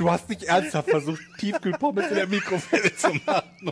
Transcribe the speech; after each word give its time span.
Du 0.00 0.10
hast 0.10 0.30
nicht 0.30 0.44
ernsthaft 0.44 0.88
versucht, 0.88 1.20
Tiefkühlpommes 1.36 2.08
in 2.08 2.14
der 2.14 2.26
Mikrowelle 2.26 2.96
zu 2.96 3.08
machen. 3.26 3.70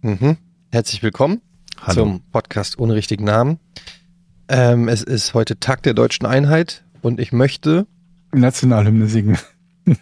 Mhm. 0.00 0.38
Herzlich 0.72 1.02
willkommen 1.02 1.42
Hallo. 1.82 1.92
zum 2.04 2.22
Podcast 2.32 2.78
ohne 2.78 2.94
richtigen 2.94 3.24
Namen. 3.24 3.58
Ähm, 4.48 4.88
es 4.88 5.02
ist 5.02 5.34
heute 5.34 5.60
Tag 5.60 5.82
der 5.82 5.92
deutschen 5.92 6.24
Einheit 6.24 6.82
und 7.02 7.20
ich 7.20 7.30
möchte 7.30 7.86
Nationalhymne 8.32 9.06
singen. 9.06 9.36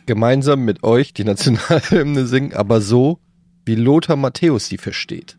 gemeinsam 0.07 0.65
mit 0.65 0.85
euch 0.85 1.13
die 1.13 1.25
Nationalhymne 1.25 2.29
singen, 2.29 2.55
aber 2.55 2.81
so, 2.81 3.19
wie 3.65 3.75
Lothar 3.75 4.15
Matthäus 4.15 4.69
sie 4.69 4.79
versteht. 4.79 5.37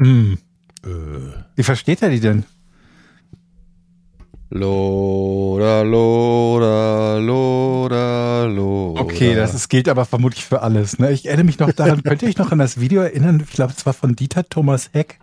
Hm. 0.00 0.38
Äh, 0.84 0.88
Wie 1.54 1.62
versteht 1.62 2.02
er 2.02 2.10
die 2.10 2.18
denn? 2.18 2.44
Loda, 4.56 5.82
Loda, 5.82 7.18
Loda, 7.18 8.44
Loda. 8.44 9.00
Okay, 9.00 9.34
das 9.34 9.52
ist, 9.52 9.68
gilt 9.68 9.88
aber 9.88 10.04
vermutlich 10.04 10.44
für 10.44 10.62
alles. 10.62 11.00
Ne? 11.00 11.10
Ich 11.10 11.26
erinnere 11.26 11.46
mich 11.46 11.58
noch 11.58 11.72
daran, 11.72 12.02
könnt 12.04 12.22
ihr 12.22 12.28
euch 12.28 12.38
noch 12.38 12.52
an 12.52 12.60
das 12.60 12.78
Video 12.78 13.02
erinnern? 13.02 13.42
Ich 13.44 13.50
glaube, 13.50 13.74
es 13.76 13.84
war 13.84 13.94
von 13.94 14.14
Dieter 14.14 14.48
Thomas 14.48 14.90
Heck, 14.92 15.18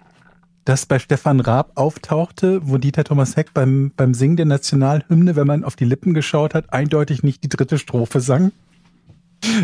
das 0.66 0.86
bei 0.86 1.00
Stefan 1.00 1.40
Raab 1.40 1.72
auftauchte, 1.76 2.59
wo 2.68 2.78
Dieter 2.78 3.06
Thomas 3.06 3.38
Heck 3.38 3.54
beim, 3.54 3.94
beim 3.96 4.14
Singen 4.14 4.36
der 4.36 4.48
Nationalhymne, 4.48 5.38
wenn 5.38 5.48
man 5.48 5.64
auf 5.64 5.78
die 5.78 5.86
Lippen 5.86 6.14
geschaut 6.14 6.54
hat, 6.54 6.74
eindeutig 6.74 7.24
nicht 7.24 7.42
die 7.46 7.50
dritte 7.50 7.78
Strophe 7.78 8.20
sang. 8.20 8.52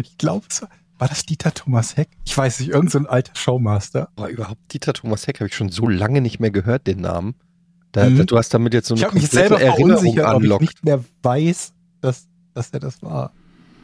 Ich 0.02 0.18
glaube, 0.18 0.45
es 0.50 0.62
war, 0.62 0.70
war 0.98 1.10
das 1.10 1.26
Dieter 1.26 1.54
Thomas 1.54 1.98
Heck? 1.98 2.08
Ich 2.23 2.38
weiß 2.38 2.62
nicht, 2.62 2.70
irgend 2.70 2.90
so 2.90 3.00
alter 3.00 3.36
Showmaster. 3.36 4.08
Aber 4.16 4.30
überhaupt 4.30 4.62
Dieter 4.72 4.94
Thomas 4.94 5.28
Heck 5.28 5.42
habe 5.42 5.50
ich 5.50 5.56
schon 5.56 5.68
so 5.68 5.90
lange 5.90 6.22
nicht 6.22 6.40
mehr 6.40 6.52
gehört, 6.52 6.88
den 6.88 7.02
Namen. 7.02 7.36
Da, 7.98 8.09
Mhm. 8.09 8.26
du 8.28 8.38
hast 8.38 8.53
damit 8.53 8.73
jetzt 8.73 8.88
so 8.88 8.94
eine 8.94 9.00
Ich 9.02 9.06
habe 9.06 9.16
mich 9.16 9.28
selber 9.30 9.59
Erinnerung 9.59 10.08
ob 10.09 10.16
ich 10.17 10.23
anlockt. 10.26 10.62
nicht 10.62 10.86
mehr 10.86 11.03
weiß, 11.23 11.73
dass, 12.02 12.28
dass 12.54 12.70
er 12.72 12.80
das 12.80 13.02
war. 13.02 13.31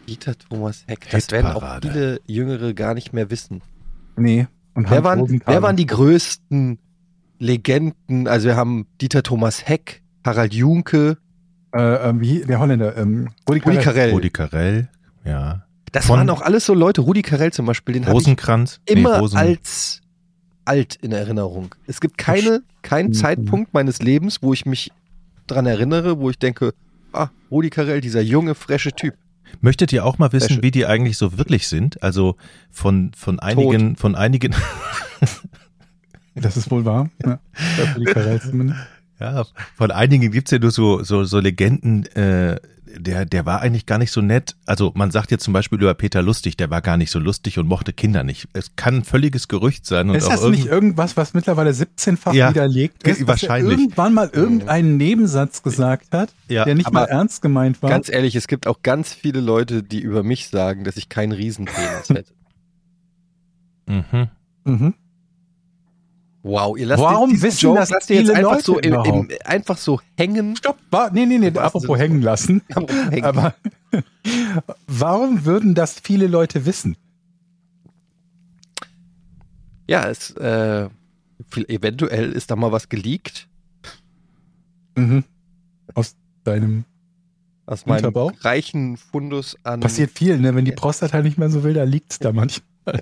Dieter 0.08 0.38
Thomas 0.38 0.84
Heck. 0.88 1.08
Das 1.12 1.32
werden 1.32 1.52
auch 1.52 1.80
viele 1.82 2.20
Jüngere 2.28 2.74
gar 2.74 2.94
nicht 2.94 3.12
mehr 3.14 3.30
wissen. 3.32 3.62
Nee. 4.18 4.48
Und 4.76 4.90
Wer 4.92 5.04
waren, 5.04 5.42
wer 5.46 5.62
waren 5.62 5.76
die 5.78 5.86
größten 5.86 6.78
Legenden? 7.40 8.28
Also 8.28 8.48
wir 8.48 8.56
haben 8.56 8.86
Dieter 9.02 9.24
Thomas 9.24 9.68
Heck, 9.68 10.02
Harald 10.26 10.54
Junke, 10.54 11.18
Äh, 11.76 12.10
ähm, 12.10 12.22
wie, 12.22 12.42
der 12.42 12.60
Holländer, 12.60 12.96
ähm, 12.98 13.30
Rudi 13.50 13.60
Rudi 13.62 13.78
Carrell. 13.78 13.82
Carell. 13.84 14.12
Rudi 14.12 14.30
Carell, 14.30 14.90
ja. 15.26 15.64
Das 15.92 16.06
Von- 16.06 16.20
waren 16.20 16.30
auch 16.30 16.42
alles 16.42 16.68
so 16.68 16.76
Leute. 16.76 17.02
Rudi 17.02 17.24
Carell 17.24 17.52
zum 17.52 17.66
Beispiel, 17.66 17.94
den 17.94 18.04
habe 18.06 18.12
ich 18.12 18.22
Rosenkranz. 18.28 18.80
Nee, 18.88 19.00
immer 19.00 19.18
Rosen- 19.20 19.38
als 19.38 20.02
alt 20.66 20.96
in 20.96 21.12
Erinnerung. 21.12 21.76
Es 21.88 22.00
gibt 22.02 22.18
keine, 22.18 22.64
keinen 22.82 23.10
Mhm. 23.10 23.14
Zeitpunkt 23.14 23.74
meines 23.74 24.02
Lebens, 24.02 24.42
wo 24.42 24.54
ich 24.54 24.66
mich 24.66 24.92
dran 25.48 25.66
erinnere, 25.66 26.20
wo 26.20 26.30
ich 26.30 26.40
denke, 26.40 26.74
ah, 27.12 27.30
Rudi 27.52 27.70
Carell, 27.70 28.02
dieser 28.02 28.22
junge, 28.22 28.56
frische 28.56 28.92
Typ. 28.94 29.16
Möchtet 29.62 29.94
ihr 29.94 30.04
auch 30.06 30.18
mal 30.18 30.32
wissen, 30.34 30.56
schön. 30.56 30.64
wie 30.64 30.72
die 30.72 30.86
eigentlich 30.86 31.18
so 31.18 31.38
wirklich 31.38 31.68
sind? 31.68 32.02
Also 32.02 32.38
von, 32.72 33.12
von 33.16 33.40
einigen, 33.40 33.96
von 33.96 34.16
einigen, 34.16 34.56
Das 36.36 36.58
ist 36.58 36.72
wohl 36.72 36.84
wahr. 36.86 37.10
Ja, 37.24 37.40
ja, 39.20 39.46
von 39.76 39.92
einigen 39.92 40.32
gibt's 40.32 40.52
ja 40.52 40.60
nur 40.60 40.72
so, 40.72 41.04
so, 41.04 41.24
so 41.24 41.40
Legenden, 41.40 42.06
äh, 42.16 42.60
der, 42.98 43.26
der 43.26 43.46
war 43.46 43.62
eigentlich 43.62 43.86
gar 43.86 43.98
nicht 43.98 44.12
so 44.12 44.22
nett. 44.22 44.56
Also 44.66 44.92
man 44.96 45.12
sagt 45.12 45.32
jetzt 45.32 45.44
zum 45.44 45.54
Beispiel 45.54 45.80
über 45.82 45.94
Peter 45.94 46.22
Lustig, 46.22 46.58
der 46.58 46.70
war 46.70 46.82
gar 46.82 46.98
nicht 46.98 47.12
so 47.12 47.20
lustig 47.20 47.58
und 47.60 47.68
mochte 47.68 47.94
Kinder 47.94 48.24
nicht. 48.24 48.48
Es 48.54 48.76
kann 48.76 48.98
ein 48.98 49.04
völliges 49.04 49.48
Gerücht 49.48 49.86
sein 49.86 50.10
und 50.10 50.16
Ist 50.16 50.26
auch 50.26 50.32
das 50.32 50.42
nicht 50.50 50.66
irgend- 50.66 50.72
irgendwas, 50.72 51.18
was 51.18 51.34
mittlerweile 51.34 51.72
17-fach 51.72 52.34
Ja, 52.34 52.50
widerlegt 52.52 53.04
ist? 53.08 53.12
dass 53.12 53.20
er 53.22 53.28
wahrscheinlich. 53.28 53.78
irgendwann 53.80 54.14
mal 54.14 54.30
irgendeinen 54.32 54.98
Nebensatz 54.98 55.64
gesagt 55.64 56.14
hat, 56.14 56.34
Ja, 56.48 56.66
der 56.66 56.76
nicht 56.76 56.92
mal 56.92 57.06
ernst 57.06 57.42
gemeint 57.42 57.82
war. 57.82 57.90
Ganz 57.90 58.10
ehrlich, 58.10 58.36
es 58.36 58.48
gibt 58.48 58.68
auch 58.68 58.82
ganz 58.84 59.14
viele 59.14 59.40
Leute, 59.42 59.84
die 59.84 60.00
über 60.02 60.24
mich 60.24 60.50
sagen, 60.50 60.84
dass 60.84 60.98
ich 60.98 61.10
keinen 61.10 61.32
Riesenpenis 61.32 62.10
hätte. 62.10 62.34
Mhm. 63.88 64.30
mhm. 64.66 64.94
Wow, 66.44 66.78
ihr 66.78 66.86
lasst 66.88 67.02
Warum 67.02 67.42
wissen 67.42 67.62
Joke 67.62 67.80
das 67.80 67.90
lasst 67.90 68.10
ihr 68.10 68.18
jetzt 68.18 68.28
viele 68.28 68.38
einfach 68.38 68.52
Leute 68.52 68.64
so 68.66 68.80
im, 68.80 68.94
im, 68.94 69.30
einfach 69.46 69.78
so 69.78 70.02
hängen. 70.18 70.56
Stopp, 70.58 70.78
war, 70.92 71.12
nee, 71.12 71.26
nee, 71.26 71.38
nee, 71.40 71.48
apropos 71.58 71.98
hängen 71.98 72.22
lassen. 72.22 72.62
hängen. 73.10 73.24
Aber 73.24 73.56
warum 74.88 75.46
würden 75.46 75.74
das 75.74 76.00
viele 76.02 76.28
Leute 76.28 76.66
wissen? 76.66 76.98
ja, 79.88 80.10
es 80.10 80.32
äh, 80.32 80.90
eventuell 81.68 82.32
ist 82.32 82.50
da 82.52 82.56
mal 82.56 82.72
was 82.72 82.90
geleakt 82.90 83.48
Mhm. 84.96 85.24
Aus 85.96 86.16
deinem 86.44 86.86
aus 87.66 87.86
meinem 87.86 87.98
Unterbauch? 88.06 88.32
reichen 88.42 88.98
Fundus 88.98 89.58
an. 89.64 89.80
passiert 89.80 90.12
viel, 90.12 90.38
ne? 90.38 90.54
Wenn 90.54 90.66
die 90.66 90.72
Prostata 90.72 91.22
nicht 91.22 91.38
mehr 91.38 91.50
so 91.50 91.64
will, 91.64 91.74
da 91.74 91.84
liegt's 91.84 92.20
da 92.20 92.32
manchmal. 92.34 93.02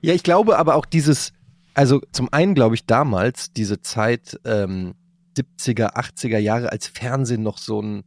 Ja, 0.00 0.14
ich 0.14 0.22
glaube 0.22 0.58
aber 0.58 0.76
auch 0.76 0.84
dieses, 0.86 1.32
also 1.78 2.00
zum 2.12 2.28
einen 2.32 2.54
glaube 2.54 2.74
ich 2.74 2.86
damals 2.86 3.52
diese 3.52 3.80
Zeit 3.80 4.38
ähm, 4.44 4.94
70er, 5.36 5.94
80er 5.94 6.38
Jahre, 6.38 6.72
als 6.72 6.88
Fernsehen 6.88 7.42
noch 7.44 7.58
so 7.58 7.80
ein, 7.80 8.02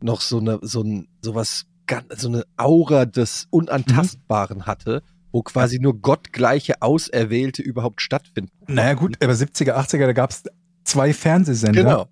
noch 0.00 0.20
so 0.20 0.38
eine, 0.38 0.60
so 0.62 0.82
ein, 0.82 1.08
sowas, 1.20 1.66
so 2.16 2.28
eine 2.28 2.44
Aura 2.56 3.04
des 3.04 3.48
Unantastbaren 3.50 4.66
hatte, 4.66 5.02
wo 5.32 5.42
quasi 5.42 5.80
nur 5.80 6.00
gottgleiche 6.00 6.80
Auserwählte 6.82 7.62
überhaupt 7.62 8.00
stattfinden. 8.00 8.52
Naja 8.68 8.94
gut, 8.94 9.16
aber 9.22 9.32
70er, 9.32 9.72
80er, 9.74 10.06
da 10.06 10.12
gab's 10.12 10.44
zwei 10.84 11.12
Fernsehsender, 11.12 11.82
Genau. 11.82 12.08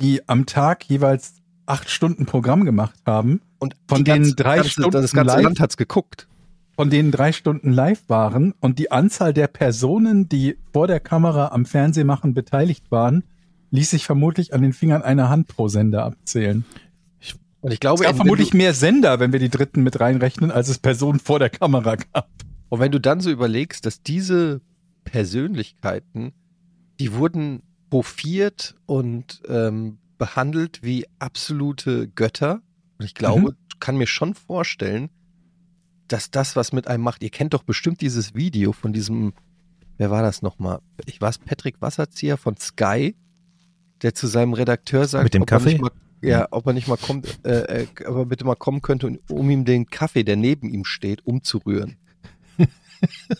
die 0.00 0.26
am 0.28 0.46
Tag 0.46 0.84
jeweils 0.88 1.34
acht 1.66 1.90
Stunden 1.90 2.24
Programm 2.24 2.64
gemacht 2.64 2.98
haben, 3.04 3.42
Und 3.58 3.74
Von 3.88 3.98
die 3.98 4.04
den 4.04 4.22
ganze, 4.22 4.34
drei 4.36 4.56
ganze, 4.56 4.70
Stunden 4.70 4.90
das 4.92 5.12
ganze 5.12 5.34
live- 5.36 5.44
Land 5.44 5.60
hat's 5.60 5.76
geguckt. 5.76 6.28
Von 6.76 6.90
denen 6.90 7.10
drei 7.10 7.32
Stunden 7.32 7.72
live 7.72 8.02
waren 8.08 8.52
und 8.60 8.78
die 8.78 8.90
Anzahl 8.92 9.32
der 9.32 9.46
Personen, 9.48 10.28
die 10.28 10.58
vor 10.72 10.86
der 10.86 11.00
Kamera 11.00 11.48
am 11.48 11.64
Fernsehmachen 11.66 12.34
beteiligt 12.34 12.90
waren, 12.90 13.24
ließ 13.70 13.90
sich 13.90 14.04
vermutlich 14.06 14.52
an 14.54 14.62
den 14.62 14.72
Fingern 14.72 15.02
einer 15.02 15.28
Hand 15.28 15.48
pro 15.48 15.68
Sender 15.68 16.04
abzählen. 16.04 16.64
Und 17.62 17.70
ich 17.72 17.76
Es 17.76 17.80
glaube, 17.80 18.02
gab 18.04 18.10
wenn 18.12 18.16
vermutlich 18.16 18.52
mehr 18.54 18.74
Sender, 18.74 19.18
wenn 19.18 19.32
wir 19.32 19.40
die 19.40 19.48
dritten 19.48 19.82
mit 19.82 19.98
reinrechnen, 19.98 20.50
als 20.50 20.68
es 20.68 20.78
Personen 20.78 21.18
vor 21.18 21.38
der 21.38 21.50
Kamera 21.50 21.96
gab. 21.96 22.28
und 22.68 22.78
wenn 22.80 22.92
du 22.92 23.00
dann 23.00 23.20
so 23.20 23.30
überlegst, 23.30 23.86
dass 23.86 24.02
diese 24.02 24.60
Persönlichkeiten, 25.04 26.32
die 27.00 27.12
wurden 27.14 27.62
hofiert 27.92 28.74
und 28.86 29.42
ähm, 29.48 29.98
behandelt 30.18 30.80
wie 30.82 31.06
absolute 31.18 32.08
Götter. 32.08 32.60
Und 32.98 33.04
ich 33.04 33.14
glaube, 33.14 33.52
Mhm. 33.52 33.56
kann 33.80 33.96
mir 33.96 34.06
schon 34.06 34.34
vorstellen, 34.34 35.10
dass 36.08 36.30
das 36.30 36.56
was 36.56 36.72
mit 36.72 36.86
einem 36.88 37.02
macht. 37.02 37.22
Ihr 37.22 37.30
kennt 37.30 37.54
doch 37.54 37.62
bestimmt 37.62 38.00
dieses 38.00 38.34
Video 38.34 38.72
von 38.72 38.92
diesem, 38.92 39.32
wer 39.98 40.10
war 40.10 40.22
das 40.22 40.42
nochmal? 40.42 40.80
Ich 41.06 41.20
war 41.20 41.30
es 41.30 41.38
Patrick 41.38 41.80
Wasserzieher 41.80 42.36
von 42.36 42.56
Sky, 42.56 43.14
der 44.02 44.14
zu 44.14 44.26
seinem 44.26 44.52
Redakteur 44.52 45.06
sagt, 45.06 45.24
Mit 45.24 45.34
dem 45.34 45.42
ob 45.42 45.50
er 45.50 45.58
Kaffee? 45.58 45.68
nicht 45.72 45.80
mal, 45.82 45.90
ja, 46.22 46.46
ob 46.50 46.66
er 46.66 46.72
nicht 46.72 46.88
mal 46.88 46.96
kommt, 46.96 47.38
äh, 47.44 47.82
äh, 47.82 47.86
ob 48.06 48.16
er 48.16 48.26
bitte 48.26 48.44
mal 48.44 48.54
kommen 48.56 48.82
könnte, 48.82 49.06
und- 49.06 49.20
um 49.30 49.50
ihm 49.50 49.64
den 49.64 49.86
Kaffee, 49.86 50.22
der 50.24 50.36
neben 50.36 50.68
ihm 50.68 50.84
steht, 50.84 51.26
umzurühren. 51.26 51.96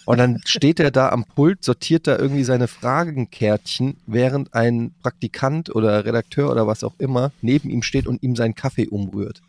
Und 0.04 0.18
dann 0.18 0.40
steht 0.44 0.80
er 0.80 0.90
da 0.90 1.08
am 1.08 1.24
Pult, 1.24 1.64
sortiert 1.64 2.06
da 2.06 2.18
irgendwie 2.18 2.44
seine 2.44 2.68
Fragenkärtchen, 2.68 3.96
während 4.06 4.52
ein 4.52 4.92
Praktikant 5.02 5.74
oder 5.74 6.04
Redakteur 6.04 6.50
oder 6.50 6.66
was 6.66 6.84
auch 6.84 6.94
immer 6.98 7.32
neben 7.40 7.70
ihm 7.70 7.82
steht 7.82 8.06
und 8.06 8.22
ihm 8.22 8.36
seinen 8.36 8.54
Kaffee 8.54 8.86
umrührt. 8.86 9.40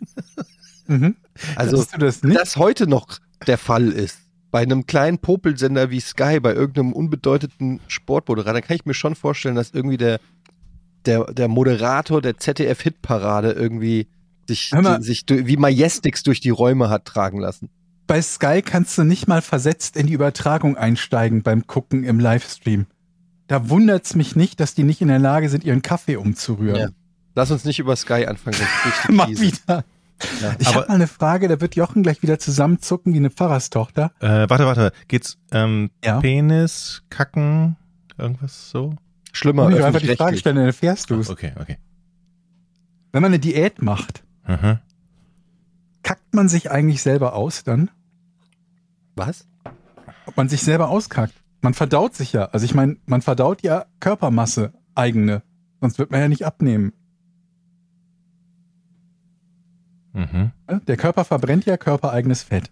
Mhm. 0.86 1.16
Also, 1.56 1.84
das 1.98 2.22
wenn 2.22 2.30
nicht? 2.30 2.40
das 2.40 2.56
heute 2.56 2.86
noch 2.86 3.18
der 3.46 3.58
Fall 3.58 3.88
ist, 3.88 4.18
bei 4.50 4.60
einem 4.60 4.86
kleinen 4.86 5.18
Popelsender 5.18 5.90
wie 5.90 6.00
Sky, 6.00 6.38
bei 6.40 6.52
irgendeinem 6.52 6.92
unbedeuteten 6.92 7.80
Sportmoderator, 7.88 8.60
kann 8.60 8.76
ich 8.76 8.84
mir 8.84 8.94
schon 8.94 9.14
vorstellen, 9.14 9.54
dass 9.54 9.70
irgendwie 9.70 9.96
der, 9.96 10.20
der, 11.06 11.24
der 11.32 11.48
Moderator 11.48 12.20
der 12.20 12.36
ZDF-Hitparade 12.36 13.52
irgendwie 13.52 14.08
sich, 14.46 14.70
die, 14.70 15.02
sich 15.02 15.24
wie 15.28 15.56
Majestix 15.56 16.22
durch 16.22 16.40
die 16.40 16.50
Räume 16.50 16.90
hat 16.90 17.06
tragen 17.06 17.38
lassen. 17.38 17.70
Bei 18.06 18.20
Sky 18.20 18.60
kannst 18.62 18.98
du 18.98 19.04
nicht 19.04 19.26
mal 19.26 19.40
versetzt 19.40 19.96
in 19.96 20.06
die 20.06 20.12
Übertragung 20.12 20.76
einsteigen 20.76 21.42
beim 21.42 21.66
Gucken 21.66 22.04
im 22.04 22.20
Livestream. 22.20 22.86
Da 23.46 23.70
wundert's 23.70 24.14
mich 24.14 24.36
nicht, 24.36 24.60
dass 24.60 24.74
die 24.74 24.82
nicht 24.82 25.00
in 25.00 25.08
der 25.08 25.18
Lage 25.18 25.48
sind, 25.48 25.64
ihren 25.64 25.82
Kaffee 25.82 26.16
umzurühren. 26.16 26.76
Ja. 26.76 26.88
Lass 27.34 27.50
uns 27.50 27.64
nicht 27.64 27.78
über 27.78 27.96
Sky 27.96 28.26
anfangen. 28.26 28.58
Mal 29.08 29.26
Krise. 29.26 29.84
Wieder. 30.36 30.56
Ich 30.58 30.74
habe 30.74 30.86
mal 30.88 30.94
eine 30.94 31.06
Frage, 31.06 31.48
da 31.48 31.60
wird 31.60 31.74
Jochen 31.76 32.02
gleich 32.02 32.22
wieder 32.22 32.38
zusammenzucken 32.38 33.12
wie 33.14 33.18
eine 33.18 33.30
Pfarrerstochter. 33.30 34.12
Äh, 34.20 34.48
warte, 34.48 34.66
warte. 34.66 34.92
Geht's 35.08 35.38
ähm, 35.50 35.90
Ja. 36.04 36.20
Penis, 36.20 37.02
Kacken, 37.10 37.76
irgendwas 38.18 38.70
so? 38.70 38.94
Schlimmer, 39.32 39.70
ich 39.70 39.82
einfach 39.82 40.00
die 40.00 40.14
Frage 40.16 40.36
stellen, 40.36 40.56
dann 40.56 40.66
erfährst 40.66 41.08
du 41.10 41.18
es. 41.18 41.30
Okay, 41.30 41.52
okay. 41.58 41.78
Wenn 43.12 43.22
man 43.22 43.30
eine 43.30 43.38
Diät 43.38 43.80
macht, 43.82 44.24
Mhm. 44.46 44.78
kackt 46.02 46.34
man 46.34 46.48
sich 46.48 46.70
eigentlich 46.70 47.02
selber 47.02 47.34
aus 47.34 47.64
dann? 47.64 47.90
Was? 49.14 49.46
Ob 50.26 50.36
man 50.36 50.48
sich 50.48 50.62
selber 50.62 50.88
auskackt? 50.88 51.34
Man 51.60 51.74
verdaut 51.74 52.14
sich 52.14 52.32
ja. 52.32 52.46
Also 52.46 52.64
ich 52.64 52.74
meine, 52.74 52.96
man 53.06 53.22
verdaut 53.22 53.62
ja 53.62 53.86
Körpermasse, 54.00 54.72
eigene. 54.94 55.42
Sonst 55.80 55.98
wird 55.98 56.10
man 56.10 56.20
ja 56.20 56.28
nicht 56.28 56.44
abnehmen. 56.44 56.92
Mhm. 60.12 60.50
Der 60.86 60.96
Körper 60.96 61.24
verbrennt 61.24 61.64
ja 61.64 61.76
körpereigenes 61.76 62.42
Fett. 62.42 62.70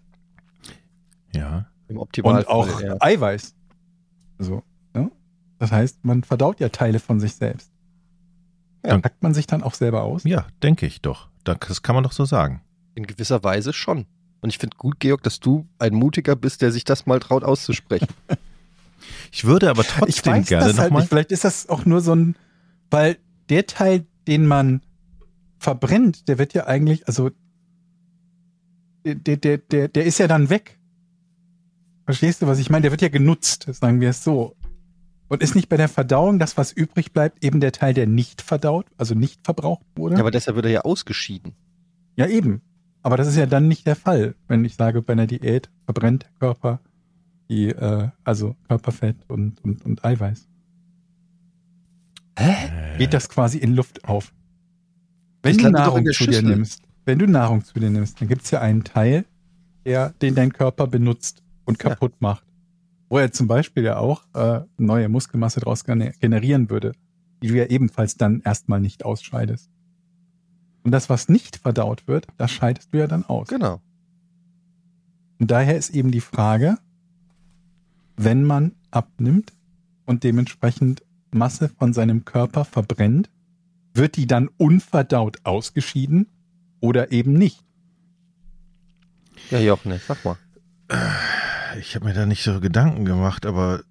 Ja. 1.33 1.65
Im 1.87 1.97
Optimalfall. 1.97 2.43
Und 2.43 2.47
auch 2.49 2.81
ja. 2.81 2.95
Eiweiß. 2.99 3.55
So, 4.39 4.63
ne? 4.93 5.11
Das 5.59 5.71
heißt, 5.71 6.03
man 6.03 6.23
verdaut 6.23 6.59
ja 6.59 6.69
Teile 6.69 6.99
von 6.99 7.19
sich 7.19 7.33
selbst. 7.35 7.71
Ja. 8.85 8.99
Kackt 8.99 9.21
man 9.21 9.33
sich 9.33 9.47
dann 9.47 9.61
auch 9.63 9.73
selber 9.75 10.03
aus? 10.03 10.23
Ja, 10.23 10.47
denke 10.63 10.85
ich 10.85 11.01
doch. 11.01 11.29
Da- 11.43 11.55
Das 11.55 11.81
kann 11.83 11.95
man 11.95 12.03
doch 12.03 12.11
so 12.11 12.25
sagen. 12.25 12.61
In 12.95 13.05
gewisser 13.05 13.43
Weise 13.43 13.73
schon. 13.73 14.05
Und 14.41 14.49
ich 14.49 14.57
finde 14.57 14.75
gut, 14.77 14.99
Georg, 14.99 15.21
dass 15.23 15.39
du 15.39 15.67
ein 15.77 15.93
Mutiger 15.93 16.35
bist, 16.35 16.61
der 16.63 16.71
sich 16.71 16.83
das 16.83 17.05
mal 17.05 17.19
traut 17.19 17.43
auszusprechen. 17.43 18.07
Ich 19.31 19.45
würde 19.45 19.67
aber 19.71 19.81
ich 19.81 19.87
trotzdem 19.87 20.33
weiß 20.33 20.47
gerne 20.47 20.67
das 20.67 20.77
halt 20.77 20.89
nochmal. 20.89 21.01
nicht. 21.01 21.09
Vielleicht 21.09 21.31
ist 21.31 21.43
das 21.43 21.67
auch 21.69 21.85
nur 21.85 22.01
so 22.01 22.13
ein, 22.13 22.35
weil 22.91 23.17
der 23.49 23.65
Teil, 23.65 24.05
den 24.27 24.45
man 24.45 24.81
verbrennt, 25.61 26.27
der 26.27 26.39
wird 26.39 26.53
ja 26.53 26.65
eigentlich, 26.65 27.07
also 27.07 27.29
der, 29.05 29.37
der, 29.37 29.57
der, 29.59 29.87
der 29.87 30.05
ist 30.05 30.17
ja 30.17 30.27
dann 30.27 30.49
weg. 30.49 30.79
Verstehst 32.05 32.41
du, 32.41 32.47
was 32.47 32.57
ich 32.59 32.69
meine? 32.69 32.81
Der 32.81 32.91
wird 32.91 33.01
ja 33.01 33.09
genutzt, 33.09 33.67
sagen 33.71 34.01
wir 34.01 34.09
es 34.09 34.23
so. 34.23 34.55
Und 35.27 35.43
ist 35.43 35.55
nicht 35.55 35.69
bei 35.69 35.77
der 35.77 35.87
Verdauung 35.87 36.39
das, 36.39 36.57
was 36.57 36.71
übrig 36.71 37.13
bleibt, 37.13 37.43
eben 37.43 37.61
der 37.61 37.71
Teil, 37.71 37.93
der 37.93 38.07
nicht 38.07 38.41
verdaut, 38.41 38.87
also 38.97 39.13
nicht 39.13 39.39
verbraucht 39.45 39.85
wurde? 39.95 40.15
Ja, 40.15 40.21
aber 40.21 40.31
deshalb 40.31 40.55
wird 40.55 40.65
er 40.65 40.71
ja 40.71 40.81
ausgeschieden. 40.81 41.53
Ja, 42.15 42.27
eben. 42.27 42.61
Aber 43.03 43.15
das 43.15 43.27
ist 43.27 43.37
ja 43.37 43.45
dann 43.45 43.67
nicht 43.67 43.85
der 43.85 43.95
Fall, 43.95 44.35
wenn 44.47 44.65
ich 44.65 44.75
sage, 44.75 45.01
bei 45.01 45.13
einer 45.13 45.27
Diät 45.27 45.69
verbrennt 45.85 46.23
der 46.23 46.31
Körper 46.39 46.79
die, 47.49 47.67
äh, 47.67 48.09
also 48.23 48.55
Körperfett 48.67 49.17
und, 49.27 49.63
und, 49.63 49.85
und 49.85 50.03
Eiweiß. 50.03 50.47
Äh, 52.35 52.97
Geht 52.97 53.13
das 53.13 53.29
quasi 53.29 53.57
in 53.57 53.75
Luft 53.75 54.05
auf. 54.05 54.33
Wenn 55.43 55.57
Das 55.57 55.63
du 55.65 55.71
Nahrung 55.71 56.05
zu 56.11 56.25
dir 56.27 56.41
nimmst, 56.41 56.83
wenn 57.05 57.19
du 57.19 57.25
Nahrung 57.27 57.63
zu 57.63 57.79
dir 57.79 57.89
nimmst, 57.89 58.21
dann 58.21 58.27
gibt 58.27 58.43
es 58.43 58.51
ja 58.51 58.61
einen 58.61 58.83
Teil, 58.83 59.25
der, 59.85 60.09
den 60.21 60.35
dein 60.35 60.53
Körper 60.53 60.87
benutzt 60.87 61.43
und 61.65 61.81
Ja. 61.81 61.89
kaputt 61.89 62.13
macht. 62.19 62.45
Wo 63.09 63.17
er 63.17 63.31
zum 63.31 63.47
Beispiel 63.47 63.83
ja 63.83 63.97
auch 63.97 64.23
äh, 64.35 64.61
neue 64.77 65.09
Muskelmasse 65.09 65.59
daraus 65.59 65.83
gener- 65.85 66.13
generieren 66.19 66.69
würde, 66.69 66.93
die 67.41 67.47
du 67.47 67.55
ja 67.55 67.65
ebenfalls 67.65 68.15
dann 68.15 68.41
erstmal 68.41 68.79
nicht 68.79 69.03
ausscheidest. 69.03 69.69
Und 70.83 70.91
das, 70.91 71.09
was 71.09 71.27
nicht 71.29 71.57
verdaut 71.57 72.07
wird, 72.07 72.27
das 72.37 72.51
scheidest 72.51 72.93
du 72.93 72.99
ja 72.99 73.07
dann 73.07 73.25
aus. 73.25 73.47
Genau. 73.47 73.81
Und 75.39 75.49
daher 75.51 75.75
ist 75.77 75.89
eben 75.89 76.11
die 76.11 76.21
Frage, 76.21 76.77
wenn 78.15 78.43
man 78.43 78.73
abnimmt 78.91 79.53
und 80.05 80.23
dementsprechend 80.23 81.03
Masse 81.31 81.69
von 81.69 81.93
seinem 81.93 82.25
Körper 82.25 82.65
verbrennt, 82.65 83.29
wird 83.93 84.15
die 84.17 84.27
dann 84.27 84.49
unverdaut 84.57 85.37
ausgeschieden 85.43 86.27
oder 86.79 87.11
eben 87.11 87.33
nicht? 87.33 87.63
Ja, 89.49 89.59
Jochen, 89.59 89.99
sag 90.07 90.23
mal. 90.23 90.37
Ich 91.79 91.95
habe 91.95 92.05
mir 92.05 92.13
da 92.13 92.25
nicht 92.25 92.43
so 92.43 92.59
Gedanken 92.59 93.05
gemacht, 93.05 93.45
aber 93.45 93.81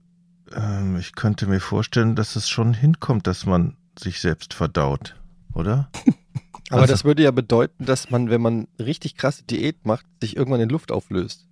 ähm, 0.55 0.97
ich 0.99 1.14
könnte 1.14 1.47
mir 1.47 1.61
vorstellen, 1.61 2.14
dass 2.17 2.37
es 2.37 2.49
schon 2.49 2.75
hinkommt, 2.75 3.26
dass 3.26 3.47
man 3.47 3.76
sich 3.99 4.20
selbst 4.20 4.55
verdaut, 4.55 5.17
oder? 5.55 5.91
Aber 6.70 6.82
Also- 6.82 6.93
das 6.93 7.05
würde 7.05 7.25
ja 7.25 7.32
bedeuten, 7.32 7.85
dass 7.85 8.11
man, 8.11 8.31
wenn 8.31 8.41
man 8.41 8.69
richtig 8.79 9.17
krasse 9.17 9.43
Diät 9.43 9.85
macht, 9.87 10.06
sich 10.23 10.37
irgendwann 10.37 10.61
in 10.61 10.69
Luft 10.69 10.93
auflöst. 10.93 11.49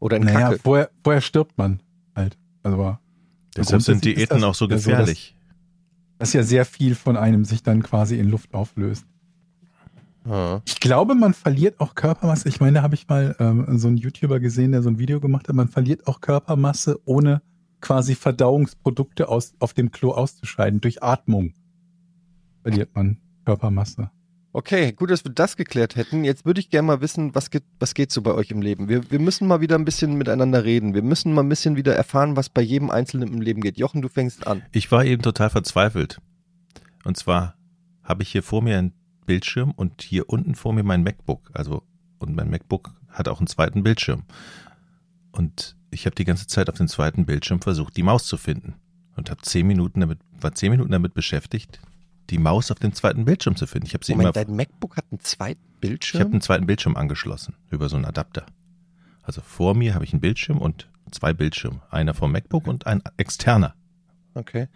Oder 0.00 0.16
in 0.16 0.24
naja, 0.24 0.48
Kacke. 0.50 0.58
vorher, 0.58 0.90
vorher 1.04 1.20
stirbt 1.20 1.56
man 1.56 1.80
halt. 2.16 2.36
Also 2.64 2.98
Deshalb 3.56 3.82
sind 3.82 4.04
Diäten 4.04 4.40
das 4.40 4.42
auch 4.42 4.54
so 4.56 4.68
ja 4.68 4.78
so, 4.78 4.90
gefährlich. 4.90 5.35
Dass 6.18 6.32
ja 6.32 6.42
sehr 6.42 6.64
viel 6.64 6.94
von 6.94 7.16
einem 7.16 7.44
sich 7.44 7.62
dann 7.62 7.82
quasi 7.82 8.18
in 8.18 8.28
Luft 8.28 8.54
auflöst. 8.54 9.06
Ja. 10.28 10.62
Ich 10.64 10.80
glaube, 10.80 11.14
man 11.14 11.34
verliert 11.34 11.78
auch 11.80 11.94
Körpermasse. 11.94 12.48
Ich 12.48 12.60
meine, 12.60 12.78
da 12.78 12.82
habe 12.82 12.94
ich 12.94 13.06
mal 13.08 13.36
ähm, 13.38 13.78
so 13.78 13.88
einen 13.88 13.96
YouTuber 13.96 14.40
gesehen, 14.40 14.72
der 14.72 14.82
so 14.82 14.88
ein 14.88 14.98
Video 14.98 15.20
gemacht 15.20 15.48
hat. 15.48 15.54
Man 15.54 15.68
verliert 15.68 16.06
auch 16.06 16.20
Körpermasse, 16.20 17.00
ohne 17.04 17.42
quasi 17.80 18.14
Verdauungsprodukte 18.14 19.28
aus, 19.28 19.54
auf 19.60 19.72
dem 19.72 19.92
Klo 19.92 20.12
auszuscheiden. 20.12 20.80
Durch 20.80 21.02
Atmung 21.02 21.52
verliert 22.62 22.94
man 22.94 23.18
Körpermasse. 23.44 24.10
Okay, 24.56 24.92
gut, 24.92 25.10
dass 25.10 25.22
wir 25.22 25.32
das 25.32 25.58
geklärt 25.58 25.96
hätten. 25.96 26.24
Jetzt 26.24 26.46
würde 26.46 26.60
ich 26.60 26.70
gerne 26.70 26.86
mal 26.86 27.02
wissen, 27.02 27.34
was 27.34 27.50
geht, 27.50 27.64
was 27.78 27.92
geht 27.92 28.10
so 28.10 28.22
bei 28.22 28.32
euch 28.32 28.50
im 28.50 28.62
Leben? 28.62 28.88
Wir, 28.88 29.10
wir 29.10 29.18
müssen 29.18 29.46
mal 29.46 29.60
wieder 29.60 29.74
ein 29.74 29.84
bisschen 29.84 30.14
miteinander 30.14 30.64
reden. 30.64 30.94
Wir 30.94 31.02
müssen 31.02 31.34
mal 31.34 31.42
ein 31.42 31.48
bisschen 31.50 31.76
wieder 31.76 31.94
erfahren, 31.94 32.36
was 32.36 32.48
bei 32.48 32.62
jedem 32.62 32.90
Einzelnen 32.90 33.34
im 33.34 33.42
Leben 33.42 33.60
geht. 33.60 33.76
Jochen, 33.76 34.00
du 34.00 34.08
fängst 34.08 34.46
an. 34.46 34.62
Ich 34.72 34.90
war 34.90 35.04
eben 35.04 35.20
total 35.20 35.50
verzweifelt. 35.50 36.22
Und 37.04 37.18
zwar 37.18 37.58
habe 38.02 38.22
ich 38.22 38.30
hier 38.30 38.42
vor 38.42 38.62
mir 38.62 38.78
einen 38.78 38.94
Bildschirm 39.26 39.72
und 39.72 40.00
hier 40.00 40.30
unten 40.30 40.54
vor 40.54 40.72
mir 40.72 40.84
mein 40.84 41.02
MacBook. 41.02 41.50
Also, 41.52 41.82
und 42.18 42.34
mein 42.34 42.48
MacBook 42.48 42.94
hat 43.10 43.28
auch 43.28 43.40
einen 43.40 43.48
zweiten 43.48 43.82
Bildschirm. 43.82 44.22
Und 45.32 45.76
ich 45.90 46.06
habe 46.06 46.16
die 46.16 46.24
ganze 46.24 46.46
Zeit 46.46 46.70
auf 46.70 46.78
dem 46.78 46.88
zweiten 46.88 47.26
Bildschirm 47.26 47.60
versucht, 47.60 47.94
die 47.94 48.02
Maus 48.02 48.24
zu 48.24 48.38
finden. 48.38 48.76
Und 49.16 49.28
habe 49.28 49.42
zehn 49.42 49.66
Minuten 49.66 50.00
damit, 50.00 50.20
war 50.40 50.54
zehn 50.54 50.70
Minuten 50.70 50.92
damit 50.92 51.12
beschäftigt, 51.12 51.78
die 52.30 52.38
Maus 52.38 52.70
auf 52.70 52.78
dem 52.78 52.92
zweiten 52.92 53.24
Bildschirm 53.24 53.56
zu 53.56 53.66
finden. 53.66 53.86
Ich 53.86 53.94
habe 53.94 54.04
sie 54.04 54.12
immer, 54.12 54.24
Moment, 54.24 54.36
dein 54.36 54.56
MacBook 54.56 54.96
hat 54.96 55.04
einen 55.10 55.20
zweiten 55.20 55.60
ich 55.74 55.80
Bildschirm? 55.80 56.20
habe 56.20 56.32
einen 56.32 56.40
zweiten 56.40 56.66
Bildschirm 56.66 56.96
angeschlossen 56.96 57.54
über 57.70 57.88
so 57.88 57.96
einen 57.96 58.04
Adapter. 58.04 58.46
Also 59.22 59.40
vor 59.40 59.74
mir 59.74 59.94
habe 59.94 60.04
ich 60.04 60.12
einen 60.12 60.20
Bildschirm 60.20 60.58
und 60.58 60.88
zwei 61.10 61.32
Bildschirme. 61.32 61.80
Einer 61.90 62.14
vom 62.14 62.32
MacBook 62.32 62.66
und 62.66 62.86
ein 62.86 63.02
externer. 63.16 63.74
okay. 64.34 64.68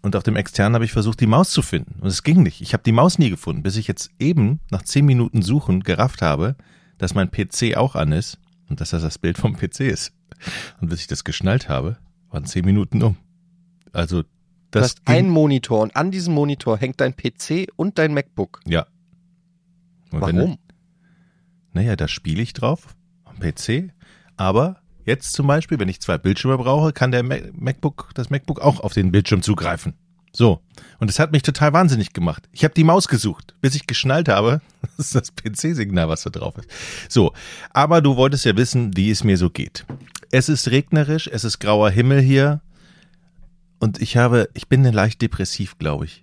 Und 0.00 0.14
auf 0.14 0.22
dem 0.22 0.36
externen 0.36 0.74
habe 0.74 0.84
ich 0.84 0.92
versucht, 0.92 1.20
die 1.20 1.26
Maus 1.26 1.50
zu 1.50 1.60
finden. 1.60 2.00
Und 2.00 2.06
es 2.06 2.22
ging 2.22 2.44
nicht. 2.44 2.60
Ich 2.60 2.72
habe 2.72 2.84
die 2.84 2.92
Maus 2.92 3.18
nie 3.18 3.30
gefunden, 3.30 3.64
bis 3.64 3.76
ich 3.76 3.88
jetzt 3.88 4.10
eben 4.20 4.60
nach 4.70 4.82
zehn 4.82 5.04
Minuten 5.04 5.42
Suchen 5.42 5.82
gerafft 5.82 6.22
habe, 6.22 6.54
dass 6.98 7.14
mein 7.14 7.30
PC 7.30 7.76
auch 7.76 7.96
an 7.96 8.12
ist 8.12 8.38
und 8.68 8.80
dass 8.80 8.90
das 8.90 9.02
das 9.02 9.18
Bild 9.18 9.38
vom 9.38 9.56
PC 9.56 9.80
ist. 9.80 10.12
Und 10.80 10.88
bis 10.88 11.00
ich 11.00 11.08
das 11.08 11.24
geschnallt 11.24 11.68
habe, 11.68 11.98
waren 12.30 12.44
zehn 12.44 12.64
Minuten 12.64 13.02
um. 13.02 13.16
Also 13.92 14.22
Du 14.70 14.78
das 14.80 14.90
hast 14.90 15.00
einen 15.06 15.30
Monitor 15.30 15.80
und 15.80 15.96
an 15.96 16.10
diesem 16.10 16.34
Monitor 16.34 16.76
hängt 16.78 17.00
dein 17.00 17.14
PC 17.16 17.68
und 17.76 17.98
dein 17.98 18.12
MacBook. 18.14 18.60
ja. 18.66 18.86
Und 20.10 20.22
wenn- 20.26 20.36
Warum? 20.38 20.58
Naja, 21.72 21.96
da 21.96 22.08
spiele 22.08 22.40
ich 22.42 22.54
drauf 22.54 22.96
am 23.24 23.38
PC. 23.38 23.92
Aber 24.36 24.80
jetzt 25.04 25.32
zum 25.34 25.46
Beispiel, 25.46 25.78
wenn 25.78 25.88
ich 25.88 26.00
zwei 26.00 26.16
Bildschirme 26.16 26.56
brauche, 26.56 26.92
kann 26.92 27.10
der 27.10 27.22
Mac- 27.22 27.52
MacBook, 27.58 28.10
das 28.14 28.30
MacBook 28.30 28.60
auch 28.60 28.80
auf 28.80 28.94
den 28.94 29.12
Bildschirm 29.12 29.42
zugreifen. 29.42 29.94
So. 30.32 30.60
Und 30.98 31.10
es 31.10 31.18
hat 31.18 31.32
mich 31.32 31.42
total 31.42 31.72
wahnsinnig 31.72 32.12
gemacht. 32.12 32.48
Ich 32.52 32.64
habe 32.64 32.74
die 32.74 32.84
Maus 32.84 33.08
gesucht, 33.08 33.54
bis 33.60 33.74
ich 33.74 33.86
geschnallt 33.86 34.28
habe, 34.28 34.60
das 34.96 35.12
ist 35.12 35.14
das 35.14 35.34
PC-Signal, 35.34 36.08
was 36.08 36.22
da 36.22 36.30
drauf 36.30 36.54
ist. 36.58 36.70
So. 37.10 37.32
Aber 37.70 38.00
du 38.00 38.16
wolltest 38.16 38.44
ja 38.46 38.56
wissen, 38.56 38.96
wie 38.96 39.10
es 39.10 39.24
mir 39.24 39.36
so 39.36 39.50
geht. 39.50 39.84
Es 40.30 40.48
ist 40.48 40.70
regnerisch, 40.70 41.26
es 41.30 41.44
ist 41.44 41.58
grauer 41.58 41.90
Himmel 41.90 42.20
hier. 42.20 42.60
Und 43.78 44.00
ich 44.02 44.16
habe, 44.16 44.48
ich 44.54 44.68
bin 44.68 44.82
leicht 44.84 45.22
depressiv, 45.22 45.78
glaube 45.78 46.06
ich. 46.06 46.22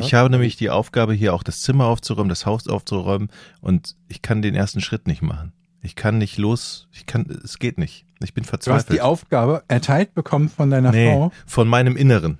Ich 0.00 0.14
habe 0.14 0.30
nämlich 0.30 0.54
die 0.56 0.70
Aufgabe, 0.70 1.12
hier 1.12 1.34
auch 1.34 1.42
das 1.42 1.60
Zimmer 1.62 1.86
aufzuräumen, 1.86 2.28
das 2.28 2.46
Haus 2.46 2.68
aufzuräumen 2.68 3.30
und 3.60 3.96
ich 4.06 4.22
kann 4.22 4.40
den 4.40 4.54
ersten 4.54 4.80
Schritt 4.80 5.08
nicht 5.08 5.22
machen. 5.22 5.52
Ich 5.80 5.96
kann 5.96 6.18
nicht 6.18 6.38
los, 6.38 6.86
ich 6.92 7.04
kann, 7.06 7.26
es 7.42 7.58
geht 7.58 7.78
nicht. 7.78 8.06
Ich 8.22 8.32
bin 8.32 8.42
Du 8.44 8.46
hast 8.46 8.50
verzweifelt. 8.50 8.92
die 8.96 9.00
Aufgabe 9.00 9.64
erteilt 9.66 10.14
bekommen 10.14 10.48
von 10.48 10.70
deiner 10.70 10.92
nee, 10.92 11.10
Frau. 11.10 11.32
von 11.46 11.66
meinem 11.66 11.96
Inneren. 11.96 12.38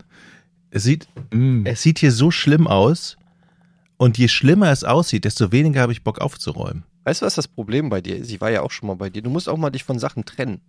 Es 0.70 0.84
sieht, 0.84 1.08
Mm. 1.32 1.66
es 1.66 1.82
sieht 1.82 1.98
hier 1.98 2.12
so 2.12 2.30
schlimm 2.30 2.68
aus 2.68 3.16
und 3.96 4.18
je 4.18 4.28
schlimmer 4.28 4.70
es 4.70 4.84
aussieht, 4.84 5.24
desto 5.24 5.50
weniger 5.50 5.80
habe 5.80 5.92
ich 5.92 6.04
Bock 6.04 6.20
aufzuräumen. 6.20 6.84
Weißt 7.02 7.22
du, 7.22 7.26
was 7.26 7.34
das 7.34 7.48
Problem 7.48 7.88
bei 7.88 8.00
dir 8.00 8.16
ist? 8.18 8.30
Ich 8.30 8.40
war 8.40 8.50
ja 8.52 8.62
auch 8.62 8.70
schon 8.70 8.86
mal 8.86 8.94
bei 8.94 9.10
dir. 9.10 9.22
Du 9.22 9.30
musst 9.30 9.48
auch 9.48 9.56
mal 9.56 9.70
dich 9.70 9.82
von 9.82 9.98
Sachen 9.98 10.24
trennen. 10.24 10.60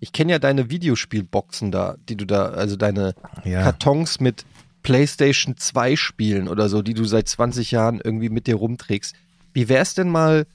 Ich 0.00 0.12
kenne 0.12 0.32
ja 0.32 0.38
deine 0.38 0.70
Videospielboxen 0.70 1.70
da, 1.72 1.96
die 2.08 2.16
du 2.16 2.26
da, 2.26 2.46
also 2.50 2.76
deine 2.76 3.14
Ja. 3.44 3.62
Kartons 3.62 4.20
mit 4.20 4.44
PlayStation 4.82 5.56
2 5.56 5.96
Spielen 5.96 6.48
oder 6.48 6.68
so, 6.68 6.82
die 6.82 6.94
du 6.94 7.04
seit 7.04 7.28
20 7.28 7.70
Jahren 7.70 8.00
irgendwie 8.02 8.28
mit 8.28 8.46
dir 8.46 8.56
rumträgst. 8.56 9.14
Wie 9.52 9.68
wär's 9.68 9.94
denn 9.94 10.08
mal, 10.10 10.46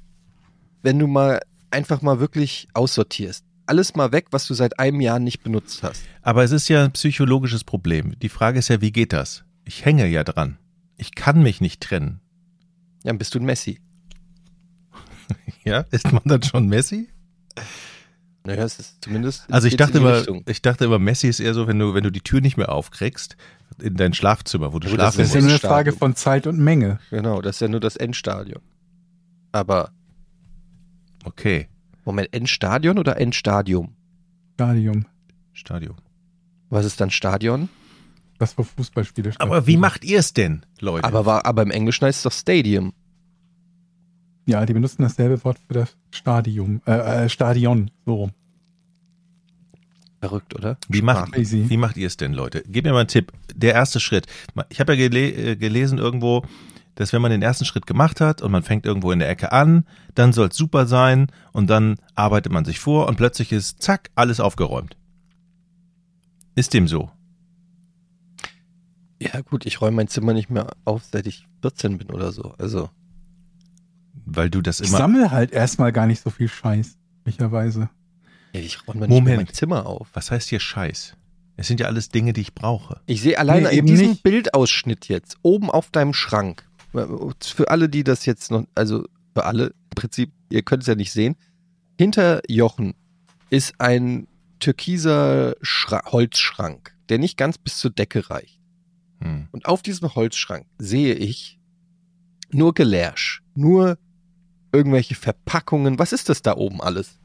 wenn 0.84 1.00
du 1.00 1.08
mal 1.08 1.42
einfach 1.72 2.02
mal 2.02 2.20
wirklich 2.20 2.68
aussortierst? 2.74 3.44
Alles 3.66 3.96
mal 3.96 4.12
weg, 4.12 4.28
was 4.32 4.48
du 4.48 4.54
seit 4.54 4.80
einem 4.80 5.02
Jahr 5.02 5.20
nicht 5.20 5.44
benutzt 5.44 5.82
hast. 5.84 6.04
Aber 6.22 6.44
es 6.44 6.52
ist 6.52 6.68
ja 6.70 6.84
ein 6.84 6.92
psychologisches 6.92 7.64
Problem. 7.64 8.18
Die 8.20 8.30
Frage 8.30 8.60
ist 8.60 8.68
ja, 8.68 8.82
wie 8.82 8.92
geht 8.92 9.14
das? 9.14 9.44
Ich 9.66 9.86
hänge 9.86 10.08
ja 10.08 10.24
dran. 10.24 10.58
Ich 10.98 11.16
kann 11.16 11.42
mich 11.42 11.62
nicht 11.62 11.82
trennen. 11.82 12.20
Ja, 13.04 13.10
dann 13.10 13.18
bist 13.18 13.34
du 13.34 13.40
ein 13.40 13.46
Messi. 13.46 13.80
Ja, 15.64 15.86
ist 15.92 16.12
man 16.12 16.24
dann 16.26 16.42
schon 16.44 16.68
Messi? 16.68 17.08
Naja, 18.44 18.64
es 18.64 18.80
ist 18.80 19.04
zumindest. 19.04 19.46
Also 19.52 19.68
ich 19.68 19.78
dachte 19.78 19.98
in 20.00 20.04
die 20.04 20.10
immer, 20.10 20.18
Richtung. 20.18 20.44
ich 20.48 20.62
dachte 20.62 20.86
immer, 20.86 20.98
Messi 21.00 21.28
ist 21.28 21.40
eher 21.40 21.54
so, 21.54 21.68
wenn 21.68 21.78
du, 21.78 21.94
wenn 21.94 22.04
du 22.04 22.12
die 22.12 22.22
Tür 22.22 22.42
nicht 22.42 22.58
mehr 22.58 22.72
aufkriegst, 22.72 23.38
in 23.80 23.96
dein 23.96 24.14
Schlafzimmer, 24.14 24.74
wo 24.74 24.80
du 24.80 24.88
Ja, 24.88 24.96
schlafen 24.96 25.18
Das 25.20 25.28
ist 25.28 25.34
ja 25.36 25.42
musst. 25.42 25.64
nur 25.64 25.72
eine. 25.72 25.76
Frage 25.76 25.92
von 25.94 26.16
Zeit 26.16 26.48
und 26.48 26.58
Menge. 26.60 27.00
Genau, 27.12 27.42
das 27.42 27.58
ist 27.58 27.60
ja 27.62 27.68
nur 27.68 27.80
das 27.80 27.96
Endstadion. 27.96 28.62
Aber, 29.52 29.92
Okay, 31.24 31.68
Moment, 32.04 32.34
Endstadion 32.34 32.98
oder 32.98 33.18
Endstadium? 33.20 33.94
Stadium. 34.56 35.06
Stadion. 35.54 35.96
Was 36.70 36.86
ist 36.86 37.00
dann 37.00 37.12
Stadion? 37.12 37.70
Das 38.40 38.58
wo 38.58 38.64
Fußballspiele 38.64 39.34
Aber 39.38 39.68
wie 39.68 39.78
macht 39.78 40.04
ihr 40.04 40.18
es 40.18 40.34
denn, 40.34 40.66
Leute? 40.80 41.04
Aber, 41.06 41.28
war, 41.28 41.46
aber 41.46 41.62
im 41.62 41.70
Englischen 41.70 42.06
heißt 42.06 42.18
es 42.20 42.24
doch 42.24 42.32
Stadium. 42.32 42.94
Ja, 44.46 44.66
die 44.66 44.74
benutzen 44.74 45.04
dasselbe 45.04 45.44
Wort 45.44 45.60
für 45.68 45.74
das 45.74 45.98
Stadium. 46.12 46.82
Äh, 46.86 47.26
äh, 47.26 47.30
Stadion. 47.30 47.92
So 48.06 48.16
rum. 48.16 48.32
Verrückt, 50.20 50.56
oder? 50.56 50.78
Wie 50.88 51.02
macht, 51.02 51.32
Crazy. 51.32 51.66
wie 51.68 51.78
macht 51.78 51.98
ihr 51.98 52.08
es 52.08 52.18
denn, 52.18 52.34
Leute? 52.34 52.62
Gebt 52.68 52.86
mir 52.86 52.94
mal 52.94 53.00
einen 53.00 53.08
Tipp. 53.08 53.32
Der 53.56 53.74
erste 53.74 54.00
Schritt. 54.00 54.28
Ich 54.70 54.80
habe 54.80 54.94
ja 54.94 55.10
gele 55.10 55.32
äh, 55.32 55.56
gelesen 55.56 55.98
irgendwo, 55.98 56.44
dass 56.96 57.14
wenn 57.14 57.22
man 57.22 57.32
den 57.32 57.42
ersten 57.42 57.66
Schritt 57.66 57.88
gemacht 57.88 58.22
hat 58.22 58.42
und 58.42 58.52
man 58.52 58.62
fängt 58.64 58.86
irgendwo 58.86 59.12
in 59.12 59.20
der 59.20 59.30
Ecke 59.30 59.52
an, 59.52 59.86
dann 60.14 60.34
soll 60.34 60.50
es 60.50 60.58
super 60.58 60.86
sein 60.86 61.28
und 61.54 61.70
dann 61.70 61.98
arbeitet 62.14 62.52
man 62.52 62.66
sich 62.66 62.80
vor 62.80 63.08
und 63.08 63.16
plötzlich 63.16 63.52
ist, 63.52 63.82
zack, 63.82 64.10
alles 64.14 64.40
aufgeräumt. 64.40 64.96
Ist 66.56 66.74
dem 66.74 66.88
so? 66.88 67.10
Ja, 69.20 69.42
gut, 69.42 69.66
ich 69.66 69.82
räume 69.82 69.98
mein 69.98 70.08
Zimmer 70.08 70.34
nicht 70.34 70.50
mehr 70.50 70.68
auf, 70.84 71.04
seit 71.12 71.28
ich 71.28 71.48
14 71.62 71.98
bin 71.98 72.12
oder 72.12 72.32
so. 72.32 72.54
Also, 72.58 72.90
Weil 74.26 74.50
du 74.50 74.62
das 74.62 74.80
Ich 74.80 74.90
immer. 74.90 74.98
sammle 74.98 75.32
halt 75.32 75.52
erstmal 75.52 75.92
gar 75.92 76.08
nicht 76.08 76.22
so 76.22 76.30
viel 76.30 76.48
Scheiß, 76.48 76.98
möglicherweise. 77.26 77.90
ja, 78.54 78.60
ich 78.62 78.88
räume 78.88 79.08
Moment. 79.08 79.38
mein 79.38 79.48
Zimmer 79.54 79.86
auf. 79.86 80.08
Was 80.14 80.32
heißt 80.32 80.50
hier 80.50 80.60
Scheiß? 80.60 81.16
Es 81.58 81.68
sind 81.68 81.80
ja 81.80 81.88
alles 81.88 82.10
Dinge, 82.10 82.34
die 82.34 82.42
ich 82.42 82.54
brauche. 82.56 83.02
Ich 83.06 83.22
sehe 83.22 83.38
alleine 83.38 83.68
Nee, 83.68 83.74
in 83.74 83.78
eben 83.80 83.88
diesem 83.88 84.10
nicht. 84.12 84.24
Bildausschnitt 84.24 85.08
jetzt, 85.10 85.38
oben 85.44 85.70
auf 85.70 85.92
deinem 85.92 86.14
Schrank, 86.14 86.66
für 86.94 87.70
alle, 87.70 87.88
die 87.90 88.04
das 88.04 88.26
jetzt 88.26 88.52
noch, 88.52 88.66
also 88.76 89.06
für 89.36 89.46
alle 89.46 89.68
im 89.68 89.96
Prinzip, 89.96 90.32
ihr 90.50 90.62
könnt 90.64 90.84
es 90.84 90.88
ja 90.88 90.96
nicht 90.96 91.12
sehen, 91.12 91.36
hinter 91.98 92.42
Jochen 92.50 92.96
ist 93.50 93.76
ein 93.80 94.28
türkiser 94.60 95.56
Schra 95.62 96.02
Holzschrank, 96.12 96.96
der 97.10 97.20
nicht 97.20 97.38
ganz 97.38 97.58
bis 97.58 97.78
zur 97.78 97.92
Decke 97.92 98.30
reicht. 98.30 98.60
Hm. 99.22 99.48
Und 99.52 99.66
auf 99.68 99.82
diesem 99.82 100.14
Holzschrank 100.16 100.66
sehe 100.80 101.14
ich 101.14 101.60
nur 102.52 102.74
Gelärsch, 102.74 103.42
nur 103.56 103.98
irgendwelche 104.72 105.16
Verpackungen. 105.16 106.00
Was 106.00 106.14
ist 106.14 106.30
das 106.30 106.42
da 106.42 106.56
oben 106.56 106.82
alles? 106.82 107.18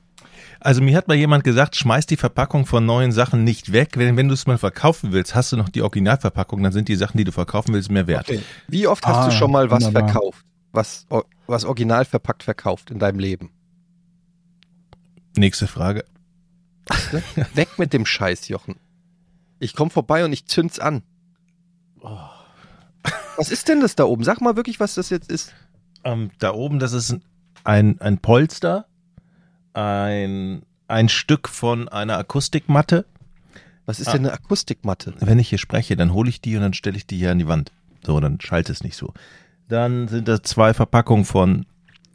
Also 0.60 0.80
mir 0.82 0.96
hat 0.96 1.06
mal 1.08 1.14
jemand 1.16 1.44
gesagt, 1.44 1.76
schmeiß 1.76 2.06
die 2.06 2.16
Verpackung 2.16 2.66
von 2.66 2.84
neuen 2.86 3.12
Sachen 3.12 3.44
nicht 3.44 3.72
weg. 3.72 3.92
Wenn, 3.96 4.16
wenn 4.16 4.28
du 4.28 4.34
es 4.34 4.46
mal 4.46 4.58
verkaufen 4.58 5.12
willst, 5.12 5.34
hast 5.34 5.52
du 5.52 5.56
noch 5.56 5.68
die 5.68 5.82
Originalverpackung, 5.82 6.62
dann 6.62 6.72
sind 6.72 6.88
die 6.88 6.96
Sachen, 6.96 7.18
die 7.18 7.24
du 7.24 7.32
verkaufen 7.32 7.74
willst, 7.74 7.90
mehr 7.90 8.06
wert. 8.06 8.30
Wie 8.68 8.86
oft 8.86 9.06
hast 9.06 9.16
Ah, 9.16 9.26
du 9.26 9.32
schon 9.32 9.50
mal 9.50 9.70
was 9.70 9.84
wunderbar. 9.84 10.08
verkauft? 10.10 10.44
Was, 10.72 11.06
was 11.46 11.64
original 11.64 12.04
verpackt 12.04 12.42
verkauft 12.42 12.90
in 12.90 12.98
deinem 12.98 13.18
Leben? 13.18 13.50
Nächste 15.36 15.66
Frage. 15.66 16.04
Weg 17.54 17.78
mit 17.78 17.92
dem 17.92 18.06
Scheiß, 18.06 18.48
Jochen. 18.48 18.76
Ich 19.58 19.74
komme 19.74 19.90
vorbei 19.90 20.24
und 20.24 20.32
ich 20.32 20.46
zünd's 20.46 20.78
an. 20.78 21.02
Was 23.36 23.50
ist 23.50 23.68
denn 23.68 23.80
das 23.80 23.96
da 23.96 24.04
oben? 24.04 24.24
Sag 24.24 24.40
mal 24.40 24.56
wirklich, 24.56 24.80
was 24.80 24.94
das 24.94 25.10
jetzt 25.10 25.30
ist. 25.30 25.52
Ähm, 26.04 26.30
da 26.38 26.52
oben, 26.52 26.78
das 26.78 26.92
ist 26.92 27.12
ein, 27.12 27.22
ein 27.66 28.18
Polster, 28.18 28.86
ein, 29.74 30.62
ein 30.88 31.08
Stück 31.08 31.48
von 31.48 31.88
einer 31.88 32.18
Akustikmatte. 32.18 33.04
Was 33.86 34.00
ist 34.00 34.12
denn 34.12 34.26
eine 34.26 34.32
Akustikmatte? 34.32 35.14
Wenn 35.20 35.38
ich 35.38 35.48
hier 35.48 35.58
spreche, 35.58 35.96
dann 35.96 36.12
hole 36.12 36.28
ich 36.28 36.40
die 36.40 36.56
und 36.56 36.62
dann 36.62 36.74
stelle 36.74 36.96
ich 36.96 37.06
die 37.06 37.18
hier 37.18 37.30
an 37.30 37.38
die 37.38 37.46
Wand. 37.46 37.72
So, 38.04 38.18
dann 38.20 38.40
schaltet 38.40 38.76
es 38.76 38.82
nicht 38.82 38.96
so. 38.96 39.12
Dann 39.68 40.08
sind 40.08 40.28
das 40.28 40.42
zwei 40.42 40.74
Verpackungen 40.74 41.24
von, 41.24 41.66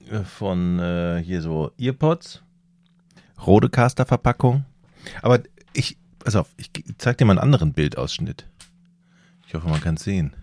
äh, 0.09 0.23
von 0.23 0.79
äh, 0.79 1.21
hier 1.23 1.41
so 1.41 1.71
Earpods, 1.77 2.43
Rodecaster-Verpackung. 3.45 4.65
Aber 5.21 5.39
ich, 5.73 5.97
pass 6.19 6.35
auf, 6.35 6.49
ich 6.57 6.71
zeig 6.97 7.17
dir 7.17 7.25
mal 7.25 7.33
einen 7.33 7.43
anderen 7.43 7.73
Bildausschnitt. 7.73 8.47
Ich 9.47 9.53
hoffe, 9.53 9.67
man 9.67 9.81
kann 9.81 9.95
es 9.95 10.03
sehen. 10.03 10.33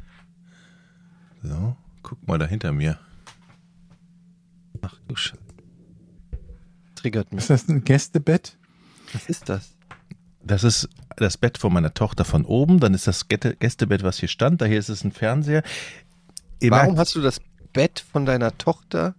So, 1.42 1.76
guck 2.02 2.26
mal 2.26 2.38
da 2.38 2.46
hinter 2.46 2.72
mir. 2.72 2.98
Ach 4.82 4.94
du 5.08 5.16
Scheiße. 5.16 5.38
Triggert 6.94 7.32
mich. 7.32 7.40
Ist 7.42 7.50
das 7.50 7.68
ein 7.68 7.85
Gästebett? 7.85 8.56
Was 9.12 9.28
ist 9.28 9.49
das? 9.49 9.75
Das 10.42 10.64
ist 10.64 10.88
das 11.16 11.37
Bett 11.37 11.58
von 11.58 11.73
meiner 11.73 11.94
Tochter 11.94 12.25
von 12.25 12.44
oben. 12.44 12.80
Dann 12.80 12.94
ist 12.94 13.06
das 13.06 13.28
Gäste- 13.28 13.56
Gästebett, 13.56 14.02
was 14.02 14.18
hier 14.18 14.28
stand. 14.28 14.61
Daher 14.61 14.78
ist 14.78 14.88
es 14.88 15.04
ein 15.04 15.12
Fernseher. 15.12 15.62
Ihr 16.61 16.70
Warum 16.70 16.87
merkt, 16.87 16.99
hast 16.99 17.14
du 17.14 17.20
das 17.20 17.40
Bett 17.73 18.04
von 18.12 18.26
deiner 18.26 18.56
Tochter 18.58 19.14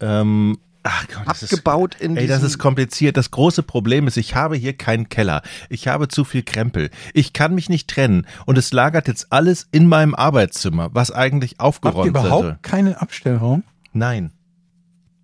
ähm, 0.00 0.58
ach 0.82 1.06
Gott, 1.08 1.26
das 1.26 1.42
ist, 1.42 1.52
abgebaut 1.54 1.94
in 2.00 2.16
ey, 2.16 2.26
das 2.26 2.42
ist 2.42 2.58
kompliziert. 2.58 3.16
Das 3.16 3.30
große 3.30 3.62
Problem 3.62 4.06
ist, 4.06 4.16
ich 4.16 4.34
habe 4.34 4.56
hier 4.56 4.76
keinen 4.76 5.08
Keller. 5.08 5.42
Ich 5.70 5.88
habe 5.88 6.08
zu 6.08 6.24
viel 6.24 6.42
Krempel. 6.42 6.90
Ich 7.14 7.32
kann 7.32 7.54
mich 7.54 7.68
nicht 7.68 7.88
trennen. 7.88 8.26
Und 8.44 8.58
es 8.58 8.72
lagert 8.72 9.08
jetzt 9.08 9.32
alles 9.32 9.66
in 9.72 9.86
meinem 9.86 10.14
Arbeitszimmer, 10.14 10.90
was 10.92 11.10
eigentlich 11.10 11.52
Habt 11.52 11.60
ihr 11.60 11.64
aufgeräumt 11.64 12.08
überhaupt 12.08 12.42
sollte. 12.42 12.58
keinen 12.62 12.94
Abstellraum? 12.94 13.62
Nein, 13.94 14.32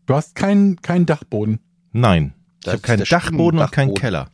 Du 0.07 0.15
hast 0.15 0.35
keinen 0.35 0.81
keinen 0.81 1.05
Dachboden. 1.07 1.61
nein. 1.93 2.33
Ich 2.63 2.69
habe 2.69 2.79
keinen 2.81 3.05
Dachboden 3.05 3.61
und 3.61 3.73
keinen. 3.73 3.95
Keller. 3.95 4.29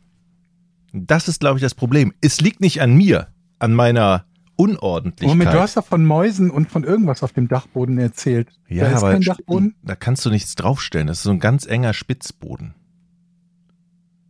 Das 0.93 1.27
ist, 1.27 1.39
glaube 1.39 1.59
ich, 1.59 1.61
das 1.61 1.75
Problem. 1.75 2.13
Es 2.21 2.41
liegt 2.41 2.59
nicht 2.61 2.81
an 2.81 2.95
mir, 2.95 3.27
an 3.59 3.73
meiner 3.73 4.25
Unordentlichkeit. 4.57 5.29
Moment, 5.37 5.53
du 5.53 5.61
hast 5.61 5.77
doch 5.77 5.85
von 5.85 6.03
Mäusen 6.03 6.49
und 6.49 6.69
von 6.71 6.83
irgendwas 6.83 7.21
auf 7.23 7.31
dem 7.31 7.47
Dachboden 7.47 7.97
erzählt. 7.99 8.49
Ja, 8.67 8.85
da 8.85 8.95
ist 8.95 9.03
aber 9.03 9.11
kein 9.13 9.21
Dachboden. 9.21 9.75
da 9.83 9.95
kannst 9.95 10.25
du 10.25 10.29
nichts 10.29 10.55
draufstellen. 10.55 11.07
Das 11.07 11.17
ist 11.17 11.23
so 11.23 11.29
ein 11.31 11.39
ganz 11.39 11.65
enger 11.67 11.93
Spitzboden. 11.93 12.73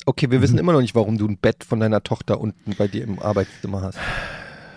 Okay, 0.05 0.29
wir 0.31 0.37
Mhm. 0.39 0.43
wissen 0.43 0.57
immer 0.57 0.73
noch 0.73 0.81
nicht, 0.81 0.95
warum 0.95 1.17
du 1.17 1.27
ein 1.27 1.37
Bett 1.37 1.63
von 1.63 1.79
deiner 1.79 2.03
Tochter 2.03 2.39
unten 2.39 2.75
bei 2.77 2.87
dir 2.87 3.03
im 3.03 3.19
Arbeitszimmer 3.19 3.81
hast. 3.81 3.97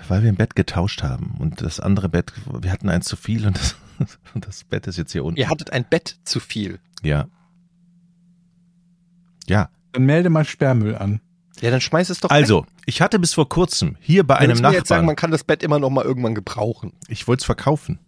Weil 0.08 0.22
wir 0.22 0.30
ein 0.30 0.36
Bett 0.36 0.56
getauscht 0.56 1.02
haben. 1.02 1.36
Und 1.38 1.62
das 1.62 1.78
andere 1.78 2.08
Bett, 2.08 2.32
wir 2.60 2.72
hatten 2.72 2.88
eins 2.88 3.06
zu 3.06 3.16
viel 3.16 3.46
und 3.46 3.56
das, 3.58 3.72
und 3.72 3.80
das 4.34 4.64
Bett 4.64 4.86
ist 4.86 4.96
jetzt 4.98 5.12
hier 5.12 5.24
unten. 5.24 5.38
Ihr 5.38 5.48
hattet 5.48 5.72
ein 5.72 5.84
Bett 5.88 6.18
zu 6.24 6.40
viel. 6.40 6.80
Ja. 7.02 7.28
Ja. 9.48 9.68
Dann 9.92 10.04
melde 10.04 10.30
mal 10.30 10.44
Sperrmüll 10.44 10.96
an. 10.96 11.20
Ja, 11.60 11.70
dann 11.70 11.80
schmeiß 11.80 12.10
es 12.10 12.20
doch 12.20 12.30
weg. 12.30 12.36
Also, 12.36 12.64
ich 12.86 13.02
hatte 13.02 13.18
bis 13.18 13.34
vor 13.34 13.48
kurzem 13.48 13.96
hier 14.00 14.26
bei 14.26 14.36
einem 14.36 14.50
Willst 14.50 14.64
du 14.64 14.68
mir 14.68 14.74
jetzt 14.74 14.88
sagen, 14.88 15.00
Nachbarn, 15.00 15.06
man 15.06 15.16
kann 15.16 15.30
das 15.30 15.44
Bett 15.44 15.62
immer 15.62 15.78
noch 15.78 15.90
mal 15.90 16.04
irgendwann 16.04 16.34
gebrauchen. 16.34 16.92
ich 17.08 17.28
wollte 17.28 17.40
es 17.40 17.44
verkaufen. 17.46 17.98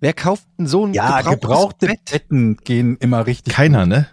Wer 0.00 0.12
kauft 0.12 0.46
denn 0.58 0.66
so 0.66 0.86
ein 0.86 0.92
Ja, 0.92 1.22
gebrauchtes 1.22 1.40
gebrauchte 1.40 1.86
Bett? 1.86 2.04
Betten 2.10 2.56
gehen 2.58 2.96
immer 2.98 3.26
richtig. 3.26 3.54
Keiner, 3.54 3.86
ne? 3.86 4.06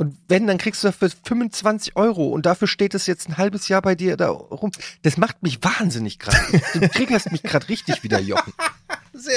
Und 0.00 0.16
wenn, 0.28 0.46
dann 0.46 0.56
kriegst 0.56 0.82
du 0.82 0.88
dafür 0.88 1.10
25 1.24 1.94
Euro 1.94 2.28
und 2.28 2.46
dafür 2.46 2.66
steht 2.66 2.94
es 2.94 3.06
jetzt 3.06 3.28
ein 3.28 3.36
halbes 3.36 3.68
Jahr 3.68 3.82
bei 3.82 3.94
dir 3.94 4.16
da 4.16 4.30
rum. 4.30 4.72
Das 5.02 5.18
macht 5.18 5.42
mich 5.42 5.62
wahnsinnig 5.62 6.18
gerade. 6.18 6.38
Du 6.72 6.88
triggerst 6.88 7.30
mich 7.30 7.42
gerade 7.42 7.68
richtig 7.68 8.02
wieder, 8.02 8.18
Jochen. 8.18 8.54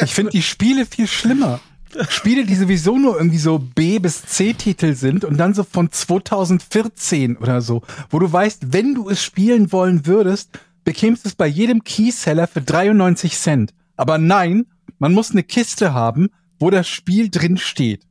Ich 0.02 0.14
finde 0.14 0.32
die 0.32 0.42
Spiele 0.42 0.86
viel 0.86 1.08
schlimmer. 1.08 1.60
Spiele, 2.08 2.46
die 2.46 2.56
sowieso 2.56 2.98
nur 2.98 3.18
irgendwie 3.18 3.40
so 3.40 3.60
B 3.60 4.00
bis 4.00 4.22
C 4.22 4.54
Titel 4.54 4.96
sind 4.96 5.26
und 5.26 5.36
dann 5.36 5.54
so 5.54 5.66
von 5.66 5.92
2014 5.92 7.36
oder 7.36 7.60
so, 7.60 7.82
wo 8.10 8.20
du 8.20 8.32
weißt, 8.32 8.72
wenn 8.72 8.96
du 8.96 9.10
es 9.10 9.22
spielen 9.22 9.74
wollen 9.74 10.06
würdest, 10.06 10.58
bekämst 10.86 11.26
du 11.26 11.30
es 11.30 11.36
bei 11.36 11.48
jedem 11.48 11.84
Keyseller 11.84 12.48
für 12.48 12.62
93 12.62 13.38
Cent. 13.38 13.74
Aber 13.98 14.18
nein, 14.18 14.68
man 15.00 15.12
muss 15.12 15.32
eine 15.32 15.44
Kiste 15.44 15.94
haben, 15.94 16.30
wo 16.58 16.70
das 16.70 16.88
Spiel 16.88 17.30
drin 17.30 17.58
steht. 17.58 18.06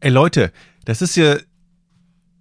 Ey 0.00 0.10
Leute, 0.10 0.50
das 0.84 1.02
ist 1.02 1.16
ja. 1.16 1.36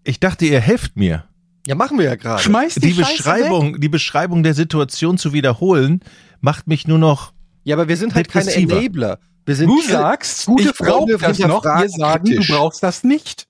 Ich 0.03 0.19
dachte, 0.19 0.45
ihr 0.45 0.59
helft 0.59 0.97
mir. 0.97 1.27
Ja, 1.65 1.75
machen 1.75 1.97
wir 1.97 2.05
ja 2.05 2.15
gerade. 2.15 2.41
Schmeiß 2.43 2.75
die, 2.75 2.81
Die 2.81 2.93
Beschreibung, 2.93 3.79
die 3.79 3.89
Beschreibung 3.89 4.43
der 4.43 4.53
Situation 4.53 5.17
zu 5.17 5.31
wiederholen, 5.33 6.01
macht 6.41 6.67
mich 6.67 6.87
nur 6.87 6.97
noch. 6.97 7.33
Ja, 7.63 7.75
aber 7.75 7.87
wir 7.87 7.95
sind 7.97 8.15
halt 8.15 8.27
keine. 8.29 8.51
Enabler. 8.51 9.19
Wir 9.45 9.53
weg. 9.53 9.57
sind 9.57 9.69
Du 9.69 9.81
sagst, 9.81 10.45
gute 10.45 10.73
Freunde 10.73 11.17
das 11.17 11.39
noch, 11.39 11.63
wir 11.63 11.79
hinterfragen 11.79 11.89
sagen, 11.89 12.25
du 12.25 12.31
kritisch. 12.31 12.47
brauchst 12.49 12.83
das 12.83 13.03
nicht. 13.03 13.47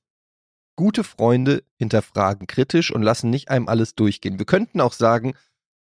gute 0.76 1.04
Freunde 1.04 1.64
hinterfragen 1.78 2.48
kritisch 2.48 2.92
und 2.92 3.04
lassen 3.04 3.30
nicht 3.30 3.50
einem 3.50 3.68
alles 3.68 3.96
durchgehen. 3.96 4.40
Wir 4.40 4.46
könnten 4.46 4.82
auch 4.82 4.94
sagen, 4.94 5.34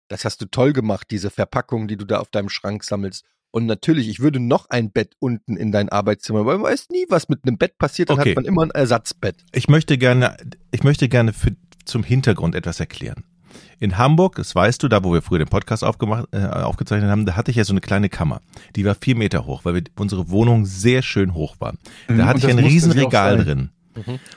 das 0.08 0.24
hast 0.24 0.40
du 0.40 0.46
toll 0.46 0.72
gemacht, 0.72 1.08
diese 1.10 1.30
Verpackung, 1.30 1.86
die 1.88 1.96
du 1.96 2.04
da 2.04 2.18
auf 2.18 2.28
deinem 2.30 2.48
Schrank 2.48 2.82
sammelst. 2.84 3.24
Und 3.52 3.66
natürlich, 3.66 4.08
ich 4.08 4.20
würde 4.20 4.38
noch 4.40 4.70
ein 4.70 4.90
Bett 4.92 5.14
unten 5.18 5.56
in 5.56 5.72
dein 5.72 5.88
Arbeitszimmer, 5.88 6.46
weil 6.46 6.58
man 6.58 6.70
weiß 6.70 6.88
nie, 6.90 7.04
was 7.08 7.28
mit 7.28 7.40
einem 7.44 7.58
Bett 7.58 7.78
passiert, 7.78 8.10
dann 8.10 8.18
Okay. 8.20 8.30
hat 8.30 8.36
man 8.36 8.44
immer 8.44 8.62
ein 8.62 8.70
Ersatzbett. 8.70 9.36
Ich 9.52 9.68
möchte 9.68 9.98
gerne, 9.98 10.36
ich 10.70 10.84
möchte 10.84 11.08
gerne 11.08 11.32
für, 11.32 11.50
zum 11.84 12.04
Hintergrund 12.04 12.54
etwas 12.54 12.78
erklären. 12.78 13.24
In 13.80 13.98
Hamburg, 13.98 14.36
das 14.36 14.54
weißt 14.54 14.82
du, 14.82 14.88
da 14.88 15.02
wo 15.02 15.12
wir 15.12 15.22
früher 15.22 15.38
den 15.40 15.48
Podcast 15.48 15.82
aufgemacht, 15.82 16.26
äh, 16.32 16.44
aufgezeichnet 16.44 17.10
haben, 17.10 17.26
da 17.26 17.34
hatte 17.34 17.50
ich 17.50 17.56
ja 17.56 17.64
so 17.64 17.72
eine 17.72 17.80
kleine 17.80 18.08
Kammer. 18.08 18.40
Die 18.76 18.84
war 18.84 18.94
vier 18.94 19.16
Meter 19.16 19.46
hoch, 19.46 19.64
weil 19.64 19.74
wir, 19.74 19.82
unsere 19.98 20.28
Wohnung 20.30 20.66
sehr 20.66 21.02
schön 21.02 21.34
hoch 21.34 21.56
war. 21.58 21.74
Da 22.06 22.14
Mhm, 22.14 22.24
hatte 22.26 22.38
ich 22.38 22.44
ein 22.46 22.56
musste 22.56 22.68
riesen 22.68 22.92
sie 22.92 23.00
auch 23.00 23.06
Regal 23.06 23.36
sein. 23.38 23.46
drin. 23.46 23.70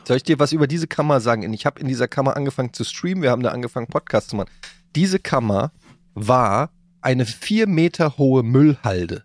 Soll 0.06 0.18
ich 0.18 0.24
dir 0.24 0.40
was 0.40 0.52
über 0.52 0.66
diese 0.66 0.88
Kammer 0.88 1.20
sagen? 1.20 1.54
Ich 1.54 1.66
habe 1.68 1.80
in 1.80 1.88
dieser 1.88 2.08
Kammer 2.08 2.36
angefangen 2.36 2.74
zu 2.74 2.84
streamen, 2.84 3.22
wir 3.22 3.30
haben 3.30 3.44
da 3.44 3.52
angefangen 3.52 3.86
Podcast 3.88 4.30
zu 4.32 4.36
machen. 4.36 4.50
Diese 4.96 5.20
Kammer 5.20 5.72
war 6.16 6.72
eine 7.04 7.26
vier 7.26 7.68
Meter 7.68 8.18
hohe 8.18 8.44
Müllhalde. 8.44 9.24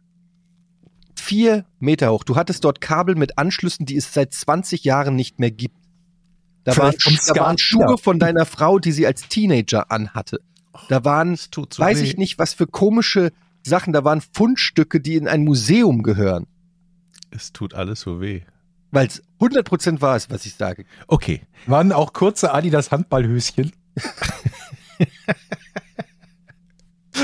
Vier 1.14 1.64
Meter 1.78 2.12
hoch. 2.12 2.24
Du 2.24 2.36
hattest 2.36 2.64
dort 2.64 2.80
Kabel 2.80 3.14
mit 3.14 3.38
Anschlüssen, 3.38 3.86
die 3.86 3.96
es 3.96 4.12
seit 4.12 4.32
20 4.32 4.84
Jahren 4.84 5.16
nicht 5.16 5.38
mehr 5.38 5.50
gibt. 5.50 5.76
Da 6.64 6.74
kommt's 6.74 7.26
da 7.26 7.40
waren 7.40 7.58
Schuhe 7.58 7.96
von 7.98 8.18
deiner 8.18 8.44
Frau, 8.44 8.78
die 8.78 8.92
sie 8.92 9.06
als 9.06 9.28
Teenager 9.28 9.90
anhatte. 9.90 10.40
Da 10.88 11.04
waren, 11.04 11.36
so 11.36 11.66
weiß 11.76 12.00
weh. 12.00 12.04
ich 12.04 12.16
nicht, 12.16 12.38
was 12.38 12.54
für 12.54 12.66
komische 12.66 13.32
Sachen, 13.62 13.92
da 13.92 14.04
waren 14.04 14.20
Fundstücke, 14.20 15.00
die 15.00 15.16
in 15.16 15.28
ein 15.28 15.44
Museum 15.44 16.02
gehören. 16.02 16.46
Es 17.30 17.52
tut 17.52 17.74
alles 17.74 18.00
so 18.00 18.20
weh. 18.20 18.42
Weil 18.90 19.06
es 19.06 19.22
100% 19.40 20.00
wahr 20.00 20.16
ist, 20.16 20.30
was 20.30 20.46
ich 20.46 20.54
sage. 20.54 20.84
Okay, 21.06 21.42
Waren 21.66 21.92
auch 21.92 22.12
kurze 22.12 22.54
Adidas 22.54 22.90
Handballhöschen. 22.90 23.72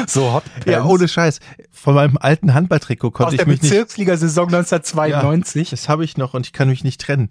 so 0.07 0.33
Hot 0.33 0.45
ja, 0.67 0.85
ohne 0.85 1.09
Scheiß. 1.09 1.41
Von 1.71 1.95
meinem 1.95 2.17
alten 2.19 2.55
Handballtrikot 2.55 3.09
aus 3.09 3.13
konnte 3.15 3.37
der 3.37 3.47
ich 3.47 3.53
mich 3.53 3.63
nicht 3.63 3.71
Bezirksliga-Saison 3.71 4.47
1992. 4.47 5.71
Das 5.71 5.89
habe 5.89 6.05
ich 6.05 6.17
noch 6.17 6.35
und 6.35 6.47
ich 6.47 6.53
kann 6.53 6.69
mich 6.69 6.85
nicht 6.85 7.01
trennen. 7.01 7.31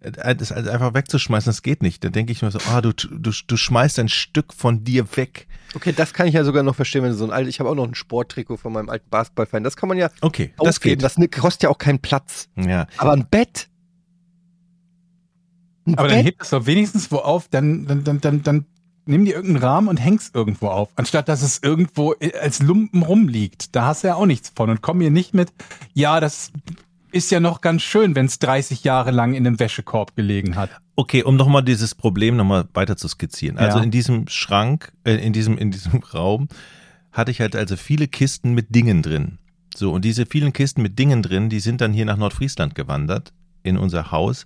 Äh, 0.00 0.34
Das 0.34 0.50
einfach 0.52 0.94
wegzuschmeißen, 0.94 1.50
das 1.50 1.62
geht 1.62 1.82
nicht. 1.82 2.02
Dann 2.04 2.12
denke 2.12 2.32
ich 2.32 2.40
mir 2.42 2.50
so, 2.50 2.58
ah, 2.70 2.80
du, 2.80 2.92
du, 2.92 3.30
du 3.46 3.56
schmeißt 3.56 3.98
ein 3.98 4.08
Stück 4.08 4.52
von 4.54 4.82
dir 4.84 5.04
weg. 5.16 5.46
Okay, 5.74 5.92
das 5.96 6.14
kann 6.14 6.26
ich 6.26 6.34
ja 6.34 6.42
sogar 6.44 6.62
noch 6.62 6.74
verstehen, 6.74 7.02
wenn 7.02 7.10
du 7.10 7.16
so 7.16 7.24
ein 7.24 7.30
altes, 7.30 7.50
ich 7.54 7.60
habe 7.60 7.68
auch 7.70 7.74
noch 7.74 7.86
ein 7.86 7.94
Sporttrikot 7.94 8.56
von 8.56 8.72
meinem 8.72 8.88
alten 8.88 9.08
Basketballverein. 9.10 9.62
Das 9.62 9.76
kann 9.76 9.88
man 9.88 9.98
ja 9.98 10.08
Okay, 10.20 10.52
das 10.58 10.76
aufgeben. 10.76 11.00
geht. 11.00 11.02
Das 11.04 11.40
kostet 11.40 11.64
ja 11.64 11.68
auch 11.68 11.78
keinen 11.78 11.98
Platz. 12.00 12.48
ja. 12.56 12.86
Aber 12.96 13.12
ein 13.12 13.26
Bett. 13.30 13.68
Ein 15.86 15.96
Aber 15.98 16.08
dann 16.08 16.18
Bett? 16.18 16.26
hebt 16.26 16.42
es 16.42 16.50
doch 16.50 16.66
wenigstens 16.66 17.10
wo 17.12 17.16
auf, 17.18 17.48
dann, 17.48 17.86
dann, 17.86 18.04
dann, 18.04 18.20
dann, 18.20 18.42
dann 18.42 18.66
nimm 19.06 19.24
dir 19.24 19.34
irgendeinen 19.34 19.62
Rahmen 19.64 19.88
und 19.88 19.96
häng's 19.98 20.30
irgendwo 20.34 20.68
auf, 20.68 20.88
anstatt 20.96 21.28
dass 21.28 21.42
es 21.42 21.60
irgendwo 21.62 22.14
als 22.40 22.60
Lumpen 22.62 23.02
rumliegt. 23.02 23.74
Da 23.74 23.86
hast 23.86 24.04
du 24.04 24.08
ja 24.08 24.14
auch 24.14 24.26
nichts 24.26 24.52
von. 24.54 24.70
Und 24.70 24.82
komm 24.82 24.98
mir 24.98 25.10
nicht 25.10 25.34
mit, 25.34 25.52
ja, 25.94 26.20
das 26.20 26.52
ist 27.12 27.30
ja 27.30 27.40
noch 27.40 27.60
ganz 27.60 27.82
schön, 27.82 28.14
wenn 28.14 28.26
es 28.26 28.38
30 28.38 28.84
Jahre 28.84 29.10
lang 29.10 29.34
in 29.34 29.46
einem 29.46 29.58
Wäschekorb 29.58 30.14
gelegen 30.14 30.54
hat. 30.54 30.70
Okay, 30.96 31.22
um 31.24 31.34
nochmal 31.36 31.64
dieses 31.64 31.94
Problem 31.94 32.36
nochmal 32.36 32.68
weiter 32.74 32.96
zu 32.96 33.08
skizzieren. 33.08 33.58
Also 33.58 33.78
Ja. 33.78 33.84
in 33.84 33.90
diesem 33.90 34.28
Schrank, 34.28 34.92
äh, 35.04 35.14
in 35.14 35.32
diesem, 35.32 35.58
in 35.58 35.70
diesem 35.70 36.00
Raum 36.14 36.48
hatte 37.10 37.30
ich 37.32 37.40
halt 37.40 37.56
also 37.56 37.76
viele 37.76 38.06
Kisten 38.06 38.52
mit 38.54 38.74
Dingen 38.74 39.02
drin. 39.02 39.38
So, 39.74 39.92
und 39.92 40.04
diese 40.04 40.26
vielen 40.26 40.52
Kisten 40.52 40.82
mit 40.82 40.98
Dingen 40.98 41.22
drin, 41.22 41.48
die 41.48 41.60
sind 41.60 41.80
dann 41.80 41.92
hier 41.92 42.04
nach 42.04 42.16
Nordfriesland 42.16 42.74
gewandert, 42.74 43.32
in 43.62 43.76
unser 43.76 44.10
Haus. 44.12 44.44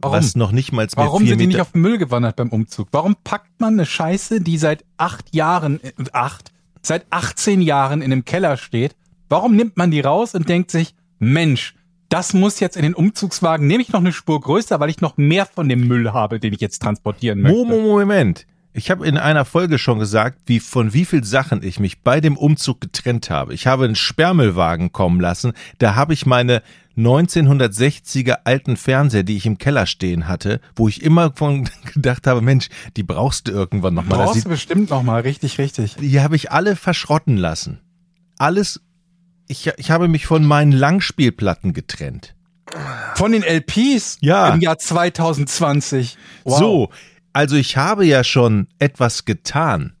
Warum? 0.00 0.16
Was 0.16 0.36
noch 0.36 0.52
nicht 0.52 0.72
mal 0.72 0.82
mehr 0.86 0.88
Warum 0.96 1.26
sind 1.26 1.40
die 1.40 1.46
nicht 1.46 1.60
auf 1.60 1.72
den 1.72 1.80
Müll 1.82 1.98
gewandert 1.98 2.36
beim 2.36 2.48
Umzug? 2.50 2.88
Warum 2.92 3.16
packt 3.24 3.60
man 3.60 3.74
eine 3.74 3.86
Scheiße, 3.86 4.40
die 4.40 4.58
seit 4.58 4.84
acht 4.96 5.34
Jahren, 5.34 5.80
äh, 5.82 5.92
acht, 6.12 6.52
seit 6.82 7.06
18 7.10 7.60
Jahren 7.62 8.00
in 8.02 8.12
einem 8.12 8.24
Keller 8.24 8.56
steht? 8.56 8.94
Warum 9.28 9.56
nimmt 9.56 9.76
man 9.76 9.90
die 9.90 10.00
raus 10.00 10.34
und 10.34 10.48
denkt 10.48 10.70
sich, 10.70 10.94
Mensch, 11.18 11.74
das 12.08 12.32
muss 12.32 12.60
jetzt 12.60 12.76
in 12.76 12.82
den 12.84 12.94
Umzugswagen, 12.94 13.66
nehme 13.66 13.82
ich 13.82 13.90
noch 13.92 14.00
eine 14.00 14.12
Spur 14.12 14.40
größer, 14.40 14.80
weil 14.80 14.88
ich 14.88 15.00
noch 15.00 15.16
mehr 15.18 15.44
von 15.44 15.68
dem 15.68 15.86
Müll 15.86 16.12
habe, 16.12 16.40
den 16.40 16.54
ich 16.54 16.60
jetzt 16.60 16.80
transportieren 16.80 17.40
möchte. 17.42 17.58
Mo- 17.58 17.64
Mo- 17.64 17.80
Moment. 17.98 18.46
Ich 18.72 18.90
habe 18.92 19.06
in 19.06 19.18
einer 19.18 19.44
Folge 19.44 19.76
schon 19.78 19.98
gesagt, 19.98 20.38
wie 20.46 20.60
von 20.60 20.92
wie 20.94 21.04
viel 21.04 21.24
Sachen 21.24 21.62
ich 21.64 21.80
mich 21.80 22.02
bei 22.02 22.20
dem 22.20 22.36
Umzug 22.36 22.80
getrennt 22.80 23.28
habe. 23.28 23.52
Ich 23.52 23.66
habe 23.66 23.84
einen 23.86 23.96
Sperrmüllwagen 23.96 24.92
kommen 24.92 25.20
lassen. 25.20 25.52
Da 25.78 25.96
habe 25.96 26.12
ich 26.14 26.26
meine 26.26 26.62
1960er 26.98 28.38
alten 28.44 28.76
Fernseher, 28.76 29.22
die 29.22 29.36
ich 29.36 29.46
im 29.46 29.58
Keller 29.58 29.86
stehen 29.86 30.28
hatte, 30.28 30.60
wo 30.76 30.88
ich 30.88 31.02
immer 31.02 31.32
von 31.34 31.68
gedacht 31.94 32.26
habe, 32.26 32.40
Mensch, 32.40 32.68
die 32.96 33.02
brauchst 33.02 33.48
du 33.48 33.52
irgendwann 33.52 33.94
noch 33.94 34.04
mal. 34.04 34.16
Das 34.18 34.26
Brauchst 34.26 34.44
du 34.44 34.48
bestimmt 34.48 34.90
noch 34.90 35.02
mal, 35.02 35.20
richtig, 35.22 35.58
richtig. 35.58 35.96
die 35.96 36.20
habe 36.20 36.36
ich 36.36 36.50
alle 36.50 36.76
verschrotten 36.76 37.36
lassen. 37.36 37.80
Alles. 38.38 38.80
Ich, 39.46 39.70
ich 39.78 39.90
habe 39.90 40.08
mich 40.08 40.26
von 40.26 40.44
meinen 40.44 40.72
Langspielplatten 40.72 41.72
getrennt. 41.72 42.34
Von 43.14 43.32
den 43.32 43.42
LPs 43.42 44.18
Ja. 44.20 44.52
im 44.52 44.60
Jahr 44.60 44.76
2020. 44.78 46.18
Wow. 46.44 46.58
So, 46.58 46.90
also 47.32 47.56
ich 47.56 47.76
habe 47.76 48.04
ja 48.04 48.24
schon 48.24 48.68
etwas 48.78 49.24
getan. 49.24 49.94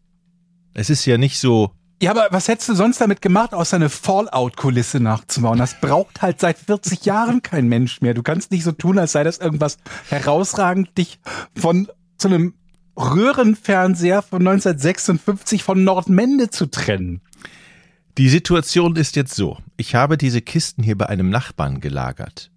Es 0.74 0.90
ist 0.90 1.06
ja 1.06 1.16
nicht 1.18 1.38
so, 1.38 1.72
Ja, 2.00 2.12
aber 2.12 2.28
was 2.30 2.46
hättest 2.46 2.68
du 2.68 2.74
sonst 2.74 3.00
damit 3.00 3.20
gemacht, 3.20 3.52
außer 3.54 3.74
eine 3.74 3.88
Fallout-Kulisse 3.88 5.00
nachzubauen? 5.00 5.58
Das 5.58 5.80
braucht 5.80 6.22
halt 6.22 6.38
seit 6.38 6.56
40 6.56 7.04
Jahren 7.04 7.42
kein 7.42 7.66
Mensch 7.66 8.00
mehr. 8.00 8.14
Du 8.14 8.22
kannst 8.22 8.52
nicht 8.52 8.62
so 8.62 8.70
tun, 8.70 8.98
als 8.98 9.12
sei 9.12 9.24
das 9.24 9.38
irgendwas 9.38 9.78
herausragend, 10.08 10.96
dich 10.96 11.18
von 11.56 11.88
so 12.20 12.28
einem 12.28 12.54
Röhrenfernseher 12.96 14.22
von 14.22 14.46
1956 14.46 15.64
von 15.64 15.82
Nordmende 15.82 16.50
zu 16.50 16.66
trennen. 16.66 17.20
Die 18.16 18.28
Situation 18.28 18.94
ist 18.96 19.16
jetzt 19.16 19.34
so. 19.34 19.58
Ich 19.76 19.96
habe 19.96 20.16
diese 20.16 20.40
Kisten 20.40 20.84
hier 20.84 20.98
bei 20.98 21.08
einem 21.08 21.30
Nachbarn 21.30 21.80
gelagert. 21.80 22.50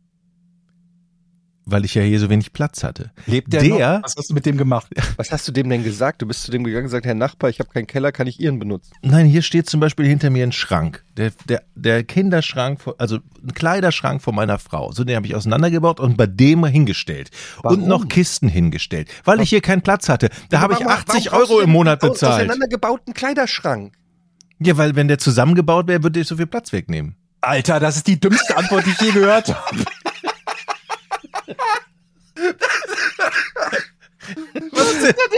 Weil 1.65 1.85
ich 1.85 1.93
ja 1.93 2.01
hier 2.01 2.19
so 2.19 2.29
wenig 2.29 2.53
Platz 2.53 2.83
hatte. 2.83 3.11
Lebt 3.27 3.53
der, 3.53 3.61
Der- 3.61 3.69
noch? 3.99 4.03
Was 4.03 4.15
hast 4.17 4.29
du 4.31 4.33
mit 4.33 4.45
dem 4.47 4.57
gemacht? 4.57 4.87
Was 5.17 5.31
hast 5.31 5.47
du 5.47 5.51
dem 5.51 5.69
denn 5.69 5.83
gesagt? 5.83 6.21
Du 6.21 6.25
bist 6.25 6.41
zu 6.43 6.51
dem 6.51 6.63
gegangen 6.63 6.85
und 6.85 6.87
gesagt, 6.87 7.05
Herr 7.05 7.13
Nachbar, 7.13 7.49
ich 7.51 7.59
habe 7.59 7.69
keinen 7.69 7.85
Keller, 7.85 8.11
kann 8.11 8.25
ich 8.25 8.39
Ihren 8.39 8.57
benutzen? 8.57 8.91
Nein, 9.03 9.27
hier 9.27 9.43
steht 9.43 9.69
zum 9.69 9.79
Beispiel 9.79 10.07
hinter 10.07 10.31
mir 10.31 10.43
ein 10.43 10.51
Schrank. 10.51 11.03
Der, 11.17 11.31
der, 11.47 11.61
der 11.75 12.03
Kinderschrank, 12.03 12.79
also 12.97 13.17
ein 13.43 13.53
Kleiderschrank 13.53 14.21
von 14.23 14.33
meiner 14.33 14.57
Frau. 14.57 14.91
So, 14.91 15.03
den 15.03 15.15
habe 15.15 15.27
ich 15.27 15.35
auseinandergebaut 15.35 15.99
und 15.99 16.17
bei 16.17 16.25
dem 16.25 16.65
hingestellt. 16.65 17.29
Warum? 17.61 17.79
Und 17.83 17.87
noch 17.87 18.07
Kisten 18.07 18.49
hingestellt. 18.49 19.09
Weil 19.23 19.39
ich 19.41 19.49
hier 19.49 19.61
keinen 19.61 19.81
Platz 19.83 20.09
hatte. 20.09 20.29
Da 20.49 20.61
habe 20.61 20.73
ich 20.73 20.79
Warum- 20.79 20.91
80 20.93 21.25
warum 21.27 21.39
brauchst 21.39 21.51
Euro 21.51 21.61
im 21.61 21.69
Monat 21.69 21.99
bezahlt. 21.99 22.33
Auseinandergebauten 22.49 23.13
Kleiderschrank. 23.13 23.93
Ja, 24.59 24.77
weil 24.77 24.95
wenn 24.95 25.07
der 25.07 25.19
zusammengebaut 25.19 25.87
wäre, 25.87 26.01
würde 26.03 26.19
ich 26.19 26.27
so 26.27 26.37
viel 26.37 26.47
Platz 26.47 26.71
wegnehmen. 26.73 27.15
Alter, 27.43 27.79
das 27.79 27.97
ist 27.97 28.05
die 28.07 28.19
dümmste 28.19 28.55
Antwort, 28.55 28.85
die 28.85 28.91
ich 28.91 29.01
je 29.01 29.11
gehört 29.11 29.47
habe. 29.53 29.77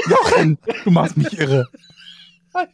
Jochen, 0.10 0.58
du 0.84 0.92
machst 0.92 1.18
mich 1.18 1.38
irre. 1.40 1.68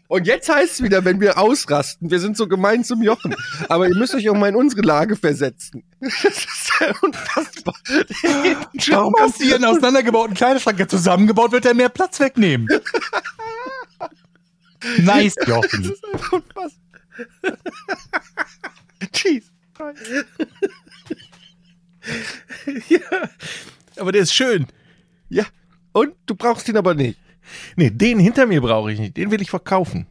Und 0.07 0.27
jetzt 0.27 0.49
heißt 0.49 0.73
es 0.73 0.83
wieder, 0.83 1.05
wenn 1.05 1.21
wir 1.21 1.37
ausrasten, 1.37 2.11
wir 2.11 2.19
sind 2.19 2.35
so 2.35 2.47
gemein 2.47 2.83
zum 2.83 3.01
Jochen. 3.01 3.33
Aber 3.69 3.87
ihr 3.87 3.95
müsst 3.95 4.13
euch 4.13 4.29
auch 4.29 4.35
mal 4.35 4.49
in 4.49 4.55
unsere 4.55 4.81
Lage 4.81 5.15
versetzen. 5.15 5.83
Das 6.01 6.23
ist 6.23 6.71
ja 6.79 6.93
unfassbar. 7.01 7.75
Warum 8.89 9.15
hast 9.19 9.39
du 9.39 9.45
hier 9.45 9.55
einen 9.55 9.65
auseinandergebauten 9.65 10.33
Kleiderschrank? 10.35 10.79
Ja, 10.79 10.87
zusammengebaut 10.87 11.51
wird 11.51 11.65
er 11.65 11.73
mehr 11.73 11.89
Platz 11.89 12.19
wegnehmen. 12.19 12.67
Nice, 14.99 15.35
Jochen. 15.45 15.93
unfassbar. 16.31 16.71
Jeez. 19.13 19.51
Aber 23.99 24.11
der 24.11 24.21
ist 24.21 24.33
schön. 24.33 24.67
Ja. 25.29 25.45
Und 25.91 26.13
du 26.25 26.35
brauchst 26.35 26.67
ihn 26.69 26.77
aber 26.77 26.93
nicht. 26.93 27.19
Nee, 27.75 27.89
den 27.89 28.19
hinter 28.19 28.45
mir 28.45 28.61
brauche 28.61 28.91
ich 28.91 28.99
nicht. 28.99 29.17
Den 29.17 29.31
will 29.31 29.41
ich 29.41 29.49
verkaufen. 29.49 30.05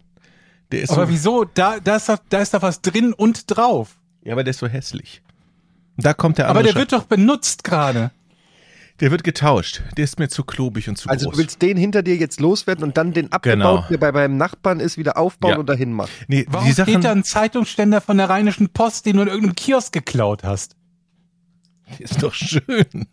Der 0.73 0.83
ist 0.83 0.91
Aber 0.91 1.07
so, 1.07 1.13
wieso? 1.13 1.45
Da, 1.45 1.79
da, 1.81 1.97
ist 1.97 2.09
doch, 2.09 2.19
da 2.29 2.41
ist 2.41 2.53
doch 2.55 2.63
was 2.63 2.83
drin 2.83 3.13
und 3.13 3.45
drauf. 3.51 3.97
ja, 4.25 4.33
aber 4.33 4.45
der 4.45 4.51
ist 4.51 4.59
so 4.59 4.67
hässlich. 4.67 5.23
Da 5.97 6.15
kommt 6.15 6.39
der 6.39 6.47
Aber 6.49 6.59
andere 6.61 6.75
der 6.75 6.81
wird 6.81 6.93
doch 6.93 7.05
benutzt 7.05 7.65
gerade. 7.65 8.11
Der 9.01 9.13
wird 9.13 9.23
getauscht. 9.23 9.83
Der 9.97 10.05
ist 10.05 10.19
mir 10.19 10.29
zu 10.29 10.43
klobig 10.43 10.89
und 10.89 10.97
zu 10.97 11.09
Also 11.09 11.27
groß. 11.27 11.33
du 11.35 11.39
willst 11.39 11.63
den 11.63 11.77
hinter 11.77 12.03
dir 12.03 12.17
jetzt 12.17 12.41
loswerden 12.41 12.83
und 12.85 12.97
dann 12.97 13.13
den 13.13 13.31
abgebaut, 13.33 13.57
Genau. 13.85 13.89
der 13.89 13.99
bei 13.99 14.11
beim 14.13 14.37
Nachbarn 14.37 14.81
ist, 14.81 14.99
wieder 14.99 15.17
aufbauen 15.17 15.53
Ja. 15.53 15.59
und 15.59 15.69
dahin 15.69 15.93
machen. 15.93 16.11
nee, 16.27 16.45
Warum 16.49 16.67
die 16.67 16.73
Sachen, 16.73 16.95
steht 16.95 17.05
da 17.05 17.13
ein 17.13 17.23
Zeitungsständer 17.23 18.01
von 18.01 18.17
der 18.19 18.29
Rheinischen 18.29 18.69
Post, 18.71 19.07
den 19.07 19.17
du 19.17 19.23
in 19.23 19.29
irgendeinem 19.29 19.55
Kiosk 19.55 19.93
geklaut 19.93 20.43
hast? 20.43 20.75
ist 22.01 22.23
doch 22.23 22.35
schön. 22.35 23.07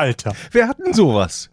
Alter. 0.00 0.34
Wer 0.50 0.66
hat 0.68 0.78
denn 0.78 0.94
sowas? 0.94 1.50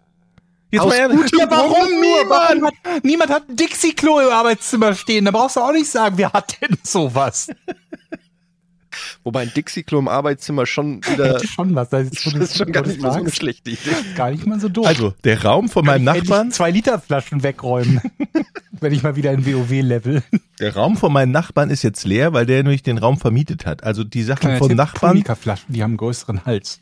Jetzt 0.71 0.81
Aus 0.81 0.89
mal 0.89 0.95
ehrlich. 0.95 1.31
Ja, 1.37 1.49
warum 1.49 1.87
niemand? 1.99 2.65
Hat, 2.65 3.03
niemand 3.03 3.29
hat 3.29 3.49
ein 3.49 3.55
Dixie-Klo 3.55 4.19
im 4.19 4.29
Arbeitszimmer 4.29 4.95
stehen. 4.95 5.25
Da 5.25 5.31
brauchst 5.31 5.57
du 5.57 5.59
auch 5.59 5.71
nicht 5.71 5.89
sagen, 5.89 6.17
wer 6.17 6.31
hat 6.31 6.57
denn 6.61 6.77
sowas? 6.83 7.49
Wobei 9.23 9.41
ein 9.41 9.51
Dixie-Klo 9.53 9.99
im 9.99 10.07
Arbeitszimmer 10.07 10.65
schon 10.65 11.03
wieder. 11.05 11.35
Hätte 11.35 11.47
schon 11.47 11.75
was. 11.75 11.89
Das 11.89 12.07
ist, 12.07 12.25
Das 12.33 12.35
ist 12.35 12.57
schon 12.57 12.71
gar 12.71 12.85
nicht 12.85 13.01
mal 13.01 13.11
so 13.11 13.19
eine 13.19 13.31
schlechte 13.31 13.71
Idee. 13.71 13.91
gar 14.15 14.31
nicht 14.31 14.45
mal 14.45 14.59
so 14.59 14.69
doof. 14.69 14.87
Also, 14.87 15.13
der 15.25 15.43
Raum 15.43 15.67
von 15.69 15.85
meinem 15.85 16.07
Hätte 16.07 16.23
ich 16.23 16.29
Nachbarn, 16.29 16.51
zwei 16.51 16.71
Liter 16.71 16.99
Flaschen 16.99 17.43
wegräumen, 17.43 18.01
wenn 18.79 18.93
ich 18.93 19.03
mal 19.03 19.15
wieder 19.17 19.33
in 19.33 19.45
WoW-Level. 19.45 20.23
der 20.59 20.73
Raum 20.73 20.95
von 20.95 21.11
meinem 21.11 21.31
Nachbarn 21.31 21.69
ist 21.69 21.83
jetzt 21.83 22.05
leer, 22.05 22.31
weil 22.33 22.45
der 22.45 22.63
nämlich 22.63 22.83
den 22.83 22.97
Raum 22.97 23.17
vermietet 23.17 23.65
hat. 23.65 23.83
Also 23.83 24.03
die 24.05 24.23
Sachen 24.23 24.57
von 24.57 24.71
Nachbarn 24.73 25.23
Flaschen, 25.23 25.73
die 25.73 25.83
haben 25.83 25.91
einen 25.91 25.97
größeren 25.97 26.45
Hals. 26.45 26.79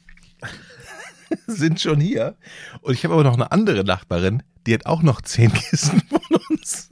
sind 1.48 1.80
schon 1.82 2.00
hier. 2.00 2.36
Und 2.82 2.94
ich 2.94 3.04
habe 3.04 3.14
aber 3.14 3.24
noch 3.24 3.34
eine 3.36 3.52
andere 3.52 3.84
Nachbarin, 3.84 4.44
die 4.68 4.74
hat 4.74 4.86
auch 4.86 5.02
noch 5.02 5.22
zehn 5.22 5.52
Kisten 5.54 6.02
von 6.10 6.40
uns. 6.50 6.90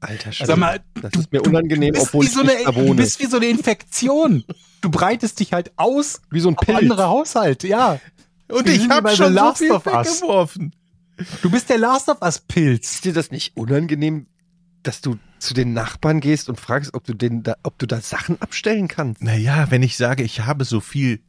Alter 0.00 0.30
Sag 0.32 0.56
mal, 0.58 0.80
das 1.00 1.12
ist 1.18 1.32
mir 1.32 1.42
unangenehm, 1.42 1.92
bist 1.92 2.06
obwohl 2.06 2.24
ich 2.24 2.32
so 2.32 2.42
nicht 2.42 2.54
eine, 2.56 2.64
da 2.64 2.72
Du 2.72 2.80
wohne. 2.86 2.94
bist 2.94 3.18
wie 3.20 3.26
so 3.26 3.36
eine 3.38 3.46
Infektion. 3.46 4.44
Du 4.80 4.90
breitest 4.90 5.40
dich 5.40 5.52
halt 5.52 5.72
aus 5.76 6.20
wie 6.30 6.38
so 6.40 6.48
ein 6.50 6.56
Pilz. 6.56 6.78
andere 6.78 7.08
Haushalte, 7.08 7.66
ja. 7.66 7.98
Und 8.48 8.66
Wir 8.66 8.74
ich 8.74 8.88
habe 8.88 9.08
schon 9.10 9.26
so 9.28 9.32
Last 9.32 9.58
viel 9.58 9.72
of 9.72 9.86
Us. 9.86 10.20
weggeworfen. 10.22 10.72
Du 11.42 11.50
bist 11.50 11.68
der 11.68 11.78
Last 11.78 12.08
of 12.08 12.22
Us 12.22 12.38
Pilz. 12.38 12.94
Ist 12.94 13.04
dir 13.04 13.12
das 13.12 13.32
nicht 13.32 13.56
unangenehm, 13.56 14.28
dass 14.84 15.00
du 15.00 15.18
zu 15.40 15.52
den 15.52 15.72
Nachbarn 15.72 16.20
gehst 16.20 16.48
und 16.48 16.60
fragst, 16.60 16.94
ob 16.94 17.02
du, 17.04 17.12
den 17.14 17.42
da, 17.42 17.56
ob 17.64 17.76
du 17.78 17.86
da 17.86 18.00
Sachen 18.00 18.40
abstellen 18.40 18.86
kannst? 18.86 19.20
Naja, 19.22 19.66
wenn 19.70 19.82
ich 19.82 19.96
sage, 19.96 20.22
ich 20.22 20.42
habe 20.46 20.64
so 20.64 20.78
viel 20.80 21.20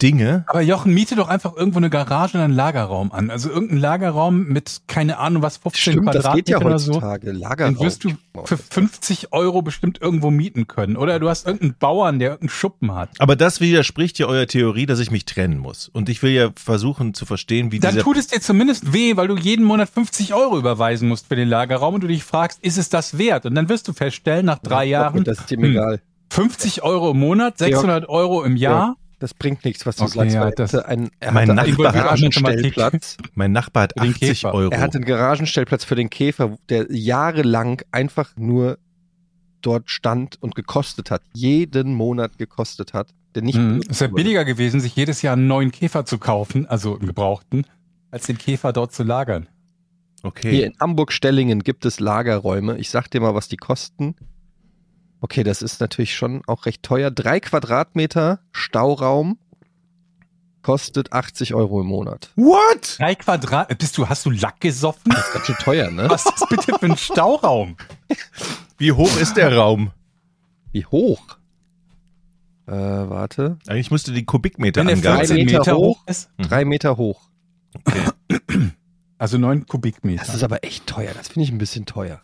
Dinge, 0.00 0.44
Aber 0.46 0.60
Jochen, 0.60 0.94
miete 0.94 1.16
doch 1.16 1.28
einfach 1.28 1.56
irgendwo 1.56 1.78
eine 1.78 1.90
Garage 1.90 2.38
und 2.38 2.44
einen 2.44 2.54
Lagerraum 2.54 3.10
an. 3.12 3.30
Also 3.30 3.50
irgendeinen 3.50 3.80
Lagerraum 3.80 4.44
mit, 4.46 4.82
keine 4.86 5.18
Ahnung, 5.18 5.42
was, 5.42 5.56
15 5.56 5.92
Stimmt, 5.92 6.14
das 6.14 6.32
geht 6.34 6.48
ja 6.48 6.58
Quadratmeter 6.58 6.66
oder 6.66 6.78
so. 6.78 7.38
Lagerraum. 7.40 7.74
Den 7.74 7.84
wirst 7.84 8.04
du 8.04 8.10
für 8.44 8.56
50 8.56 9.32
Euro 9.32 9.62
bestimmt 9.62 10.00
irgendwo 10.00 10.30
mieten 10.30 10.68
können. 10.68 10.96
Oder 10.96 11.18
du 11.18 11.28
hast 11.28 11.46
irgendeinen 11.46 11.74
Bauern, 11.78 12.18
der 12.18 12.30
irgendeinen 12.30 12.50
Schuppen 12.50 12.94
hat. 12.94 13.10
aber 13.18 13.34
das 13.34 13.60
widerspricht 13.60 14.18
ja 14.18 14.26
eurer 14.26 14.46
Theorie, 14.46 14.86
dass 14.86 15.00
ich 15.00 15.10
mich 15.10 15.24
trennen 15.24 15.58
muss. 15.58 15.88
Und 15.88 16.08
ich 16.08 16.22
will 16.22 16.32
ja 16.32 16.50
versuchen 16.54 17.14
zu 17.14 17.26
verstehen, 17.26 17.72
wie 17.72 17.80
Dann 17.80 17.92
dieser 17.92 18.04
tut 18.04 18.16
es 18.16 18.28
dir 18.28 18.40
zumindest 18.40 18.92
weh, 18.92 19.16
weil 19.16 19.28
du 19.28 19.36
jeden 19.36 19.64
Monat 19.64 19.88
50 19.88 20.34
Euro 20.34 20.58
überweisen 20.58 21.08
musst 21.08 21.26
für 21.26 21.36
den 21.36 21.48
Lagerraum 21.48 21.94
und 21.94 22.02
du 22.02 22.08
dich 22.08 22.22
fragst, 22.22 22.62
ist 22.62 22.78
es 22.78 22.88
das 22.88 23.18
wert? 23.18 23.46
Und 23.46 23.54
dann 23.54 23.68
wirst 23.68 23.88
du 23.88 23.92
feststellen, 23.92 24.46
nach 24.46 24.58
drei 24.58 24.84
Jahren, 24.84 25.24
Das 25.24 25.40
ist 25.40 25.50
ihm 25.50 25.62
hm, 25.62 25.70
egal. 25.72 26.00
50 26.30 26.82
Euro 26.82 27.10
im 27.10 27.18
Monat, 27.18 27.58
600 27.58 28.08
Euro 28.08 28.44
im 28.44 28.56
Jahr. 28.56 28.96
Das 29.20 29.34
bringt 29.34 29.64
nichts, 29.64 29.84
was 29.84 29.96
du 29.96 30.04
Okay, 30.04 30.12
sagst. 30.18 30.34
ja, 30.34 30.40
weil 30.42 30.52
das- 30.52 30.74
er 30.74 30.84
er 31.20 31.32
Mein 31.32 31.48
Nachbar 31.48 31.88
hat 31.88 31.94
Garagenstellplatz. 31.94 33.16
mein 33.34 33.50
Nachbar 33.52 33.84
hat 33.84 33.92
Für 33.96 34.04
den 34.04 34.12
80 34.12 34.28
Käfer. 34.40 34.54
Euro. 34.54 34.70
Er 34.70 34.80
hatte 34.80 34.98
einen 34.98 35.04
Garagenstellplatz 35.06 35.84
für 35.84 35.96
den 35.96 36.08
Käfer, 36.08 36.56
der 36.68 36.86
jahrelang 36.90 37.82
einfach 37.90 38.36
nur 38.36 38.78
dort 39.60 39.90
stand 39.90 40.40
und 40.40 40.54
gekostet 40.54 41.10
hat. 41.10 41.22
Jeden 41.34 41.94
Monat 41.94 42.38
gekostet 42.38 42.94
hat. 42.94 43.12
Der 43.34 43.42
nicht 43.42 43.58
Mhm. 43.58 43.82
Es 43.88 44.00
wäre 44.00 44.12
billiger 44.12 44.44
gewesen, 44.44 44.80
sich 44.80 44.94
jedes 44.94 45.20
Jahr 45.22 45.32
einen 45.34 45.48
neuen 45.48 45.72
Käfer 45.72 46.04
zu 46.04 46.18
kaufen, 46.18 46.66
also 46.66 46.96
einen 46.96 47.06
gebrauchten, 47.06 47.64
als 48.12 48.26
den 48.26 48.38
Käfer 48.38 48.72
dort 48.72 48.92
zu 48.92 49.02
lagern. 49.02 49.48
okay. 50.22 50.50
Hier 50.50 50.66
in 50.66 50.74
Hamburg-Stellingen 50.80 51.60
gibt 51.64 51.84
es 51.84 52.00
Lagerräume. 52.00 52.78
Ich 52.78 52.90
sag 52.90 53.08
dir 53.10 53.20
mal, 53.20 53.34
was 53.34 53.48
die 53.48 53.56
kosten. 53.56 54.14
Okay, 55.20 55.42
das 55.42 55.62
ist 55.62 55.80
natürlich 55.80 56.14
schon 56.14 56.42
auch 56.46 56.66
recht 56.66 56.82
teuer. 56.82 57.10
Drei 57.10 57.40
Quadratmeter 57.40 58.40
Stauraum 58.52 59.38
kostet 60.62 61.12
80 61.12 61.54
Euro 61.54 61.80
im 61.80 61.86
Monat. 61.88 62.30
What? 62.36 62.98
Drei 62.98 63.14
Quadrat, 63.14 63.76
bist 63.78 63.96
du, 63.98 64.08
hast 64.08 64.26
du 64.26 64.30
Lack 64.30 64.60
gesoffen? 64.60 65.10
Das 65.10 65.26
ist 65.26 65.32
ganz 65.32 65.46
schön 65.46 65.56
teuer, 65.56 65.90
ne? 65.90 66.08
Was 66.10 66.24
ist 66.26 66.34
das 66.40 66.48
bitte 66.48 66.78
für 66.78 66.86
ein 66.86 66.96
Stauraum? 66.96 67.76
Wie 68.76 68.92
hoch 68.92 69.16
ist 69.16 69.36
der 69.36 69.56
Raum? 69.56 69.90
Wie 70.72 70.84
hoch? 70.84 71.20
Äh, 72.66 72.72
warte. 72.72 73.58
Eigentlich 73.66 73.90
müsste 73.90 74.12
die 74.12 74.24
Kubikmeter 74.26 74.82
Wenn 74.82 74.88
angaben. 74.94 75.18
14 75.26 75.36
Meter 75.46 75.58
Meter 75.60 75.76
hoch. 75.76 76.02
ist, 76.06 76.28
Mhm. 76.36 76.42
Drei 76.44 76.64
Meter 76.64 76.96
hoch. 76.98 77.22
also 79.16 79.38
neun 79.38 79.66
Kubikmeter. 79.66 80.22
Das 80.24 80.34
ist 80.34 80.42
aber 80.44 80.64
echt 80.64 80.86
teuer. 80.86 81.12
Das 81.14 81.28
finde 81.28 81.44
ich 81.44 81.50
ein 81.52 81.58
bisschen 81.58 81.86
teuer. 81.86 82.20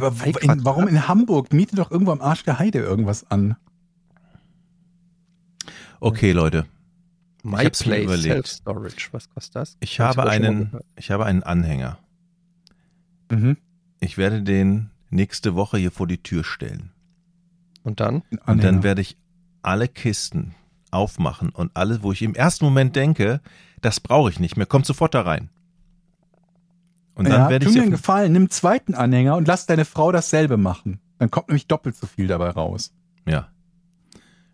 Ja, 0.00 0.06
aber 0.06 0.42
in, 0.42 0.64
warum 0.64 0.88
in 0.88 1.08
Hamburg? 1.08 1.52
Miete 1.52 1.76
doch 1.76 1.90
irgendwo 1.90 2.12
am 2.12 2.20
Arsch 2.20 2.44
der 2.44 2.58
Heide 2.58 2.78
irgendwas 2.78 3.30
an. 3.30 3.56
Okay, 6.00 6.32
Leute. 6.32 6.66
My 7.42 7.64
mir 7.64 7.70
Place 7.70 8.04
überlegt. 8.04 8.46
Self-Storage. 8.46 9.08
Was 9.12 9.28
kostet 9.30 9.56
das? 9.56 9.76
Ich 9.80 10.00
Hab 10.00 10.12
ich 10.12 10.18
habe 10.18 10.30
einen, 10.30 10.70
ich 10.96 11.10
habe 11.10 11.26
einen 11.26 11.42
Anhänger. 11.42 11.98
Mhm. 13.30 13.56
Ich 14.00 14.18
werde 14.18 14.42
den 14.42 14.90
nächste 15.10 15.54
Woche 15.54 15.78
hier 15.78 15.90
vor 15.90 16.06
die 16.06 16.22
Tür 16.22 16.44
stellen. 16.44 16.90
Und 17.82 18.00
dann? 18.00 18.22
Und 18.46 18.64
dann 18.64 18.82
werde 18.82 19.02
ich 19.02 19.16
alle 19.62 19.88
Kisten 19.88 20.54
aufmachen 20.90 21.50
und 21.50 21.70
alles, 21.74 22.02
wo 22.02 22.12
ich 22.12 22.22
im 22.22 22.34
ersten 22.34 22.64
Moment 22.64 22.96
denke, 22.96 23.40
das 23.80 24.00
brauche 24.00 24.30
ich 24.30 24.40
nicht 24.40 24.56
mehr, 24.56 24.66
kommt 24.66 24.86
sofort 24.86 25.14
da 25.14 25.22
rein. 25.22 25.50
Und 27.14 27.28
dann 27.28 27.42
ja, 27.42 27.50
werde 27.50 27.64
tu 27.64 27.70
ich 27.70 27.76
mir 27.76 27.80
sie 27.80 27.86
einen 27.86 27.92
Gefallen, 27.92 28.32
nimm 28.32 28.42
einen 28.42 28.50
zweiten 28.50 28.94
Anhänger 28.94 29.36
und 29.36 29.46
lass 29.46 29.66
deine 29.66 29.84
Frau 29.84 30.10
dasselbe 30.10 30.56
machen. 30.56 31.00
Dann 31.18 31.30
kommt 31.30 31.48
nämlich 31.48 31.66
doppelt 31.66 31.96
so 31.96 32.06
viel 32.06 32.26
dabei 32.26 32.50
raus. 32.50 32.92
Ja. 33.26 33.48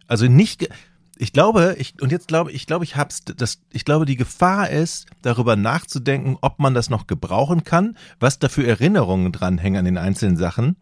Also 0.06 0.26
nicht, 0.26 0.68
ich 1.16 1.32
glaube, 1.32 1.76
ich, 1.78 2.00
und 2.02 2.12
jetzt 2.12 2.28
glaube 2.28 2.52
ich, 2.52 2.66
glaube 2.66 2.84
ich 2.84 2.96
hab's, 2.96 3.24
das, 3.24 3.60
ich 3.72 3.84
glaube, 3.84 4.04
die 4.04 4.16
Gefahr 4.16 4.70
ist, 4.70 5.06
darüber 5.22 5.56
nachzudenken, 5.56 6.36
ob 6.40 6.58
man 6.58 6.74
das 6.74 6.90
noch 6.90 7.06
gebrauchen 7.06 7.64
kann, 7.64 7.96
was 8.18 8.38
da 8.38 8.48
für 8.48 8.66
Erinnerungen 8.66 9.32
dranhängen 9.32 9.78
an 9.78 9.84
den 9.84 9.98
einzelnen 9.98 10.36
Sachen. 10.36 10.76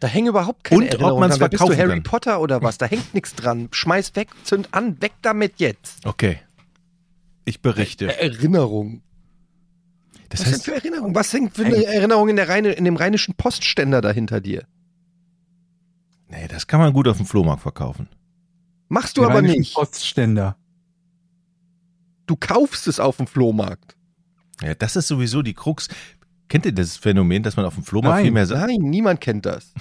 Da 0.00 0.08
hängen 0.08 0.28
überhaupt 0.28 0.64
keine 0.64 0.80
Und 0.80 0.86
ob 0.86 0.92
Erinnerungen 0.92 1.20
man's 1.20 1.34
dran. 1.34 1.40
Wer 1.40 1.48
Bist 1.48 1.62
du 1.62 1.66
verkaufen 1.66 1.80
Harry 1.80 1.94
kann. 1.94 2.02
Potter 2.02 2.40
oder 2.40 2.62
was? 2.62 2.78
Da 2.78 2.86
hängt 2.86 3.14
nichts 3.14 3.34
dran. 3.34 3.68
Schmeiß 3.70 4.14
weg, 4.16 4.28
zünd 4.42 4.68
an, 4.72 5.00
weg 5.00 5.12
damit 5.22 5.60
jetzt. 5.60 6.04
Okay. 6.06 6.38
Ich 7.44 7.62
berichte. 7.62 8.18
Erinnerung. 8.20 9.02
Das 10.34 10.40
Was 10.40 10.46
denn 10.46 10.54
heißt, 10.54 10.64
für 10.64 10.74
Erinnerung? 10.74 11.14
Was 11.14 11.32
hängt 11.32 11.54
für 11.54 11.64
eine 11.64 11.84
Erinnerung 11.84 12.28
in, 12.28 12.34
der 12.34 12.48
Rheine, 12.48 12.72
in 12.72 12.84
dem 12.84 12.96
rheinischen 12.96 13.34
Postständer 13.34 14.00
da 14.00 14.10
hinter 14.10 14.40
dir? 14.40 14.66
nee, 16.28 16.48
das 16.48 16.66
kann 16.66 16.80
man 16.80 16.92
gut 16.92 17.06
auf 17.06 17.18
dem 17.18 17.26
Flohmarkt 17.26 17.62
verkaufen. 17.62 18.08
Machst 18.88 19.16
du 19.16 19.20
Die 19.20 19.26
aber 19.26 19.36
rheinischen 19.36 19.60
nicht. 19.60 19.74
Postständer. 19.74 20.56
Du 22.26 22.34
kaufst 22.34 22.88
es 22.88 22.98
auf 22.98 23.18
dem 23.18 23.28
Flohmarkt. 23.28 23.96
Ja, 24.60 24.74
das 24.74 24.96
ist 24.96 25.06
sowieso 25.06 25.42
die 25.42 25.54
Krux. 25.54 25.86
Kennt 26.48 26.66
ihr 26.66 26.72
das 26.72 26.96
Phänomen, 26.96 27.44
dass 27.44 27.54
man 27.56 27.64
auf 27.66 27.74
dem 27.74 27.84
Flohmarkt 27.84 28.16
Nein, 28.16 28.24
viel 28.24 28.32
mehr 28.32 28.46
Sachen 28.46 28.66
Nein, 28.66 28.90
niemand 28.90 29.20
kennt 29.20 29.46
das. 29.46 29.72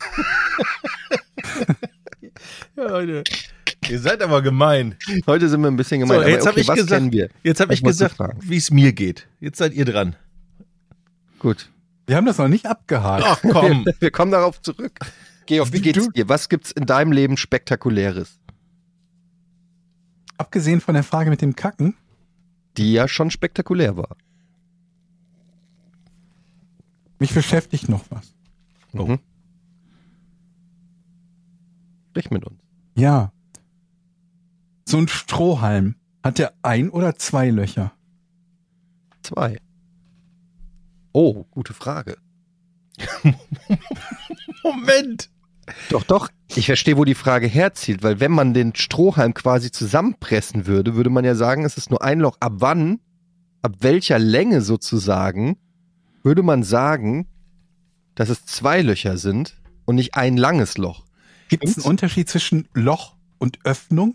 Ja, 2.78 2.84
Leute. 2.86 3.24
Ihr 3.88 3.98
seid 3.98 4.22
aber 4.22 4.40
gemein. 4.40 4.94
Heute 5.26 5.48
sind 5.48 5.60
wir 5.62 5.68
ein 5.68 5.76
bisschen 5.76 5.98
gemein. 6.00 6.20
So, 6.20 6.28
jetzt 6.28 6.42
okay, 6.42 6.48
habe 6.50 6.60
ich 6.60 6.68
was 6.68 6.76
gesagt, 6.76 7.00
kennen 7.00 7.10
wir? 7.12 7.28
jetzt 7.42 7.58
habe 7.60 7.70
Was 7.72 7.78
ich 7.78 7.84
gesagt, 7.84 8.18
wie 8.42 8.56
es 8.56 8.70
mir 8.70 8.92
geht. 8.92 9.26
Jetzt 9.40 9.58
seid 9.58 9.72
ihr 9.74 9.84
dran. 9.84 10.14
Gut. 11.40 11.70
Wir 12.06 12.14
haben 12.16 12.26
das 12.26 12.38
noch 12.38 12.46
nicht 12.46 12.66
abgehakt. 12.66 13.24
Ach 13.26 13.40
komm. 13.42 13.84
Wir 13.98 14.10
kommen 14.12 14.30
darauf 14.30 14.62
zurück. 14.62 14.92
Georg, 15.46 15.72
wie 15.72 15.80
geht's 15.80 16.04
Du- 16.04 16.10
dir? 16.12 16.28
Was 16.28 16.48
gibt's 16.48 16.70
in 16.70 16.86
deinem 16.86 17.10
Leben 17.10 17.36
Spektakuläres? 17.36 18.38
Abgesehen 20.36 20.80
von 20.80 20.94
der 20.94 21.02
Frage 21.02 21.30
mit 21.30 21.42
dem 21.42 21.56
Kacken, 21.56 21.96
Die 22.76 22.92
ja 22.92 23.08
schon 23.08 23.30
spektakulär 23.32 23.96
war. 23.96 24.16
mich 27.18 27.34
beschäftigt 27.34 27.88
noch 27.88 28.04
was. 28.10 28.32
Oh. 28.92 29.04
Mhm. 29.06 29.18
Sprich 32.10 32.30
mit 32.30 32.44
uns. 32.44 32.60
Ja. 32.98 33.32
So 34.84 34.98
ein 34.98 35.06
Strohhalm. 35.06 35.94
Hat 36.24 36.38
der 36.38 36.52
ein 36.62 36.90
oder 36.90 37.14
zwei 37.14 37.48
Löcher? 37.48 37.92
Zwei. 39.22 39.58
Oh, 41.12 41.44
gute 41.50 41.74
Frage. 41.74 42.18
Moment. 44.64 45.30
Doch, 45.90 46.02
doch. 46.02 46.28
Ich 46.56 46.66
verstehe, 46.66 46.96
wo 46.96 47.04
die 47.04 47.14
Frage 47.14 47.46
herzielt, 47.46 48.02
weil 48.02 48.18
wenn 48.18 48.32
man 48.32 48.52
den 48.52 48.74
Strohhalm 48.74 49.32
quasi 49.32 49.70
zusammenpressen 49.70 50.66
würde, 50.66 50.96
würde 50.96 51.10
man 51.10 51.24
ja 51.24 51.36
sagen, 51.36 51.64
es 51.64 51.76
ist 51.76 51.90
nur 51.90 52.02
ein 52.02 52.18
Loch. 52.18 52.36
Ab 52.40 52.54
wann, 52.56 53.00
ab 53.62 53.76
welcher 53.80 54.18
Länge 54.18 54.60
sozusagen, 54.60 55.56
würde 56.24 56.42
man 56.42 56.64
sagen, 56.64 57.28
dass 58.16 58.28
es 58.28 58.44
zwei 58.44 58.82
Löcher 58.82 59.18
sind 59.18 59.60
und 59.84 59.94
nicht 59.94 60.16
ein 60.16 60.36
langes 60.36 60.78
Loch? 60.78 61.07
Gibt 61.48 61.64
es 61.64 61.76
einen 61.78 61.86
Unterschied 61.86 62.28
zwischen 62.28 62.68
Loch 62.74 63.16
und 63.38 63.58
Öffnung? 63.64 64.14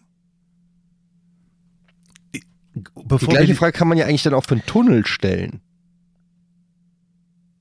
Die 2.34 2.44
Bevor 3.06 3.30
gleiche 3.30 3.50
wir, 3.50 3.56
Frage 3.56 3.74
kann 3.78 3.88
man 3.88 3.98
ja 3.98 4.06
eigentlich 4.06 4.24
dann 4.24 4.34
auch 4.34 4.46
für 4.46 4.56
einen 4.56 4.66
Tunnel 4.66 5.06
stellen. 5.06 5.62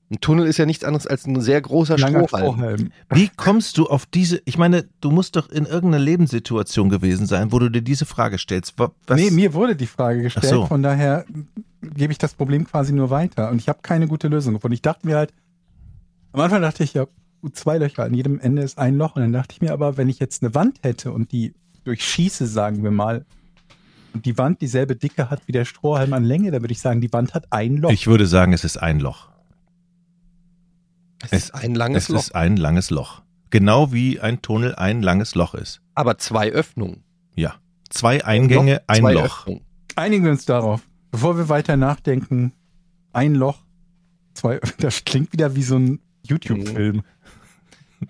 Ein 0.09 0.19
Tunnel 0.21 0.45
ist 0.45 0.57
ja 0.57 0.65
nichts 0.67 0.83
anderes 0.83 1.07
als 1.07 1.25
ein 1.25 1.39
sehr 1.41 1.59
großer 1.59 1.97
Strohhalm. 1.97 2.27
Strohhalm. 2.27 2.91
wie 3.11 3.29
kommst 3.35 3.77
du 3.79 3.87
auf 3.87 4.05
diese, 4.05 4.41
ich 4.45 4.57
meine, 4.59 4.87
du 5.01 5.09
musst 5.09 5.35
doch 5.35 5.49
in 5.49 5.65
irgendeiner 5.65 6.03
Lebenssituation 6.03 6.89
gewesen 6.89 7.25
sein, 7.25 7.51
wo 7.51 7.57
du 7.57 7.69
dir 7.69 7.81
diese 7.81 8.05
Frage 8.05 8.37
stellst. 8.37 8.77
Wa- 8.77 8.91
Was? 9.07 9.19
Nee, 9.19 9.31
mir 9.31 9.53
wurde 9.55 9.75
die 9.75 9.87
Frage 9.87 10.21
gestellt, 10.21 10.45
so. 10.53 10.65
von 10.67 10.83
daher 10.83 11.25
gebe 11.81 12.11
ich 12.11 12.19
das 12.19 12.35
Problem 12.35 12.65
quasi 12.65 12.93
nur 12.93 13.09
weiter. 13.09 13.49
Und 13.49 13.57
ich 13.59 13.69
habe 13.69 13.79
keine 13.81 14.07
gute 14.07 14.27
Lösung 14.27 14.53
gefunden. 14.53 14.73
Ich 14.75 14.83
dachte 14.83 15.07
mir 15.07 15.15
halt, 15.17 15.33
am 16.31 16.41
Anfang 16.41 16.61
dachte 16.61 16.83
ich 16.83 16.93
ja, 16.93 17.07
zwei 17.49 17.77
Löcher, 17.77 18.03
an 18.03 18.13
jedem 18.13 18.39
Ende 18.39 18.61
ist 18.61 18.77
ein 18.77 18.95
Loch. 18.97 19.15
Und 19.15 19.21
dann 19.21 19.33
dachte 19.33 19.53
ich 19.53 19.61
mir 19.61 19.73
aber, 19.73 19.97
wenn 19.97 20.09
ich 20.09 20.19
jetzt 20.19 20.43
eine 20.43 20.53
Wand 20.55 20.79
hätte 20.83 21.11
und 21.11 21.31
die 21.31 21.53
durchschieße, 21.83 22.47
sagen 22.47 22.83
wir 22.83 22.91
mal, 22.91 23.25
und 24.13 24.25
die 24.25 24.37
Wand 24.37 24.61
dieselbe 24.61 24.95
Dicke 24.95 25.29
hat 25.29 25.47
wie 25.47 25.51
der 25.51 25.65
Strohhalm 25.65 26.13
an 26.13 26.23
Länge, 26.23 26.51
dann 26.51 26.61
würde 26.61 26.71
ich 26.71 26.79
sagen, 26.79 27.01
die 27.01 27.11
Wand 27.11 27.33
hat 27.33 27.51
ein 27.51 27.77
Loch. 27.77 27.91
Ich 27.91 28.05
würde 28.07 28.27
sagen, 28.27 28.53
es 28.53 28.63
ist 28.63 28.77
ein 28.77 28.99
Loch. 28.99 29.29
Es 31.23 31.31
ist 31.31 31.55
ein 31.55 31.73
langes 31.73 32.03
Es 32.03 32.09
Loch, 32.09 32.19
ist 32.19 32.35
ein 32.35 32.57
langes 32.57 32.89
Loch. 32.89 33.21
Genau 33.49 33.91
wie 33.93 34.19
ein 34.19 34.41
Tunnel 34.41 34.75
ein 34.75 35.01
langes 35.01 35.35
Loch 35.35 35.53
ist. 35.53 35.81
aber 35.95 36.17
zwei 36.17 36.51
Öffnungen. 36.51 37.03
Ja. 37.35 37.55
Zwei 37.89 38.23
Eingänge, 38.25 38.81
ein 38.87 39.01
zwei 39.01 39.13
Loch. 39.13 39.41
Öffnungen. 39.41 39.61
Einigen 39.95 40.23
wir 40.25 40.31
uns 40.31 40.45
darauf. 40.45 40.81
Bevor 41.11 41.37
wir 41.37 41.49
weiter 41.49 41.77
nachdenken, 41.77 42.51
ein 43.13 43.35
Loch, 43.35 43.59
zwei, 44.33 44.59
das 44.79 45.05
klingt 45.05 45.31
wieder 45.33 45.55
wie 45.55 45.63
so 45.63 45.77
ein 45.77 45.99
YouTube-Film. 46.25 47.03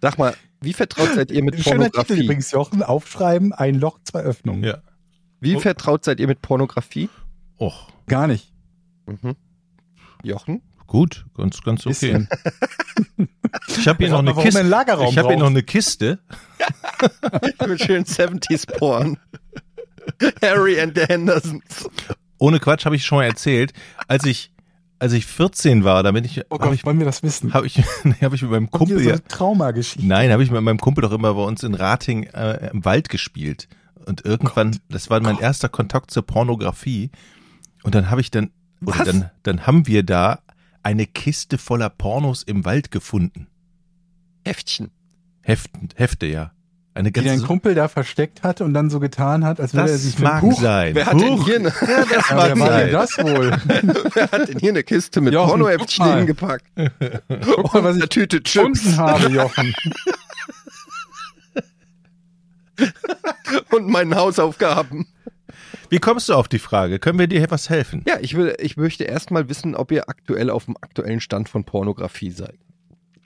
Sag 0.02 0.18
mal, 0.18 0.36
wie 0.62 0.74
vertraut 0.74 1.14
seid 1.14 1.32
ihr 1.32 1.44
mit 1.44 1.56
Schöner 1.56 1.86
Titel 1.86 1.92
Pornografie? 1.98 2.24
übrigens, 2.24 2.52
Jochen. 2.52 2.84
Aufschreiben, 2.84 3.54
ein 3.54 3.76
Loch, 3.76 4.00
zwei 4.04 4.22
Öffnungen. 4.22 4.64
Ja. 4.64 4.78
Wie 5.40 5.60
vertraut 5.60 6.06
seid 6.06 6.20
ihr 6.20 6.28
mit 6.28 6.42
Pornografie? 6.42 7.10
Och, 7.60 7.88
Gar 8.08 8.28
nicht. 8.28 8.54
Mhm. 9.06 9.36
Jochen? 10.24 10.62
gut, 10.88 11.26
ganz, 11.36 11.62
ganz 11.62 11.86
okay. 11.88 12.28
Ich 13.68 13.88
habe 13.88 14.04
hier 14.04 14.12
noch 14.12 14.20
eine 14.20 14.34
Kiste. 14.34 14.62
Ich 14.62 15.18
habe 15.18 15.30
hier 15.30 15.38
noch 15.38 15.48
eine 15.48 15.64
Kiste. 15.64 16.20
mit 17.68 17.82
schönen 17.82 18.06
70s 18.06 18.66
Porn. 18.78 19.18
Harry 20.42 20.80
and 20.80 20.98
the 20.98 21.06
Hendersons. 21.06 21.90
Ohne 22.40 22.60
Quatsch 22.60 22.86
habe 22.86 22.96
ich 22.96 23.06
schon 23.06 23.20
mal 23.20 23.26
erzählt, 23.26 23.74
als 24.08 24.26
ich 24.26 24.53
als 25.00 25.14
ich 25.14 25.26
14 25.26 25.84
war, 25.84 26.04
da 26.04 26.12
bin 26.12 26.24
ich 26.24 26.42
Oh 26.50 26.58
Gott, 26.58 26.74
ich 26.74 26.86
wollen 26.86 27.00
wir 27.00 27.06
das 27.06 27.24
wissen? 27.24 27.54
habe 27.54 27.68
ich 27.68 27.78
nee, 28.04 28.16
habe 28.22 28.36
ich 28.36 28.42
mit 28.42 28.52
meinem 28.52 28.72
Kommt 28.72 28.88
hier 28.88 28.98
Kumpel 28.98 29.04
so 29.04 29.20
eine 29.20 29.28
Traumageschichte. 29.28 30.08
Nein, 30.08 30.32
habe 30.32 30.44
ich 30.44 30.52
mit 30.52 30.62
meinem 30.62 30.80
Kumpel 30.80 31.02
doch 31.02 31.12
immer 31.12 31.34
bei 31.34 31.44
uns 31.44 31.64
in 31.64 31.74
Rating 31.74 32.24
äh, 32.24 32.70
im 32.72 32.86
Wald 32.86 33.10
gespielt. 33.10 33.68
Und 34.06 34.26
irgendwann, 34.26 34.80
das 34.90 35.10
war 35.10 35.20
mein 35.22 35.40
erster 35.40 35.70
Kontakt 35.70 36.12
zur 36.12 36.24
Pornografie. 36.24 37.10
Und 37.84 37.96
dann 37.96 38.10
habe 38.10 38.22
ich 38.22 38.32
dann, 38.32 38.52
oder 38.86 39.04
dann, 39.06 39.30
dann 39.44 39.66
haben 39.66 39.88
wir 39.88 40.04
da 40.04 40.40
eine 40.84 41.06
Kiste 41.06 41.58
voller 41.58 41.90
Pornos 41.90 42.44
im 42.44 42.66
Wald 42.66 42.92
gefunden. 42.92 43.48
Heftchen. 44.46 44.92
Heften, 45.42 45.90
Hefte, 45.96 46.26
ja. 46.26 46.52
Eine 46.96 47.12
Die 47.12 47.14
dein. 47.40 47.48
Kumpel 47.48 47.74
da 47.74 47.88
versteckt 47.88 48.44
hatte 48.44 48.64
und 48.64 48.74
dann 48.76 48.92
so 48.92 49.00
getan 49.00 49.44
hat, 49.46 49.60
als 49.60 49.74
würde 49.74 49.90
er 49.92 49.98
sich 49.98 50.20
mag 50.20 50.44
Huch, 50.44 50.62
sein. 50.62 50.94
Wer 50.94 51.08
hat, 51.08 51.20
denn 51.20 51.40
Huch. 51.40 51.46
hier 51.46 51.56
eine, 51.56 51.70
Ja, 51.70 52.06
das 52.06 52.30
Ja, 52.30 52.36
mag 52.36 52.58
sein. 52.68 52.86
denn 52.86 52.94
das 52.94 53.18
wohl? 53.18 53.52
wer 54.14 54.32
hat 54.32 54.48
denn 54.50 54.60
hier 54.60 54.70
eine 54.70 54.84
Kiste 54.84 55.20
mit 55.22 55.34
mal. 56.06 56.18
hingepackt? 56.20 56.66
Guck 56.76 57.74
mal, 57.74 57.84
was 57.84 57.96
eine 57.96 58.04
ich 58.04 58.10
Tüte 58.10 58.44
Chips 58.44 58.96
habe, 58.98 59.30
Jochen. 59.32 59.74
und 63.72 63.88
meinen 63.88 64.16
Hausaufgaben. 64.16 65.08
Wie 65.90 66.00
kommst 66.00 66.30
du 66.30 66.34
auf 66.34 66.48
die 66.48 66.60
Frage? 66.60 66.98
Können 67.00 67.20
wir 67.20 67.28
dir 67.28 67.42
etwas 67.44 67.70
helfen? 67.70 68.04
Ja, 68.08 68.18
ich 68.20 68.36
will, 68.36 68.56
ich 68.60 68.78
möchte 68.78 69.04
erstmal 69.04 69.48
wissen, 69.50 69.76
ob 69.76 69.92
ihr 69.92 70.10
aktuell 70.10 70.50
auf 70.50 70.66
dem 70.66 70.76
aktuellen 70.82 71.20
Stand 71.20 71.50
von 71.50 71.64
Pornografie 71.66 72.32
seid. 72.32 72.58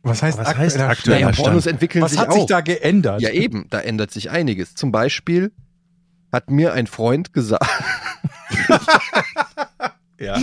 Was 0.07 0.23
heißt 0.23 0.37
Was 0.37 0.47
heißt 0.55 0.77
aktueller 0.77 0.89
aktueller 0.89 1.19
Stand? 1.19 1.35
Stand? 1.35 1.45
Pornos 1.47 1.65
entwickeln 1.65 2.01
Was 2.03 2.11
sich 2.11 2.19
hat 2.19 2.29
auch. 2.29 2.33
sich 2.33 2.45
da 2.45 2.61
geändert? 2.61 3.21
Ja, 3.21 3.29
eben, 3.31 3.67
da 3.69 3.79
ändert 3.79 4.11
sich 4.11 4.29
einiges. 4.29 4.75
Zum 4.75 4.91
Beispiel 4.91 5.51
hat 6.31 6.49
mir 6.49 6.73
ein 6.73 6.87
Freund 6.87 7.33
gesagt, 7.33 7.65
Ja. 10.19 10.39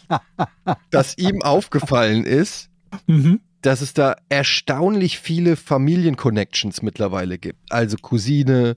dass 0.90 1.18
ihm 1.18 1.42
aufgefallen 1.42 2.24
ist, 2.24 2.70
Mhm. 3.06 3.40
dass 3.60 3.82
es 3.82 3.92
da 3.92 4.16
erstaunlich 4.30 5.18
viele 5.18 5.56
Familienconnections 5.56 6.80
mittlerweile 6.82 7.36
gibt. 7.38 7.58
Also 7.70 7.96
Cousine, 8.00 8.76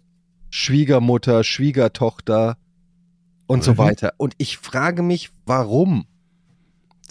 Schwiegermutter, 0.49 1.43
Schwiegertochter 1.45 2.57
und 3.47 3.63
so 3.63 3.73
Mhm. 3.73 3.77
weiter. 3.77 4.13
Und 4.17 4.33
ich 4.37 4.57
frage 4.57 5.03
mich, 5.03 5.29
warum? 5.45 6.05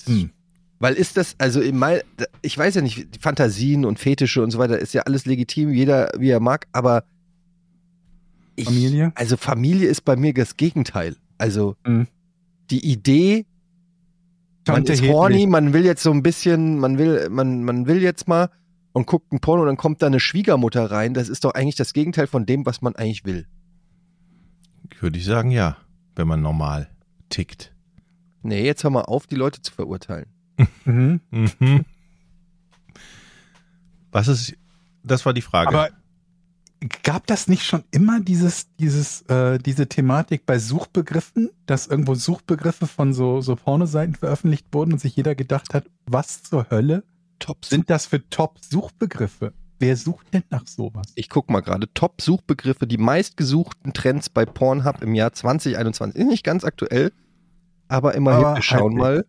Hm. 0.07 0.31
Weil 0.81 0.95
ist 0.95 1.17
das, 1.17 1.35
also 1.39 1.61
in 1.61 1.77
mein, 1.77 2.01
ich 2.43 2.57
weiß 2.57 2.77
ja 2.77 2.83
nicht, 2.83 3.15
die 3.15 3.19
Fantasien 3.19 3.85
und 3.85 3.99
Fetische 3.99 4.43
und 4.43 4.51
so 4.53 4.59
weiter 4.59 4.79
ist 4.79 4.95
ja 4.95 5.03
alles 5.03 5.27
legitim, 5.27 5.71
jeder 5.71 6.11
wie 6.19 6.31
er 6.31 6.41
mag, 6.41 6.69
aber 6.73 7.05
ich, 8.55 8.67
Familie? 8.67 9.13
Also 9.17 9.37
Familie 9.37 9.89
ist 9.89 10.05
bei 10.05 10.17
mir 10.17 10.33
das 10.35 10.57
Gegenteil. 10.57 11.17
Also 11.37 11.77
Mhm. 11.85 12.07
die 12.71 12.91
Idee, 12.91 13.47
man 14.67 14.77
Tante 14.77 14.93
ist 14.93 15.03
horny, 15.03 15.47
man 15.47 15.73
will 15.73 15.85
jetzt 15.85 16.03
so 16.03 16.13
ein 16.13 16.23
bisschen, 16.23 16.79
man 16.79 16.99
will, 16.99 17.29
man, 17.31 17.65
man 17.65 17.87
will 17.87 18.03
jetzt 18.03 18.29
mal 18.29 18.51
und 18.93 19.07
guckt 19.07 19.33
ein 19.33 19.41
Porno 19.41 19.63
und 19.63 19.69
dann 19.69 19.77
kommt 19.77 20.03
da 20.03 20.07
eine 20.07 20.21
Schwiegermutter 20.21 20.91
rein. 20.91 21.15
Das 21.15 21.29
ist 21.29 21.45
doch 21.45 21.53
eigentlich 21.53 21.77
das 21.77 21.93
Gegenteil 21.93 22.27
von 22.27 22.47
dem, 22.47 22.67
was 22.67 22.83
man 22.83 22.95
eigentlich 22.97 23.25
will. 23.25 23.47
Würde 25.01 25.19
ich 25.19 25.25
sagen, 25.25 25.51
ja. 25.51 25.77
Wenn 26.17 26.27
man 26.27 26.43
normal 26.43 26.89
tickt. 27.29 27.73
Nee, 28.43 28.65
jetzt 28.65 28.83
hör 28.83 28.91
mal 28.91 29.03
auf, 29.03 29.29
die 29.29 29.37
Leute 29.37 29.63
zu 29.63 29.73
verurteilen. 29.73 30.27
Mhm. 30.85 31.21
Mhm. 31.31 31.85
Was 34.11 34.29
ist, 34.29 34.55
das 35.03 35.25
war 35.27 35.33
die 35.33 35.43
Frage. 35.43 35.69
Aber 35.69 35.89
gab 37.03 37.27
das 37.27 37.49
nicht 37.49 37.65
schon 37.65 37.85
immer 37.91 38.21
dieses, 38.21 38.75
dieses, 38.77 39.23
äh, 39.23 39.59
diese 39.59 39.89
Thematik 39.89 40.47
bei 40.47 40.59
Suchbegriffen, 40.59 41.51
dass 41.67 41.87
irgendwo 41.87 42.15
Suchbegriffe 42.15 42.87
von 42.87 43.13
so, 43.13 43.41
so 43.41 43.57
Pornoseiten 43.57 44.15
veröffentlicht 44.15 44.67
wurden 44.73 44.93
und 44.93 44.99
sich 45.01 45.17
jeder 45.17 45.35
gedacht 45.35 45.75
hat, 45.75 45.87
was 46.07 46.43
zur 46.43 46.71
Hölle 46.71 47.03
Top. 47.39 47.65
sind 47.65 47.91
das 47.91 48.07
für 48.07 48.29
Top-Suchbegriffe? 48.31 49.53
Wer 49.81 49.97
sucht 49.97 50.35
denn 50.35 50.43
nach 50.51 50.67
sowas? 50.67 51.07
Ich 51.15 51.29
guck 51.29 51.51
mal 51.51 51.61
gerade. 51.61 51.93
Top-Suchbegriffe, 51.95 52.87
die 52.87 52.99
meistgesuchten 52.99 53.93
Trends 53.93 54.29
bei 54.29 54.45
Pornhub 54.45 55.03
im 55.03 55.15
Jahr 55.15 55.33
2021. 55.33 56.21
Ist 56.21 56.27
nicht 56.27 56.45
ganz 56.45 56.65
aktuell, 56.65 57.13
aber 57.87 58.15
immerhin, 58.15 58.45
Aber 58.45 58.57
wir 58.57 58.63
schauen 58.63 59.01
halbwegs. 59.01 59.01
mal, 59.01 59.27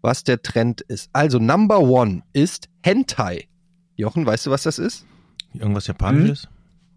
was 0.00 0.24
der 0.24 0.42
Trend 0.42 0.80
ist. 0.82 1.10
Also, 1.12 1.38
Number 1.38 1.80
One 1.80 2.22
ist 2.32 2.68
Hentai. 2.82 3.48
Jochen, 3.96 4.24
weißt 4.24 4.46
du, 4.46 4.50
was 4.50 4.62
das 4.62 4.78
ist? 4.78 5.06
Irgendwas 5.54 5.86
Japanisches? 5.86 6.48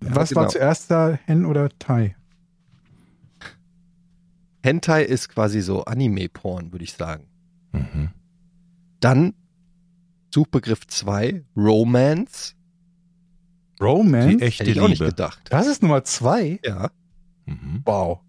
was 0.02 0.30
genau. 0.30 0.42
war 0.42 0.50
zuerst 0.50 0.92
da, 0.92 1.18
Hen 1.26 1.46
oder 1.46 1.70
Tai? 1.78 2.16
Hentai 4.64 5.04
ist 5.04 5.30
quasi 5.30 5.62
so 5.62 5.86
Anime-Porn, 5.86 6.72
würde 6.72 6.84
ich 6.84 6.94
sagen. 6.94 7.28
Mhm. 7.72 8.10
Dann 9.00 9.34
Suchbegriff 10.34 10.88
2, 10.88 11.44
Romance. 11.58 12.56
Romance? 13.82 14.38
Die 14.38 14.44
echte 14.44 14.64
Hätte 14.64 14.72
ich 14.72 14.82
auch 14.82 14.88
nicht 14.88 15.04
gedacht. 15.04 15.42
das 15.50 15.68
ist 15.68 15.82
Nummer 15.82 16.04
zwei? 16.04 16.60
Ja. 16.64 16.92
Mhm. 17.46 17.82
Wow. 17.84 18.20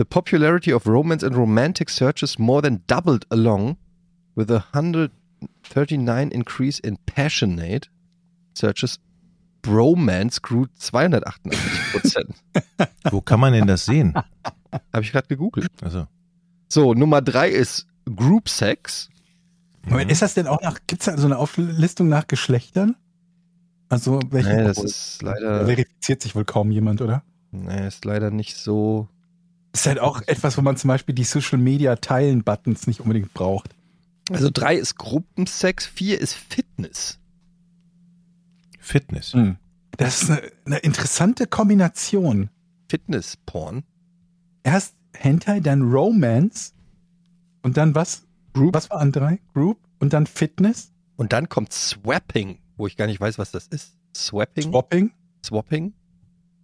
The 0.00 0.06
popularity 0.06 0.72
of 0.72 0.86
romance 0.86 1.22
and 1.22 1.36
romantic 1.36 1.90
searches 1.90 2.38
more 2.38 2.62
than 2.62 2.80
doubled 2.86 3.26
along 3.30 3.76
with 4.34 4.50
a 4.50 4.64
139 4.72 6.30
increase 6.30 6.78
in 6.78 6.96
passionate 7.04 7.90
searches. 8.54 8.98
Bromance 9.60 10.40
grew 10.40 10.68
288 10.78 11.92
Prozent. 11.92 12.34
Wo 13.10 13.20
kann 13.20 13.40
man 13.40 13.52
denn 13.52 13.66
das 13.66 13.84
sehen? 13.84 14.14
Habe 14.94 15.02
ich 15.02 15.12
gerade 15.12 15.28
gegoogelt. 15.28 15.68
Also, 15.82 16.06
So, 16.68 16.94
Nummer 16.94 17.20
drei 17.20 17.50
ist 17.50 17.86
Group 18.06 18.48
Sex. 18.48 19.10
Moment, 19.86 20.10
ist 20.10 20.22
das 20.22 20.32
denn 20.32 20.46
auch 20.46 20.62
nach, 20.62 20.78
gibt's 20.86 21.04
da 21.04 21.18
so 21.18 21.26
eine 21.26 21.36
Auflistung 21.36 22.08
nach 22.08 22.26
Geschlechtern? 22.26 22.96
Also, 23.90 24.18
welche? 24.30 24.48
Nee, 24.56 24.64
das 24.64 24.78
ist 24.78 25.22
Da 25.22 25.32
leider, 25.32 25.66
verifiziert 25.66 26.22
sich 26.22 26.34
wohl 26.34 26.46
kaum 26.46 26.70
jemand, 26.70 27.02
oder? 27.02 27.22
nee, 27.50 27.86
ist 27.86 28.06
leider 28.06 28.30
nicht 28.30 28.56
so. 28.56 29.06
Ist 29.72 29.86
halt 29.86 30.00
auch 30.00 30.22
etwas, 30.26 30.56
wo 30.58 30.62
man 30.62 30.76
zum 30.76 30.88
Beispiel 30.88 31.14
die 31.14 31.24
Social 31.24 31.58
Media 31.58 31.96
Teilen 31.96 32.42
Buttons 32.42 32.86
nicht 32.86 33.00
unbedingt 33.00 33.32
braucht. 33.34 33.74
Also 34.30 34.50
drei 34.52 34.76
ist 34.76 34.96
Gruppensex, 34.96 35.86
vier 35.86 36.20
ist 36.20 36.34
Fitness. 36.34 37.18
Fitness. 38.78 39.36
Das 39.96 40.22
ist 40.22 40.30
eine, 40.30 40.42
eine 40.66 40.78
interessante 40.78 41.46
Kombination. 41.46 42.50
Fitness-Porn. 42.88 43.84
Erst 44.62 44.94
Hentai, 45.14 45.60
dann 45.60 45.82
Romance 45.82 46.72
und 47.62 47.76
dann 47.76 47.94
was? 47.94 48.24
Group. 48.52 48.74
Was 48.74 48.90
war 48.90 48.98
an 48.98 49.12
drei? 49.12 49.38
Group 49.54 49.78
und 50.00 50.12
dann 50.12 50.26
Fitness, 50.26 50.92
Und 51.16 51.32
dann 51.32 51.48
kommt 51.48 51.72
Swapping, 51.72 52.58
wo 52.76 52.86
ich 52.86 52.96
gar 52.96 53.06
nicht 53.06 53.20
weiß, 53.20 53.38
was 53.38 53.50
das 53.50 53.66
ist. 53.66 53.94
Swapping? 54.16 54.64
Swapping. 54.64 55.12
Swapping? 55.44 55.92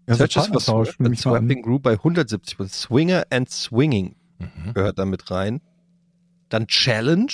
Ja, 0.06 0.14
Searches 0.14 0.46
for 0.46 0.60
Swap 0.60 1.00
an. 1.00 1.16
Swapping 1.16 1.62
grew 1.62 1.78
bei 1.78 1.94
170 1.94 2.56
Swinger 2.70 3.24
and 3.30 3.50
Swinging 3.50 4.14
Mhm. 4.38 4.74
gehört 4.74 4.98
da 4.98 5.04
mit 5.06 5.30
rein. 5.30 5.60
Dann 6.48 6.66
Challenge. 6.66 7.32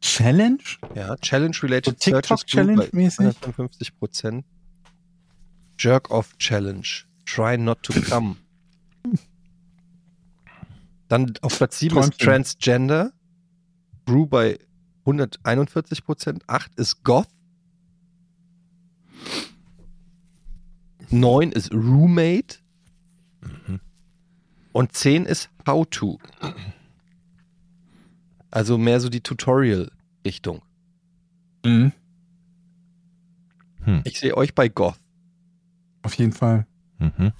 Challenge? 0.00 0.58
Ja, 0.94 1.16
Challenge-related 1.16 2.00
So 2.02 2.10
Searches 2.10 2.28
grew 2.28 2.36
TikTok-Challenge 2.36 2.76
bei 2.78 2.88
mäßig? 2.92 3.18
155 3.20 3.98
Prozent. 3.98 4.44
Jerk-Off-Challenge. 5.78 6.86
Try 7.26 7.58
not 7.58 7.82
to 7.82 7.92
come. 8.08 8.36
Dann 11.08 11.32
auf 11.42 11.56
Platz 11.56 11.78
7 11.78 11.96
ist 11.98 12.04
Träumchen. 12.04 12.18
Transgender. 12.26 13.12
Grew 14.06 14.26
bei 14.26 14.58
141 15.04 16.04
Prozent. 16.04 16.42
8 16.48 16.74
ist 16.76 17.02
Goth. 17.04 17.28
9 21.10 21.52
ist 21.52 21.72
Roommate. 21.72 22.58
Und 24.72 24.92
10 24.92 25.24
ist 25.26 25.50
How 25.66 25.86
to. 25.88 26.18
Also 28.50 28.78
mehr 28.78 29.00
so 29.00 29.08
die 29.08 29.20
Tutorial-Richtung. 29.20 30.62
Mhm. 31.64 31.92
Ich 34.04 34.20
sehe 34.20 34.36
euch 34.36 34.54
bei 34.54 34.68
Goth. 34.68 34.98
Auf 36.02 36.14
jeden 36.14 36.32
Fall. 36.32 36.66
Mhm. 36.98 37.32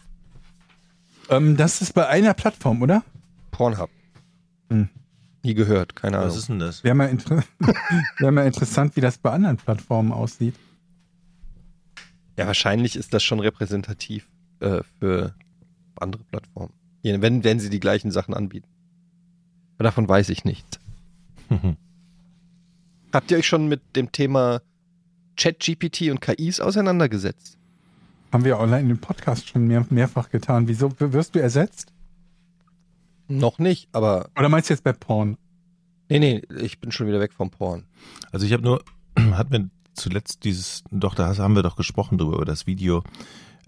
Ähm, 1.31 1.57
das 1.57 1.83
ist 1.83 1.93
bei 1.93 2.07
einer 2.09 2.35
Plattform, 2.35 2.83
oder? 2.83 3.05
Pornhub. 3.51 3.91
Nie 5.43 5.55
gehört, 5.55 5.95
keine 5.95 6.17
Was 6.19 6.25
Ahnung. 6.25 6.37
ist 6.39 6.49
denn 6.49 6.59
das? 6.59 6.85
Wäre 6.85 6.95
mal, 6.95 7.09
inter 7.09 7.45
wär 8.19 8.33
mal 8.33 8.47
interessant, 8.47 8.97
wie 8.97 9.01
das 9.01 9.19
bei 9.19 9.31
anderen 9.31 9.57
Plattformen 9.57 10.13
aussieht. 10.13 10.55
Ja, 12.39 12.47
wahrscheinlich 12.47 12.95
ist 12.95 13.13
das 13.13 13.25
schon 13.25 13.41
repräsentativ 13.41 14.29
äh, 14.61 14.83
für 15.01 15.35
andere 15.97 16.23
Plattformen. 16.23 16.73
Wenn, 17.03 17.43
wenn 17.43 17.59
sie 17.59 17.69
die 17.69 17.81
gleichen 17.81 18.13
Sachen 18.13 18.33
anbieten. 18.33 18.69
Aber 19.77 19.85
davon 19.85 20.09
weiß 20.09 20.29
ich 20.29 20.45
nichts. 20.45 20.79
Habt 23.13 23.31
ihr 23.31 23.39
euch 23.39 23.47
schon 23.49 23.67
mit 23.69 23.81
dem 23.97 24.13
Thema 24.13 24.61
ChatGPT 25.37 26.11
und 26.11 26.21
KIs 26.21 26.61
auseinandergesetzt? 26.61 27.59
Haben 28.33 28.45
wir 28.45 28.61
online 28.61 28.83
in 28.83 28.89
dem 28.89 28.99
Podcast 28.99 29.49
schon 29.49 29.67
mehr, 29.67 29.85
mehrfach 29.91 30.31
getan. 30.31 30.69
Wieso 30.69 30.93
wirst 31.01 31.35
du 31.35 31.41
ersetzt? 31.41 31.93
Noch 33.27 33.59
nicht, 33.59 33.89
aber 33.93 34.31
Oder 34.39 34.49
meinst 34.49 34.71
du 34.71 34.75
jetzt 34.75 34.85
bei 34.85 34.93
Porn? 34.93 35.37
nee, 36.09 36.19
nee, 36.21 36.43
ich 36.61 36.79
bin 36.79 36.93
schon 36.93 37.09
wieder 37.09 37.21
weg 37.21 37.33
vom 37.33 37.51
Porn. 37.51 37.85
Also 38.31 38.47
ich 38.47 38.53
habe 38.53 38.63
nur, 38.63 38.85
hat 39.33 39.51
mir 39.51 39.69
zuletzt 39.99 40.45
dieses, 40.45 40.85
doch, 40.91 41.15
da 41.15 41.37
haben 41.37 41.55
wir 41.55 41.63
doch 41.63 41.77
gesprochen 41.77 42.19
drüber, 42.19 42.37
über 42.37 42.45
das 42.45 42.67
Video 42.67 43.03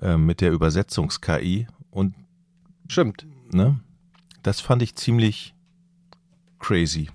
äh, 0.01 0.17
mit 0.17 0.41
der 0.41 0.53
Übersetzungs-KI 0.53 1.67
und 1.91 2.15
Stimmt. 2.89 3.27
ne, 3.53 3.81
das 4.43 4.61
fand 4.61 4.83
ich 4.83 4.95
ziemlich 4.95 5.55
crazy. 6.59 7.09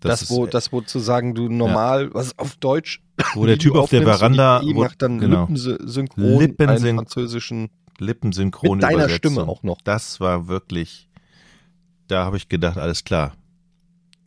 Das, 0.00 0.22
ist, 0.22 0.30
wo, 0.30 0.46
das, 0.46 0.72
wo 0.72 0.80
zu 0.80 0.98
sagen, 0.98 1.34
du 1.34 1.48
normal, 1.48 2.12
was 2.12 2.36
auf 2.38 2.56
Deutsch, 2.56 3.00
wo 3.34 3.46
der 3.46 3.58
Typ 3.58 3.76
auf 3.76 3.90
der 3.90 4.02
Veranda, 4.02 4.58
die 4.60 4.66
KI 4.66 4.74
wo, 4.74 4.80
macht 4.82 5.00
dann 5.02 5.18
genau, 5.18 5.42
Lippensynchron, 5.42 6.40
Lippensyn- 6.40 6.68
einen 6.68 6.96
französischen, 6.96 7.70
Lippensynchron 7.98 8.78
mit 8.78 8.82
deiner 8.82 8.94
Übersetzung. 9.04 9.32
Stimme 9.32 9.48
auch 9.48 9.62
noch. 9.62 9.80
Das 9.82 10.18
war 10.18 10.48
wirklich, 10.48 11.08
da 12.08 12.24
habe 12.24 12.36
ich 12.36 12.48
gedacht, 12.48 12.78
alles 12.78 13.04
klar. 13.04 13.34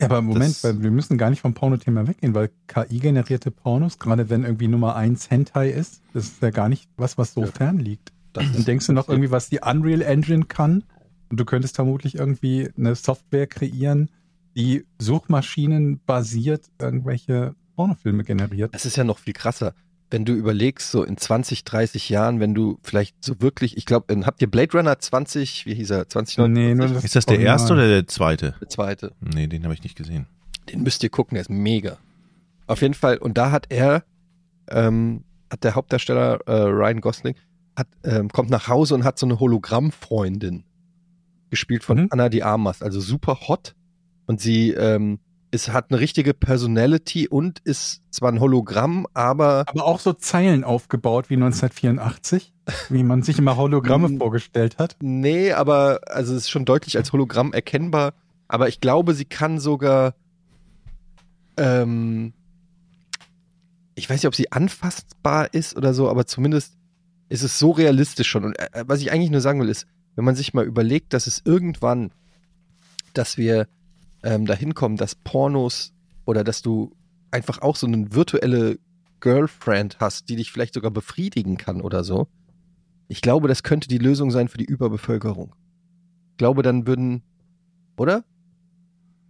Ja, 0.00 0.06
aber 0.08 0.20
Moment, 0.22 0.50
Das- 0.50 0.64
weil 0.64 0.82
wir 0.82 0.90
müssen 0.90 1.16
gar 1.18 1.30
nicht 1.30 1.40
vom 1.40 1.54
Pornothema 1.54 2.06
weggehen, 2.06 2.34
weil 2.34 2.50
KI-generierte 2.66 3.50
Pornos, 3.50 3.98
gerade 3.98 4.28
wenn 4.28 4.42
irgendwie 4.44 4.68
Nummer 4.68 4.94
1 4.96 5.30
Hentai 5.30 5.70
ist, 5.70 6.02
das 6.12 6.24
ist 6.26 6.42
ja 6.42 6.50
gar 6.50 6.68
nicht 6.68 6.88
was, 6.96 7.16
was 7.16 7.32
so 7.32 7.42
Ja. 7.42 7.46
fern 7.46 7.78
liegt. 7.78 8.12
Das 8.34 8.52
Dann 8.52 8.64
denkst 8.64 8.86
du 8.86 8.92
noch 8.92 9.08
irgendwie, 9.08 9.30
was 9.30 9.48
die 9.48 9.60
Unreal 9.60 10.02
Engine 10.02 10.44
kann 10.44 10.84
und 11.30 11.40
du 11.40 11.44
könntest 11.46 11.76
vermutlich 11.76 12.16
irgendwie 12.16 12.68
eine 12.76 12.94
Software 12.94 13.46
kreieren, 13.46 14.10
die 14.54 14.84
suchmaschinenbasiert 14.98 16.70
irgendwelche 16.80 17.54
Pornofilme 17.76 18.24
generiert. 18.24 18.70
Es 18.74 18.86
ist 18.86 18.96
ja 18.96 19.04
noch 19.04 19.18
viel 19.18 19.32
krasser. 19.32 19.74
Wenn 20.10 20.24
du 20.24 20.32
überlegst, 20.34 20.90
so 20.92 21.02
in 21.02 21.16
20, 21.16 21.64
30 21.64 22.08
Jahren, 22.10 22.38
wenn 22.38 22.54
du 22.54 22.78
vielleicht 22.82 23.24
so 23.24 23.40
wirklich, 23.40 23.76
ich 23.76 23.86
glaube, 23.86 24.14
habt 24.24 24.40
ihr 24.40 24.48
Blade 24.50 24.72
Runner 24.78 24.96
20, 24.98 25.66
wie 25.66 25.74
hieß 25.74 25.90
er, 25.90 26.08
2049? 26.08 26.54
Nee, 26.54 26.74
nur 26.74 26.94
das 26.94 27.04
Ist 27.04 27.16
das 27.16 27.26
der 27.26 27.34
Original. 27.34 27.54
erste 27.54 27.72
oder 27.72 27.88
der 27.88 28.06
zweite? 28.06 28.54
der 28.60 28.68
zweite. 28.68 29.12
Nee, 29.20 29.48
den 29.48 29.64
habe 29.64 29.74
ich 29.74 29.82
nicht 29.82 29.96
gesehen. 29.96 30.26
Den 30.70 30.82
müsst 30.84 31.02
ihr 31.02 31.10
gucken, 31.10 31.34
der 31.34 31.42
ist 31.42 31.50
mega. 31.50 31.98
Auf 32.68 32.82
jeden 32.82 32.94
Fall, 32.94 33.18
und 33.18 33.36
da 33.36 33.50
hat 33.50 33.66
er, 33.70 34.04
ähm, 34.68 35.24
hat 35.50 35.64
der 35.64 35.74
Hauptdarsteller 35.74 36.40
äh, 36.46 36.52
Ryan 36.52 37.00
Gosling, 37.00 37.34
hat, 37.76 37.88
ähm, 38.04 38.28
kommt 38.28 38.50
nach 38.50 38.68
Hause 38.68 38.94
und 38.94 39.02
hat 39.04 39.18
so 39.18 39.26
eine 39.26 39.40
Hologrammfreundin. 39.40 40.64
Gespielt 41.50 41.84
von 41.84 41.98
Mhm. 42.02 42.08
Anna 42.10 42.28
Di 42.28 42.42
Armas, 42.42 42.82
also 42.82 43.00
super 43.00 43.38
hot. 43.48 43.74
Und 44.26 44.40
sie 44.40 44.70
ähm, 44.70 45.18
ist, 45.50 45.72
hat 45.72 45.90
eine 45.90 46.00
richtige 46.00 46.34
Personality 46.34 47.28
und 47.28 47.60
ist 47.60 48.02
zwar 48.10 48.32
ein 48.32 48.40
Hologramm, 48.40 49.06
aber 49.14 49.64
Aber 49.66 49.84
auch 49.84 50.00
so 50.00 50.12
Zeilen 50.12 50.64
aufgebaut 50.64 51.30
wie 51.30 51.34
1984, 51.34 52.52
wie 52.88 53.02
man 53.02 53.22
sich 53.22 53.38
immer 53.38 53.56
Hologramme 53.56 54.16
vorgestellt 54.18 54.78
hat. 54.78 54.96
Nee, 55.00 55.52
aber 55.52 56.00
also 56.06 56.34
es 56.34 56.44
ist 56.44 56.50
schon 56.50 56.64
deutlich 56.64 56.96
als 56.96 57.12
Hologramm 57.12 57.52
erkennbar. 57.52 58.14
Aber 58.48 58.68
ich 58.68 58.80
glaube, 58.80 59.14
sie 59.14 59.24
kann 59.24 59.58
sogar. 59.58 60.14
Ähm, 61.56 62.32
ich 63.94 64.08
weiß 64.08 64.20
nicht, 64.20 64.28
ob 64.28 64.34
sie 64.34 64.52
anfassbar 64.52 65.52
ist 65.54 65.76
oder 65.76 65.94
so, 65.94 66.10
aber 66.10 66.26
zumindest 66.26 66.76
ist 67.28 67.42
es 67.42 67.58
so 67.58 67.70
realistisch 67.70 68.28
schon. 68.28 68.44
Und 68.44 68.58
äh, 68.58 68.84
was 68.86 69.00
ich 69.00 69.10
eigentlich 69.10 69.30
nur 69.30 69.40
sagen 69.40 69.60
will, 69.60 69.68
ist, 69.68 69.86
wenn 70.16 70.24
man 70.24 70.36
sich 70.36 70.54
mal 70.54 70.64
überlegt, 70.64 71.12
dass 71.12 71.26
es 71.26 71.42
irgendwann, 71.44 72.10
dass 73.14 73.36
wir 73.36 73.68
ähm, 74.22 74.46
dahin 74.46 74.74
kommen, 74.74 74.96
dass 74.96 75.14
Pornos 75.14 75.92
oder 76.24 76.44
dass 76.44 76.62
du 76.62 76.94
einfach 77.30 77.62
auch 77.62 77.76
so 77.76 77.86
eine 77.86 78.14
virtuelle 78.14 78.78
Girlfriend 79.20 79.98
hast, 80.00 80.28
die 80.28 80.36
dich 80.36 80.52
vielleicht 80.52 80.74
sogar 80.74 80.90
befriedigen 80.90 81.56
kann 81.56 81.80
oder 81.80 82.04
so. 82.04 82.28
Ich 83.08 83.22
glaube, 83.22 83.48
das 83.48 83.62
könnte 83.62 83.88
die 83.88 83.98
Lösung 83.98 84.30
sein 84.30 84.48
für 84.48 84.58
die 84.58 84.64
Überbevölkerung. 84.64 85.54
Ich 86.32 86.38
glaube, 86.38 86.62
dann 86.62 86.86
würden, 86.86 87.22
oder? 87.96 88.24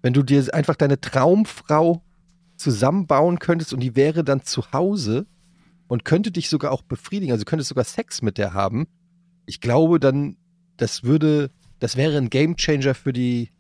Wenn 0.03 0.13
du 0.13 0.23
dir 0.23 0.53
einfach 0.55 0.77
deine 0.77 1.01
Traumfrau 1.01 2.03
zusammenbauen 2.57 3.39
könntest 3.39 3.73
und 3.73 3.81
die 3.81 3.97
wäre 3.97 4.25
dann 4.25 4.43
zu 4.43 4.73
Hause 4.73 5.27
und 5.89 6.05
könnte 6.05 6.31
dich 6.31 6.49
sogar 6.49 6.73
auch 6.73 6.83
befriedigen, 6.83 7.33
also 7.33 7.45
könntest 7.45 7.69
sogar 7.69 7.85
Sex 7.85 8.23
mit 8.23 8.39
der 8.39 8.55
haben. 8.55 8.87
Ich 9.45 9.61
glaube, 9.61 10.01
dann, 10.01 10.37
das 10.77 11.05
würde, 11.05 11.51
das 11.79 11.97
wäre 11.97 12.17
ein 12.17 12.31
Gamechanger 12.31 12.95
für 12.95 13.13
die, 13.13 13.51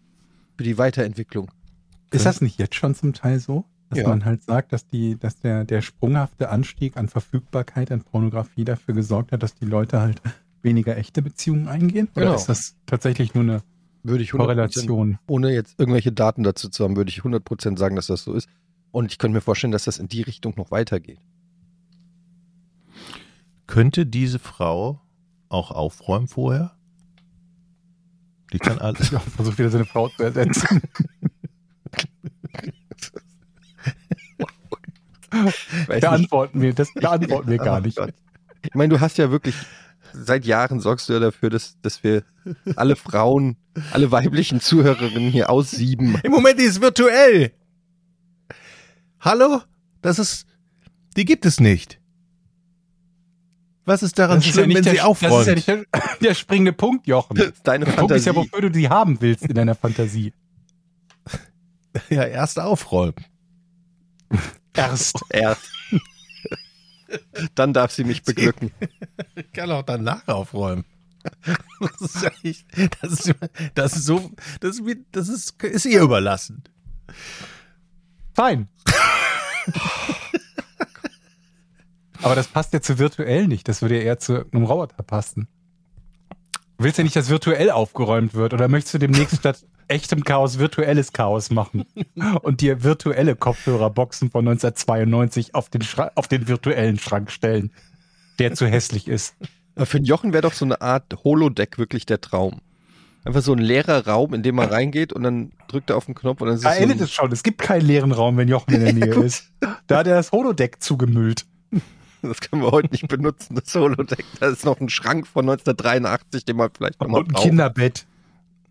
für 0.57 0.63
die 0.65 0.79
Weiterentwicklung. 0.79 1.51
Ist 2.11 2.27
das 2.27 2.41
nicht 2.41 2.59
jetzt 2.59 2.75
schon 2.75 2.95
zum 2.95 3.13
Teil 3.13 3.41
so? 3.41 3.65
Dass 3.91 4.01
Ja. 4.01 4.09
man 4.09 4.25
halt 4.25 4.43
sagt, 4.43 4.73
dass 4.73 4.87
die, 4.87 5.17
dass 5.19 5.39
der, 5.39 5.65
der 5.65 5.81
sprunghafte 5.83 6.49
Anstieg 6.49 6.97
an 6.97 7.09
Verfügbarkeit 7.09 7.93
an 7.93 8.03
Pornografie 8.03 8.65
dafür 8.65 8.95
gesorgt 8.95 9.33
hat, 9.33 9.43
dass 9.43 9.55
die 9.55 9.65
Leute 9.67 10.01
halt 10.01 10.21
weniger 10.63 10.97
echte 10.97 11.23
Beziehungen 11.23 11.69
eingehen? 11.69 12.09
Oder 12.17 12.25
Genau. 12.27 12.37
ist 12.37 12.47
das 12.49 12.75
tatsächlich 12.87 13.35
nur 13.35 13.45
eine 13.45 13.63
Würde 14.03 14.23
ich 14.25 14.31
100%, 14.33 14.37
Korrelation? 14.39 15.19
ohne 15.29 15.53
jetzt 15.53 15.79
irgendwelche 15.79 16.11
Daten 16.13 16.43
dazu 16.43 16.69
zu 16.69 16.83
haben, 16.85 16.97
würde 16.97 17.11
ich 17.11 17.21
100% 17.23 17.77
sagen, 17.79 17.95
dass 17.97 18.07
das 18.09 18.23
so 18.25 18.33
ist. 18.35 18.49
Und 18.93 19.13
ich 19.13 19.19
könnte 19.19 19.35
mir 19.35 19.41
vorstellen, 19.41 19.73
dass 19.73 19.85
das 19.85 19.99
in 19.99 20.09
die 20.09 20.23
Richtung 20.23 20.55
noch 20.57 20.71
weitergeht. 20.71 21.21
Könnte 23.67 24.07
diese 24.07 24.39
Frau 24.39 25.01
auch 25.49 25.71
aufräumen 25.71 26.29
vorher? 26.29 26.76
Die 28.53 28.59
kann 28.59 28.79
alles. 28.81 29.11
Ja, 29.11 29.21
versucht 29.21 29.59
wieder 29.59 29.71
seine 29.71 29.85
Frau 29.85 30.09
zu 30.09 30.23
ersetzen. 30.23 30.83
Beantworten 35.87 36.63
wir, 36.63 36.73
das 36.73 36.93
beantworten 36.95 37.51
wir 37.51 37.59
gar 37.59 37.79
Oh 37.79 37.83
nicht. 37.83 37.99
Ich 38.63 38.75
meine, 38.75 38.95
du 38.95 39.01
hast 39.01 39.19
ja 39.19 39.31
wirklich, 39.31 39.55
seit 40.13 40.47
Jahren 40.47 40.81
sorgst 40.81 41.09
du 41.09 41.13
ja 41.13 41.21
dafür, 41.21 41.51
dass, 41.51 41.79
dass 41.83 42.03
wir 42.03 42.23
alle 42.75 42.97
Frauen, 42.97 43.57
alle 43.93 44.11
weiblichen 44.11 44.61
Zuhörerinnen 44.61 45.31
hier 45.31 45.51
aussieben. 45.51 46.19
Im 46.23 46.33
Moment 46.33 46.59
ist 46.59 46.77
es 46.77 46.81
virtuell. 46.81 47.53
Hallo? 49.21 49.61
Das 50.01 50.19
ist. 50.19 50.47
Die 51.17 51.25
gibt 51.25 51.47
es 51.47 51.61
nicht. 51.61 52.01
Was 53.87 54.03
ist 54.03 54.19
daran 54.19 54.39
Das 54.39 54.47
ist 54.47 54.57
ja 54.57 54.63
schlimm, 54.65 54.69
nicht 54.69 54.77
wenn 54.79 54.85
der, 54.85 54.93
sie 54.93 54.97
das 54.99 55.07
aufräumt? 55.07 55.41
ist 55.41 55.47
ja 55.47 55.55
nicht 55.55 55.69
der, 55.69 56.19
der 56.21 56.35
springende 56.35 56.73
Punkt, 56.73 57.07
Jochen. 57.07 57.37
Das 57.37 57.47
ist 57.49 57.63
deine 57.67 57.85
Der 57.87 57.93
Punkt 57.93 58.11
ist 58.15 58.27
ja, 58.27 58.33
Fantasie. 58.35 58.53
wofür 58.53 58.69
du 58.69 58.71
die 58.79 58.89
haben 58.89 59.21
willst 59.21 59.45
in 59.45 59.55
deiner 59.55 59.75
Fantasie. 59.75 60.33
ja, 62.11 62.25
erst 62.25 62.59
aufräumen. 62.59 63.15
Erst. 64.75 65.21
Erst. 65.31 65.71
Dann 67.55 67.73
darf 67.73 67.93
sie 67.93 68.05
mich 68.05 68.25
beglücken. 68.25 68.73
Ich 69.37 69.51
kann 69.53 69.71
auch 69.71 69.85
danach 69.85 70.27
aufräumen. 70.29 70.85
Das 71.81 72.01
ist 72.01 72.23
ja 72.23 72.31
nicht, 72.43 72.67
das 73.01 73.13
ist, 73.13 73.35
das 73.75 73.97
ist 73.97 74.05
so, 74.05 74.31
das 74.61 74.77
ist, 74.79 74.87
wie- 74.87 75.05
das 75.13 75.29
ist, 75.29 75.63
ist 75.63 75.87
ihr 75.87 76.03
überlassen. 76.03 76.63
Fein. 78.35 78.69
Aber 82.27 82.35
das 82.35 82.49
passt 82.49 82.73
ja 82.73 82.81
zu 82.81 82.99
virtuell 82.99 83.47
nicht. 83.47 83.69
Das 83.69 83.83
würde 83.83 83.99
ja 83.99 84.03
eher 84.03 84.19
zu 84.19 84.45
einem 84.53 84.65
Roboter 84.65 85.01
passen. 85.05 85.47
Du 86.77 86.83
willst 86.83 86.99
ja 86.99 87.05
nicht, 87.05 87.15
dass 87.15 87.31
virtuell 87.31 87.71
aufgeräumt 87.71 88.35
wird. 88.35 88.53
Oder 88.53 88.67
möchtest 88.67 88.95
du 88.95 88.99
demnächst 88.99 89.37
statt 89.37 89.65
echtem 89.89 90.25
Chaos 90.25 90.59
virtuelles 90.59 91.13
Chaos 91.13 91.51
machen 91.51 91.85
und 92.43 92.63
dir 92.63 92.83
virtuelle 92.83 93.37
Kopfhörerboxen 93.37 94.33
von 94.33 94.49
1992 94.49 95.55
auf 95.55 95.69
den, 95.69 95.83
Schra 95.83 96.11
auf 96.17 96.27
den 96.27 96.49
virtuellen 96.49 96.99
Schrank 96.99 97.31
stellen, 97.31 97.71
der 98.41 98.55
zu 98.55 98.67
hässlich 98.67 99.07
ist? 99.07 99.37
Für 99.77 100.01
den 100.01 100.05
Jochen 100.05 100.33
wäre 100.33 100.43
doch 100.43 100.53
so 100.53 100.65
eine 100.65 100.81
Art 100.81 101.23
Holodeck 101.23 101.79
wirklich 101.79 102.07
der 102.07 102.21
Traum. 102.21 102.61
Einfach 103.25 103.43
so 103.43 103.53
ein 103.53 103.61
leerer 103.61 104.05
Raum, 104.05 104.35
in 104.35 104.43
dem 104.43 104.57
man 104.57 104.69
reingeht 104.69 105.13
und 105.13 105.23
dann 105.23 105.53
drückt 105.69 105.91
er 105.91 105.97
auf 105.97 106.07
den 106.07 106.17
Knopf 106.17 106.41
und 106.41 106.49
dann 106.49 106.57
ist 106.57 106.65
Da 106.65 106.73
es 106.73 106.79
so 106.79 106.83
endet 106.83 106.99
ein, 106.99 107.05
es 107.05 107.13
schon. 107.13 107.31
Es 107.31 107.45
gibt 107.45 107.61
keinen 107.61 107.87
leeren 107.87 108.11
Raum, 108.11 108.37
wenn 108.37 108.49
Jochen 108.49 108.75
in 108.75 108.81
der 108.85 108.93
Nähe 109.15 109.15
ist. 109.25 109.53
Da 109.87 109.99
hat 109.99 110.09
er 110.09 110.17
das 110.17 110.33
Holodeck 110.33 110.83
zugemüllt. 110.83 111.47
Das 112.23 112.41
können 112.41 112.63
wir 112.63 112.71
heute 112.73 112.89
nicht 112.91 113.09
benutzen, 113.09 113.55
das 113.57 113.75
Holodeck. 113.75 114.25
Da 114.41 114.49
ist 114.49 114.65
noch 114.65 114.81
ein 114.81 114.89
Schrank 114.89 115.27
von 115.27 115.45
1983, 115.49 116.45
den 116.45 116.57
man 116.57 116.71
vielleicht 116.77 117.01
nochmal 117.01 117.21
Und 117.21 117.29
ein 117.29 117.33
braucht. 117.35 117.45
Kinderbett. 117.45 118.07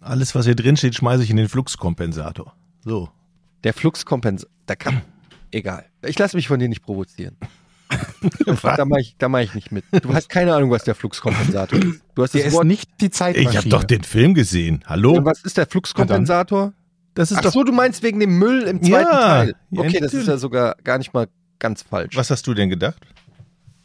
Alles, 0.02 0.36
was 0.36 0.46
hier 0.46 0.56
drin 0.56 0.78
steht, 0.78 0.96
schmeiße 0.96 1.24
ich 1.24 1.30
in 1.30 1.38
den 1.38 1.48
Fluxkompensator. 1.50 2.54
So. 2.84 3.10
Der 3.64 3.74
Fluxkompensator, 3.74 4.52
da 4.66 4.76
kann, 4.76 5.02
egal. 5.52 5.86
Ich 6.04 6.18
lasse 6.20 6.36
mich 6.36 6.48
von 6.48 6.60
dir 6.60 6.70
nicht 6.70 6.84
provozieren. 6.84 7.38
da 8.64 8.86
mache 8.86 9.02
ich, 9.02 9.16
da 9.18 9.30
mach 9.30 9.40
ich 9.40 9.54
nicht 9.54 9.72
mit. 9.72 9.86
Du 10.02 10.14
hast 10.14 10.30
keine 10.30 10.54
Ahnung, 10.54 10.72
was 10.72 10.84
der 10.84 10.96
Fluxkompensator 10.96 11.80
ist. 11.80 12.02
Du 12.16 12.24
hast 12.24 12.34
Der 12.34 12.42
das 12.42 12.48
ist 12.50 12.54
Wort. 12.56 12.66
nicht 12.66 12.90
die 13.02 13.10
Zeitmaschine. 13.12 13.52
Ich 13.52 13.58
habe 13.58 13.70
doch 13.70 13.84
den 13.84 14.04
Film 14.04 14.34
gesehen. 14.34 14.84
Hallo? 14.88 15.20
was 15.24 15.42
ist 15.44 15.58
der 15.58 15.68
Fluxkompensator? 15.68 16.74
Das 17.14 17.32
ist 17.32 17.38
Ach 17.38 17.44
doch. 17.44 17.54
so, 17.54 17.64
du 17.64 17.72
meinst 17.72 18.04
wegen 18.04 18.20
dem 18.20 18.38
Müll 18.38 18.64
im 18.64 18.80
zweiten 18.84 18.92
Ja, 18.92 19.28
Teil. 19.28 19.56
ja, 19.72 19.82
Okay, 19.82 20.00
das 20.02 20.14
ist 20.14 20.28
ja 20.28 20.38
sogar 20.38 20.76
gar 20.84 20.98
nicht 20.98 21.14
mal 21.14 21.28
ganz 21.60 21.82
falsch. 21.84 22.16
Was 22.18 22.30
hast 22.30 22.46
du 22.48 22.54
denn 22.54 22.70
gedacht? 22.70 22.98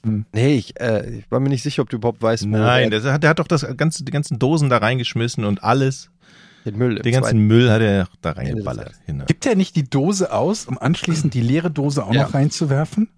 Nee, 0.02 0.54
ich, 0.56 0.80
äh, 0.80 1.18
ich 1.18 1.30
war 1.30 1.40
mir 1.40 1.48
nicht 1.50 1.62
sicher, 1.62 1.82
ob 1.82 1.90
du 1.90 1.96
überhaupt 1.96 2.22
weißt, 2.22 2.44
wo 2.44 2.48
Nein, 2.48 2.90
er 2.92 3.00
der 3.00 3.12
hat, 3.12 3.22
der 3.22 3.30
hat 3.30 3.38
doch 3.38 3.46
das 3.48 3.66
ganze, 3.76 4.02
die 4.04 4.12
ganzen 4.12 4.38
Dosen 4.38 4.70
da 4.70 4.78
reingeschmissen 4.78 5.44
und 5.44 5.62
alles. 5.62 6.10
den 6.64 6.78
Müll 6.78 6.94
Den 6.96 7.12
ganzen 7.12 7.22
zweiten. 7.24 7.46
Müll 7.46 7.70
hat 7.70 7.82
er 7.82 8.08
da 8.22 8.32
reingeballert. 8.32 8.92
Genau. 9.06 9.26
Gibt 9.26 9.44
er 9.46 9.56
nicht 9.56 9.76
die 9.76 9.84
Dose 9.84 10.32
aus, 10.32 10.64
um 10.66 10.78
anschließend 10.78 11.34
die 11.34 11.42
leere 11.42 11.70
Dose 11.70 12.04
auch 12.04 12.14
Ja. 12.14 12.22
noch 12.24 12.34
reinzuwerfen? 12.34 13.08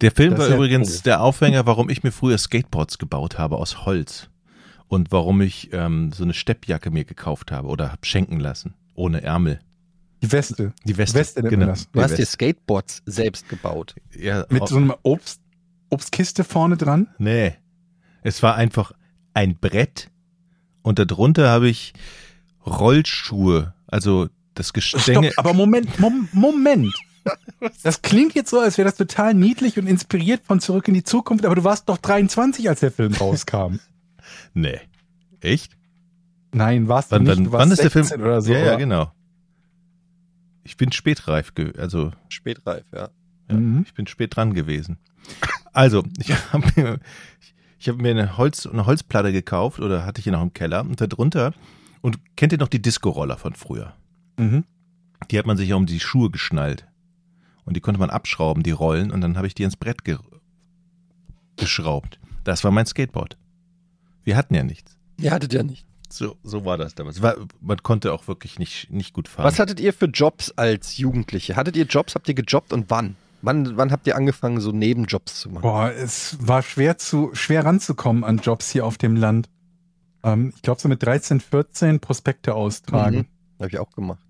Der 0.00 0.10
Film 0.12 0.30
Das 0.32 0.40
war 0.40 0.48
ja 0.50 0.54
übrigens 0.56 0.96
cool. 0.96 1.02
der 1.06 1.22
Aufhänger, 1.22 1.66
warum 1.66 1.88
ich 1.90 2.02
mir 2.02 2.12
früher 2.12 2.38
Skateboards 2.38 2.98
gebaut 2.98 3.38
habe 3.38 3.56
aus 3.56 3.84
Holz. 3.86 4.28
Und 4.86 5.10
warum 5.12 5.40
ich 5.42 5.70
ähm, 5.72 6.12
so 6.12 6.24
eine 6.24 6.32
Steppjacke 6.34 6.90
mir 6.90 7.04
gekauft 7.04 7.50
habe 7.52 7.68
oder 7.68 7.92
hab 7.92 8.06
schenken 8.06 8.40
lassen. 8.40 8.74
Ohne 8.94 9.22
Ärmel. 9.22 9.60
Die 10.22 10.32
Weste. 10.32 10.72
Die 10.84 10.96
Weste. 10.96 11.18
Weste 11.18 11.42
genau. 11.42 11.74
Du 11.92 12.00
hast 12.02 12.16
dir. 12.18 12.24
Skateboards 12.26 13.02
selbst 13.06 13.48
gebaut. 13.48 13.94
ja, 14.18 14.44
Mit 14.48 14.66
so 14.66 14.76
einer 14.76 14.96
Obst, 15.02 15.40
Obstkiste 15.90 16.44
vorne 16.44 16.76
dran. 16.76 17.08
Nee. 17.18 17.54
Es 18.22 18.42
war 18.42 18.54
einfach 18.56 18.92
ein 19.34 19.56
Brett 19.56 20.10
und 20.82 20.98
darunter 20.98 21.48
habe 21.48 21.68
ich 21.68 21.92
Rollschuhe. 22.66 23.74
Also 23.86 24.28
das 24.54 24.72
Gestänge. 24.72 25.30
Stopp, 25.32 25.38
aber 25.46 25.54
Moment, 25.54 25.98
Mom, 25.98 26.28
Moment. 26.32 26.92
Das 27.82 28.00
klingt 28.00 28.34
jetzt 28.34 28.48
so, 28.50 28.58
als 28.60 28.78
wäre 28.78 28.88
das 28.88 28.96
total 28.96 29.34
niedlich 29.34 29.78
und 29.78 29.86
inspiriert 29.86 30.46
von 30.46 30.60
Zurück 30.60 30.88
in 30.88 30.94
die 30.94 31.02
Zukunft, 31.02 31.44
aber 31.44 31.56
du 31.56 31.64
warst 31.64 31.88
doch 31.88 31.98
23, 31.98 32.68
als 32.70 32.80
der 32.80 32.90
Film 32.92 33.12
rauskam. 33.14 33.80
Nee. 34.54 34.78
Echt? 35.40 35.76
Nein, 36.52 36.88
warst 36.88 37.10
du 37.12 37.16
Wann, 37.16 37.24
nicht. 37.24 37.36
wann, 37.36 37.44
du 37.44 37.52
warst 37.52 37.60
wann 37.62 37.70
ist 37.72 37.82
der 37.82 37.90
16 37.90 38.04
Film? 38.18 38.22
Oder 38.22 38.40
so, 38.42 38.52
ja, 38.52 38.58
ja, 38.60 38.74
genau. 38.76 39.12
Ich 40.64 40.76
bin 40.78 40.92
spätreif, 40.92 41.52
also 41.76 42.12
Spätreif, 42.28 42.84
ja. 42.94 43.10
Ja, 43.50 43.56
Mhm. 43.56 43.82
Ich 43.86 43.92
bin 43.94 44.06
spät 44.06 44.36
dran 44.36 44.54
gewesen. 44.54 44.98
Also, 45.72 46.04
ich 46.18 46.32
habe 46.52 46.66
mir, 46.76 47.00
ich 47.78 47.88
hab 47.88 47.96
mir 47.96 48.10
eine, 48.10 48.36
Holz, 48.36 48.66
eine 48.66 48.86
Holzplatte 48.86 49.32
gekauft 49.32 49.80
oder 49.80 50.04
hatte 50.04 50.20
ich 50.20 50.24
hier 50.24 50.32
noch 50.32 50.42
im 50.42 50.52
Keller 50.52 50.80
und 50.80 51.00
da 51.00 51.06
drunter. 51.06 51.52
Und 52.00 52.18
kennt 52.36 52.52
ihr 52.52 52.58
noch 52.58 52.68
die 52.68 52.82
Disco-Roller 52.82 53.36
von 53.36 53.54
früher? 53.54 53.94
Mhm. 54.36 54.64
Die 55.30 55.38
hat 55.38 55.46
man 55.46 55.56
sich 55.56 55.68
ja 55.68 55.76
um 55.76 55.86
die 55.86 56.00
Schuhe 56.00 56.30
geschnallt. 56.30 56.86
Und 57.64 57.76
die 57.76 57.80
konnte 57.80 58.00
man 58.00 58.10
abschrauben, 58.10 58.62
die 58.62 58.70
Rollen, 58.70 59.10
und 59.10 59.20
dann 59.20 59.36
habe 59.36 59.46
ich 59.46 59.54
die 59.54 59.64
ins 59.64 59.76
Brett 59.76 60.04
ge 60.04 60.18
geschraubt. 61.56 62.20
Das 62.44 62.62
war 62.62 62.70
mein 62.70 62.86
Skateboard. 62.86 63.36
Wir 64.22 64.36
hatten 64.36 64.54
ja 64.54 64.62
nichts. 64.62 64.96
Ihr 65.18 65.32
hattet 65.32 65.52
ja 65.52 65.64
nicht. 65.64 65.84
So, 66.08 66.36
so 66.42 66.64
war 66.64 66.78
das 66.78 66.94
damals. 66.94 67.20
War, 67.20 67.36
man 67.60 67.82
konnte 67.82 68.12
auch 68.12 68.28
wirklich 68.28 68.58
nicht, 68.58 68.90
nicht 68.90 69.12
gut 69.12 69.28
fahren. 69.28 69.44
Was 69.44 69.58
hattet 69.58 69.80
ihr 69.80 69.92
für 69.92 70.06
Jobs 70.06 70.52
als 70.52 70.96
Jugendliche? 70.96 71.56
Hattet 71.56 71.76
ihr 71.76 71.84
Jobs? 71.84 72.14
Habt 72.14 72.28
ihr 72.28 72.34
gejobbt 72.34 72.72
und 72.72 72.88
wann? 72.88 73.16
Wann, 73.42 73.76
wann 73.76 73.92
habt 73.92 74.06
ihr 74.06 74.16
angefangen, 74.16 74.60
so 74.60 74.72
Nebenjobs 74.72 75.40
zu 75.40 75.50
machen? 75.50 75.62
Boah, 75.62 75.92
es 75.92 76.36
war 76.40 76.62
schwer 76.62 76.98
zu, 76.98 77.30
schwer 77.34 77.64
ranzukommen 77.64 78.24
an 78.24 78.38
Jobs 78.38 78.70
hier 78.70 78.84
auf 78.84 78.98
dem 78.98 79.16
Land. 79.16 79.48
Ähm, 80.24 80.52
ich 80.54 80.62
glaube, 80.62 80.80
so 80.80 80.88
mit 80.88 81.02
13, 81.02 81.40
14 81.40 82.00
Prospekte 82.00 82.54
austragen. 82.54 83.16
Mhm. 83.18 83.60
Habe 83.60 83.68
ich 83.68 83.78
auch 83.78 83.92
gemacht. 83.92 84.20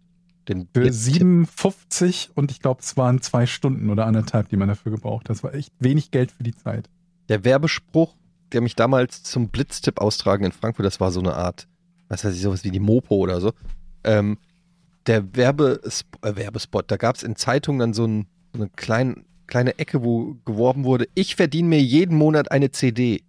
Den 0.49 0.69
Für 0.73 0.81
Blitztipp. 0.81 1.15
57 1.15 2.31
und 2.35 2.51
ich 2.51 2.61
glaube, 2.61 2.81
es 2.83 2.97
waren 2.97 3.21
zwei 3.21 3.47
Stunden 3.47 3.91
oder 3.91 4.07
anderthalb, 4.07 4.49
die 4.49 4.57
man 4.57 4.69
dafür 4.69 4.93
gebraucht 4.93 5.29
hat. 5.29 5.37
Das 5.37 5.43
war 5.43 5.55
echt 5.55 5.73
wenig 5.79 6.11
Geld 6.11 6.33
für 6.33 6.43
die 6.43 6.55
Zeit. 6.55 6.89
Der 7.29 7.45
Werbespruch, 7.45 8.15
der 8.53 8.63
mich 8.63 8.75
damals 8.75 9.23
zum 9.23 9.49
Blitztipp 9.49 10.01
austragen 10.01 10.45
in 10.45 10.53
Frankfurt, 10.53 10.87
das 10.87 11.01
war 11.01 11.11
so 11.11 11.21
eine 11.21 11.35
Art, 11.35 11.69
was 12.09 12.25
weiß 12.25 12.35
ich, 12.35 12.41
sowas 12.41 12.65
wie 12.65 12.71
die 12.71 12.81
Mopo 12.81 13.17
oder 13.17 13.41
so. 13.41 13.53
Ähm, 14.05 14.39
der 15.07 15.37
Werbesp 15.37 16.07
äh, 16.23 16.37
Werbespot, 16.37 16.91
da 16.91 16.97
gab 16.97 17.17
es 17.17 17.23
in 17.23 17.37
Zeitungen 17.37 17.79
dann 17.79 17.93
so, 17.93 18.07
ein, 18.07 18.27
so 18.53 18.61
eine 18.61 18.71
klein, 18.71 19.25
kleine 19.47 19.79
Ecke, 19.79 20.03
wo 20.03 20.37
geworben 20.45 20.85
wurde, 20.85 21.09
ich 21.15 21.37
verdiene 21.37 21.69
mir 21.69 21.81
jeden 21.81 22.17
Monat 22.17 22.51
eine 22.51 22.71
CD. 22.71 23.23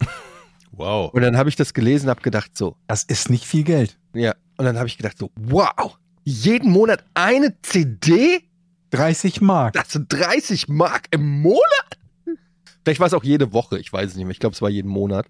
wow. 0.72 1.12
Und 1.12 1.22
dann 1.22 1.36
habe 1.36 1.48
ich 1.48 1.56
das 1.56 1.74
gelesen, 1.74 2.08
habe 2.08 2.22
gedacht 2.22 2.56
so, 2.56 2.76
Das 2.86 3.04
ist 3.04 3.30
nicht 3.30 3.44
viel 3.44 3.64
Geld. 3.64 3.98
ja. 4.14 4.34
Und 4.56 4.64
dann 4.64 4.76
habe 4.76 4.88
ich 4.88 4.96
gedacht 4.96 5.16
so, 5.18 5.30
wow, 5.36 5.96
jeden 6.24 6.72
Monat 6.72 7.04
eine 7.14 7.54
CD? 7.62 8.40
30 8.90 9.40
Mark. 9.40 9.74
Das 9.74 9.92
sind 9.92 10.12
30 10.12 10.68
Mark 10.68 11.04
im 11.10 11.42
Monat? 11.42 11.98
Vielleicht 12.82 13.00
war 13.00 13.06
es 13.06 13.14
auch 13.14 13.22
jede 13.22 13.52
Woche, 13.52 13.78
ich 13.78 13.92
weiß 13.92 14.10
es 14.10 14.16
nicht 14.16 14.24
mehr. 14.24 14.32
Ich 14.32 14.40
glaube, 14.40 14.54
es 14.54 14.62
war 14.62 14.70
jeden 14.70 14.88
Monat. 14.88 15.26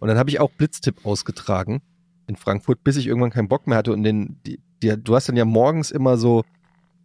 Und 0.00 0.08
dann 0.08 0.18
habe 0.18 0.30
ich 0.30 0.40
auch 0.40 0.50
Blitztipp 0.50 1.04
ausgetragen 1.04 1.82
in 2.26 2.36
Frankfurt, 2.36 2.82
bis 2.82 2.96
ich 2.96 3.06
irgendwann 3.06 3.30
keinen 3.30 3.48
Bock 3.48 3.66
mehr 3.66 3.78
hatte. 3.78 3.92
Und 3.92 4.02
den, 4.02 4.40
die, 4.46 4.58
die, 4.82 4.94
du 4.96 5.14
hast 5.14 5.28
dann 5.28 5.36
ja 5.36 5.44
morgens 5.44 5.90
immer 5.90 6.16
so, 6.16 6.44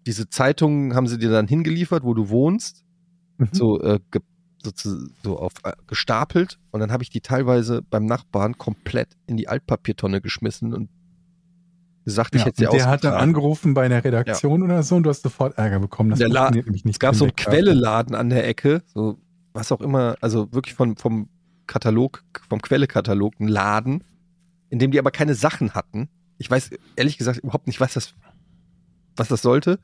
diese 0.05 0.29
Zeitungen 0.29 0.95
haben 0.95 1.07
sie 1.07 1.17
dir 1.17 1.29
dann 1.31 1.47
hingeliefert, 1.47 2.03
wo 2.03 2.13
du 2.13 2.29
wohnst, 2.29 2.83
Mhm. 3.37 3.49
so, 3.51 3.81
äh, 3.81 3.99
ge, 4.11 4.21
so, 4.63 4.71
so 5.23 5.39
auf, 5.39 5.53
äh, 5.63 5.73
gestapelt. 5.87 6.59
Und 6.71 6.79
dann 6.81 6.91
habe 6.91 7.03
ich 7.03 7.09
die 7.09 7.21
teilweise 7.21 7.81
beim 7.81 8.05
Nachbarn 8.05 8.57
komplett 8.57 9.09
in 9.27 9.37
die 9.37 9.47
Altpapiertonne 9.47 10.21
geschmissen 10.21 10.73
und 10.73 10.89
gesagt, 12.05 12.35
ich 12.35 12.41
Ja, 12.41 12.47
hätte 12.47 12.65
sie 12.69 12.77
der 12.77 12.87
hat 12.87 13.03
dann 13.03 13.13
angerufen 13.13 13.73
bei 13.73 13.87
der 13.87 14.03
Redaktion 14.03 14.61
oder 14.61 14.83
so 14.83 14.97
und 14.97 15.03
du 15.03 15.09
hast 15.09 15.23
sofort 15.23 15.57
Ärger 15.57 15.79
bekommen. 15.79 16.09
Das 16.11 16.19
Der 16.19 16.27
funktioniert 16.27 16.65
nämlich 16.65 16.85
nicht. 16.85 16.95
Es 16.95 16.99
gab 16.99 17.15
so 17.15 17.25
einen 17.25 17.35
Quelleladen 17.35 18.13
an 18.15 18.29
der 18.29 18.47
Ecke, 18.47 18.83
so 18.85 19.17
was 19.53 19.71
auch 19.71 19.81
immer, 19.81 20.15
also 20.21 20.51
wirklich 20.51 20.75
von, 20.75 20.97
vom 20.97 21.29
Katalog, 21.65 22.23
vom 22.49 22.61
Quellekatalog, 22.61 23.39
ein 23.39 23.47
Laden, 23.47 24.03
in 24.69 24.79
dem 24.79 24.91
die 24.91 24.99
aber 24.99 25.11
keine 25.11 25.33
Sachen 25.35 25.73
hatten. 25.73 26.09
Ich 26.37 26.49
weiß 26.51 26.71
ehrlich 26.97 27.17
gesagt 27.17 27.39
überhaupt 27.39 27.67
nicht, 27.67 27.79
was 27.79 27.93
das, 27.93 28.13
was 29.15 29.27
das 29.27 29.41
sollte. 29.41 29.79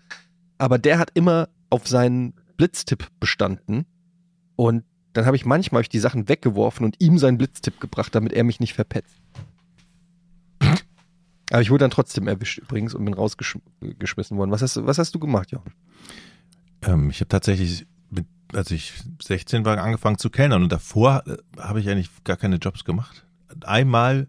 Aber 0.58 0.78
der 0.78 1.00
hat 1.00 1.12
immer 1.14 1.50
auf 1.70 1.88
seinen 1.88 2.34
Blitztipp 2.58 3.08
bestanden. 3.20 3.86
Und 4.56 4.84
dann 5.14 5.26
habe 5.26 5.36
ich 5.36 5.46
manchmal 5.46 5.80
hab 5.80 5.84
ich 5.84 5.90
die 5.90 6.00
Sachen 6.00 6.28
weggeworfen 6.30 6.86
und 6.86 6.96
ihm 7.00 7.18
seinen 7.18 7.38
Blitztipp 7.38 7.80
gebracht, 7.80 8.14
damit 8.14 8.34
er 8.34 8.44
mich 8.44 8.60
nicht 8.60 8.74
verpetzt. 8.74 9.16
Aber 11.52 11.62
ich 11.62 11.72
wurde 11.72 11.84
dann 11.84 11.92
trotzdem 11.92 12.28
erwischt 12.28 12.60
übrigens 12.60 12.94
und 12.94 13.04
bin 13.06 13.14
rausgeschmissen 13.16 14.38
worden. 14.38 14.52
Was 14.52 14.62
hast, 14.62 14.76
du- 14.76 14.86
was 14.86 15.00
hast 15.00 15.16
du 15.16 15.20
gemacht, 15.20 15.52
Jochen? 15.52 15.72
Ähm, 16.84 17.10
ich 17.10 17.22
habe 17.22 17.28
tatsächlich, 17.28 17.88
mit, 18.12 18.28
als 18.54 18.70
ich 18.72 18.94
16 19.22 19.66
war, 19.66 19.78
angefangen 19.80 20.20
zu 20.20 20.30
kellnern 20.30 20.62
und 20.62 20.72
davor 20.72 21.24
äh, 21.26 21.38
habe 21.60 21.80
ich 21.80 21.90
eigentlich 21.90 22.10
gar 22.24 22.38
keine 22.38 22.58
Jobs 22.58 22.84
gemacht. 22.84 23.26
Einmal 23.64 24.28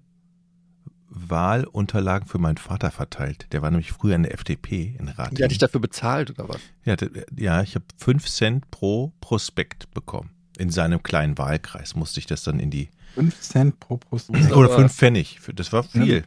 Wahlunterlagen 1.11 2.29
für 2.29 2.39
meinen 2.39 2.57
Vater 2.57 2.91
verteilt. 2.91 3.47
Der 3.53 3.63
war 3.63 3.71
nämlich 3.71 3.93
früher 3.93 4.15
in 4.15 4.23
der 4.23 4.33
FDP 4.35 4.95
in 4.99 5.07
Die 5.07 5.11
hat 5.13 5.19
Ratingen. 5.19 5.49
dich 5.49 5.59
dafür 5.59 5.81
bezahlt 5.81 6.31
oder 6.31 6.49
was? 6.49 6.61
Ja, 6.85 6.97
ja, 7.37 7.63
ich 7.63 7.75
habe 7.75 7.85
fünf 7.97 8.27
Cent 8.29 8.71
pro 8.71 9.13
Prospekt 9.21 9.91
bekommen. 9.93 10.31
In 10.59 10.71
seinem 10.71 11.03
kleinen 11.03 11.37
Wahlkreis 11.39 11.95
musste 11.97 12.21
ich 12.21 12.27
das 12.27 12.43
dann 12.43 12.61
in 12.61 12.71
die 12.71 12.91
5 13.15 13.41
Cent 13.41 13.81
pro 13.81 13.97
Prospekt. 13.97 14.53
oder 14.53 14.69
Aber- 14.69 14.79
fünf 14.79 14.95
Pfennig. 14.95 15.41
Für- 15.41 15.53
Das 15.55 15.73
war 15.73 15.83
viel. 15.83 16.25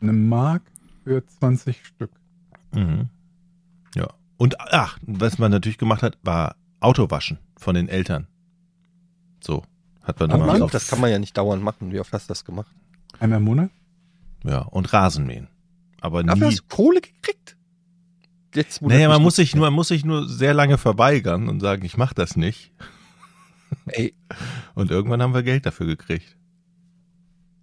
Eine 0.00 0.12
Mark 0.12 0.62
für 1.04 1.22
20 1.26 1.84
Stück. 1.84 2.10
Mhm. 2.72 3.08
Ja. 3.94 4.08
Und 4.38 4.58
ach, 4.60 4.98
was 5.02 5.38
man 5.38 5.50
natürlich 5.50 5.76
gemacht 5.78 6.02
hat, 6.02 6.16
war 6.22 6.56
Autowaschen 6.80 7.38
von 7.58 7.74
den 7.74 7.88
Eltern. 7.88 8.26
So 9.42 9.64
hat 10.02 10.18
man 10.20 10.30
Hat 10.30 10.36
immer 10.38 10.46
man? 10.46 10.62
Oft, 10.62 10.72
das 10.74 10.88
kann 10.88 11.00
man 11.00 11.10
ja 11.10 11.18
nicht 11.18 11.36
dauernd 11.36 11.62
machen. 11.62 11.92
Wie 11.92 12.00
oft 12.00 12.12
hast 12.12 12.28
du 12.28 12.32
das 12.32 12.44
gemacht? 12.44 12.74
Einmal 13.20 13.38
im 13.38 13.44
Monat? 13.44 13.70
Ja, 14.44 14.58
und 14.60 14.92
Rasenmähen. 14.92 15.48
Aber 16.00 16.22
Dafür 16.22 16.46
nie. 16.48 16.52
hast 16.52 16.60
du 16.70 16.76
Kohle 16.76 17.00
gekriegt? 17.00 17.56
Jetzt 18.54 18.82
Naja, 18.82 19.08
man 19.08 19.22
muss 19.22 19.36
sich 19.36 19.54
nur, 19.56 19.66
man 19.66 19.72
muss 19.74 19.88
sich 19.88 20.04
nur 20.04 20.28
sehr 20.28 20.54
lange 20.54 20.78
verweigern 20.78 21.48
und 21.48 21.60
sagen, 21.60 21.84
ich 21.84 21.96
mache 21.96 22.14
das 22.14 22.36
nicht. 22.36 22.72
Ey, 23.86 24.14
Und 24.74 24.90
irgendwann 24.90 25.20
haben 25.22 25.34
wir 25.34 25.42
Geld 25.42 25.66
dafür 25.66 25.86
gekriegt. 25.86 26.36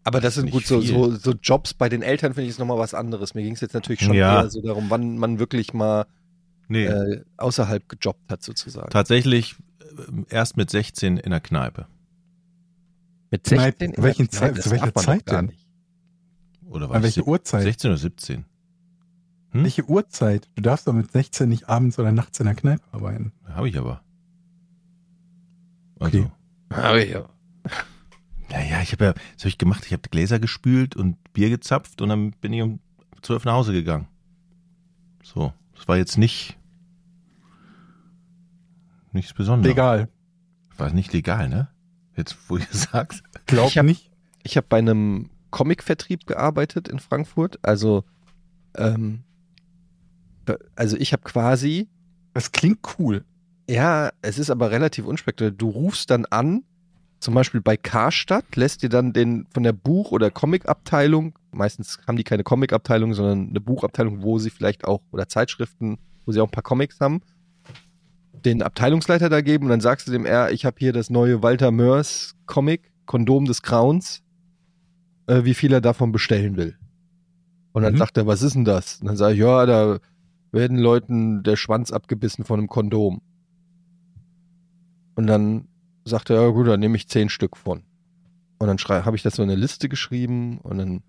aber 0.03 0.19
das 0.19 0.33
sind 0.35 0.49
gut 0.51 0.65
so, 0.65 0.81
so, 0.81 1.15
so 1.15 1.33
Jobs 1.41 1.73
bei 1.73 1.87
den 1.87 2.01
Eltern, 2.01 2.33
finde 2.33 2.45
ich, 2.45 2.49
ist 2.49 2.59
nochmal 2.59 2.77
was 2.79 2.93
anderes. 2.93 3.35
Mir 3.35 3.43
ging 3.43 3.53
es 3.53 3.61
jetzt 3.61 3.73
natürlich 3.73 4.01
schon 4.01 4.15
Ja. 4.15 4.41
eher 4.41 4.49
so 4.49 4.61
darum, 4.61 4.89
wann 4.89 5.17
man 5.17 5.39
wirklich 5.39 5.73
mal 5.73 6.05
Nee, 6.67 6.85
äh, 6.85 7.23
außerhalb 7.37 7.87
gejobbt 7.87 8.31
hat, 8.31 8.41
sozusagen. 8.43 8.89
tatsächlich 8.89 9.55
äh, 9.79 10.23
erst 10.35 10.57
mit 10.57 10.69
16 10.69 11.17
in 11.17 11.29
der 11.31 11.41
Kneipe. 11.41 11.85
Mit 13.29 13.43
Kneipe, 13.45 13.85
in 13.85 13.91
der 13.93 14.13
Kneipe, 14.13 14.29
Zeit- 14.29 14.61
zu 14.61 14.71
welcher 14.71 14.85
darf 14.87 14.95
man 14.95 15.03
Zeit 15.05 15.31
denn? 15.31 15.51
Oder 16.71 16.89
war 16.89 16.95
An 16.95 17.01
ich 17.01 17.15
welche 17.17 17.27
Uhrzeit? 17.27 17.63
16 17.63 17.91
oder 17.91 17.97
17? 17.97 18.45
Hm? 19.51 19.63
Welche 19.63 19.83
Uhrzeit? 19.89 20.49
Du 20.55 20.61
darfst 20.61 20.87
doch 20.87 20.93
mit 20.93 21.11
16 21.11 21.47
nicht 21.49 21.67
abends 21.69 21.99
oder 21.99 22.11
nachts 22.11 22.39
in 22.39 22.45
der 22.45 22.55
Kneipe 22.55 22.83
arbeiten. 22.91 23.33
Habe 23.45 23.69
ich 23.69 23.77
aber. 23.77 24.01
Also, 25.99 26.19
Okay. 26.19 26.31
Aber 26.69 27.05
ja. 27.05 27.29
Naja, 28.49 28.81
ich 28.81 28.91
habe 28.93 29.05
ja, 29.05 29.13
was 29.13 29.41
habe 29.43 29.49
ich 29.49 29.57
gemacht? 29.57 29.85
Ich 29.85 29.93
habe 29.93 30.03
Gläser 30.09 30.39
gespült 30.39 30.95
und 30.95 31.17
Bier 31.33 31.49
gezapft 31.49 32.01
und 32.01 32.09
dann 32.09 32.31
bin 32.31 32.53
ich 32.53 32.61
um 32.61 32.79
12 33.21 33.45
nach 33.45 33.53
Hause 33.53 33.73
gegangen. 33.73 34.07
So, 35.23 35.53
das 35.75 35.87
war 35.87 35.97
jetzt 35.97 36.17
nicht 36.17 36.57
nichts 39.11 39.33
Besonderes. 39.33 39.69
Legal. 39.69 40.09
War 40.77 40.91
nicht 40.91 41.11
legal, 41.13 41.49
ne? 41.49 41.67
Jetzt, 42.15 42.37
wo 42.47 42.57
ihr 42.57 42.67
sagt. 42.71 43.21
Glaub 43.45 43.67
Ich 43.69 43.77
hab- 43.77 43.85
nicht. 43.85 44.09
Ich 44.43 44.57
habe 44.57 44.67
bei 44.67 44.79
einem 44.79 45.29
Comic-Vertrieb 45.51 46.25
gearbeitet 46.25 46.87
in 46.87 46.99
Frankfurt. 46.99 47.59
Also 47.61 48.03
ähm, 48.75 49.23
also 50.75 50.97
ich 50.97 51.13
habe 51.13 51.23
quasi, 51.23 51.87
Das 52.33 52.51
klingt 52.51 52.79
cool. 52.97 53.23
ja, 53.69 54.11
es 54.21 54.39
ist 54.39 54.49
aber 54.49 54.71
relativ 54.71 55.05
unspektakulär. 55.05 55.51
Du 55.51 55.69
rufst 55.69 56.09
dann 56.09 56.25
an, 56.25 56.63
zum 57.19 57.35
Beispiel 57.35 57.61
bei 57.61 57.77
Karstadt, 57.77 58.55
lässt 58.55 58.81
dir 58.81 58.89
dann 58.89 59.13
den 59.13 59.45
von 59.53 59.63
der 59.63 59.73
Buch- 59.73 60.11
oder 60.11 60.31
Comic-Abteilung, 60.31 61.37
meistens 61.51 61.99
haben 62.07 62.17
die 62.17 62.23
keine 62.23 62.43
Comic-Abteilung, 62.43 63.13
sondern 63.13 63.49
eine 63.49 63.61
Buchabteilung, 63.61 64.23
wo 64.23 64.39
sie 64.39 64.49
vielleicht 64.49 64.85
auch, 64.85 65.01
oder 65.11 65.27
Zeitschriften, 65.27 65.99
wo 66.25 66.31
sie 66.31 66.41
auch 66.41 66.47
ein 66.47 66.51
paar 66.51 66.63
Comics 66.63 66.99
haben, 66.99 67.21
den 68.43 68.63
Abteilungsleiter 68.63 69.29
da 69.29 69.41
geben 69.41 69.65
und 69.65 69.69
dann 69.69 69.81
sagst 69.81 70.07
du 70.07 70.11
dem, 70.11 70.25
er, 70.25 70.51
ich 70.51 70.65
habe 70.65 70.77
hier 70.79 70.93
das 70.93 71.11
neue 71.11 71.43
Walter 71.43 71.69
Mörs 71.69 72.35
Comic, 72.47 72.91
Kondom 73.05 73.45
des 73.45 73.61
Grauens, 73.61 74.23
äh, 75.31 75.45
wie 75.45 75.53
viel 75.53 75.71
er 75.73 75.81
davon 75.81 76.11
bestellen 76.11 76.57
will. 76.57 76.75
Und 77.71 77.83
dann 77.83 77.93
Mhm. 77.93 77.97
sagt 77.97 78.17
er, 78.17 78.27
was 78.27 78.41
ist 78.41 78.53
denn 78.55 78.65
das? 78.65 78.99
Und 78.99 79.07
dann 79.07 79.15
sage 79.17 79.33
ich, 79.35 79.39
ja, 79.39 79.65
da 79.65 79.99
werden 80.51 80.77
Leuten 80.77 81.41
der 81.43 81.55
Schwanz 81.55 81.91
abgebissen 81.91 82.43
von 82.43 82.59
einem 82.59 82.67
Kondom. 82.67 83.21
Und 85.15 85.27
dann 85.27 85.67
sagt 86.03 86.29
er, 86.29 86.41
ja 86.41 86.49
gut, 86.49 86.67
dann 86.67 86.79
nehme 86.81 86.97
ich 86.97 87.07
zehn 87.07 87.29
Stück 87.29 87.55
von. 87.55 87.83
Und 88.59 88.67
dann 88.67 88.77
habe 89.05 89.15
ich 89.15 89.23
das 89.23 89.35
so 89.35 89.43
in 89.43 89.49
eine 89.49 89.59
Liste 89.59 89.87
geschrieben 89.89 90.59
und 90.59 90.77
dann 90.77 91.01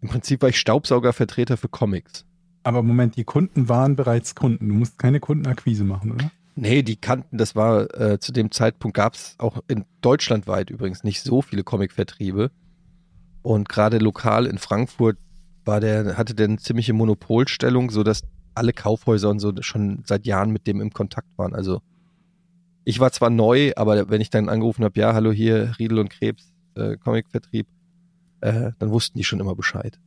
im 0.00 0.08
Prinzip 0.08 0.42
war 0.42 0.48
ich 0.48 0.58
Staubsaugervertreter 0.58 1.56
für 1.56 1.68
Comics. 1.68 2.26
Aber 2.64 2.82
Moment, 2.82 3.16
die 3.16 3.24
Kunden 3.24 3.68
waren 3.68 3.94
bereits 3.96 4.34
Kunden. 4.34 4.68
Du 4.68 4.74
musst 4.74 4.98
keine 4.98 5.20
Kundenakquise 5.20 5.84
machen, 5.84 6.12
oder? 6.12 6.30
Nee, 6.56 6.82
die 6.82 6.96
kannten, 6.96 7.38
das 7.38 7.54
war 7.56 7.92
äh, 7.98 8.18
zu 8.18 8.32
dem 8.32 8.50
Zeitpunkt 8.50 8.96
gab 8.96 9.14
es 9.14 9.34
auch 9.38 9.62
in 9.68 9.84
deutschlandweit 10.02 10.70
übrigens 10.70 11.04
nicht 11.04 11.22
so 11.22 11.42
viele 11.42 11.64
Comicvertriebe. 11.64 12.50
Und 13.44 13.68
gerade 13.68 13.98
lokal 13.98 14.46
in 14.46 14.56
Frankfurt 14.56 15.18
war 15.66 15.78
der, 15.78 16.16
hatte 16.16 16.34
der 16.34 16.46
eine 16.46 16.56
ziemliche 16.56 16.94
Monopolstellung, 16.94 17.90
sodass 17.90 18.22
alle 18.54 18.72
Kaufhäuser 18.72 19.28
und 19.28 19.38
so 19.38 19.52
schon 19.60 20.02
seit 20.06 20.24
Jahren 20.24 20.50
mit 20.50 20.66
dem 20.66 20.80
im 20.80 20.94
Kontakt 20.94 21.28
waren. 21.36 21.54
Also 21.54 21.82
ich 22.84 23.00
war 23.00 23.12
zwar 23.12 23.28
neu, 23.28 23.72
aber 23.76 24.08
wenn 24.08 24.22
ich 24.22 24.30
dann 24.30 24.48
angerufen 24.48 24.82
habe, 24.82 24.98
ja, 24.98 25.12
hallo 25.12 25.30
hier, 25.30 25.74
Riedel 25.78 25.98
und 25.98 26.08
Krebs, 26.08 26.54
äh, 26.74 26.96
Comicvertrieb, 26.96 27.66
äh, 28.40 28.72
dann 28.78 28.90
wussten 28.90 29.18
die 29.18 29.24
schon 29.24 29.40
immer 29.40 29.54
Bescheid. 29.54 29.98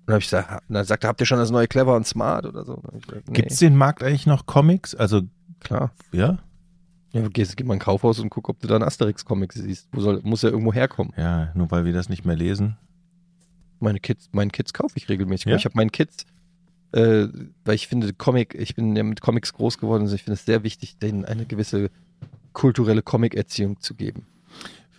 Und 0.00 0.08
dann 0.08 0.14
habe 0.14 0.20
ich 0.20 0.26
gesagt, 0.26 0.64
dann 0.68 0.84
sagte, 0.84 1.06
habt 1.06 1.20
ihr 1.20 1.26
schon 1.26 1.38
das 1.38 1.52
neue 1.52 1.68
Clever 1.68 1.94
und 1.94 2.04
Smart 2.04 2.46
oder 2.46 2.64
so? 2.64 2.82
Nee, 2.92 3.32
Gibt's 3.32 3.58
den 3.58 3.76
Markt 3.76 4.02
eigentlich 4.02 4.26
noch 4.26 4.44
Comics? 4.44 4.96
Also, 4.96 5.22
klar. 5.60 5.92
ja? 6.10 6.38
Ja, 7.12 7.22
du 7.22 7.30
gehst, 7.30 7.56
geh 7.56 7.64
mal 7.64 7.74
in 7.74 7.78
ein 7.78 7.82
Kaufhaus 7.82 8.18
und 8.20 8.28
guck, 8.30 8.48
ob 8.48 8.60
du 8.60 8.68
da 8.68 8.74
einen 8.74 8.84
Asterix-Comic 8.84 9.52
siehst. 9.52 9.88
Wo 9.92 10.00
soll, 10.00 10.20
muss 10.24 10.44
er 10.44 10.50
irgendwo 10.50 10.72
herkommen? 10.74 11.12
Ja, 11.16 11.50
nur 11.54 11.70
weil 11.70 11.84
wir 11.84 11.92
das 11.92 12.08
nicht 12.08 12.24
mehr 12.24 12.36
lesen. 12.36 12.76
Meine 13.80 14.00
Kids, 14.00 14.28
meinen 14.32 14.52
Kids 14.52 14.74
kaufe 14.74 14.96
ich 14.96 15.08
regelmäßig. 15.08 15.46
Ja? 15.46 15.56
Ich 15.56 15.64
habe 15.64 15.76
meinen 15.76 15.92
Kids, 15.92 16.26
äh, 16.92 17.28
weil 17.64 17.74
ich 17.74 17.88
finde 17.88 18.12
Comic, 18.12 18.54
ich 18.54 18.74
bin 18.74 18.94
ja 18.94 19.02
mit 19.02 19.20
Comics 19.20 19.54
groß 19.54 19.78
geworden, 19.78 20.02
also 20.02 20.14
ich 20.14 20.24
finde 20.24 20.34
es 20.34 20.44
sehr 20.44 20.64
wichtig, 20.64 20.98
denen 20.98 21.24
eine 21.24 21.46
gewisse 21.46 21.90
kulturelle 22.52 23.02
Comic-Erziehung 23.02 23.80
zu 23.80 23.94
geben. 23.94 24.26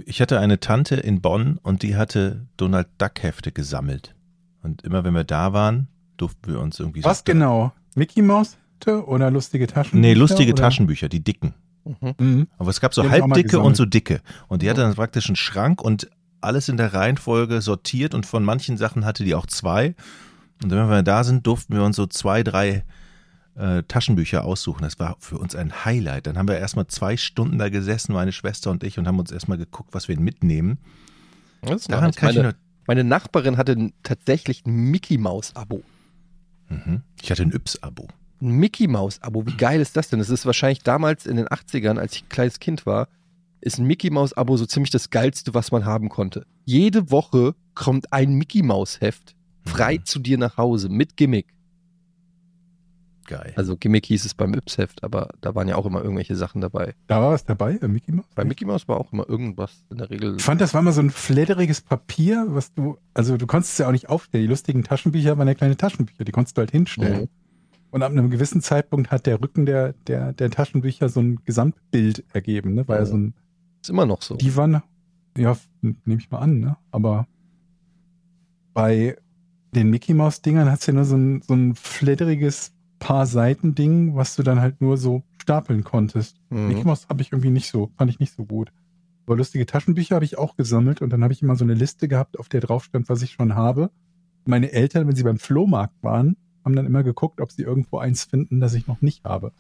Ich 0.06 0.22
hatte 0.22 0.40
eine 0.40 0.60
Tante 0.60 0.96
in 0.96 1.22
Bonn 1.22 1.60
und 1.62 1.84
die 1.84 1.96
hatte 1.96 2.48
Donald 2.58 2.88
Duck 2.98 3.22
Hefte 3.22 3.52
gesammelt. 3.52 4.16
Und 4.64 4.82
immer 4.84 5.04
wenn 5.04 5.14
wir 5.14 5.26
da 5.26 5.54
waren, 5.54 5.88
durften 6.18 6.54
wir 6.54 6.60
uns 6.60 6.80
irgendwie 6.80 7.04
Was 7.04 7.20
so 7.20 7.24
genau? 7.26 7.74
Mickey 7.96 8.22
Mouse 8.22 8.58
oder 8.88 9.30
lustige 9.30 9.68
Taschen? 9.68 10.00
Nee, 10.00 10.14
lustige 10.14 10.54
oder? 10.54 10.64
Taschenbücher, 10.64 11.10
die 11.10 11.22
dicken. 11.22 11.54
Mhm. 11.86 12.14
Mhm. 12.20 12.48
Aber 12.58 12.70
es 12.70 12.80
gab 12.80 12.94
so 12.94 13.04
ich 13.04 13.10
halbdicke 13.10 13.60
und 13.60 13.76
so 13.76 13.86
dicke. 13.86 14.22
Und 14.48 14.62
die 14.62 14.70
hatte 14.70 14.82
dann 14.82 14.96
praktisch 14.96 15.28
einen 15.28 15.36
Schrank 15.36 15.82
und 15.82 16.10
alles 16.42 16.70
in 16.70 16.78
der 16.78 16.94
Reihenfolge 16.94 17.62
sortiert 17.62 18.14
und 18.14 18.26
von 18.26 18.44
manchen 18.44 18.78
Sachen 18.78 19.06
hatte 19.06 19.24
die 19.24 19.36
auch 19.36 19.46
zwei. 19.46 19.96
Und 20.64 20.72
wenn 20.72 20.90
wir 20.90 21.04
da 21.04 21.24
sind, 21.24 21.48
durften 21.48 21.74
wir 21.74 21.84
uns 21.84 21.96
so 21.96 22.06
zwei, 22.06 22.44
drei 22.44 22.84
äh, 23.56 23.84
Taschenbücher 23.84 24.44
aussuchen. 24.44 24.84
Das 24.84 25.00
war 25.00 25.18
für 25.20 25.38
uns 25.38 25.56
ein 25.56 25.86
Highlight. 25.86 26.28
Dann 26.28 26.38
haben 26.38 26.48
wir 26.48 26.58
erstmal 26.58 26.88
zwei 26.88 27.18
Stunden 27.18 27.58
da 27.58 27.70
gesessen, 27.70 28.14
meine 28.14 28.32
Schwester 28.32 28.72
und 28.72 28.84
ich, 28.84 28.98
und 29.00 29.08
haben 29.08 29.20
uns 29.20 29.32
erstmal 29.32 29.58
geguckt, 29.58 29.94
was 29.94 30.08
wir 30.08 30.20
mitnehmen. 30.20 30.80
Das 31.62 31.82
ist 31.82 31.92
Daran 31.92 32.06
nice. 32.06 32.16
kann 32.16 32.30
ich 32.30 32.36
meine, 32.38 32.48
nur. 32.50 32.58
meine 32.88 33.04
Nachbarin 33.04 33.58
hatte 33.58 33.92
tatsächlich 34.04 34.66
ein 34.66 34.92
Mickey 34.92 35.18
Maus-Abo. 35.18 35.84
Mhm. 36.70 37.02
Ich 37.22 37.32
hatte 37.32 37.44
ein 37.44 37.52
Yps-Abo. 37.52 38.08
Ein 38.42 38.52
Mickey 38.52 38.88
Maus-Abo, 38.88 39.46
wie 39.46 39.58
geil 39.58 39.82
ist 39.82 39.98
das 39.98 40.10
denn? 40.10 40.20
Das 40.20 40.30
ist 40.30 40.46
wahrscheinlich 40.46 40.80
damals 40.84 41.26
in 41.26 41.36
den 41.38 41.48
80ern, 41.48 41.98
als 41.98 42.16
ich 42.16 42.24
ein 42.24 42.30
kleines 42.30 42.60
Kind 42.60 42.86
war, 42.86 43.08
ist 43.62 43.78
ein 43.80 43.86
Mickey 43.86 44.10
Maus-Abo 44.10 44.56
so 44.56 44.66
ziemlich 44.66 44.92
das 44.92 45.10
geilste, 45.10 45.54
was 45.54 45.72
man 45.72 45.84
haben 45.86 46.08
konnte. 46.10 46.46
Jede 46.66 47.12
Woche 47.12 47.56
kommt 47.76 48.14
ein 48.14 48.34
Mickey 48.36 48.62
Maus-Heft 48.64 49.36
frei 49.66 49.96
Mhm. 49.98 50.06
zu 50.06 50.20
dir 50.20 50.38
nach 50.38 50.56
Hause 50.58 50.88
mit 50.90 51.18
Gimmick. 51.18 51.48
Geil. 53.28 53.54
Also 53.56 53.78
Gimmick 53.78 54.08
hieß 54.08 54.26
es 54.26 54.34
beim 54.34 54.56
Yps-Heft, 54.56 55.04
aber 55.04 55.30
da 55.42 55.54
waren 55.54 55.68
ja 55.68 55.76
auch 55.76 55.86
immer 55.86 56.02
irgendwelche 56.02 56.36
Sachen 56.36 56.62
dabei. 56.62 56.96
Da 57.06 57.22
war 57.22 57.32
was 57.34 57.46
dabei, 57.46 57.74
äh, 57.76 57.88
Mickey 57.88 58.12
Mouse? 58.12 58.26
Bei 58.34 58.44
Mickey 58.44 58.66
Maus 58.66 58.88
war 58.88 58.98
auch 58.98 59.12
immer 59.14 59.30
irgendwas 59.30 59.84
in 59.92 59.98
der 60.00 60.10
Regel. 60.10 60.38
Ich 60.38 60.44
fand, 60.44 60.62
das 60.62 60.74
war 60.74 60.82
immer 60.82 60.94
so 60.94 61.02
ein 61.02 61.12
flatteriges 61.12 61.82
Papier, 61.82 62.46
was 62.50 62.74
du, 62.74 62.98
also 63.14 63.38
du 63.38 63.46
konntest 63.46 63.74
es 63.74 63.78
ja 63.80 63.88
auch 63.88 63.92
nicht 63.92 64.10
aufstellen. 64.10 64.46
Die 64.46 64.50
lustigen 64.50 64.84
Taschenbücher 64.84 65.38
waren 65.38 65.48
ja 65.48 65.54
kleine 65.54 65.78
Taschenbücher, 65.78 66.24
die 66.24 66.32
konntest 66.32 66.58
du 66.58 66.62
halt 66.62 66.72
hinstellen. 66.72 67.22
Mhm. 67.24 67.28
Und 67.92 68.04
ab 68.04 68.12
einem 68.12 68.30
gewissen 68.30 68.62
Zeitpunkt 68.62 69.12
hat 69.12 69.26
der 69.26 69.42
Rücken 69.42 69.66
der, 69.66 69.94
der, 70.08 70.34
der 70.34 70.50
Taschenbücher 70.52 71.10
so 71.10 71.22
ein 71.22 71.40
Gesamtbild 71.46 72.24
ergeben, 72.34 72.76
ne? 72.76 72.88
War 72.88 72.98
ja 72.98 73.06
so 73.06 73.18
ein, 73.18 73.34
Ist 73.82 73.90
immer 73.90 74.06
noch 74.06 74.22
so. 74.22 74.36
die 74.36 74.56
waren, 74.56 74.82
ja, 75.38 75.58
nehme 75.82 76.20
ich 76.22 76.30
mal 76.30 76.40
an, 76.40 76.60
ne? 76.60 76.78
Aber 76.92 77.28
bei 78.74 79.18
den 79.74 79.90
Mickey 79.90 80.14
Maus 80.14 80.42
Dingern 80.42 80.72
hat's 80.72 80.86
ja 80.86 80.94
nur 80.94 81.06
so 81.06 81.16
ein, 81.16 81.42
so 81.42 81.54
ein 81.54 81.76
flatteriges 81.76 82.74
paar 83.00 83.26
Seiten 83.26 83.76
Ding, 83.76 84.16
was 84.16 84.36
du 84.36 84.44
dann 84.44 84.60
halt 84.60 84.82
nur 84.82 84.98
so 84.98 85.24
stapeln 85.42 85.84
konntest. 85.84 86.38
Mickey 86.50 86.82
Mhm. 86.82 86.88
Mouse 86.88 87.08
habe 87.10 87.22
ich 87.22 87.32
irgendwie 87.32 87.50
nicht 87.50 87.70
so, 87.72 87.92
fand 87.98 88.12
ich 88.12 88.20
nicht 88.20 88.34
so 88.36 88.46
gut. 88.46 88.72
Aber 89.26 89.38
lustige 89.38 89.66
Taschenbücher 89.66 90.16
habe 90.16 90.26
ich 90.26 90.38
auch 90.38 90.56
gesammelt 90.58 91.02
und 91.02 91.12
dann 91.12 91.24
habe 91.24 91.34
ich 91.34 91.42
immer 91.42 91.56
so 91.56 91.64
eine 91.64 91.76
Liste 91.76 92.08
gehabt, 92.08 92.38
auf 92.40 92.50
der 92.50 92.62
drauf 92.62 92.84
stand, 92.84 93.10
was 93.10 93.22
ich 93.22 93.32
schon 93.32 93.56
habe. 93.56 93.90
Meine 94.46 94.72
Eltern, 94.72 95.08
wenn 95.08 95.16
sie 95.16 95.24
beim 95.24 95.38
Flohmarkt 95.38 96.04
waren, 96.04 96.36
haben 96.66 96.76
dann 96.76 96.86
immer 96.86 97.04
geguckt, 97.04 97.42
ob 97.42 97.52
sie 97.52 97.64
irgendwo 97.64 98.00
eins 98.00 98.24
finden, 98.26 98.60
das 98.60 98.74
ich 98.74 98.88
noch 98.88 99.02
nicht 99.02 99.24
habe. 99.24 99.52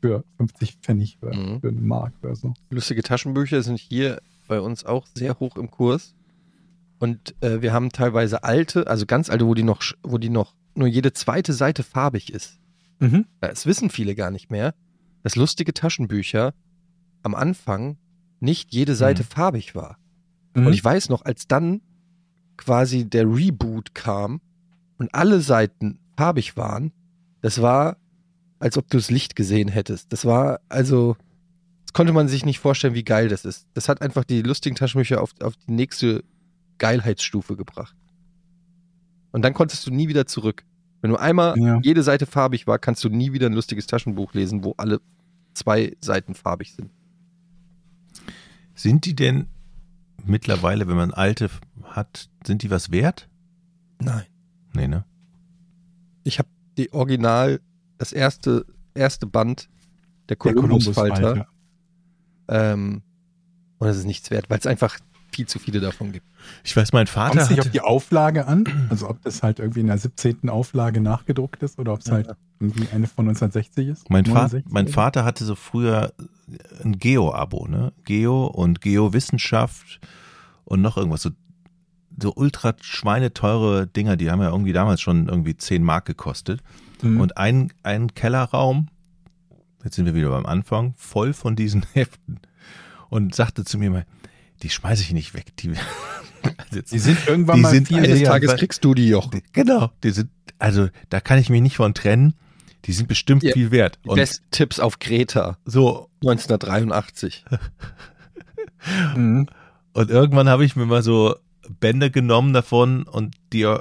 Für 0.00 0.24
50 0.38 0.76
Pfennig 0.82 1.18
oder 1.22 1.34
Mhm. 1.34 1.60
für 1.60 1.68
einen 1.68 1.86
Mark 1.86 2.12
oder 2.22 2.34
so. 2.36 2.54
Lustige 2.70 3.02
Taschenbücher 3.02 3.62
sind 3.62 3.78
hier 3.78 4.20
bei 4.48 4.60
uns 4.60 4.84
auch 4.84 5.06
sehr 5.14 5.38
hoch 5.40 5.56
im 5.56 5.70
Kurs. 5.70 6.14
Und 6.98 7.34
äh, 7.42 7.60
wir 7.62 7.72
haben 7.72 7.90
teilweise 7.90 8.44
alte, 8.44 8.86
also 8.86 9.04
ganz 9.06 9.28
alte, 9.30 9.46
wo 9.46 9.54
die 9.54 9.62
noch, 9.62 9.82
wo 10.02 10.18
die 10.18 10.28
noch 10.30 10.54
nur 10.74 10.86
jede 10.88 11.12
zweite 11.12 11.52
Seite 11.52 11.82
farbig 11.82 12.32
ist. 12.32 12.58
Mhm. 13.00 13.26
Das 13.40 13.66
wissen 13.66 13.90
viele 13.90 14.14
gar 14.14 14.30
nicht 14.30 14.50
mehr, 14.50 14.74
dass 15.22 15.36
lustige 15.36 15.74
Taschenbücher 15.74 16.54
am 17.22 17.34
Anfang 17.34 17.96
nicht 18.40 18.72
jede 18.72 18.94
Seite 18.94 19.22
Mhm. 19.22 19.26
farbig 19.26 19.74
war. 19.74 19.98
Mhm. 20.54 20.66
Und 20.68 20.72
ich 20.72 20.84
weiß 20.84 21.08
noch, 21.08 21.24
als 21.24 21.46
dann 21.48 21.80
quasi 22.56 23.04
der 23.08 23.24
Reboot 23.26 23.94
kam 23.94 24.40
und 24.98 25.14
alle 25.14 25.40
Seiten 25.40 25.98
farbig 26.16 26.56
waren, 26.56 26.92
das 27.40 27.60
war, 27.62 27.96
als 28.58 28.76
ob 28.78 28.88
du 28.88 28.96
das 28.96 29.10
Licht 29.10 29.36
gesehen 29.36 29.68
hättest. 29.68 30.12
Das 30.12 30.24
war, 30.24 30.60
also, 30.68 31.16
das 31.84 31.92
konnte 31.92 32.12
man 32.12 32.28
sich 32.28 32.44
nicht 32.44 32.58
vorstellen, 32.58 32.94
wie 32.94 33.04
geil 33.04 33.28
das 33.28 33.44
ist. 33.44 33.66
Das 33.74 33.88
hat 33.88 34.02
einfach 34.02 34.24
die 34.24 34.42
lustigen 34.42 34.76
Taschenbücher 34.76 35.20
auf, 35.22 35.32
auf 35.42 35.54
die 35.56 35.72
nächste 35.72 36.24
Geilheitsstufe 36.78 37.56
gebracht. 37.56 37.96
Und 39.32 39.42
dann 39.42 39.54
konntest 39.54 39.86
du 39.86 39.90
nie 39.90 40.08
wieder 40.08 40.26
zurück. 40.26 40.64
Wenn 41.02 41.10
du 41.10 41.16
einmal 41.18 41.58
Ja. 41.58 41.78
jede 41.82 42.02
Seite 42.02 42.26
farbig 42.26 42.66
war, 42.66 42.78
kannst 42.78 43.04
du 43.04 43.08
nie 43.10 43.32
wieder 43.32 43.46
ein 43.46 43.52
lustiges 43.52 43.86
Taschenbuch 43.86 44.32
lesen, 44.32 44.64
wo 44.64 44.74
alle 44.78 45.00
zwei 45.54 45.96
Seiten 46.00 46.34
farbig 46.34 46.74
sind. 46.74 46.90
Sind 48.74 49.04
die 49.04 49.14
denn 49.14 49.46
mittlerweile, 50.24 50.88
wenn 50.88 50.96
man 50.96 51.12
alte 51.12 51.50
hat, 51.84 52.28
sind 52.46 52.62
die 52.62 52.70
was 52.70 52.90
wert? 52.90 53.28
Nein. 54.00 54.24
Nee, 54.74 54.88
ne? 54.88 55.04
Ich 56.26 56.38
habe 56.38 56.48
die 56.76 56.92
Original, 56.92 57.60
das 57.98 58.12
erste, 58.12 58.66
erste 58.94 59.26
Band 59.26 59.68
der 60.28 60.36
Columbus-Falter. 60.36 61.46
Ähm, 62.48 63.02
und 63.78 63.88
es 63.88 63.98
ist 63.98 64.06
nichts 64.06 64.30
wert, 64.30 64.50
weil 64.50 64.58
es 64.58 64.66
einfach 64.66 64.98
viel 65.32 65.46
zu 65.46 65.58
viele 65.58 65.80
davon 65.80 66.12
gibt. 66.12 66.26
Ich 66.64 66.76
weiß, 66.76 66.92
mein 66.92 67.06
Kommt 67.06 67.14
Vater 67.14 67.42
es 67.42 67.50
nicht 67.50 67.60
auf 67.60 67.70
die 67.70 67.80
Auflage 67.80 68.46
an? 68.46 68.64
Also 68.88 69.08
ob 69.08 69.20
das 69.22 69.42
halt 69.42 69.58
irgendwie 69.58 69.80
in 69.80 69.86
der 69.86 69.98
17. 69.98 70.48
Auflage 70.48 71.00
nachgedruckt 71.00 71.62
ist 71.62 71.78
oder 71.78 71.92
ob 71.92 72.00
es 72.00 72.10
halt 72.10 72.28
irgendwie 72.58 72.88
eine 72.92 73.06
von 73.06 73.28
1960 73.28 73.88
ist? 73.88 74.10
mein, 74.10 74.24
69 74.24 74.64
mein? 74.72 74.88
Vater 74.88 75.24
hatte 75.24 75.44
so 75.44 75.54
früher 75.54 76.12
ein 76.82 76.98
Geo-Abo, 76.98 77.66
ne? 77.68 77.92
Geo 78.04 78.46
und 78.46 78.80
Geo-Wissenschaft 78.80 80.00
und 80.64 80.80
noch 80.80 80.96
irgendwas. 80.96 81.22
So, 81.22 81.30
so 82.20 82.32
ultra 82.34 82.74
schweineteure 82.80 83.86
Dinger, 83.86 84.16
die 84.16 84.30
haben 84.30 84.40
ja 84.40 84.50
irgendwie 84.50 84.72
damals 84.72 85.00
schon 85.00 85.28
irgendwie 85.28 85.56
10 85.56 85.82
Mark 85.82 86.06
gekostet. 86.06 86.60
Mhm. 87.02 87.20
Und 87.20 87.36
ein, 87.36 87.72
ein 87.82 88.14
Kellerraum, 88.14 88.88
jetzt 89.84 89.96
sind 89.96 90.06
wir 90.06 90.14
wieder 90.14 90.30
beim 90.30 90.46
Anfang, 90.46 90.94
voll 90.96 91.32
von 91.32 91.56
diesen 91.56 91.84
Heften. 91.92 92.40
Und 93.10 93.34
sagte 93.34 93.64
zu 93.64 93.78
mir 93.78 93.90
mal, 93.90 94.06
die 94.62 94.70
schmeiße 94.70 95.02
ich 95.02 95.12
nicht 95.12 95.34
weg. 95.34 95.54
Die, 95.58 95.68
also 96.42 96.76
jetzt- 96.76 96.92
Die 96.92 96.98
sind 96.98 97.18
irgendwann 97.28 97.56
Die 97.56 97.62
mal 97.62 97.70
sind 97.70 97.92
Eines 97.92 98.20
wert. 98.20 98.26
Tages 98.26 98.56
kriegst 98.56 98.84
du 98.84 98.94
die, 98.94 99.08
Jochen. 99.08 99.42
genau, 99.52 99.90
die 100.02 100.10
sind, 100.10 100.30
also 100.58 100.88
da 101.10 101.20
kann 101.20 101.38
ich 101.38 101.50
mich 101.50 101.60
nicht 101.60 101.76
von 101.76 101.92
trennen. 101.94 102.34
Die 102.86 102.92
sind 102.92 103.08
bestimmt 103.08 103.42
Ja, 103.42 103.52
viel 103.52 103.72
wert. 103.72 103.98
Und 104.06 104.14
besten 104.16 104.44
Tipps 104.52 104.78
auf 104.80 104.98
Kreta 105.00 105.58
so, 105.64 106.08
1983. 106.22 107.44
Mhm. 109.16 109.46
und 109.94 110.10
irgendwann 110.10 110.48
habe 110.48 110.64
ich 110.64 110.76
mir 110.76 110.86
mal 110.86 111.02
so 111.02 111.34
Bände 111.80 112.10
genommen 112.10 112.52
davon 112.52 113.04
und 113.04 113.34
die 113.52 113.62
äh, 113.62 113.80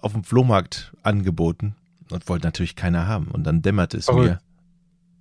auf 0.00 0.12
dem 0.12 0.24
Flohmarkt 0.24 0.92
angeboten. 1.02 1.74
Und 2.10 2.28
wollte 2.28 2.46
natürlich 2.46 2.76
keiner 2.76 3.06
haben. 3.06 3.28
Und 3.28 3.44
dann 3.44 3.62
dämmerte 3.62 3.96
es 3.96 4.04
Verrückt. 4.06 4.28
mir. 4.30 4.38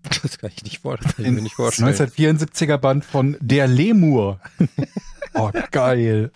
Das 0.22 0.38
kann 0.38 0.52
ich 0.54 0.64
nicht 0.64 0.80
vorstellen. 0.80 1.08
Das 1.08 1.16
kann 1.16 1.26
ich 1.26 1.32
mir 1.32 1.41
nicht 1.41 1.56
vorstellen. 1.56 1.94
1974er 1.94 2.78
Band 2.78 3.06
von 3.06 3.38
Der 3.39 3.68
Lemur. 3.68 4.41
oh, 5.34 5.50
geil. 5.72 6.32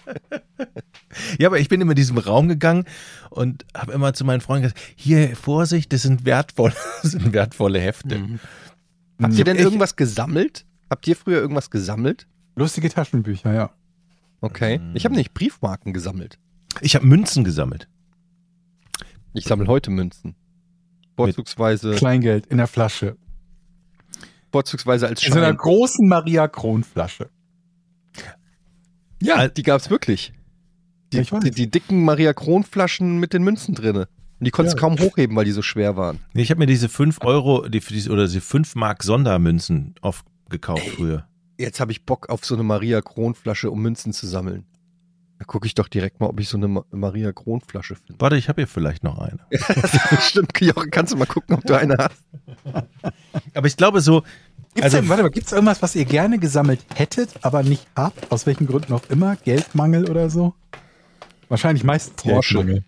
Ja, 1.37 1.47
aber 1.49 1.59
ich 1.59 1.67
bin 1.67 1.81
immer 1.81 1.91
in 1.91 1.97
diesem 1.97 2.17
Raum 2.17 2.47
gegangen 2.47 2.85
und 3.29 3.65
habe 3.75 3.91
immer 3.91 4.13
zu 4.13 4.23
meinen 4.23 4.39
Freunden 4.39 4.63
gesagt, 4.69 4.79
hier, 4.95 5.35
Vorsicht, 5.35 5.91
das 5.91 6.03
sind 6.03 6.23
wertvolle, 6.23 6.73
das 7.03 7.11
sind 7.11 7.33
wertvolle 7.33 7.79
Hefte. 7.81 8.19
Mhm. 8.19 8.39
Habt 9.21 9.33
ihr 9.33 9.43
denn 9.43 9.57
Ich- 9.57 9.63
irgendwas 9.63 9.97
gesammelt? 9.97 10.65
Habt 10.89 11.05
ihr 11.07 11.17
früher 11.17 11.39
irgendwas 11.41 11.69
gesammelt? 11.69 12.25
Lustige 12.55 12.89
Taschenbücher, 12.89 13.53
ja. 13.53 13.69
Okay. 14.41 14.79
Mhm. 14.79 14.95
Ich 14.95 15.05
habe 15.05 15.15
nicht 15.15 15.33
Briefmarken 15.33 15.93
gesammelt. 15.93 16.37
Ich 16.81 16.95
habe 16.95 17.05
Münzen 17.05 17.43
gesammelt. 17.43 17.87
Ich 19.33 19.45
sammle 19.45 19.67
heute 19.67 19.89
Münzen. 19.91 20.35
Vorzugsweise, 21.15 21.95
Kleingeld 21.95 22.45
in 22.47 22.57
der 22.57 22.67
Flasche. 22.67 23.17
vorzugsweise 24.51 25.07
als 25.07 25.23
In 25.23 25.33
so 25.33 25.39
einer 25.39 25.47
Schein. 25.47 25.57
großen 25.57 26.07
Maria 26.07 26.47
Kron 26.47 26.83
Flasche. 26.83 27.29
Ja, 29.21 29.47
die 29.47 29.63
gab's 29.63 29.89
wirklich. 29.89 30.33
Die, 31.11 31.17
Ja, 31.17 31.21
ich 31.23 31.31
weiß. 31.31 31.43
die, 31.43 31.51
die 31.51 31.69
dicken 31.71 32.03
Maria 32.05 32.33
Kron 32.33 32.63
Flaschen 32.63 33.19
mit 33.19 33.33
den 33.33 33.43
Münzen 33.43 33.73
drinne. 33.75 34.07
Und 34.39 34.45
die 34.45 34.51
konntest 34.51 34.77
Ja. 34.77 34.81
kaum 34.81 34.99
hochheben, 34.99 35.35
weil 35.35 35.45
die 35.45 35.51
so 35.51 35.63
schwer 35.63 35.95
waren. 35.97 36.19
Nee, 36.33 36.43
ich 36.43 36.51
habe 36.51 36.59
mir 36.59 36.67
diese 36.67 36.89
5 36.89 37.19
Euro 37.23 37.67
die, 37.67 37.79
diese- 37.79 38.11
oder 38.11 38.25
diese 38.25 38.41
5 38.41 38.75
Mark 38.75 39.03
Sondermünzen 39.03 39.95
oft 40.01 40.25
gekauft 40.49 40.87
früher. 40.95 41.27
Jetzt 41.57 41.79
habe 41.79 41.91
ich 41.91 42.05
Bock 42.05 42.29
auf 42.29 42.45
so 42.45 42.55
eine 42.55 42.63
Maria 42.63 43.01
Kron 43.01 43.33
Flasche, 43.35 43.71
um 43.71 43.81
Münzen 43.81 44.13
zu 44.13 44.27
sammeln. 44.27 44.65
Da 45.39 45.45
gucke 45.45 45.67
ich 45.67 45.75
doch 45.75 45.87
direkt 45.87 46.19
mal, 46.19 46.27
ob 46.27 46.39
ich 46.39 46.49
so 46.49 46.57
eine 46.57 46.67
Ma 46.67 46.83
Maria 46.91 47.31
Kron 47.31 47.61
Flasche 47.61 47.95
finde. 47.95 48.15
Warte, 48.19 48.37
ich 48.37 48.49
habe 48.49 48.61
hier 48.61 48.67
vielleicht 48.67 49.03
noch 49.03 49.19
eine. 49.19 49.39
Stimmt, 50.21 50.59
Jochen, 50.61 50.89
kannst 50.91 51.13
du 51.13 51.17
mal 51.17 51.25
gucken, 51.27 51.55
ob 51.55 51.63
du 51.63 51.75
eine 51.77 51.95
hast? 51.97 52.23
Aber 53.53 53.67
ich 53.67 53.77
glaube 53.77 54.01
so, 54.01 54.23
Gibt's 54.73 54.83
Also- 54.93 54.97
denn, 54.97 55.09
warte 55.09 55.23
mal, 55.23 55.29
gibt's 55.29 55.51
irgendwas, 55.51 55.81
was 55.81 55.95
ihr 55.95 56.05
gerne 56.05 56.37
gesammelt 56.37 56.85
hättet, 56.93 57.31
aber 57.41 57.63
nicht 57.63 57.87
habt? 57.95 58.31
Aus 58.31 58.45
welchen 58.45 58.67
Gründen 58.67 58.93
auch 58.93 59.09
immer? 59.09 59.35
Geldmangel 59.37 60.07
oder 60.09 60.29
so? 60.29 60.53
Wahrscheinlich 61.49 61.83
meistens 61.83 62.21
Porsche. 62.21 62.55
Geldmangel. 62.55 62.83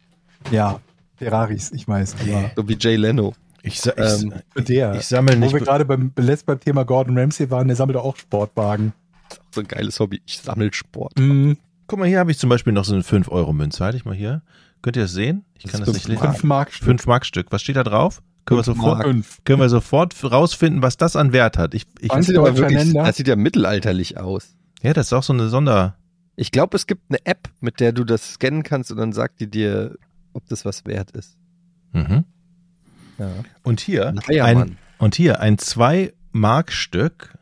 Ja, 0.51 0.79
Ferraris, 1.17 1.71
ich 1.71 1.87
weiß. 1.87 2.15
Aber 2.21 2.51
So 2.55 2.67
wie 2.69 2.77
Jay 2.79 2.95
Leno. 2.95 3.33
Ich, 3.63 3.85
ich, 3.85 3.91
Ähm, 3.97 4.33
der, 4.57 4.95
ich 4.95 5.05
sammle 5.07 5.35
wo 5.35 5.39
nicht. 5.39 5.53
wir 5.53 5.59
gerade 5.61 5.85
beim, 5.85 6.11
letzt 6.17 6.45
beim 6.45 6.59
Thema 6.59 6.83
Gordon 6.85 7.17
Ramsay 7.17 7.49
waren, 7.49 7.67
der 7.67 7.75
sammelt 7.75 7.97
auch 7.97 8.15
Sportwagen. 8.17 8.93
So 9.51 9.61
ein 9.61 9.67
geiles 9.67 9.99
Hobby. 9.99 10.21
Ich 10.25 10.39
sammel 10.39 10.73
Sport. 10.73 11.17
Mhm. 11.19 11.57
Guck 11.87 11.99
mal, 11.99 12.07
hier 12.07 12.19
habe 12.19 12.31
ich 12.31 12.37
zum 12.39 12.49
Beispiel 12.49 12.73
noch 12.73 12.85
so 12.85 12.93
eine 12.93 13.03
5 13.03 13.29
Euro 13.29 13.51
Münze. 13.53 13.83
Halte 13.83 13.97
ich 13.97 14.05
mal 14.05 14.15
hier. 14.15 14.41
Könnt 14.81 14.95
ihr 14.95 15.03
das 15.03 15.11
sehen? 15.13 15.43
Ich 15.55 15.63
Das 15.63 15.71
kann 15.73 15.81
ist 15.81 15.87
das 15.87 15.95
nicht 15.95 16.07
lesen. 16.07 16.21
Fünf 16.21 16.43
Mark 16.43 16.71
Stück. 16.71 16.85
5 16.85 17.05
Mark 17.07 17.25
Stück. 17.25 17.47
Was 17.51 17.61
steht 17.61 17.75
da 17.75 17.83
drauf? 17.83 18.21
Können 18.45 18.59
wir, 18.59 18.63
sofort, 18.63 19.03
können 19.45 19.59
wir 19.59 19.69
sofort 19.69 20.15
rausfinden, 20.23 20.81
was 20.81 20.97
das 20.97 21.15
an 21.15 21.33
Wert 21.33 21.57
hat. 21.57 21.75
Ich, 21.75 21.85
ich, 21.99 22.07
Das 22.09 22.25
sieht, 22.25 22.37
aber 22.37 22.57
wirklich, 22.57 22.93
das 22.93 23.17
sieht 23.17 23.27
ja 23.27 23.35
mittelalterlich 23.35 24.17
aus. 24.17 24.55
ja, 24.81 24.93
das 24.93 25.07
ist 25.07 25.13
auch 25.13 25.21
so 25.21 25.33
eine 25.33 25.49
Sonder. 25.49 25.97
Ich 26.35 26.51
glaube, 26.51 26.75
es 26.75 26.87
gibt 26.87 27.03
eine 27.09 27.23
App, 27.25 27.49
mit 27.59 27.79
der 27.79 27.91
du 27.91 28.03
das 28.05 28.33
scannen 28.33 28.63
kannst 28.63 28.91
und 28.91 28.97
dann 28.97 29.13
sagt 29.13 29.39
die 29.39 29.49
dir, 29.51 29.97
ob 30.33 30.47
das 30.47 30.65
was 30.65 30.85
wert 30.85 31.11
ist. 31.11 31.37
Mhm. 31.91 32.23
Ja. 33.19 33.43
Und 33.63 33.79
hier 33.79 34.13
Naja, 34.13 34.45
ein, 34.45 34.77
und 34.97 35.15
hier 35.15 35.39
ein 35.41 35.57
2 35.57 36.13
Mark 36.31 36.71
Stück. 36.71 37.37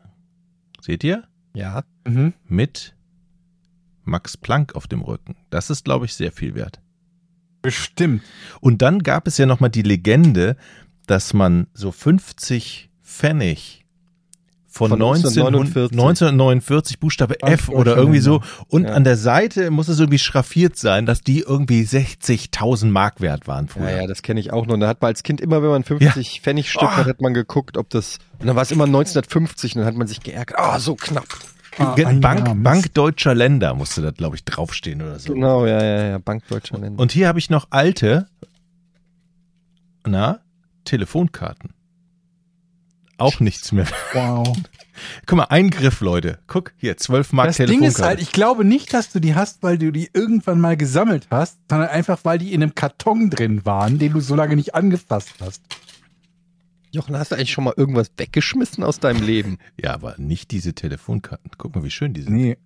Seht 0.80 1.04
ihr? 1.04 1.24
Ja. 1.54 1.84
Mhm. 2.04 2.34
Mit 2.46 2.94
Max 4.04 4.36
Planck 4.36 4.74
auf 4.74 4.86
dem 4.86 5.02
Rücken. 5.02 5.36
Das 5.50 5.70
ist, 5.70 5.84
glaube 5.84 6.06
ich, 6.06 6.14
sehr 6.14 6.32
viel 6.32 6.54
wert. 6.54 6.80
Bestimmt. 7.62 8.22
Und 8.60 8.82
dann 8.82 9.02
gab 9.02 9.26
es 9.26 9.38
ja 9.38 9.46
noch 9.46 9.60
mal 9.60 9.68
die 9.68 9.82
Legende, 9.82 10.56
dass 11.06 11.34
man 11.34 11.66
so 11.74 11.92
50 11.92 12.90
Pfennig 13.02 13.84
von, 14.78 14.90
Von 14.90 15.02
1949, 15.02 15.92
1949 15.98 16.98
Buchstabe 17.00 17.42
F 17.42 17.66
Deutscher 17.66 17.78
oder 17.78 17.96
irgendwie 17.96 18.20
so 18.20 18.40
und 18.68 18.84
Ja. 18.84 18.92
an 18.94 19.04
der 19.04 19.16
Seite 19.16 19.70
muss 19.70 19.88
es 19.88 19.98
irgendwie 19.98 20.18
schraffiert 20.18 20.76
sein, 20.76 21.04
dass 21.04 21.20
die 21.20 21.40
irgendwie 21.40 21.82
60.000 21.82 22.86
Mark 22.90 23.20
wert 23.20 23.46
waren 23.48 23.66
Ja, 23.66 23.72
früher. 23.72 23.90
ja, 23.90 24.06
das 24.06 24.22
kenne 24.22 24.38
ich 24.40 24.52
auch 24.52 24.66
noch. 24.66 24.74
Und 24.74 24.80
da 24.80 24.88
hat 24.88 25.02
man 25.02 25.08
als 25.08 25.22
Kind 25.24 25.40
immer, 25.40 25.62
wenn 25.62 25.70
man 25.70 25.82
50 25.84 26.40
Pfennig 26.40 26.70
Stück 26.70 26.84
Oh. 26.84 26.96
hat, 26.96 27.06
hat 27.06 27.20
man 27.20 27.34
geguckt, 27.34 27.76
ob 27.76 27.90
das. 27.90 28.18
Und 28.38 28.46
dann 28.46 28.54
war 28.56 28.62
es 28.62 28.70
immer 28.70 28.84
1950 28.84 29.74
und 29.74 29.80
dann 29.80 29.86
hat 29.88 29.96
man 29.96 30.06
sich 30.06 30.20
geärgert. 30.20 30.58
Ah, 30.58 30.78
so 30.78 30.94
knapp. 30.94 31.26
Ah, 31.76 31.94
Bank, 32.20 32.46
Jahr. 32.46 32.54
Bank 32.56 32.94
deutscher 32.94 33.34
Länder 33.34 33.74
musste 33.74 34.00
da, 34.02 34.10
glaube 34.10 34.36
ich, 34.36 34.44
draufstehen 34.44 35.02
oder 35.02 35.18
so. 35.18 35.32
Genau, 35.32 35.66
ja, 35.66 35.82
ja, 35.82 36.08
ja. 36.10 36.18
Bank 36.18 36.42
Deutscher 36.48 36.78
Länder. 36.78 37.00
Und 37.00 37.12
hier 37.12 37.28
habe 37.28 37.38
ich 37.38 37.50
noch 37.50 37.66
alte, 37.70 38.26
na, 40.06 40.40
Telefonkarten. 40.84 41.70
Auch 43.18 43.40
nichts 43.40 43.72
mehr. 43.72 43.86
Wow. 44.12 44.56
Guck 45.26 45.36
mal, 45.36 45.44
ein 45.44 45.70
Griff, 45.70 46.00
Leute. 46.00 46.38
Guck, 46.46 46.72
hier, 46.76 46.96
12 46.96 47.32
Mark 47.32 47.48
Das 47.48 47.56
Ding 47.56 47.82
ist 47.82 48.00
halt, 48.00 48.20
ich 48.20 48.32
glaube 48.32 48.64
nicht, 48.64 48.94
dass 48.94 49.10
du 49.10 49.20
die 49.20 49.34
hast, 49.34 49.62
weil 49.62 49.76
du 49.76 49.90
die 49.90 50.08
irgendwann 50.12 50.60
mal 50.60 50.76
gesammelt 50.76 51.26
hast, 51.30 51.58
sondern 51.68 51.88
einfach, 51.88 52.20
weil 52.22 52.38
die 52.38 52.54
in 52.54 52.62
einem 52.62 52.74
Karton 52.74 53.28
drin 53.28 53.64
waren, 53.66 53.98
den 53.98 54.12
du 54.12 54.20
so 54.20 54.34
lange 54.34 54.56
nicht 54.56 54.74
angefasst 54.74 55.34
hast. 55.40 55.62
Jochen, 56.92 57.18
hast 57.18 57.32
du 57.32 57.34
eigentlich 57.34 57.52
schon 57.52 57.64
mal 57.64 57.74
irgendwas 57.76 58.10
weggeschmissen 58.16 58.82
aus 58.82 59.00
deinem 59.00 59.22
Leben? 59.22 59.58
ja, 59.76 59.92
aber 59.94 60.14
nicht 60.16 60.52
diese 60.52 60.72
Telefonkarten. 60.72 61.50
Guck 61.58 61.74
mal, 61.74 61.84
wie 61.84 61.90
schön 61.90 62.14
die 62.14 62.22
sind. 62.22 62.34
Nee. 62.34 62.56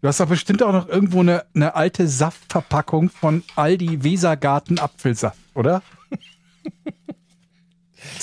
Du 0.00 0.08
hast 0.08 0.20
doch 0.20 0.28
bestimmt 0.28 0.62
auch 0.62 0.72
noch 0.72 0.88
irgendwo 0.88 1.20
eine, 1.20 1.44
eine 1.54 1.74
alte 1.74 2.06
Saftverpackung 2.06 3.10
von 3.10 3.42
Aldi 3.56 4.04
Wesergarten 4.04 4.78
Apfelsaft, 4.78 5.38
oder? 5.54 5.82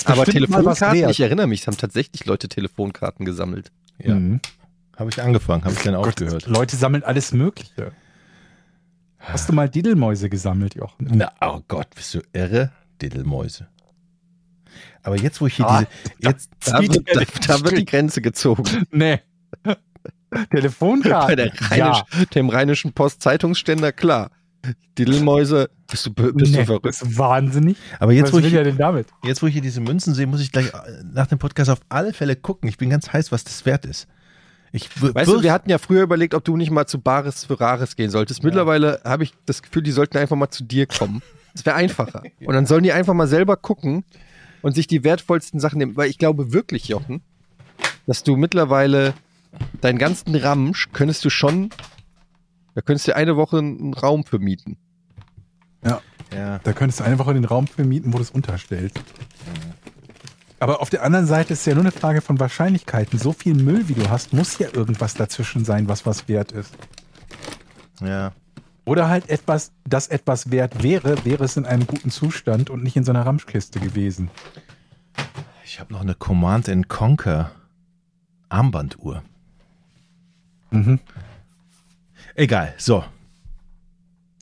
Aber 0.04 0.24
Telefonkarten, 0.24 1.08
ich 1.10 1.20
erinnere 1.20 1.46
mich, 1.46 1.60
es 1.62 1.66
haben 1.66 1.76
tatsächlich 1.76 2.24
Leute 2.26 2.48
Telefonkarten 2.48 3.24
gesammelt. 3.24 3.70
Ja, 3.98 4.14
Mhm. 4.14 4.40
habe 4.96 5.10
ich 5.10 5.22
angefangen, 5.22 5.64
habe 5.64 5.74
ich 5.74 5.82
dann 5.82 5.94
Gott, 5.94 6.08
aufgehört. 6.08 6.46
Leute 6.46 6.76
sammeln 6.76 7.02
alles 7.04 7.32
Mögliche. 7.32 7.92
Hast 9.18 9.48
du 9.48 9.52
mal 9.52 9.68
Diddelmäuse 9.68 10.28
gesammelt, 10.28 10.74
Jochen? 10.74 11.08
Na, 11.14 11.30
oh 11.40 11.60
Gott, 11.68 11.88
bist 11.94 12.14
du 12.14 12.20
irre? 12.32 12.72
Diddelmäuse. 13.00 13.68
Aber 15.04 15.16
jetzt, 15.16 15.40
wo 15.40 15.46
ich 15.46 15.56
hier 15.56 15.68
Ah, 15.68 15.84
diese, 15.84 16.28
jetzt, 16.30 16.50
Da 16.64 16.80
wird, 16.80 16.96
da, 17.14 17.22
da 17.46 17.60
wird 17.64 17.78
die 17.78 17.84
Grenze 17.84 18.20
gezogen. 18.22 18.64
Nee. 18.90 19.20
Telefonkarten. 20.50 21.28
Bei 21.28 21.36
der 21.36 21.52
Rheinisch, 21.70 22.02
dem 22.34 22.48
rheinischen 22.48 22.92
Post-Zeitungsständer, 22.92 23.92
klar. 23.92 24.30
Diddelmäuse, 24.98 25.70
bist 25.92 26.06
du, 26.06 26.10
bist 26.12 26.52
nee, 26.52 26.58
du 26.58 26.66
verrückt? 26.66 26.86
Das 26.86 27.02
ist 27.02 27.18
wahnsinnig. 27.18 27.76
aber 28.00 28.12
jetzt, 28.12 28.24
Was 28.24 28.32
wo 28.32 28.36
will 28.38 28.46
ich, 28.46 28.54
er 28.54 28.64
denn 28.64 28.78
damit? 28.78 29.06
jetzt, 29.22 29.42
wo 29.42 29.46
ich 29.46 29.52
hier 29.52 29.62
diese 29.62 29.80
Münzen 29.80 30.14
sehe, 30.14 30.26
muss 30.26 30.40
ich 30.40 30.50
gleich 30.50 30.66
äh, 30.66 31.04
nach 31.12 31.28
dem 31.28 31.38
Podcast 31.38 31.70
auf 31.70 31.80
alle 31.88 32.12
Fälle 32.12 32.34
gucken. 32.34 32.68
Ich 32.68 32.78
bin 32.78 32.90
ganz 32.90 33.12
heiß, 33.12 33.30
was 33.30 33.44
das 33.44 33.64
wert 33.64 33.84
ist. 33.84 34.08
Ich 34.72 34.88
Weißt 35.00 35.30
du, 35.30 35.42
wir 35.42 35.52
hatten 35.52 35.68
ja 35.68 35.76
früher 35.76 36.02
überlegt, 36.02 36.34
ob 36.34 36.44
du 36.44 36.56
nicht 36.56 36.70
mal 36.70 36.86
zu 36.86 36.98
Bares 36.98 37.44
für 37.44 37.60
Rares 37.60 37.94
gehen 37.94 38.10
solltest. 38.10 38.42
Mittlerweile 38.42 39.02
habe 39.04 39.22
ich 39.22 39.34
das 39.44 39.62
Gefühl, 39.62 39.82
die 39.82 39.92
sollten 39.92 40.16
einfach 40.16 40.36
mal 40.36 40.50
zu 40.50 40.64
dir 40.64 40.86
kommen. 40.86 41.22
Das 41.54 41.66
wäre 41.66 41.76
einfacher. 41.76 42.22
Und 42.46 42.54
dann 42.54 42.64
sollen 42.64 42.82
die 42.82 42.92
einfach 42.92 43.12
mal 43.12 43.26
selber 43.26 43.58
gucken 43.58 44.04
und 44.62 44.74
sich 44.74 44.86
die 44.86 45.04
wertvollsten 45.04 45.60
Sachen 45.60 45.80
nehmen. 45.80 45.98
Weil 45.98 46.08
ich 46.08 46.16
glaube 46.16 46.54
wirklich, 46.54 46.88
Jochen, 46.88 47.20
dass 48.06 48.22
du 48.22 48.36
mittlerweile 48.36 49.12
deinen 49.82 49.98
ganzen 49.98 50.34
Ramsch 50.34 50.88
könntest 50.94 51.22
du 51.26 51.28
schon, 51.28 51.68
da 52.74 52.80
könntest 52.80 53.08
du 53.08 53.14
eine 53.14 53.36
Woche 53.36 53.58
einen 53.58 53.92
Raum 53.92 54.24
für 54.24 54.38
mieten. 55.82 56.00
ja. 56.34 56.58
Da 56.62 56.72
könntest 56.72 57.00
du 57.00 57.04
eine 57.04 57.18
Woche 57.18 57.34
den 57.34 57.44
Raum 57.44 57.66
vermieten, 57.66 58.12
wo 58.12 58.18
du 58.18 58.22
es 58.22 58.30
unterstellst. 58.30 59.00
Aber 60.60 60.80
auf 60.80 60.90
der 60.90 61.02
anderen 61.02 61.26
Seite 61.26 61.54
ist 61.54 61.60
es 61.60 61.66
ja 61.66 61.74
nur 61.74 61.82
eine 61.82 61.90
Frage 61.90 62.20
von 62.20 62.38
Wahrscheinlichkeiten. 62.38 63.18
So 63.18 63.32
viel 63.32 63.54
Müll, 63.54 63.88
wie 63.88 63.94
du 63.94 64.08
hast, 64.08 64.32
muss 64.32 64.58
ja 64.58 64.68
irgendwas 64.72 65.14
dazwischen 65.14 65.64
sein, 65.64 65.88
was 65.88 66.06
was 66.06 66.28
wert 66.28 66.52
ist. 66.52 66.72
ja. 68.00 68.32
Oder 68.84 69.08
halt 69.08 69.28
etwas, 69.28 69.70
das 69.84 70.08
etwas 70.08 70.50
wert 70.50 70.82
wäre, 70.82 71.24
wäre 71.24 71.44
es 71.44 71.56
in 71.56 71.66
einem 71.66 71.86
guten 71.86 72.10
Zustand 72.10 72.68
und 72.68 72.82
nicht 72.82 72.96
in 72.96 73.04
so 73.04 73.12
einer 73.12 73.24
Ramschkiste 73.24 73.78
gewesen. 73.78 74.28
Ich 75.64 75.78
habe 75.78 75.92
noch 75.92 76.00
eine 76.00 76.14
Command 76.16 76.68
and 76.68 76.88
Conquer 76.88 77.52
Armbanduhr. 78.48 79.22
Mhm. 80.70 80.98
Egal, 82.34 82.74
so. 82.76 83.04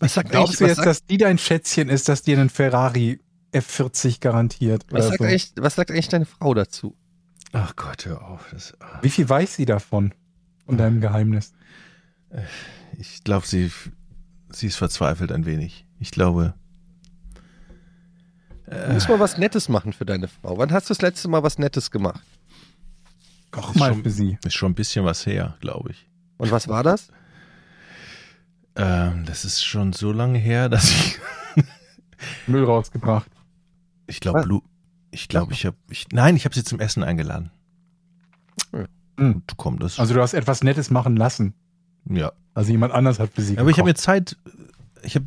Was 0.00 0.14
sagt 0.14 0.30
Glaubst 0.30 0.60
du 0.60 0.64
was 0.64 0.68
jetzt, 0.70 0.76
sagt, 0.78 0.86
dass 0.88 1.04
die 1.06 1.18
dein 1.18 1.38
Schätzchen 1.38 1.88
ist, 1.88 2.08
dass 2.08 2.22
dir 2.22 2.38
einen 2.38 2.50
Ferrari 2.50 3.20
F40 3.52 4.20
garantiert? 4.20 4.84
was, 4.90 4.92
Oder 4.92 5.02
sagt 5.08 5.18
so? 5.18 5.24
eigentlich, 5.24 5.52
was 5.56 5.74
sagt 5.76 5.90
eigentlich 5.90 6.08
deine 6.08 6.24
Frau 6.26 6.54
dazu? 6.54 6.96
Ach 7.52 7.74
Gott, 7.76 8.06
hör 8.06 8.22
auf. 8.26 8.46
Das, 8.52 8.74
ah. 8.80 8.98
Wie 9.02 9.10
viel 9.10 9.28
weiß 9.28 9.54
sie 9.56 9.64
davon? 9.66 10.12
Von 10.66 10.78
deinem 10.78 11.00
Geheimnis? 11.00 11.52
Ich 12.98 13.24
glaube, 13.24 13.46
sie, 13.46 13.70
sie 14.50 14.66
ist 14.68 14.76
verzweifelt 14.76 15.32
ein 15.32 15.46
wenig. 15.46 15.84
Ich 15.98 16.10
glaube, 16.12 16.54
Du 18.66 18.92
musst 18.92 19.08
mal 19.08 19.18
was 19.18 19.36
Nettes 19.36 19.68
machen 19.68 19.92
für 19.92 20.04
deine 20.06 20.28
Frau. 20.28 20.56
Wann 20.56 20.70
hast 20.70 20.88
du 20.88 20.94
das 20.94 21.02
letzte 21.02 21.26
Mal 21.26 21.42
was 21.42 21.58
Nettes 21.58 21.90
gemacht? 21.90 22.22
Koch 23.50 23.74
mal 23.74 23.92
schon- 23.92 24.02
für 24.04 24.10
sie. 24.10 24.38
ist 24.44 24.54
schon 24.54 24.70
ein 24.70 24.74
bisschen 24.76 25.04
was 25.04 25.26
her, 25.26 25.56
glaube 25.60 25.90
ich. 25.90 26.08
Und 26.38 26.52
was 26.52 26.68
war 26.68 26.84
das? 26.84 27.08
Ähm, 28.76 29.24
das 29.26 29.44
ist 29.44 29.64
schon 29.64 29.92
so 29.92 30.12
lange 30.12 30.38
her, 30.38 30.68
dass 30.68 30.90
ich, 30.90 31.18
Müll 32.46 32.64
rausgebracht. 32.64 33.30
ich 34.06 34.20
glaube, 34.20 34.60
ich 35.10 35.28
glaube, 35.28 35.52
ich 35.52 35.66
habe, 35.66 35.76
ich, 35.90 36.06
nein, 36.12 36.36
ich 36.36 36.44
habe 36.44 36.54
sie 36.54 36.64
zum 36.64 36.80
Essen 36.80 37.02
eingeladen. 37.02 37.50
Hm. 38.72 38.86
Und 39.16 39.42
komm, 39.56 39.78
das, 39.78 39.98
Also 39.98 40.14
du 40.14 40.22
hast 40.22 40.34
etwas 40.34 40.62
Nettes 40.62 40.90
machen 40.90 41.16
lassen. 41.16 41.54
ja. 42.08 42.32
Also 42.52 42.72
jemand 42.72 42.92
anders 42.92 43.20
hat 43.20 43.30
sie 43.36 43.56
Aber 43.58 43.70
ich 43.70 43.78
habe 43.78 43.88
mir. 43.88 43.94
Zeit, 43.94 44.36
ich 45.04 45.14
habe 45.14 45.26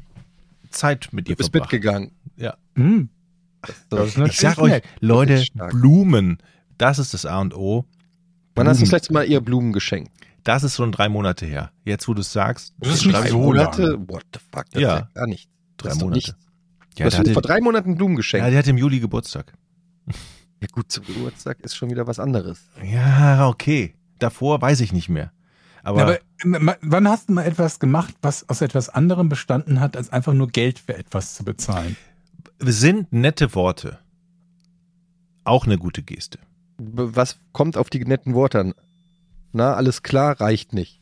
Zeit 0.71 1.07
mit 1.13 1.29
ihr 1.29 1.35
Du 1.35 1.37
bist 1.37 1.51
verbracht. 1.51 1.71
mitgegangen. 1.71 2.11
Ja. 2.35 2.55
Hm. 2.75 3.07
So. 3.89 3.97
ist 3.99 4.17
natürlich 4.17 4.33
Ich 4.33 4.39
sag 4.41 4.57
euch, 4.57 4.71
nett. 4.71 4.83
Leute. 4.99 5.45
Blumen, 5.71 6.37
das 6.77 6.99
ist 6.99 7.13
das 7.13 7.25
A 7.25 7.39
und 7.39 7.55
O. 7.55 7.85
Wann 8.55 8.67
hast 8.67 8.79
du 8.81 8.83
das 8.83 8.91
letzte 8.91 9.13
Mal 9.13 9.25
ihr 9.25 9.39
Blumen 9.39 9.71
geschenkt? 9.71 10.11
Das 10.43 10.63
ist 10.63 10.75
schon 10.75 10.91
drei 10.91 11.07
Monate 11.09 11.45
her. 11.45 11.71
Jetzt, 11.85 12.07
wo 12.07 12.13
du 12.13 12.21
es 12.21 12.33
sagst, 12.33 12.73
Das 12.79 12.95
ist 12.95 13.05
nicht 13.05 13.17
drei, 13.17 13.29
so 13.29 13.39
Monate? 13.39 13.81
lang. 13.83 14.09
What 14.09 14.25
the 14.33 14.39
fuck? 14.53 14.65
Das 14.71 14.81
Ja. 14.81 15.09
gar 15.13 15.27
nicht. 15.27 15.49
drei 15.77 15.93
Monate. 15.95 16.11
nichts. 16.15 16.29
Ja, 16.29 16.35
Du 16.95 17.03
hast 17.05 17.17
hatte, 17.19 17.33
vor 17.33 17.41
drei 17.41 17.59
Monaten 17.61 17.95
Blumen 17.95 18.15
geschenkt. 18.15 18.43
ja, 18.45 18.49
der 18.49 18.59
hatte 18.59 18.69
im 18.71 18.77
Juli 18.77 18.99
Geburtstag. 18.99 19.53
Ja 20.61 20.67
gut, 20.71 20.89
zum 20.93 21.05
Geburtstag 21.05 21.59
ist 21.59 21.75
schon 21.75 21.89
wieder 21.89 22.07
was 22.07 22.19
anderes. 22.19 22.61
Ja, 22.81 23.49
okay. 23.49 23.95
Davor 24.19 24.61
weiß 24.61 24.79
ich 24.79 24.93
nicht 24.93 25.09
mehr. 25.09 25.33
Aber, 25.83 25.97
Ja, 25.99 26.03
aber 26.05 26.19
m- 26.41 26.69
m- 26.69 26.75
wann 26.81 27.05
hast 27.09 27.27
du 27.27 27.33
mal 27.33 27.43
etwas 27.45 27.79
gemacht, 27.81 28.15
was 28.21 28.47
aus 28.47 28.61
etwas 28.61 28.87
anderem 28.87 29.27
bestanden 29.27 29.81
hat, 29.81 29.97
als 29.97 30.09
einfach 30.13 30.31
nur 30.33 30.47
Geld 30.47 30.79
für 30.79 30.95
etwas 30.97 31.35
zu 31.35 31.43
bezahlen? 31.43 31.97
sind 32.59 33.11
nette 33.11 33.53
Worte 33.55 33.99
auch 35.43 35.65
eine 35.65 35.77
gute 35.77 36.01
Geste. 36.01 36.39
Was 36.77 37.37
kommt 37.51 37.75
auf 37.75 37.89
die 37.89 38.05
netten 38.05 38.33
Worte 38.33 38.61
an? 38.61 38.73
Na, 39.53 39.75
alles 39.75 40.01
klar, 40.03 40.41
reicht 40.41 40.73
nicht. 40.73 40.99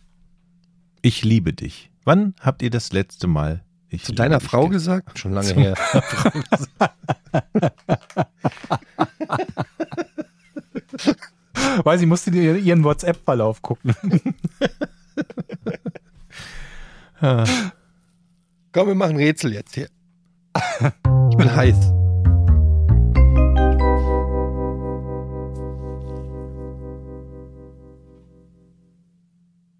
Ich 1.02 1.24
liebe 1.24 1.54
dich. 1.54 1.90
Wann 2.04 2.36
habt 2.42 2.62
ihr 2.62 2.70
das 2.70 2.92
letzte 2.92 3.28
Mal 3.28 3.64
ich 3.90 4.04
Zu 4.04 4.12
deiner 4.14 4.40
dich 4.40 4.50
Frau 4.50 4.64
ge- 4.64 4.72
gesagt? 4.74 5.18
Schon 5.18 5.32
lange 5.34 5.54
her. 5.54 5.76
Weiß 11.84 12.02
ich, 12.02 12.08
musste 12.08 12.32
dir 12.32 12.58
ihren 12.58 12.84
WhatsApp-Verlauf 12.84 13.62
gucken. 13.62 13.94
Komm, 17.20 18.88
wir 18.88 18.96
machen 18.96 19.18
Rätsel 19.18 19.54
jetzt 19.54 19.76
hier. 19.76 19.88
Ich 21.30 21.38
bin 21.38 21.56
heiß. 21.56 21.78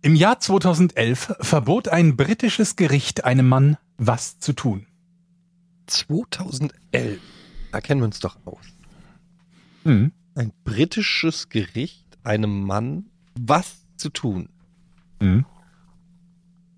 Im 0.04 0.16
Jahr 0.16 0.40
2011 0.40 1.36
verbot 1.42 1.88
ein 1.88 2.18
britisches 2.18 2.76
Gericht 2.76 3.24
einem 3.24 3.48
Mann, 3.48 3.78
was 3.98 4.40
zu 4.40 4.54
tun. 4.54 4.88
2011. 5.86 7.20
Da 7.72 7.82
kennen 7.82 8.02
wir 8.02 8.06
uns 8.06 8.20
doch 8.20 8.38
aus. 8.46 8.66
Hm. 9.84 10.12
Ein 10.34 10.54
britisches 10.64 11.50
Gericht 11.50 12.18
einem 12.24 12.64
Mann 12.64 13.12
was 13.40 13.86
zu 13.96 14.10
tun. 14.10 14.50
Hm. 15.20 15.46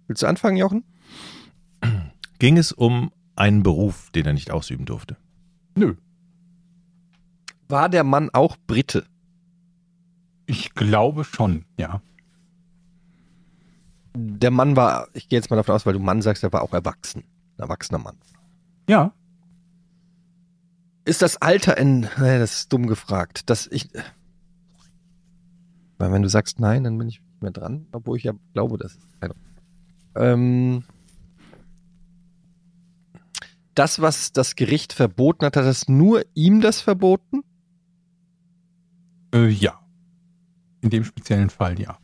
Willst 0.07 0.23
du 0.23 0.27
anfangen, 0.27 0.57
Jochen? 0.57 0.83
Ging 2.39 2.57
es 2.57 2.73
um 2.73 3.13
einen 3.37 3.63
Beruf, 3.63 4.09
den 4.11 4.25
er 4.25 4.33
nicht 4.33 4.51
ausüben 4.51 4.85
durfte? 4.85 5.15
Nö. 5.75 5.95
War 7.69 7.87
der 7.87 8.03
Mann 8.03 8.29
auch 8.33 8.57
Brite? 8.67 9.05
Ich 10.45 10.73
glaube 10.73 11.23
schon, 11.23 11.63
ja. 11.77 12.01
Der 14.15 14.51
Mann 14.51 14.75
war, 14.75 15.07
ich 15.13 15.27
gehe 15.27 15.39
jetzt 15.39 15.49
mal 15.49 15.55
davon 15.55 15.75
aus, 15.75 15.85
weil 15.85 15.93
du 15.93 15.99
Mann 15.99 16.21
sagst, 16.21 16.43
er 16.43 16.53
war 16.53 16.61
auch 16.61 16.73
erwachsen. 16.73 17.23
Ein 17.57 17.63
erwachsener 17.63 17.99
Mann. 17.99 18.17
Ja. 18.87 19.13
Ist 21.05 21.21
das 21.21 21.41
Alter 21.41 21.77
in, 21.77 22.01
nee, 22.01 22.39
das 22.39 22.53
ist 22.53 22.73
dumm 22.73 22.87
gefragt, 22.87 23.49
dass 23.49 23.67
ich, 23.67 23.89
weil 25.97 26.11
wenn 26.11 26.21
du 26.21 26.29
sagst 26.29 26.59
nein, 26.59 26.83
dann 26.83 26.97
bin 26.97 27.09
ich 27.09 27.19
nicht 27.19 27.41
mehr 27.41 27.51
dran, 27.51 27.87
obwohl 27.91 28.17
ich 28.17 28.23
ja 28.23 28.33
glaube, 28.53 28.77
das 28.77 28.95
ist. 28.95 29.07
Ähm, 30.15 30.83
das, 33.75 34.01
was 34.01 34.31
das 34.31 34.55
Gericht 34.55 34.93
verboten 34.93 35.45
hat, 35.45 35.57
hat 35.57 35.65
es 35.65 35.87
nur 35.87 36.23
ihm 36.35 36.61
das 36.61 36.81
verboten? 36.81 37.43
Äh, 39.33 39.47
ja. 39.49 39.79
In 40.81 40.89
dem 40.89 41.03
speziellen 41.03 41.49
Fall, 41.49 41.79
ja. 41.79 41.97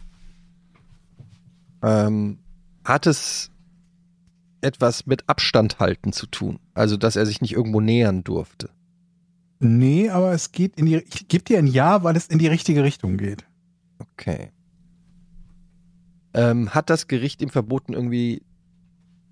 Ähm, 1.82 2.40
hat 2.84 3.08
es 3.08 3.52
etwas 4.62 5.06
mit 5.06 5.28
Abstand 5.28 5.80
halten 5.80 6.12
zu 6.12 6.28
tun? 6.28 6.60
Also, 6.74 6.98
dass 6.98 7.16
er 7.16 7.26
sich 7.26 7.42
nicht 7.42 7.54
irgendwo 7.54 7.82
nähern 7.82 8.24
durfte? 8.24 8.70
Nee, 9.60 10.10
aber 10.10 10.32
es 10.32 10.52
geht 10.52 10.78
in 10.78 10.86
die. 10.86 10.98
Ich 10.98 11.28
gebe 11.28 11.44
dir 11.44 11.60
ein 11.60 11.68
Ja, 11.68 12.04
weil 12.04 12.16
es 12.16 12.28
in 12.28 12.40
die 12.40 12.48
richtige 12.48 12.84
Richtung 12.84 13.18
geht. 13.18 13.46
Okay. 14.00 14.52
Ähm, 16.34 16.74
hat 16.74 16.90
das 16.90 17.08
Gericht 17.08 17.42
ihm 17.42 17.50
verboten, 17.50 17.94
irgendwie 17.94 18.44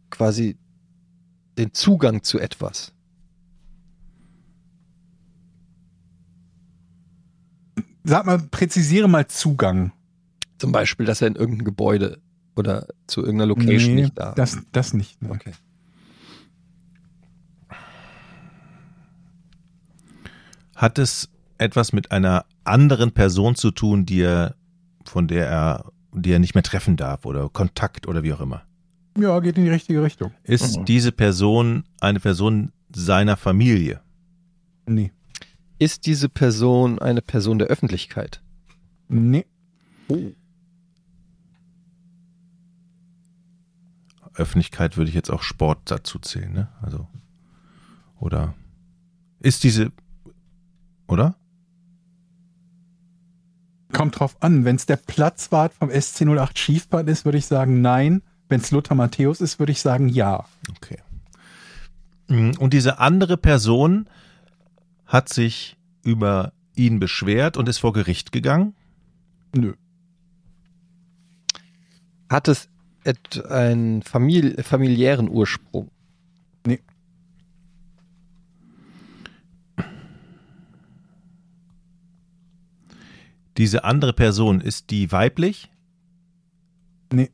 quasi 0.10 0.58
den 1.58 1.74
Zugang 1.74 2.24
zu 2.24 2.40
etwas? 2.40 2.94
Sag 8.04 8.26
mal, 8.26 8.40
präzisiere 8.40 9.08
mal 9.08 9.28
Zugang. 9.28 9.92
Zum 10.58 10.72
Beispiel, 10.72 11.06
dass 11.06 11.22
er 11.22 11.28
in 11.28 11.36
irgendein 11.36 11.66
Gebäude 11.66 12.22
oder 12.58 12.88
zu 13.08 13.22
irgendeiner 13.22 13.48
Location 13.48 13.96
Nee, 13.96 14.02
nicht 14.04 14.18
da. 14.18 14.34
Das, 14.34 14.58
das 14.72 14.94
nicht. 14.94 15.22
Ne. 15.22 15.32
okay. 15.32 15.52
Hat 20.76 21.00
es 21.00 21.30
etwas 21.58 21.92
mit 21.94 22.12
einer 22.12 22.46
anderen 22.64 23.12
Person 23.12 23.56
zu 23.56 23.72
tun, 23.72 24.06
die 24.06 24.22
er, 24.22 24.56
von 25.06 25.28
der 25.28 25.48
er, 25.48 25.92
die 26.14 26.32
er 26.32 26.40
nicht 26.40 26.54
mehr 26.56 26.64
treffen 26.64 26.98
darf 26.98 27.26
oder 27.26 27.50
Kontakt 27.50 28.08
oder 28.08 28.24
wie 28.24 28.34
auch 28.34 28.42
immer? 28.42 28.64
Ja, 29.18 29.40
geht 29.40 29.58
in 29.58 29.64
die 29.64 29.72
richtige 29.72 30.04
Richtung. 30.04 30.32
Ist 30.44 30.78
Mhm. 30.78 30.86
diese 30.86 31.12
Person 31.12 31.84
eine 32.00 32.20
Person 32.20 32.72
seiner 32.94 33.38
Familie? 33.38 34.02
Nee. 34.86 35.12
Ist 35.80 36.06
diese 36.06 36.30
Person 36.30 37.00
eine 37.00 37.22
Person 37.22 37.58
der 37.58 37.68
Öffentlichkeit? 37.68 38.42
Nee. 39.10 39.46
Öffentlichkeit 44.38 44.98
würde 44.98 45.10
ich 45.10 45.16
jetzt 45.16 45.30
auch 45.30 45.44
Sport 45.44 45.80
dazu 45.86 46.20
zählen, 46.20 46.52
ne? 46.52 46.68
Also 46.82 47.08
oder 48.20 48.54
ist 49.40 49.64
diese 49.64 49.92
oder? 51.08 51.36
Kommt 53.94 54.20
drauf 54.20 54.36
an. 54.42 54.66
Wenn 54.66 54.76
es 54.76 54.86
der 54.86 54.98
Platzwart 54.98 55.74
vom 55.74 55.90
SC08 55.90 56.58
Schiefbahn 56.58 57.08
ist, 57.08 57.26
würde 57.26 57.38
ich 57.38 57.46
sagen 57.46 57.82
nein. 57.82 58.22
Wenn 58.50 58.60
es 58.60 58.72
Lothar 58.72 58.96
Matthäus 58.96 59.42
ist, 59.42 59.60
würde 59.60 59.72
ich 59.72 59.82
sagen 59.82 60.10
ja. 60.10 60.46
Okay. 60.70 61.00
Mm, 62.28 62.52
Und 62.60 62.74
diese 62.74 63.00
andere 63.00 63.38
Person 63.38 64.10
hat 65.06 65.30
sich 65.30 65.78
über 66.04 66.54
ihn 66.76 67.00
beschwert 67.00 67.58
und 67.58 67.68
ist 67.70 67.80
vor 67.80 67.94
Gericht 67.94 68.32
gegangen? 68.32 68.76
Nö. 69.56 69.74
Hat 72.30 72.48
es 72.48 72.70
einen 73.50 74.02
Famili 74.02 74.62
familiären 74.62 75.30
Ursprung? 75.30 75.90
Nee. 76.66 76.80
Diese 83.58 83.84
andere 83.84 84.14
Person, 84.14 84.62
ist 84.62 84.92
die 84.92 85.12
weiblich? 85.12 85.72
Nee. 87.12 87.32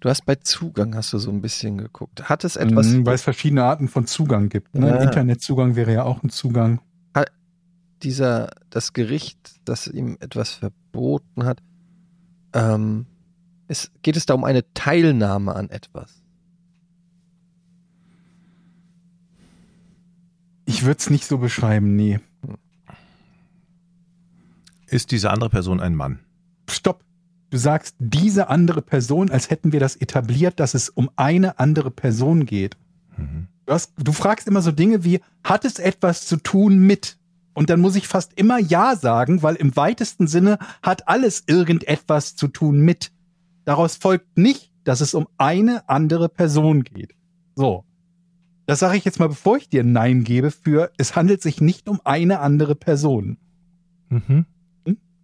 Du 0.00 0.10
hast 0.10 0.26
bei 0.26 0.34
Zugang 0.34 0.94
hast 0.94 1.14
du 1.14 1.18
so 1.18 1.30
ein 1.30 1.40
bisschen 1.40 1.78
geguckt. 1.78 2.28
Hat 2.28 2.44
es 2.44 2.56
etwas 2.56 2.88
Mhm, 2.88 3.06
Weil 3.06 3.14
es 3.14 3.22
verschiedene 3.22 3.64
Arten 3.64 3.88
von 3.88 4.06
Zugang 4.06 4.50
gibt. 4.50 4.74
Ne? 4.74 4.88
Ja. 4.88 4.96
Internetzugang 4.96 5.76
wäre 5.76 5.94
ja 5.94 6.02
auch 6.02 6.22
ein 6.22 6.28
Zugang. 6.28 6.80
dieser, 8.02 8.50
das 8.68 8.92
Gericht, 8.92 9.60
das 9.64 9.86
ihm 9.86 10.18
etwas 10.20 10.50
verboten 10.50 11.44
hat, 11.44 11.62
ähm, 12.54 13.06
es, 13.68 13.90
geht 14.02 14.16
es 14.16 14.26
da 14.26 14.34
um 14.34 14.44
eine 14.44 14.72
Teilnahme 14.72 15.54
an 15.54 15.70
etwas? 15.70 16.22
Ich 20.66 20.84
würde 20.84 20.98
es 20.98 21.10
nicht 21.10 21.26
so 21.26 21.38
beschreiben, 21.38 21.94
nee. 21.94 22.20
Ist 24.86 25.10
diese 25.10 25.30
andere 25.30 25.50
Person 25.50 25.80
ein 25.80 25.94
Mann? 25.94 26.20
Stopp. 26.70 27.04
Du 27.50 27.58
sagst 27.58 27.96
diese 27.98 28.48
andere 28.48 28.82
Person, 28.82 29.30
als 29.30 29.50
hätten 29.50 29.72
wir 29.72 29.80
das 29.80 29.96
etabliert, 29.96 30.58
dass 30.58 30.74
es 30.74 30.88
um 30.88 31.10
eine 31.16 31.58
andere 31.58 31.90
Person 31.90 32.46
geht. 32.46 32.76
Du, 33.66 33.72
hast, 33.72 33.92
du 33.96 34.12
fragst 34.12 34.48
immer 34.48 34.62
so 34.62 34.72
Dinge 34.72 35.04
wie, 35.04 35.20
hat 35.42 35.64
es 35.64 35.78
etwas 35.78 36.26
zu 36.26 36.36
tun 36.36 36.78
mit? 36.78 37.16
Und 37.54 37.70
dann 37.70 37.80
muss 37.80 37.96
ich 37.96 38.08
fast 38.08 38.32
immer 38.34 38.58
Ja 38.58 38.96
sagen, 38.96 39.42
weil 39.42 39.54
im 39.54 39.76
weitesten 39.76 40.26
Sinne 40.26 40.58
hat 40.82 41.08
alles 41.08 41.44
irgendetwas 41.46 42.36
zu 42.36 42.48
tun 42.48 42.80
mit. 42.80 43.12
Daraus 43.64 43.96
folgt 43.96 44.36
nicht, 44.36 44.72
dass 44.82 45.00
es 45.00 45.14
um 45.14 45.26
eine 45.38 45.88
andere 45.88 46.28
Person 46.28 46.82
geht. 46.82 47.14
So. 47.54 47.84
Das 48.66 48.80
sage 48.80 48.96
ich 48.96 49.04
jetzt 49.04 49.20
mal, 49.20 49.28
bevor 49.28 49.56
ich 49.56 49.68
dir 49.68 49.82
ein 49.82 49.92
Nein 49.92 50.24
gebe, 50.24 50.50
für 50.50 50.90
es 50.96 51.16
handelt 51.16 51.42
sich 51.42 51.60
nicht 51.60 51.88
um 51.88 52.00
eine 52.04 52.40
andere 52.40 52.74
Person. 52.74 53.36
Mhm. 54.08 54.46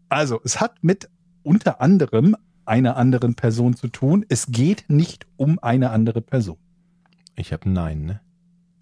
Also, 0.08 0.40
es 0.44 0.60
hat 0.60 0.82
mit 0.82 1.08
unter 1.42 1.80
anderem 1.80 2.36
einer 2.66 2.96
anderen 2.96 3.34
Person 3.34 3.74
zu 3.74 3.88
tun. 3.88 4.26
Es 4.28 4.46
geht 4.48 4.84
nicht 4.88 5.26
um 5.36 5.58
eine 5.58 5.90
andere 5.90 6.20
Person. 6.20 6.58
Ich 7.36 7.52
habe 7.52 7.68
Nein, 7.70 8.04
ne? 8.04 8.20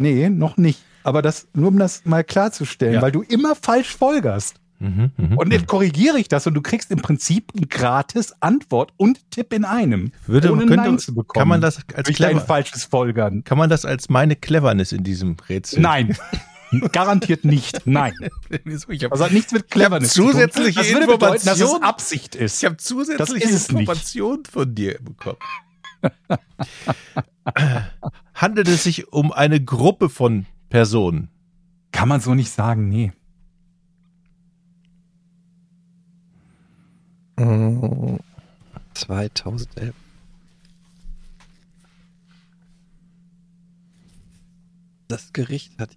Nee, 0.01 0.29
noch 0.29 0.57
nicht. 0.57 0.83
Aber 1.09 1.23
das, 1.23 1.49
nur 1.55 1.69
um 1.69 1.79
das 1.79 2.05
mal 2.05 2.23
klarzustellen, 2.25 2.95
Ja. 2.95 3.03
weil 3.03 3.13
du 3.13 3.23
immer 3.23 3.55
falsch 3.55 3.97
folgerst. 3.97 4.57
Mhm, 4.81 5.11
mhm, 5.17 5.37
Und 5.39 5.47
mhm. 5.49 5.53
jetzt 5.53 5.67
korrigiere 5.67 6.19
ich 6.21 6.29
das 6.29 6.47
und 6.47 6.55
du 6.55 6.61
kriegst 6.63 6.91
im 6.93 7.01
Prinzip 7.01 7.53
eine 7.57 7.67
gratis 7.67 8.33
Antwort 8.41 8.93
und 8.97 9.29
Tipp 9.33 9.53
in 9.53 9.65
einem. 9.65 10.13
Würde, 10.27 10.53
ohne 10.53 10.67
könnte, 10.67 10.77
Nein 10.77 10.99
zu 11.01 11.15
bekommen. 11.15 11.41
kann 11.41 11.49
man 11.49 11.61
das 11.61 11.81
als 11.95 12.09
clever, 12.11 12.41
falsches 12.41 12.85
Folgern? 12.85 13.43
kann 13.43 13.59
man 13.59 13.69
das 13.71 13.85
als 13.85 14.09
meine 14.09 14.37
Cleverness 14.37 14.93
in 14.93 15.03
diesem 15.03 15.37
Rätsel? 15.49 15.81
Nein. 15.81 16.17
Garantiert 16.93 17.45
nicht. 17.45 17.87
Nein. 17.87 18.13
Ich 18.89 19.03
habe 19.05 19.09
Das 19.11 19.21
hat 19.21 19.33
nichts 19.33 19.53
mit 19.53 19.71
Cleverness 19.71 20.13
zu 20.13 20.23
tun. 20.23 20.33
zusätzliche 20.33 20.79
Das 20.81 20.93
würde 20.93 21.07
bedeuten, 21.07 21.45
dass 21.47 21.61
es. 21.61 21.83
Absicht 21.83 22.35
ist. 22.37 22.63
ich 22.63 22.69
hab 22.69 22.81
zusätzliche. 22.81 23.49
Informationen 23.49 24.45
von 24.45 24.75
dir 24.75 24.99
bekommen. 25.01 25.39
Handelt 28.35 28.69
es 28.69 28.85
sich 28.85 29.13
um 29.13 29.33
eine 29.33 29.61
Gruppe 29.63 30.09
von 30.09 30.47
Personen? 30.69 31.29
Kann 31.93 32.09
man 32.09 32.21
so 32.21 32.35
nicht 32.35 32.51
sagen, 32.51 32.89
nee. 32.89 33.13
Mm, 37.37 38.17
2011. 38.95 39.95
Das 45.09 45.33
Gericht 45.33 45.79
hat 45.79 45.97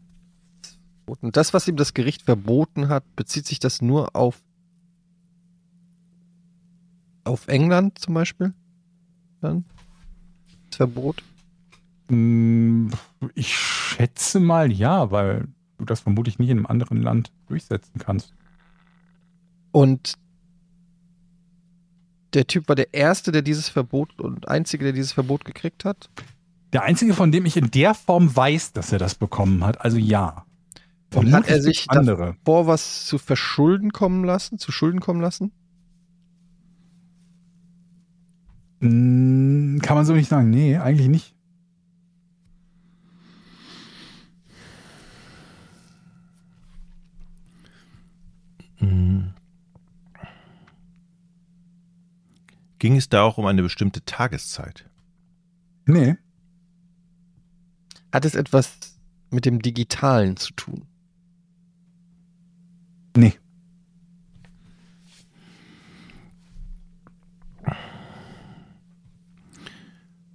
verboten. 1.11 1.31
Das, 1.31 1.53
was 1.53 1.67
ihm 1.67 1.75
das 1.75 1.93
Gericht 1.93 2.21
verboten 2.23 2.87
hat, 2.87 3.03
bezieht 3.15 3.45
sich 3.45 3.59
das 3.59 3.81
nur 3.81 4.15
auf 4.15 4.41
auf 7.23 7.47
England 7.47 7.99
zum 7.99 8.15
Beispiel? 8.15 8.53
Dann? 9.41 9.63
Das 10.69 10.77
Verbot? 10.77 11.23
Mm, 12.09 12.89
Ich 13.35 13.55
schätze 13.91 14.39
mal 14.39 14.71
ja, 14.71 15.11
weil 15.11 15.47
du 15.77 15.85
das 15.85 16.01
vermutlich 16.01 16.39
nicht 16.39 16.49
in 16.49 16.57
einem 16.59 16.67
anderen 16.67 17.01
Land 17.01 17.31
durchsetzen 17.47 17.99
kannst. 17.99 18.33
Und 19.71 20.13
der 22.33 22.47
Typ 22.47 22.67
war 22.69 22.75
der 22.75 22.93
Erste, 22.93 23.31
der 23.31 23.41
dieses 23.41 23.69
Verbot 23.69 24.19
und 24.21 24.47
Einzige, 24.47 24.83
der 24.85 24.93
dieses 24.93 25.11
Verbot 25.13 25.45
gekriegt 25.45 25.85
hat? 25.85 26.09
Der 26.73 26.83
einzige, 26.83 27.13
von 27.13 27.31
dem 27.31 27.45
ich 27.45 27.57
in 27.57 27.69
der 27.71 27.93
Form 27.93 28.33
weiß, 28.33 28.71
dass 28.73 28.93
er 28.93 28.99
das 28.99 29.15
bekommen 29.15 29.63
hat, 29.65 29.81
also 29.81 29.97
ja. 29.97 30.45
Und 31.13 31.33
hat 31.33 31.47
er 31.49 31.61
Vermutlich 31.61 31.63
sich 31.63 31.89
andere? 31.89 32.37
davor 32.45 32.67
was 32.67 33.05
zu 33.05 33.17
verschulden 33.17 33.91
kommen 33.91 34.23
lassen, 34.23 34.57
zu 34.57 34.71
Schulden 34.71 35.01
kommen 35.01 35.19
lassen? 35.19 35.51
Mm, 38.79 39.79
Kann 39.79 39.95
man 39.97 40.05
so 40.05 40.13
nicht 40.13 40.29
sagen. 40.29 40.49
Nee, 40.49 40.77
eigentlich 40.77 41.09
nicht. 41.09 41.35
Mhm. 48.81 49.33
Ging 52.79 52.97
es 52.97 53.09
da 53.09 53.21
auch 53.21 53.37
um 53.37 53.45
eine 53.45 53.61
bestimmte 53.61 54.03
Tageszeit? 54.05 54.89
Nee. 55.85 56.17
Hat 58.11 58.25
es 58.25 58.33
etwas 58.33 58.97
mit 59.29 59.45
dem 59.45 59.61
Digitalen 59.61 60.35
zu 60.35 60.51
tun? 60.53 60.87
Nee. 63.15 63.33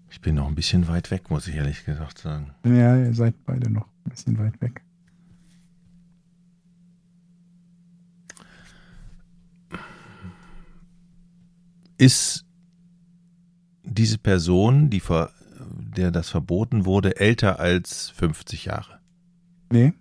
Ich 0.08 0.20
bin 0.20 0.36
noch 0.36 0.46
ein 0.46 0.54
bisschen 0.54 0.86
weit 0.88 1.10
weg, 1.10 1.30
muss 1.30 1.48
ich 1.48 1.56
ehrlich 1.56 1.84
gesagt 1.84 2.18
sagen. 2.18 2.54
Ja, 2.64 2.96
ihr 2.96 3.12
seid 3.12 3.34
beide 3.44 3.70
noch 3.70 3.86
ein 4.04 4.10
bisschen 4.10 4.38
weit 4.38 4.60
weg. 4.60 4.85
Ist 11.98 12.44
diese 13.84 14.18
Person, 14.18 14.90
die 14.90 15.00
ver, 15.00 15.30
der 15.96 16.10
das 16.10 16.28
verboten 16.28 16.84
wurde, 16.84 17.16
älter 17.18 17.58
als 17.58 18.10
50 18.10 18.66
Jahre? 18.66 19.00
Nee. 19.70 19.92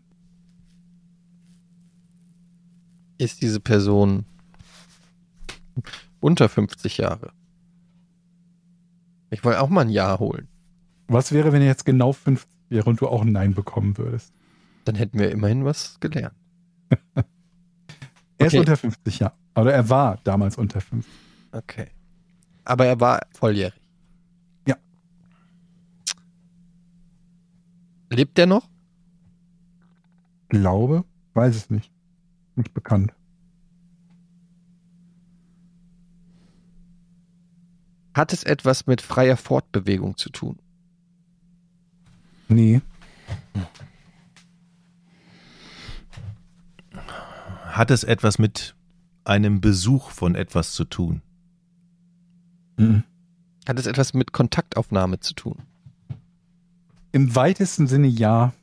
Ist 3.18 3.42
diese 3.42 3.60
Person 3.62 4.26
unter 6.20 6.50
50 6.50 6.98
Jahre? 6.98 7.32
Ich 9.30 9.44
wollte 9.44 9.62
auch 9.62 9.70
mal 9.70 9.82
ein 9.82 9.90
Ja 9.90 10.20
holen. 10.20 10.48
Was 11.08 11.32
wäre, 11.32 11.52
wenn 11.54 11.62
er 11.62 11.68
jetzt 11.68 11.86
genau 11.86 12.12
50 12.14 12.50
wäre 12.70 12.90
und 12.90 13.00
du 13.00 13.08
auch 13.08 13.22
ein 13.22 13.32
Nein 13.32 13.54
bekommen 13.54 13.98
würdest? 13.98 14.34
Dann 14.86 14.96
hätten 14.96 15.18
wir 15.20 15.32
immerhin 15.32 15.64
was 15.66 16.00
gelernt. 16.00 16.36
Er 18.38 18.48
Okay. 18.48 18.58
ist 18.58 18.60
unter 18.60 18.76
50 18.76 19.20
Jahre. 19.20 19.34
Oder 19.56 19.74
er 19.74 19.90
war 19.90 20.20
damals 20.26 20.58
unter 20.58 20.82
50. 20.82 21.10
Okay. 21.56 21.88
Aber 22.66 22.86
er 22.86 23.00
war 23.00 23.22
volljährig. 23.32 23.82
Ja. 24.68 24.76
Lebt 28.10 28.38
er 28.38 28.46
noch? 28.46 28.70
Glaube, 30.50 31.06
weiß 31.34 31.56
es 31.56 31.70
nicht. 31.70 31.94
Nicht 32.56 32.74
bekannt. 32.74 33.14
Hat 38.14 38.34
es 38.34 38.44
etwas 38.44 38.86
mit 38.86 39.02
freier 39.02 39.38
Fortbewegung 39.38 40.18
zu 40.18 40.30
tun? 40.30 40.60
Nee. 42.50 42.82
Hat 47.64 47.92
es 47.92 48.04
etwas 48.04 48.40
mit 48.40 48.76
einem 49.24 49.62
Besuch 49.62 50.10
von 50.10 50.36
etwas 50.36 50.74
zu 50.74 50.84
tun? 50.84 51.22
Mhm. 52.78 53.04
Hat 53.68 53.80
es 53.80 53.88
etwas 53.88 54.14
mit 54.14 54.32
Kontaktaufnahme 54.32 55.20
zu 55.20 55.34
tun? 55.34 55.58
Im 57.12 57.36
weitesten 57.36 57.88
Sinne 57.88 58.08
ja. 58.08 58.54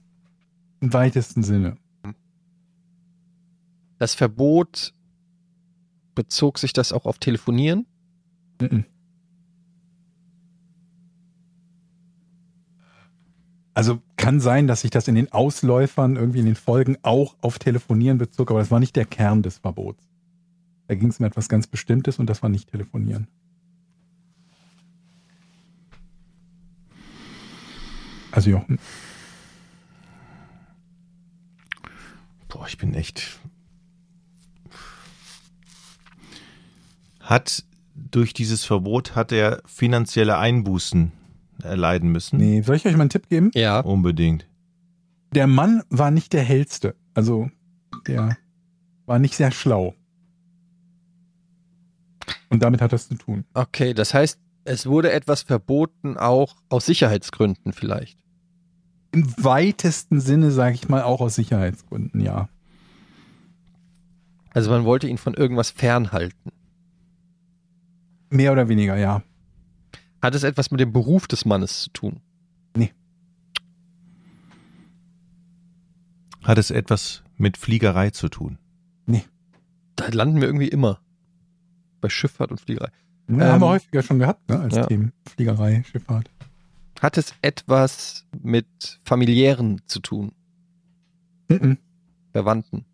Im 0.80 0.92
weitesten 0.92 1.42
Sinne. 1.42 1.76
Das 3.98 4.14
Verbot 4.14 4.92
bezog 6.14 6.58
sich 6.58 6.72
das 6.72 6.92
auch 6.92 7.06
auf 7.06 7.18
Telefonieren? 7.18 7.86
Mhm. 8.60 8.84
Also 13.74 14.02
kann 14.16 14.40
sein, 14.40 14.66
dass 14.66 14.82
sich 14.82 14.90
das 14.90 15.08
in 15.08 15.14
den 15.14 15.32
Ausläufern, 15.32 16.16
irgendwie 16.16 16.40
in 16.40 16.46
den 16.46 16.56
Folgen 16.56 16.98
auch 17.02 17.36
auf 17.40 17.58
Telefonieren 17.58 18.18
bezog, 18.18 18.50
aber 18.50 18.60
das 18.60 18.70
war 18.70 18.80
nicht 18.80 18.96
der 18.96 19.06
Kern 19.06 19.42
des 19.42 19.58
Verbots. 19.58 20.04
Da 20.88 20.94
ging 20.94 21.08
es 21.08 21.20
um 21.20 21.26
etwas 21.26 21.48
ganz 21.48 21.66
Bestimmtes 21.66 22.18
und 22.18 22.28
das 22.28 22.42
war 22.42 22.50
nicht 22.50 22.70
Telefonieren. 22.70 23.28
Also 28.32 28.50
Jochen, 28.50 28.78
Boah, 32.48 32.66
ich 32.66 32.76
bin 32.76 32.92
echt. 32.94 33.38
Hat 37.20 37.64
durch 37.94 38.34
dieses 38.34 38.64
Verbot 38.64 39.14
hat 39.16 39.32
er 39.32 39.62
finanzielle 39.64 40.36
Einbußen 40.36 41.12
erleiden 41.62 42.12
müssen? 42.12 42.36
nee, 42.38 42.60
soll 42.60 42.76
ich 42.76 42.84
euch 42.84 42.92
mal 42.94 43.02
einen 43.02 43.10
Tipp 43.10 43.28
geben? 43.28 43.50
Ja. 43.54 43.80
Unbedingt. 43.80 44.46
Der 45.34 45.46
Mann 45.46 45.82
war 45.88 46.10
nicht 46.10 46.34
der 46.34 46.42
hellste. 46.42 46.94
Also 47.14 47.50
der 48.06 48.36
war 49.06 49.18
nicht 49.18 49.34
sehr 49.34 49.50
schlau. 49.50 49.94
Und 52.50 52.62
damit 52.62 52.82
hat 52.82 52.92
das 52.92 53.08
zu 53.08 53.14
tun. 53.14 53.44
Okay, 53.54 53.94
das 53.94 54.12
heißt, 54.12 54.38
es 54.64 54.86
wurde 54.86 55.12
etwas 55.12 55.42
verboten, 55.42 56.16
auch 56.16 56.56
aus 56.68 56.86
Sicherheitsgründen 56.86 57.72
vielleicht. 57.72 58.18
Im 59.12 59.32
weitesten 59.42 60.20
Sinne, 60.20 60.50
sage 60.50 60.74
ich 60.74 60.88
mal, 60.88 61.02
auch 61.02 61.20
aus 61.20 61.34
Sicherheitsgründen, 61.34 62.20
ja. 62.20 62.48
Also 64.50 64.70
man 64.70 64.84
wollte 64.84 65.08
ihn 65.08 65.18
von 65.18 65.34
irgendwas 65.34 65.70
fernhalten. 65.70 66.52
Mehr 68.30 68.52
oder 68.52 68.68
weniger, 68.68 68.96
ja. 68.96 69.22
Hat 70.22 70.34
es 70.34 70.42
etwas 70.42 70.70
mit 70.70 70.80
dem 70.80 70.92
Beruf 70.92 71.26
des 71.26 71.44
Mannes 71.44 71.82
zu 71.82 71.90
tun? 71.90 72.20
Hat 76.42 76.58
es 76.58 76.70
etwas 76.70 77.22
mit 77.36 77.56
Fliegerei 77.56 78.10
zu 78.10 78.28
tun? 78.28 78.58
Da 79.96 80.08
landen 80.08 80.40
wir 80.40 80.48
irgendwie 80.48 80.68
immer. 80.68 81.00
Bei 82.00 82.08
Schifffahrt 82.08 82.50
und 82.50 82.60
Fliegerei. 82.60 82.90
Ja, 83.28 83.34
Ähm, 83.34 83.40
haben 83.42 83.60
wir 83.60 83.68
häufiger 83.68 84.02
schon 84.02 84.18
gehabt, 84.18 84.48
ne, 84.48 84.58
als 84.60 84.74
ja. 84.74 84.86
Themen. 84.86 85.12
Fliegerei, 85.34 85.82
Schifffahrt. 85.90 86.30
Hat 87.00 87.18
es 87.18 87.34
etwas 87.42 88.26
mit 88.42 89.00
familiären 89.04 89.80
zu 89.86 90.00
tun? 90.00 90.32
Mhm. 91.48 91.78
Verwandten? 92.32 92.84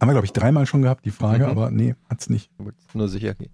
Haben 0.00 0.08
wir, 0.08 0.12
glaube 0.14 0.26
ich, 0.26 0.32
dreimal 0.32 0.66
schon 0.66 0.82
gehabt, 0.82 1.04
die 1.04 1.10
Frage, 1.10 1.44
Mhm. 1.44 1.50
aber 1.50 1.70
nee, 1.70 1.94
hat's 2.08 2.28
nicht. 2.30 2.50
Ich 2.58 2.64
wollte 2.64 2.78
nur 2.94 3.08
sicher 3.08 3.34
gehen. 3.34 3.50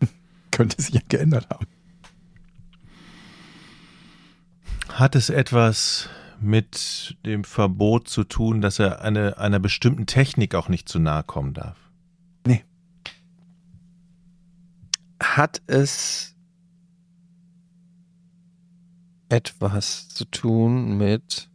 Könnte 0.50 0.80
sich 0.82 0.94
ja 0.94 1.00
geändert 1.08 1.48
haben. 1.50 1.66
Hat 4.90 5.14
es 5.14 5.30
etwas 5.30 6.08
mit 6.40 7.16
dem 7.24 7.44
Verbot 7.44 8.08
zu 8.08 8.24
tun, 8.24 8.60
dass 8.60 8.78
er 8.78 9.00
eine, 9.02 9.38
einer 9.38 9.58
bestimmten 9.58 10.06
Technik 10.06 10.54
auch 10.54 10.68
nicht 10.68 10.88
zu 10.88 10.98
nahe 10.98 11.22
kommen 11.22 11.54
darf? 11.54 11.76
Hat 15.36 15.60
es 15.66 16.34
etwas 19.28 20.08
zu 20.08 20.24
tun 20.24 20.96
mit. 20.96 21.50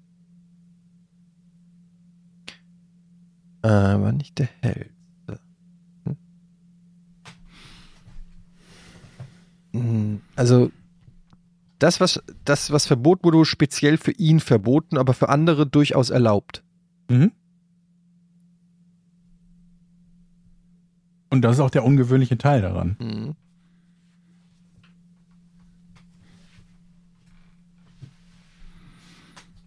Äh, 3.64 3.70
war 3.70 4.12
nicht 4.12 4.38
der 4.38 4.50
Hellste. 4.62 5.40
Hm? 9.72 10.22
Also, 10.36 10.72
das 11.80 12.00
was, 12.00 12.22
das, 12.46 12.70
was 12.70 12.86
verboten 12.86 13.24
wurde, 13.24 13.38
wurde 13.38 13.50
speziell 13.50 13.98
für 13.98 14.12
ihn 14.12 14.40
verboten, 14.40 15.00
aber 15.00 15.16
für 15.16 15.30
andere 15.30 15.66
durchaus 15.66 16.12
erlaubt. 16.12 16.64
Mhm. 17.10 17.32
Und 21.32 21.42
das 21.42 21.56
ist 21.56 21.62
auch 21.62 21.72
der 21.72 21.84
ungewöhnliche 21.84 22.38
Teil 22.38 22.62
daran. 22.62 22.96
Mhm. 23.00 23.36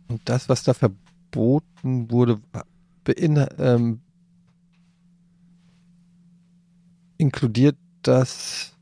Und 0.09 0.29
das, 0.29 0.49
was 0.49 0.63
da 0.63 0.75
verboten 0.75 2.11
wurde, 2.11 2.41
ähm, 3.59 4.01
inkludiert 7.19 7.77
das 8.03 8.75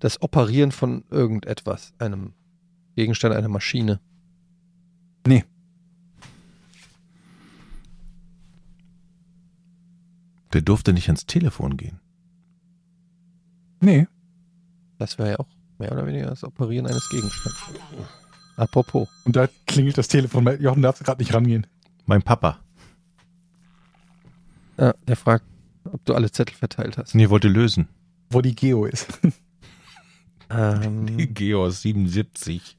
das 0.00 0.22
Operieren 0.22 0.72
von 0.72 1.04
irgendetwas, 1.10 1.92
einem 1.98 2.32
Gegenstand, 2.96 3.34
einer 3.34 3.48
Maschine. 3.48 4.00
Nee. 5.26 5.44
Der 10.52 10.62
durfte 10.62 10.92
nicht 10.92 11.06
ans 11.08 11.26
Telefon 11.26 11.76
gehen. 11.76 12.00
Nee. 13.80 14.08
Das 14.98 15.18
wäre 15.18 15.30
ja 15.30 15.38
auch 15.38 15.48
mehr 15.78 15.92
oder 15.92 16.06
weniger 16.06 16.26
das 16.26 16.44
Operieren 16.44 16.86
eines 16.86 17.08
Gegenstands. 17.10 17.58
Apropos. 18.60 19.08
Und 19.24 19.36
da 19.36 19.48
klingelt 19.66 19.96
das 19.96 20.08
Telefon. 20.08 20.46
Jochen 20.60 20.82
darf 20.82 20.98
gerade 20.98 21.22
nicht 21.22 21.32
rangehen. 21.32 21.66
Mein 22.04 22.22
Papa. 22.22 22.58
Ja, 24.78 24.94
der 25.08 25.16
fragt, 25.16 25.46
ob 25.84 26.04
du 26.04 26.14
alle 26.14 26.30
Zettel 26.30 26.54
verteilt 26.54 26.98
hast. 26.98 27.14
Nee, 27.14 27.30
wollte 27.30 27.48
lösen. 27.48 27.88
Wo 28.28 28.42
die 28.42 28.54
Geo 28.54 28.84
ist. 28.84 29.08
Ähm, 30.52 31.32
Geos 31.32 31.82
77. 31.82 32.76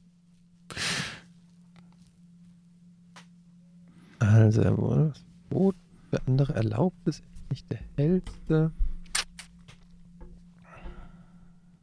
Also, 4.18 4.62
wurde 4.76 5.08
das 5.08 5.24
Verbot 5.48 5.76
für 6.10 6.26
andere 6.26 6.54
erlaubt 6.54 7.08
ist 7.08 7.22
nicht 7.48 7.70
der 7.72 7.80
hellste. 7.96 8.72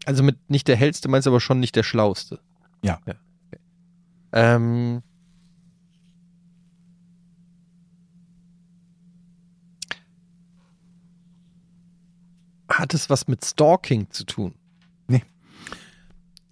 Also 0.05 0.21
mit 0.21 0.37
nicht 0.47 0.67
der 0.67 0.75
hellste 0.75 1.09
meinst 1.09 1.25
du 1.25 1.31
aber 1.31 1.39
schon 1.39 1.59
nicht 1.59 1.75
der 1.75 1.81
schlauste. 1.81 2.39
Ja. 2.83 2.99
okay. 3.01 3.15
Ähm, 4.31 5.01
hat 12.69 12.93
es 12.93 13.09
was 13.09 13.27
mit 13.27 13.43
Stalking 13.43 14.09
zu 14.11 14.25
tun? 14.25 14.53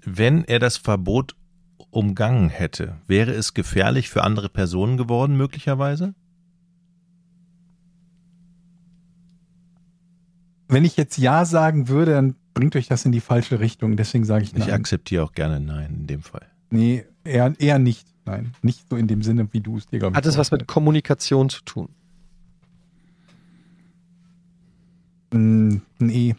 Wenn 0.10 0.46
er 0.46 0.60
das 0.60 0.78
Verbot 0.78 1.36
umgangen 1.90 2.48
hätte, 2.48 2.96
wäre 3.08 3.32
es 3.34 3.54
gefährlich 3.54 4.10
für 4.10 4.24
andere 4.24 4.48
Personen 4.48 4.96
geworden, 4.96 5.36
möglicherweise? 5.36 6.16
Wenn 10.70 10.86
ich 10.86 10.96
jetzt 10.96 11.18
Ja 11.18 11.44
sagen 11.44 11.90
würde, 11.90 12.14
dann 12.14 12.36
bringt 12.54 12.78
euch 12.78 12.88
das 12.88 13.04
in 13.04 13.12
die 13.12 13.20
falsche 13.20 13.60
Richtung. 13.60 13.98
Deswegen 13.98 14.24
sage 14.24 14.46
ich 14.46 14.54
Ich 14.54 14.60
nein. 14.60 14.72
akzeptiere 14.72 15.24
auch 15.24 15.34
gerne 15.34 15.60
Nein 15.60 15.94
in 15.94 16.08
dem 16.08 16.22
Fall. 16.22 16.46
Nee, 16.70 17.06
eher, 17.28 17.54
eher 17.60 17.80
nicht. 17.80 18.08
Nein, 18.26 18.54
nicht 18.62 18.90
so 18.90 18.96
in 18.98 19.08
dem 19.08 19.22
Sinne, 19.22 19.48
wie 19.54 19.62
du 19.62 19.78
es 19.78 19.86
dir, 19.88 20.00
glaube 20.00 20.14
ich, 20.14 20.18
Hat 20.18 20.26
es 20.26 20.38
was 20.38 20.52
mit. 20.52 20.68
Kommunikation 20.68 21.50
zu 21.50 21.62
tun? 21.64 21.90
Mm, 25.32 25.78
Nee. 26.00 26.36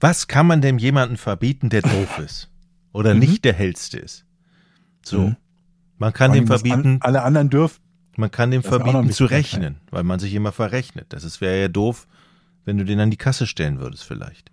Was 0.00 0.28
kann 0.28 0.46
man 0.46 0.62
dem 0.62 0.78
jemanden 0.78 1.16
verbieten, 1.16 1.68
der 1.68 1.82
doof 1.82 2.18
ist? 2.24 2.48
Oder 2.92 3.14
Mhm. 3.14 3.20
nicht 3.20 3.44
der 3.44 3.52
hellste 3.54 3.98
ist? 3.98 4.24
So. 5.04 5.28
Mhm. 5.28 5.36
Man 5.98 6.12
kann 6.12 6.32
dem 6.32 6.46
verbieten, 6.46 6.94
An, 6.94 7.02
alle 7.02 7.22
anderen 7.22 7.50
dürfen. 7.50 7.80
man 8.16 8.30
kann 8.30 8.50
dem 8.50 8.62
verbieten 8.62 9.10
zu 9.12 9.26
rechnen, 9.26 9.76
weil 9.90 10.02
man 10.02 10.18
sich 10.18 10.32
immer 10.34 10.52
verrechnet. 10.52 11.06
Das 11.12 11.24
ist- 11.24 11.40
wäre 11.42 11.60
ja 11.60 11.68
doof, 11.68 12.06
wenn 12.64 12.78
du 12.78 12.84
den 12.84 13.00
an 13.00 13.10
die 13.10 13.16
Kasse 13.18 13.46
stellen 13.46 13.80
würdest 13.80 14.04
vielleicht. 14.04 14.50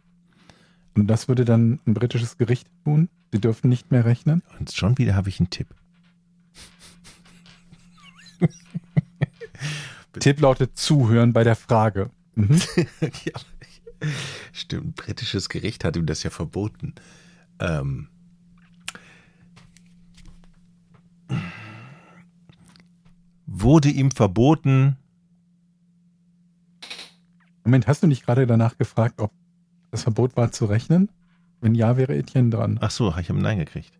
Und 0.97 1.05
das 1.05 1.27
würde 1.27 1.45
dann 1.45 1.79
ein 1.85 1.93
britisches 1.93 2.39
Gericht 2.39 2.67
tun. 2.83 3.07
Sie 3.31 3.39
dürfen 3.39 3.69
nicht 3.69 3.91
mehr 3.91 4.03
rechnen. 4.03 4.41
Und 4.57 4.71
schon 4.71 4.97
wieder 4.97 5.13
habe 5.13 5.29
ich 5.29 5.39
einen 5.39 5.51
Tipp. 5.51 5.67
Tipp 10.19 10.41
lautet 10.41 10.75
Zuhören 10.75 11.33
bei 11.33 11.43
der 11.43 11.55
Frage. 11.55 12.09
Mhm. 12.33 12.59
ja, 13.25 13.39
stimmt, 14.51 14.95
britisches 14.95 15.49
Gericht 15.49 15.83
hat 15.83 15.95
ihm 15.95 16.07
das 16.07 16.23
ja 16.23 16.31
verboten. 16.31 16.95
Ähm, 17.59 18.07
wurde 23.45 23.89
ihm 23.89 24.09
verboten, 24.09 24.97
Moment, 27.63 27.85
hast 27.85 28.01
du 28.01 28.07
nicht 28.07 28.25
gerade 28.25 28.47
danach 28.47 28.79
gefragt, 28.79 29.21
ob 29.21 29.31
das 29.97 30.03
Verbot 30.03 30.37
war 30.37 30.51
zu 30.51 30.65
rechnen? 30.65 31.09
Wenn 31.59 31.73
ja, 31.75 31.97
wäre 31.97 32.15
Etienne 32.15 32.49
dran. 32.51 32.77
ach 32.81 32.91
so, 32.91 33.09
ich 33.17 33.29
habe 33.29 33.39
Nein 33.41 33.57
gekriegt. 33.59 33.91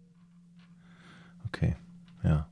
Okay, 1.48 1.76
ja. 2.24 2.48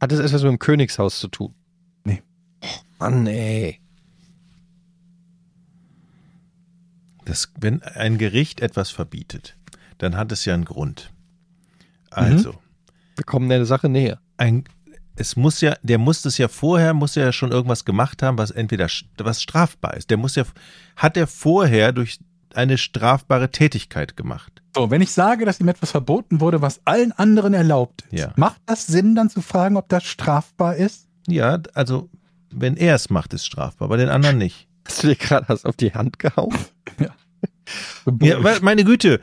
Hat 0.00 0.12
es 0.12 0.18
etwas 0.18 0.42
mit 0.42 0.50
dem 0.50 0.58
Königshaus 0.58 1.20
zu 1.20 1.28
tun? 1.28 1.54
Nee. 2.04 2.22
Mann, 2.98 3.26
ey. 3.26 3.80
Das, 7.26 7.52
wenn 7.60 7.82
ein 7.82 8.18
Gericht 8.18 8.60
etwas 8.60 8.90
verbietet, 8.90 9.56
dann 9.98 10.16
hat 10.16 10.32
es 10.32 10.44
ja 10.46 10.54
einen 10.54 10.64
Grund. 10.64 11.12
Also, 12.10 12.58
Wir 13.16 13.24
kommen 13.24 13.48
der 13.48 13.64
Sache 13.66 13.88
näher. 13.88 14.20
ein, 14.38 14.64
es 15.20 15.36
muss 15.36 15.60
ja, 15.60 15.74
der 15.82 15.98
muss 15.98 16.22
das 16.22 16.38
ja 16.38 16.48
vorher, 16.48 16.94
muss 16.94 17.16
er 17.16 17.26
ja 17.26 17.32
schon 17.32 17.52
irgendwas 17.52 17.84
gemacht 17.84 18.22
haben, 18.22 18.38
was 18.38 18.50
entweder 18.50 18.88
was 19.18 19.42
strafbar 19.42 19.96
ist. 19.96 20.10
Der 20.10 20.16
muss 20.16 20.34
ja, 20.34 20.44
hat 20.96 21.16
er 21.16 21.26
vorher 21.26 21.92
durch 21.92 22.18
eine 22.54 22.78
strafbare 22.78 23.50
Tätigkeit 23.50 24.16
gemacht. 24.16 24.62
So, 24.74 24.90
wenn 24.90 25.02
ich 25.02 25.12
sage, 25.12 25.44
dass 25.44 25.60
ihm 25.60 25.68
etwas 25.68 25.90
verboten 25.92 26.40
wurde, 26.40 26.62
was 26.62 26.80
allen 26.84 27.12
anderen 27.12 27.54
erlaubt 27.54 28.02
ist, 28.10 28.20
Ja. 28.20 28.32
macht 28.36 28.60
das 28.66 28.86
Sinn, 28.86 29.14
dann 29.14 29.30
zu 29.30 29.40
fragen, 29.42 29.76
ob 29.76 29.88
das 29.88 30.04
strafbar 30.04 30.74
ist? 30.76 31.06
Ja, 31.28 31.58
also 31.74 32.08
wenn 32.50 32.76
er 32.76 32.94
es 32.96 33.10
macht, 33.10 33.32
ist 33.34 33.46
strafbar, 33.46 33.88
bei 33.88 33.96
den 33.98 34.08
anderen 34.08 34.38
nicht. 34.38 34.66
Hast 34.88 35.02
du 35.04 35.08
dir 35.08 35.16
gerade 35.16 35.48
was 35.48 35.64
auf 35.64 35.76
die 35.76 35.92
Hand 35.94 36.18
gehauen? 36.18 36.56
Ja, 38.20 38.42
weil- 38.42 38.60
meine 38.62 38.82
Güte, 38.84 39.20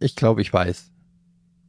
Ich 0.00 0.16
glaube, 0.16 0.40
ich 0.40 0.50
weiß. 0.52 0.90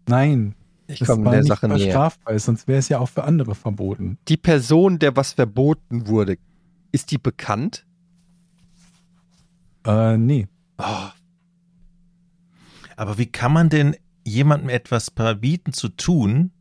Nein, 0.07 0.55
Ich 0.91 0.99
das 0.99 1.07
komme 1.07 1.25
war 1.25 1.31
der 1.33 1.41
nicht, 1.41 1.49
Sache 1.49 1.67
näher. 1.67 1.91
strafbar 1.91 2.33
ist, 2.33 2.45
sonst 2.45 2.67
wäre 2.67 2.79
es 2.79 2.89
ja 2.89 2.99
auch 2.99 3.09
für 3.09 3.23
andere 3.23 3.53
verboten. 3.55 4.17
Die 4.27 4.37
Person, 4.37 4.97
der 4.99 5.15
was 5.15 5.33
verboten 5.33 6.07
wurde, 6.07 6.37
ist 6.91 7.11
die 7.11 7.17
bekannt? 7.19 7.85
Äh, 9.85 10.17
nee. 10.17 10.47
Oh, 10.77 10.83
aber 12.95 13.17
wie 13.17 13.27
kann 13.27 13.53
man 13.53 13.69
denn 13.69 13.95
jemandem 14.25 14.69
etwas 14.69 15.11
verbieten 15.15 15.71
zu 15.73 15.89
tun, 15.89 16.51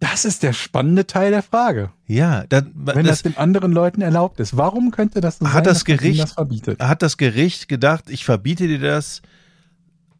Das 0.00 0.24
ist 0.24 0.42
der 0.42 0.52
spannende 0.52 1.06
Teil 1.06 1.30
der 1.30 1.42
Frage. 1.44 1.92
Ja, 2.06 2.44
da, 2.48 2.62
Wenn 2.74 3.04
das, 3.06 3.22
das, 3.22 3.22
den 3.22 3.36
anderen 3.36 3.70
Leuten 3.72 4.00
erlaubt 4.02 4.40
ist, 4.40 4.56
warum 4.56 4.90
könnte 4.90 5.20
das 5.20 5.38
so 5.38 5.46
Hat 5.46 5.52
sein, 5.52 5.64
das 5.64 5.84
dass 5.84 5.88
man 5.88 5.92
ihnen 5.92 5.98
Gericht- 6.00 6.22
das 6.22 6.32
verbietet? 6.32 6.80
hat 6.82 7.02
das 7.02 7.16
Gericht 7.16 7.68
gedacht, 7.68 8.10
ich 8.10 8.24
verbiete 8.24 8.66
dir 8.66 8.80
das 8.80 9.22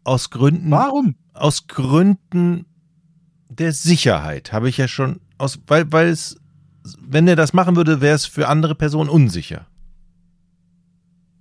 aus 0.05 0.31
Gründen, 0.31 0.71
Warum? 0.71 1.17
aus 1.35 1.67
Gründen 1.67 2.67
der 3.59 3.73
Sicherheit, 3.73 4.53
habe 4.53 4.69
ich 4.69 4.77
ja 4.77 4.89
schon, 4.89 5.21
aus, 5.39 5.59
weil, 5.67 5.91
weil 5.93 6.09
es, 6.09 6.37
wenn 7.01 7.29
er 7.29 7.37
das 7.37 7.53
machen 7.53 7.77
würde, 7.77 8.01
wäre 8.01 8.15
es 8.15 8.27
für 8.27 8.49
andere 8.49 8.75
Personen 8.75 9.11
unsicher. 9.11 9.67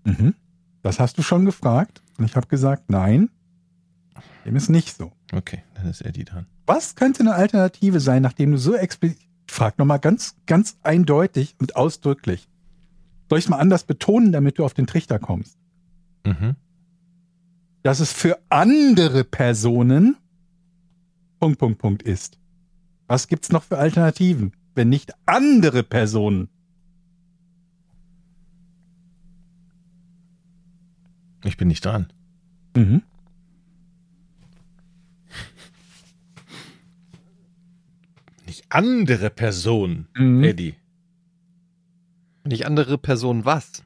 Mhm. 0.03 0.33
Das 0.81 0.99
hast 0.99 1.17
du 1.17 1.21
schon 1.21 1.45
gefragt 1.45 2.01
und 2.17 2.25
ich 2.25 2.35
habe 2.35 2.47
gesagt, 2.47 2.89
nein, 2.89 3.29
dem 4.45 4.55
ist 4.55 4.69
nicht 4.69 4.95
so. 4.95 5.11
Okay, 5.31 5.63
dann 5.75 5.87
ist 5.87 6.01
Eddie 6.01 6.25
dran. 6.25 6.47
Was 6.65 6.95
könnte 6.95 7.21
eine 7.21 7.35
Alternative 7.35 7.99
sein, 7.99 8.21
nachdem 8.21 8.51
du 8.51 8.57
so 8.57 8.75
explizit, 8.75 9.19
frag 9.51 9.77
nochmal 9.77 9.99
ganz, 9.99 10.35
ganz 10.45 10.77
eindeutig 10.81 11.55
und 11.59 11.75
ausdrücklich. 11.75 12.47
Soll 13.29 13.39
ich 13.39 13.45
es 13.45 13.49
mal 13.49 13.59
anders 13.59 13.83
betonen, 13.83 14.31
damit 14.31 14.57
du 14.57 14.65
auf 14.65 14.73
den 14.73 14.87
Trichter 14.87 15.19
kommst? 15.19 15.57
Mhm. 16.25 16.55
Dass 17.83 17.99
es 17.99 18.11
für 18.11 18.39
andere 18.49 19.23
Personen 19.23 20.17
Punkt, 21.41 21.57
Punkt, 21.57 21.79
Punkt 21.79 22.03
ist. 22.03 22.37
Was 23.07 23.27
gibt's 23.27 23.51
noch 23.51 23.63
für 23.63 23.79
Alternativen, 23.79 24.53
wenn 24.75 24.89
nicht 24.89 25.11
andere 25.25 25.81
Personen? 25.81 26.49
Ich 31.43 31.57
bin 31.57 31.67
nicht 31.67 31.83
dran. 31.83 32.13
Mhm. 32.75 33.01
Nicht 38.45 38.65
andere 38.69 39.29
Personen, 39.29 40.07
Mhm. 40.15 40.43
Eddie. 40.43 40.75
Nicht 42.43 42.65
andere 42.65 42.97
Person 42.97 43.45
was? 43.45 43.83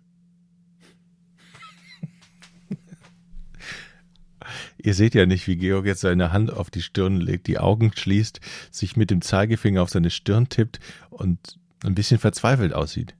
Ihr 4.85 4.93
seht 4.93 5.15
ja 5.15 5.25
nicht, 5.25 5.47
wie 5.47 5.55
Georg 5.55 5.87
jetzt 5.87 6.01
seine 6.01 6.31
Hand 6.31 6.53
auf 6.53 6.69
die 6.69 6.83
Stirn 6.83 7.19
legt, 7.19 7.47
die 7.47 7.57
Augen 7.57 7.91
schließt, 7.95 8.39
sich 8.69 8.95
mit 8.95 9.09
dem 9.09 9.23
Zeigefinger 9.23 9.81
auf 9.81 9.89
seine 9.89 10.11
Stirn 10.11 10.47
tippt 10.47 10.79
und 11.09 11.39
ein 11.83 11.95
bisschen 11.95 12.19
verzweifelt 12.19 12.71
aussieht. 12.71 13.15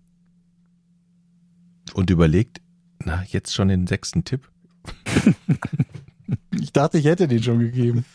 Und 1.96 2.12
überlegt, 2.12 2.62
na, 3.04 3.24
jetzt 3.28 3.56
schon 3.56 3.70
den 3.70 3.88
sechsten 3.88 4.24
Tipp? 4.24 4.48
Ich 6.60 6.72
dachte, 6.72 6.98
ich 6.98 7.06
hätte 7.06 7.28
den 7.28 7.44
schon 7.44 7.60
gegeben. 7.60 8.06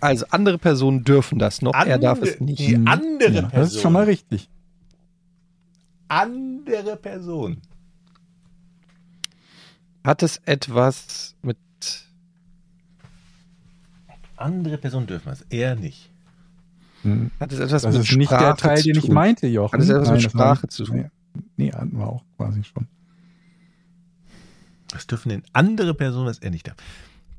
Also 0.00 0.24
andere 0.30 0.58
Personen 0.58 1.04
dürfen 1.04 1.38
das 1.38 1.60
noch, 1.60 1.74
er 1.74 1.98
darf 1.98 2.22
es 2.22 2.40
nicht. 2.40 2.60
Die 2.60 2.76
andere 2.76 3.30
Ja, 3.32 3.42
Person. 3.42 3.50
das 3.52 3.74
ist 3.74 3.80
schon 3.82 3.92
mal 3.92 4.04
richtig. 4.04 4.48
Andere 6.08 6.96
Person. 6.96 7.60
Hat 10.04 10.22
es 10.22 10.38
etwas 10.46 11.34
mit 11.42 11.58
Andere 14.42 14.78
Person 14.78 15.06
dürfen 15.06 15.32
es, 15.32 15.44
er 15.50 15.76
nicht. 15.76 16.10
hat 17.38 17.52
es 17.52 17.58
etwas 17.60 17.82
Das 17.82 17.92
mit 17.92 18.02
ist 18.02 18.06
Sprache 18.08 18.18
nicht 18.18 18.30
der 18.32 18.56
Teil, 18.56 18.78
zu 18.78 18.84
den 18.84 18.98
ich 18.98 19.08
meinte, 19.08 19.46
Jochen. 19.46 19.72
Hat 19.72 19.80
es 19.80 19.88
etwas 19.88 20.10
mit 20.10 20.24
das 20.24 20.34
war 20.34 20.56
Sprache 20.56 20.68
zu 20.68 20.84
tun? 20.84 21.10
Nee, 21.56 21.72
hatten 21.72 21.96
wir 21.96 22.06
auch 22.06 22.24
quasi 22.36 22.62
schon. 22.64 22.86
Das 24.88 25.06
dürfen 25.06 25.30
denn 25.30 25.42
andere 25.52 25.94
Personen, 25.94 26.26
was 26.26 26.38
er 26.38 26.50
nicht 26.50 26.66
darf. 26.68 26.76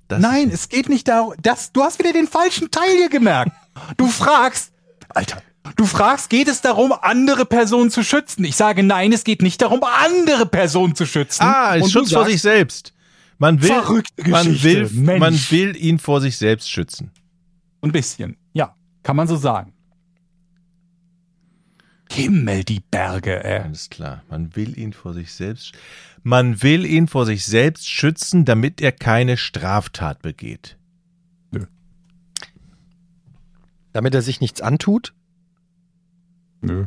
Das 0.08 0.20
Nein, 0.20 0.50
es 0.52 0.70
geht 0.70 0.90
nicht 0.90 1.08
darum. 1.08 1.34
Das, 1.42 1.72
du 1.72 1.82
hast 1.84 2.00
wieder 2.00 2.14
den 2.14 2.28
falschen 2.28 2.72
Teil 2.72 2.98
hier 2.98 3.10
gemerkt. 3.10 3.52
Du 3.98 4.08
fragst, 4.08 4.72
Alter, 5.10 5.42
du 5.76 5.86
fragst, 5.86 6.30
geht 6.30 6.48
es 6.48 6.62
darum, 6.62 6.94
andere 6.94 7.46
Personen 7.46 7.92
zu 7.92 8.04
schützen? 8.04 8.44
Ich 8.44 8.56
sage 8.56 8.84
nein, 8.84 9.12
es 9.12 9.24
geht 9.24 9.42
nicht 9.42 9.62
darum, 9.62 9.82
andere 9.84 10.46
Personen 10.46 10.96
zu 10.96 11.06
schützen. 11.06 11.44
Ah, 11.44 11.76
ist 11.76 11.92
Schutz 11.92 12.12
vor 12.12 12.22
sagst, 12.22 12.32
sich 12.32 12.42
selbst. 12.42 12.94
Man 13.44 13.62
will, 13.62 13.68
Verrückte 13.68 14.30
man 14.30 14.64
will, 14.64 14.90
Mensch. 14.94 15.20
man 15.20 15.34
will 15.34 15.76
ihn 15.76 16.00
vor 16.00 16.22
sich 16.22 16.38
selbst 16.38 16.72
schützen. 16.72 17.12
Ein 17.82 17.92
bisschen, 17.92 18.38
ja, 18.54 18.74
kann 19.04 19.18
man 19.18 19.28
so 19.28 19.36
sagen. 19.36 19.74
Himmel, 22.10 22.64
die 22.64 22.80
Berge, 22.80 23.44
ey. 23.44 23.64
Alles 23.64 23.90
klar. 23.90 24.24
Man 24.30 24.56
will 24.56 24.80
ihn 24.80 24.94
vor 24.94 25.14
sich 25.14 25.34
selbst, 25.34 25.74
man 26.24 26.64
will 26.64 26.86
ihn 26.86 27.10
vor 27.10 27.26
sich 27.26 27.44
selbst 27.46 27.90
schützen, 27.90 28.46
damit 28.46 28.80
er 28.80 28.94
keine 28.94 29.36
Straftat 29.36 30.22
begeht. 30.22 30.78
Damit 33.92 34.16
er 34.16 34.22
sich 34.22 34.40
nichts 34.40 34.62
antut? 34.62 35.14
Nö. 36.62 36.86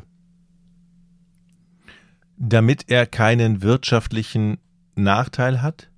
Damit 2.38 2.88
er 2.88 3.04
keinen 3.04 3.60
wirtschaftlichen 3.60 4.56
Nachteil 4.94 5.60
hat? 5.60 5.90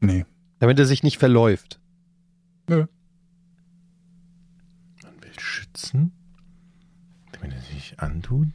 Nee. 0.00 0.24
Damit 0.58 0.78
er 0.78 0.86
sich 0.86 1.02
nicht 1.02 1.18
verläuft? 1.18 1.78
Nö. 2.68 2.86
Man 5.02 5.22
will 5.22 5.38
schützen, 5.38 6.12
damit 7.32 7.52
er 7.52 7.60
sich 7.60 7.74
nicht 7.74 8.00
antut? 8.00 8.48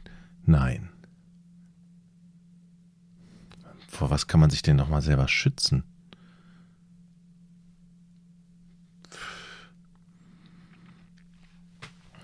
Nein. 0.44 0.90
Vor 3.88 4.10
was 4.10 4.26
kann 4.26 4.40
man 4.40 4.50
sich 4.50 4.62
denn 4.62 4.76
nochmal 4.76 5.02
selber 5.02 5.28
schützen? 5.28 5.84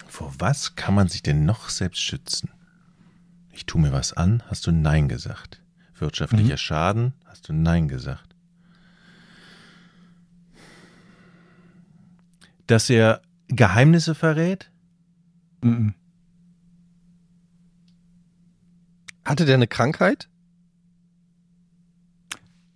Vor 0.06 0.34
was 0.38 0.76
kann 0.76 0.94
man 0.94 1.08
sich 1.08 1.22
denn 1.22 1.46
noch 1.46 1.70
selbst 1.70 2.02
schützen? 2.02 2.50
Ich 3.50 3.66
tue 3.66 3.80
mir 3.80 3.92
was 3.92 4.12
an, 4.12 4.42
hast 4.48 4.66
du 4.66 4.70
Nein 4.72 5.08
gesagt. 5.08 5.62
Wirtschaftlicher 5.94 6.56
Schaden, 6.56 7.14
hast 7.24 7.48
du 7.48 7.52
Nein 7.52 7.88
gesagt. 7.88 8.31
Dass 12.72 12.88
er 12.88 13.20
Geheimnisse 13.48 14.14
verrät? 14.14 14.72
Mhm. 15.60 15.92
Hatte 19.26 19.44
der 19.44 19.56
eine 19.56 19.66
Krankheit? 19.66 20.30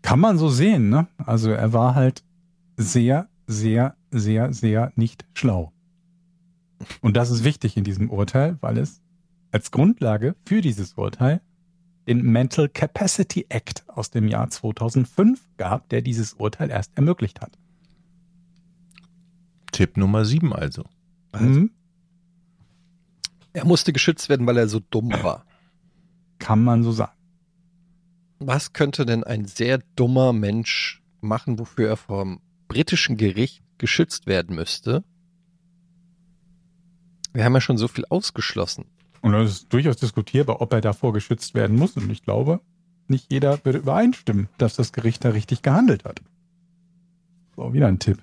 Kann 0.03 0.21
man 0.21 0.37
so 0.37 0.51
sehen, 0.51 0.91
ne? 0.91 1.09
Also 1.17 1.51
er 1.51 1.73
war 1.73 1.95
halt 1.95 2.23
sehr, 2.77 3.31
sehr, 3.47 3.97
sehr, 4.11 4.53
sehr 4.53 4.93
nicht 4.97 5.25
schlau. 5.33 5.73
Und 7.01 7.17
das 7.17 7.31
ist 7.31 7.43
wichtig 7.43 7.79
in 7.79 7.85
diesem 7.85 8.11
Urteil, 8.11 8.59
weil 8.61 8.77
es 8.77 9.01
als 9.51 9.71
Grundlage 9.71 10.37
für 10.45 10.61
dieses 10.61 10.93
Urteil 10.93 11.41
den 12.07 12.21
Mental 12.21 12.69
Capacity 12.69 13.47
Act 13.49 13.89
aus 13.89 14.11
dem 14.11 14.29
Jahr 14.29 14.51
2005 14.51 15.41
gab, 15.57 15.89
der 15.89 16.03
dieses 16.03 16.35
Urteil 16.35 16.71
erst 16.71 16.95
ermöglicht 16.99 17.41
hat. 17.41 17.57
Tipp 19.77 19.99
Nummer 19.99 20.25
7 20.25 20.55
also. 20.55 20.85
Mhm. 21.39 21.71
Er 23.53 23.67
musste 23.67 23.93
geschützt 23.93 24.31
werden, 24.31 24.47
weil 24.47 24.57
er 24.57 24.69
so 24.69 24.81
dumm 24.81 25.13
war. 25.23 25.45
Kann 26.39 26.65
man 26.65 26.83
so 26.83 26.93
sagen. 26.93 27.13
Was 28.39 28.73
könnte 28.73 29.05
denn 29.05 29.23
ein 29.23 29.45
sehr 29.45 29.83
dummer 29.95 30.33
Mensch 30.33 31.03
machen, 31.21 31.59
wofür 31.59 31.91
er 31.91 31.97
vom 31.99 32.41
britischen 32.69 33.19
Gericht 33.19 33.63
geschützt 33.77 34.27
werden 34.27 34.57
müsste? 34.57 35.05
Wir 37.35 37.45
haben 37.45 37.53
ja 37.55 37.61
schon 37.61 37.77
so 37.77 37.87
viel 37.87 38.07
ausgeschlossen. 38.09 38.87
Und 39.21 39.33
das 39.33 39.51
ist 39.51 39.73
durchaus 39.75 39.99
diskutierbar, 39.99 40.63
ob 40.63 40.73
er 40.73 40.81
davor 40.81 41.13
geschützt 41.13 41.53
werden 41.53 41.77
muss. 41.77 41.99
Und 41.99 42.09
ich 42.11 42.23
glaube, 42.23 42.63
nicht 43.09 43.31
jeder 43.31 43.63
würde 43.63 43.81
übereinstimmen, 43.81 44.49
dass 44.57 44.75
das 44.77 44.95
Gericht 44.95 45.23
da 45.23 45.31
richtig 45.31 45.61
gehandelt 45.61 46.07
hat. 46.07 46.23
So, 47.57 47.75
wieder 47.75 47.89
ein 47.89 47.99
Tipp. 47.99 48.23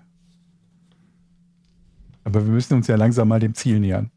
Aber 2.24 2.46
wir 2.46 2.52
müssen 2.52 2.76
uns 2.76 2.88
ja 2.88 2.96
langsam 2.96 3.28
mal 3.28 3.40
dem 3.40 3.54
Ziel 3.54 3.80
nähern. 3.80 4.12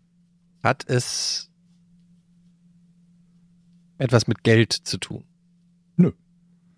Hat 0.62 0.88
es 0.88 1.50
etwas 3.98 4.26
mit 4.26 4.44
Geld 4.44 4.72
zu 4.72 4.98
tun? 4.98 5.24
Nö. 5.96 6.12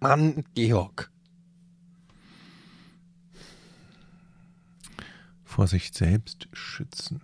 Mann, 0.00 0.44
Georg. 0.54 1.10
Vor 5.44 5.66
sich 5.66 5.90
selbst 5.92 6.48
schützen. 6.52 7.20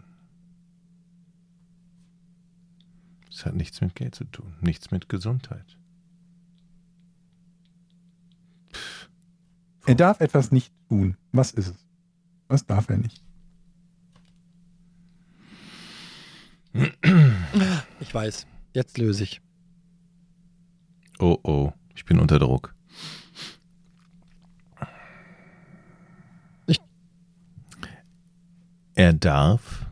Das 3.27 3.47
hat 3.47 3.55
nichts 3.55 3.81
mit 3.81 3.95
Geld 3.95 4.15
zu 4.15 4.25
tun, 4.25 4.55
nichts 4.61 4.91
mit 4.91 5.09
Gesundheit. 5.09 5.77
Er 9.87 9.95
darf 9.95 10.21
etwas 10.21 10.51
nicht 10.53 10.73
tun. 10.89 11.17
Was 11.33 11.51
ist 11.51 11.69
es? 11.69 11.87
Was 12.49 12.65
darf 12.65 12.89
er 12.89 12.97
nicht? 12.97 13.24
Ich 18.01 18.13
weiß. 18.13 18.47
Jetzt 18.75 18.99
löse 18.99 19.25
ich. 19.25 19.41
Oh 21.19 21.39
oh, 21.43 21.73
ich 21.95 22.05
bin 22.05 22.19
unter 22.19 22.39
Druck. 22.39 22.75
Ich- 26.67 26.81
Er 28.95 29.13
darf 29.13 29.87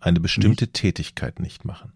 eine 0.00 0.20
bestimmte 0.20 0.68
Tätigkeit 0.68 1.38
nicht 1.40 1.64
machen. 1.64 1.92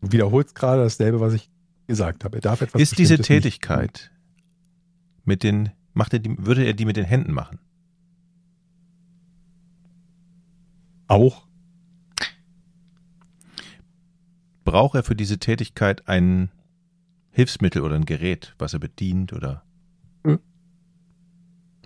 Du 0.00 0.12
wiederholst 0.12 0.54
gerade 0.54 0.82
dasselbe, 0.82 1.20
was 1.20 1.34
ich 1.34 1.50
gesagt 1.86 2.24
habe. 2.24 2.38
Er 2.38 2.40
darf 2.42 2.60
etwas 2.62 2.80
Ist 2.80 2.98
diese 2.98 3.16
Bestimmtes 3.18 3.30
nicht 3.30 3.42
Tätigkeit 3.60 4.10
mit 5.24 5.42
den, 5.42 5.70
macht 5.94 6.12
er 6.12 6.18
die, 6.20 6.34
würde 6.38 6.64
er 6.64 6.74
die 6.74 6.84
mit 6.84 6.96
den 6.96 7.04
Händen 7.04 7.32
machen? 7.32 7.58
Auch. 11.08 11.46
Braucht 14.64 14.96
er 14.96 15.04
für 15.04 15.14
diese 15.14 15.38
Tätigkeit 15.38 16.08
ein 16.08 16.50
Hilfsmittel 17.30 17.82
oder 17.82 17.94
ein 17.94 18.06
Gerät, 18.06 18.54
was 18.58 18.72
er 18.72 18.80
bedient 18.80 19.32
oder? 19.32 19.62
Hm. 20.24 20.40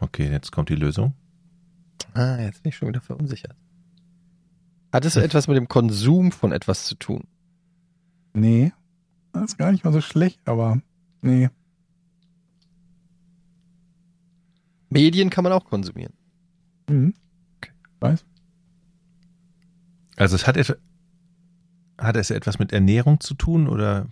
Okay, 0.00 0.30
jetzt 0.30 0.50
kommt 0.52 0.68
die 0.68 0.76
Lösung. 0.76 1.14
Ah, 2.14 2.38
jetzt 2.38 2.62
bin 2.62 2.70
ich 2.70 2.76
schon 2.76 2.88
wieder 2.88 3.00
verunsichert. 3.00 3.56
Hat 4.92 5.04
es 5.04 5.16
etwas 5.16 5.46
mit 5.46 5.56
dem 5.56 5.68
Konsum 5.68 6.32
von 6.32 6.52
etwas 6.52 6.86
zu 6.86 6.94
tun? 6.96 7.24
Nee. 8.32 8.72
Das 9.32 9.44
ist 9.44 9.58
gar 9.58 9.70
nicht 9.70 9.84
mal 9.84 9.92
so 9.92 10.00
schlecht, 10.00 10.40
aber 10.46 10.80
nee. 11.22 11.50
Medien 14.88 15.30
kann 15.30 15.44
man 15.44 15.52
auch 15.52 15.64
konsumieren. 15.64 16.12
Mhm. 16.88 17.14
Weiß. 18.00 18.24
Also 20.20 20.36
es 20.36 20.46
hat, 20.46 20.56
et- 20.56 20.78
hat 21.98 22.16
es 22.16 22.30
etwas 22.30 22.58
mit 22.58 22.72
Ernährung 22.72 23.20
zu 23.20 23.34
tun 23.34 23.66
oder 23.68 24.06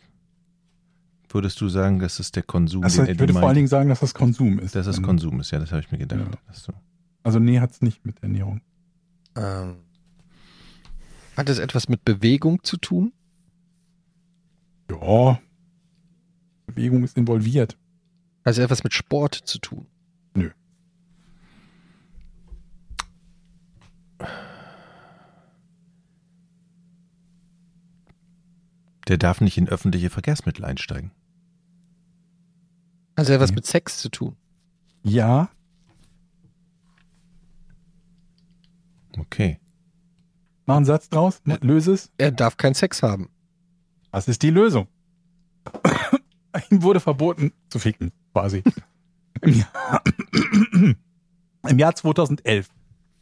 würdest 1.28 1.60
du 1.60 1.68
sagen, 1.68 1.98
das 1.98 2.18
ist 2.18 2.34
der 2.36 2.42
Konsum, 2.42 2.82
Also 2.82 3.04
den 3.04 3.12
ich 3.12 3.20
würde 3.20 3.32
meint? 3.34 3.42
vor 3.42 3.48
allen 3.48 3.56
Dingen 3.56 3.68
sagen, 3.68 3.88
dass 3.90 4.00
das 4.00 4.14
Konsum 4.14 4.58
ist. 4.58 4.74
dass 4.74 4.86
das 4.86 4.96
Ähm, 4.96 5.02
Konsum 5.04 5.38
ist, 5.40 5.50
ja, 5.50 5.58
das 5.58 5.70
habe 5.70 5.80
ich 5.82 5.92
mir 5.92 5.98
gedacht. 5.98 6.20
Ja. 6.46 6.52
So. 6.54 6.72
Also 7.22 7.38
nee, 7.38 7.60
hat 7.60 7.72
es 7.72 7.82
nicht 7.82 8.06
mit 8.06 8.22
Ernährung. 8.22 8.62
Ähm, 9.36 9.76
hat 11.36 11.48
es 11.50 11.58
etwas 11.58 11.88
mit 11.90 12.04
Bewegung 12.04 12.62
zu 12.64 12.78
tun? 12.78 13.12
Ja. 14.90 15.38
Bewegung 16.66 17.04
ist 17.04 17.18
involviert. 17.18 17.76
Hat 18.46 18.52
es 18.52 18.58
etwas 18.58 18.82
mit 18.82 18.94
Sport 18.94 19.34
zu 19.34 19.58
tun? 19.58 19.86
Der 29.08 29.16
darf 29.18 29.40
nicht 29.40 29.56
in 29.56 29.68
öffentliche 29.68 30.10
Verkehrsmittel 30.10 30.64
einsteigen. 30.64 31.10
Hat 33.16 33.24
es 33.24 33.30
etwas 33.30 33.50
Nee. 33.50 33.56
mit 33.56 33.66
Sex 33.66 33.98
zu 33.98 34.10
tun? 34.10 34.36
Ja. 35.02 35.48
Okay. 39.18 39.58
Mach 40.66 40.76
einen 40.76 40.84
Satz 40.84 41.08
draus. 41.08 41.40
Löse 41.60 41.92
es. 41.92 42.12
Er 42.18 42.30
darf 42.30 42.56
keinen 42.56 42.74
Sex 42.74 43.02
haben. 43.02 43.30
Das 44.12 44.28
ist 44.28 44.42
die 44.42 44.50
Lösung. 44.50 44.88
Ihm 46.70 46.82
wurde 46.82 47.00
verboten 47.00 47.52
zu 47.70 47.78
ficken, 47.78 48.12
quasi. 48.32 48.62
Im 49.42 49.54
Jahr, 49.54 50.02
Im 51.68 51.78
Jahr 51.78 51.94
2011 51.94 52.68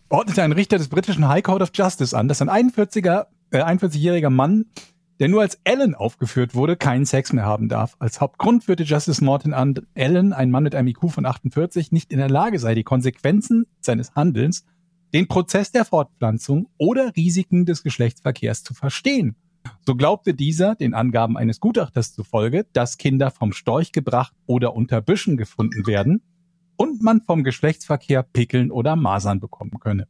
ordnete 0.08 0.42
ein 0.42 0.52
Richter 0.52 0.78
des 0.78 0.88
britischen 0.88 1.28
High 1.28 1.42
Court 1.42 1.62
of 1.62 1.70
Justice 1.74 2.16
an, 2.16 2.28
dass 2.28 2.40
ein 2.42 2.48
41er, 2.50 3.26
äh, 3.50 3.62
41-jähriger 3.62 4.30
Mann, 4.30 4.66
der 5.18 5.28
nur 5.28 5.40
als 5.40 5.58
Alan 5.64 5.94
aufgeführt 5.94 6.54
wurde, 6.54 6.76
keinen 6.76 7.06
Sex 7.06 7.32
mehr 7.32 7.44
haben 7.44 7.68
darf. 7.68 7.96
Als 7.98 8.20
Hauptgrund 8.20 8.64
führte 8.64 8.82
Justice 8.82 9.24
Norton 9.24 9.54
an, 9.54 9.74
Alan, 9.94 10.32
ein 10.32 10.50
Mann 10.50 10.62
mit 10.62 10.74
einem 10.74 10.88
IQ 10.88 11.10
von 11.10 11.26
48, 11.26 11.92
nicht 11.92 12.12
in 12.12 12.18
der 12.18 12.28
Lage 12.28 12.58
sei, 12.58 12.74
die 12.74 12.84
Konsequenzen 12.84 13.66
seines 13.80 14.14
Handelns, 14.14 14.64
den 15.14 15.28
Prozess 15.28 15.72
der 15.72 15.84
Fortpflanzung 15.84 16.68
oder 16.76 17.12
Risiken 17.16 17.64
des 17.64 17.82
Geschlechtsverkehrs 17.82 18.62
zu 18.62 18.74
verstehen. 18.74 19.36
So 19.84 19.96
glaubte 19.96 20.34
dieser, 20.34 20.74
den 20.74 20.94
Angaben 20.94 21.36
eines 21.36 21.60
Gutachters 21.60 22.12
zufolge, 22.12 22.66
dass 22.72 22.98
Kinder 22.98 23.30
vom 23.30 23.52
Storch 23.52 23.92
gebracht 23.92 24.34
oder 24.46 24.74
unter 24.74 25.00
Büschen 25.00 25.36
gefunden 25.36 25.86
werden 25.86 26.22
und 26.76 27.02
man 27.02 27.22
vom 27.22 27.42
Geschlechtsverkehr 27.42 28.22
Pickeln 28.22 28.70
oder 28.70 28.96
Masern 28.96 29.40
bekommen 29.40 29.78
könne. 29.80 30.06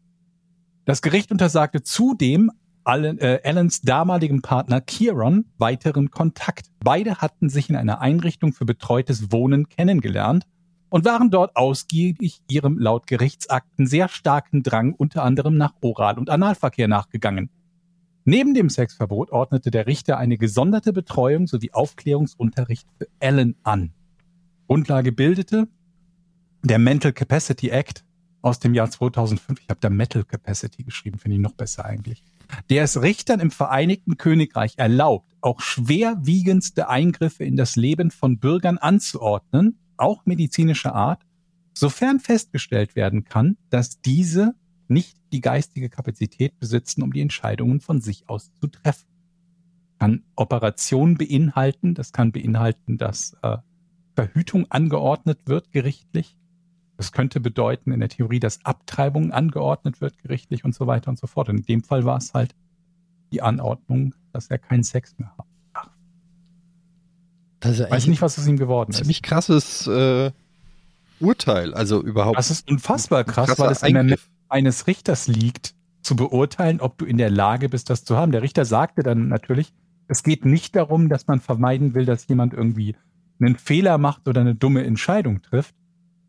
Das 0.84 1.02
Gericht 1.02 1.32
untersagte 1.32 1.82
zudem 1.82 2.50
Allen, 2.86 3.18
äh, 3.18 3.40
Allens 3.44 3.82
damaligem 3.82 4.42
Partner 4.42 4.80
Kieron 4.80 5.46
weiteren 5.58 6.10
Kontakt. 6.10 6.66
Beide 6.78 7.16
hatten 7.16 7.48
sich 7.48 7.68
in 7.68 7.76
einer 7.76 8.00
Einrichtung 8.00 8.52
für 8.52 8.64
betreutes 8.64 9.32
Wohnen 9.32 9.68
kennengelernt 9.68 10.46
und 10.88 11.04
waren 11.04 11.30
dort 11.30 11.56
ausgiebig 11.56 12.42
ihrem 12.48 12.78
laut 12.78 13.08
Gerichtsakten 13.08 13.88
sehr 13.88 14.08
starken 14.08 14.62
Drang 14.62 14.92
unter 14.92 15.24
anderem 15.24 15.56
nach 15.56 15.74
Oral- 15.80 16.18
und 16.18 16.30
Analverkehr 16.30 16.86
nachgegangen. 16.86 17.50
Neben 18.24 18.54
dem 18.54 18.70
Sexverbot 18.70 19.30
ordnete 19.30 19.72
der 19.72 19.86
Richter 19.86 20.18
eine 20.18 20.38
gesonderte 20.38 20.92
Betreuung 20.92 21.48
sowie 21.48 21.72
Aufklärungsunterricht 21.72 22.88
für 22.98 23.08
Allen 23.20 23.56
an. 23.64 23.92
Grundlage 24.68 25.10
bildete 25.10 25.66
der 26.62 26.78
Mental 26.78 27.12
Capacity 27.12 27.68
Act 27.70 28.04
aus 28.42 28.60
dem 28.60 28.74
Jahr 28.74 28.90
2005. 28.90 29.60
Ich 29.60 29.68
habe 29.68 29.80
da 29.80 29.90
Mental 29.90 30.24
Capacity 30.24 30.84
geschrieben, 30.84 31.18
finde 31.18 31.36
ich 31.36 31.42
noch 31.42 31.52
besser 31.52 31.84
eigentlich. 31.84 32.22
Der 32.70 32.84
es 32.84 33.00
Richtern 33.02 33.40
im 33.40 33.50
Vereinigten 33.50 34.16
Königreich 34.16 34.74
erlaubt, 34.76 35.32
auch 35.40 35.60
schwerwiegendste 35.60 36.88
Eingriffe 36.88 37.44
in 37.44 37.56
das 37.56 37.76
Leben 37.76 38.10
von 38.10 38.38
Bürgern 38.38 38.78
anzuordnen, 38.78 39.78
auch 39.96 40.26
medizinischer 40.26 40.94
Art, 40.94 41.22
sofern 41.74 42.20
festgestellt 42.20 42.96
werden 42.96 43.24
kann, 43.24 43.56
dass 43.70 44.00
diese 44.00 44.54
nicht 44.88 45.18
die 45.32 45.40
geistige 45.40 45.88
Kapazität 45.88 46.58
besitzen, 46.58 47.02
um 47.02 47.12
die 47.12 47.20
Entscheidungen 47.20 47.80
von 47.80 48.00
sich 48.00 48.28
aus 48.28 48.52
zu 48.60 48.68
treffen. 48.68 49.08
Kann 49.98 50.24
Operation 50.36 51.16
beinhalten, 51.16 51.94
das 51.94 52.12
kann 52.12 52.32
beinhalten, 52.32 52.98
dass 52.98 53.36
äh, 53.42 53.58
Verhütung 54.14 54.66
angeordnet 54.70 55.40
wird 55.46 55.72
gerichtlich. 55.72 56.36
Das 56.96 57.12
könnte 57.12 57.40
bedeuten 57.40 57.92
in 57.92 58.00
der 58.00 58.08
Theorie, 58.08 58.40
dass 58.40 58.64
Abtreibung 58.64 59.32
angeordnet 59.32 60.00
wird 60.00 60.18
gerichtlich 60.18 60.64
und 60.64 60.74
so 60.74 60.86
weiter 60.86 61.10
und 61.10 61.18
so 61.18 61.26
fort. 61.26 61.48
Und 61.48 61.58
in 61.58 61.64
dem 61.64 61.82
Fall 61.82 62.04
war 62.04 62.16
es 62.16 62.32
halt 62.32 62.54
die 63.32 63.42
Anordnung, 63.42 64.14
dass 64.32 64.48
er 64.48 64.58
keinen 64.58 64.82
Sex 64.82 65.14
mehr 65.18 65.32
hat. 65.36 65.46
Das 67.60 67.78
ist 67.78 67.90
Weiß 67.90 68.06
nicht, 68.06 68.22
was 68.22 68.38
aus 68.38 68.46
ihm 68.46 68.56
geworden 68.58 68.90
ist. 68.90 68.98
ziemlich 68.98 69.22
krasses 69.22 69.86
äh, 69.86 70.30
Urteil. 71.20 71.74
Also 71.74 72.02
überhaupt. 72.02 72.38
Das 72.38 72.50
ist 72.50 72.70
unfassbar 72.70 73.24
krass, 73.24 73.48
krasser 73.48 73.64
weil 73.64 73.72
es 73.72 73.82
in 73.82 73.94
der 73.94 74.02
Eingriff. 74.02 74.28
eines 74.48 74.86
Richters 74.86 75.26
liegt, 75.26 75.74
zu 76.02 76.14
beurteilen, 76.14 76.80
ob 76.80 76.98
du 76.98 77.04
in 77.04 77.18
der 77.18 77.30
Lage 77.30 77.68
bist, 77.68 77.90
das 77.90 78.04
zu 78.04 78.16
haben. 78.16 78.30
Der 78.30 78.42
Richter 78.42 78.64
sagte 78.64 79.02
dann 79.02 79.28
natürlich, 79.28 79.72
es 80.06 80.22
geht 80.22 80.44
nicht 80.44 80.76
darum, 80.76 81.08
dass 81.08 81.26
man 81.26 81.40
vermeiden 81.40 81.94
will, 81.94 82.04
dass 82.04 82.28
jemand 82.28 82.54
irgendwie 82.54 82.94
einen 83.40 83.56
Fehler 83.56 83.98
macht 83.98 84.28
oder 84.28 84.40
eine 84.40 84.54
dumme 84.54 84.84
Entscheidung 84.84 85.42
trifft, 85.42 85.74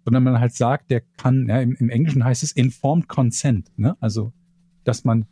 sondern 0.07 0.23
man 0.23 0.39
halt 0.39 0.55
sagt, 0.55 0.89
der 0.89 1.01
kann, 1.01 1.49
ja, 1.49 1.59
im, 1.59 1.75
im 1.75 1.89
Englischen 1.89 2.23
heißt 2.23 2.41
es 2.41 2.53
informed 2.53 3.09
consent, 3.09 3.73
ne? 3.75 3.97
Also, 3.99 4.31
dass 4.85 5.03
man 5.03 5.25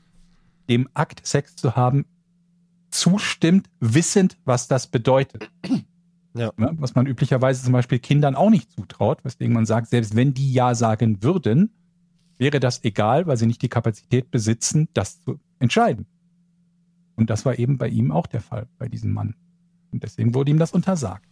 dem 0.68 0.90
Akt 0.94 1.26
Sex 1.26 1.56
zu 1.56 1.78
haben 1.78 2.04
zustimmt, 2.90 3.70
wissend, 3.80 4.38
was 4.44 4.68
das 4.68 4.88
bedeutet. 4.88 5.50
Ja. 6.38 6.52
Ne? 6.58 6.76
Was 6.80 6.96
man 6.96 7.08
üblicherweise 7.08 7.64
zum 7.64 7.72
Beispiel 7.72 7.98
Kindern 8.00 8.36
auch 8.36 8.50
nicht 8.50 8.70
zutraut, 8.70 9.24
weswegen 9.24 9.54
man 9.54 9.66
sagt, 9.66 9.88
selbst 9.88 10.18
wenn 10.18 10.34
die 10.34 10.52
Ja 10.52 10.76
sagen 10.76 11.24
würden, 11.24 11.70
wäre 12.38 12.60
das 12.60 12.84
egal, 12.84 13.26
weil 13.26 13.38
sie 13.38 13.46
nicht 13.46 13.62
die 13.62 13.70
Kapazität 13.70 14.32
besitzen, 14.32 14.90
das 14.94 15.22
zu 15.22 15.40
entscheiden. 15.60 16.08
Und 17.16 17.30
das 17.30 17.46
war 17.46 17.58
eben 17.58 17.78
bei 17.78 17.88
ihm 17.88 18.12
auch 18.12 18.28
der 18.28 18.42
Fall, 18.42 18.68
bei 18.78 18.90
diesem 18.90 19.14
Mann. 19.14 19.36
Und 19.94 20.04
deswegen 20.04 20.34
wurde 20.36 20.52
ihm 20.52 20.60
das 20.60 20.74
untersagt. 20.74 21.30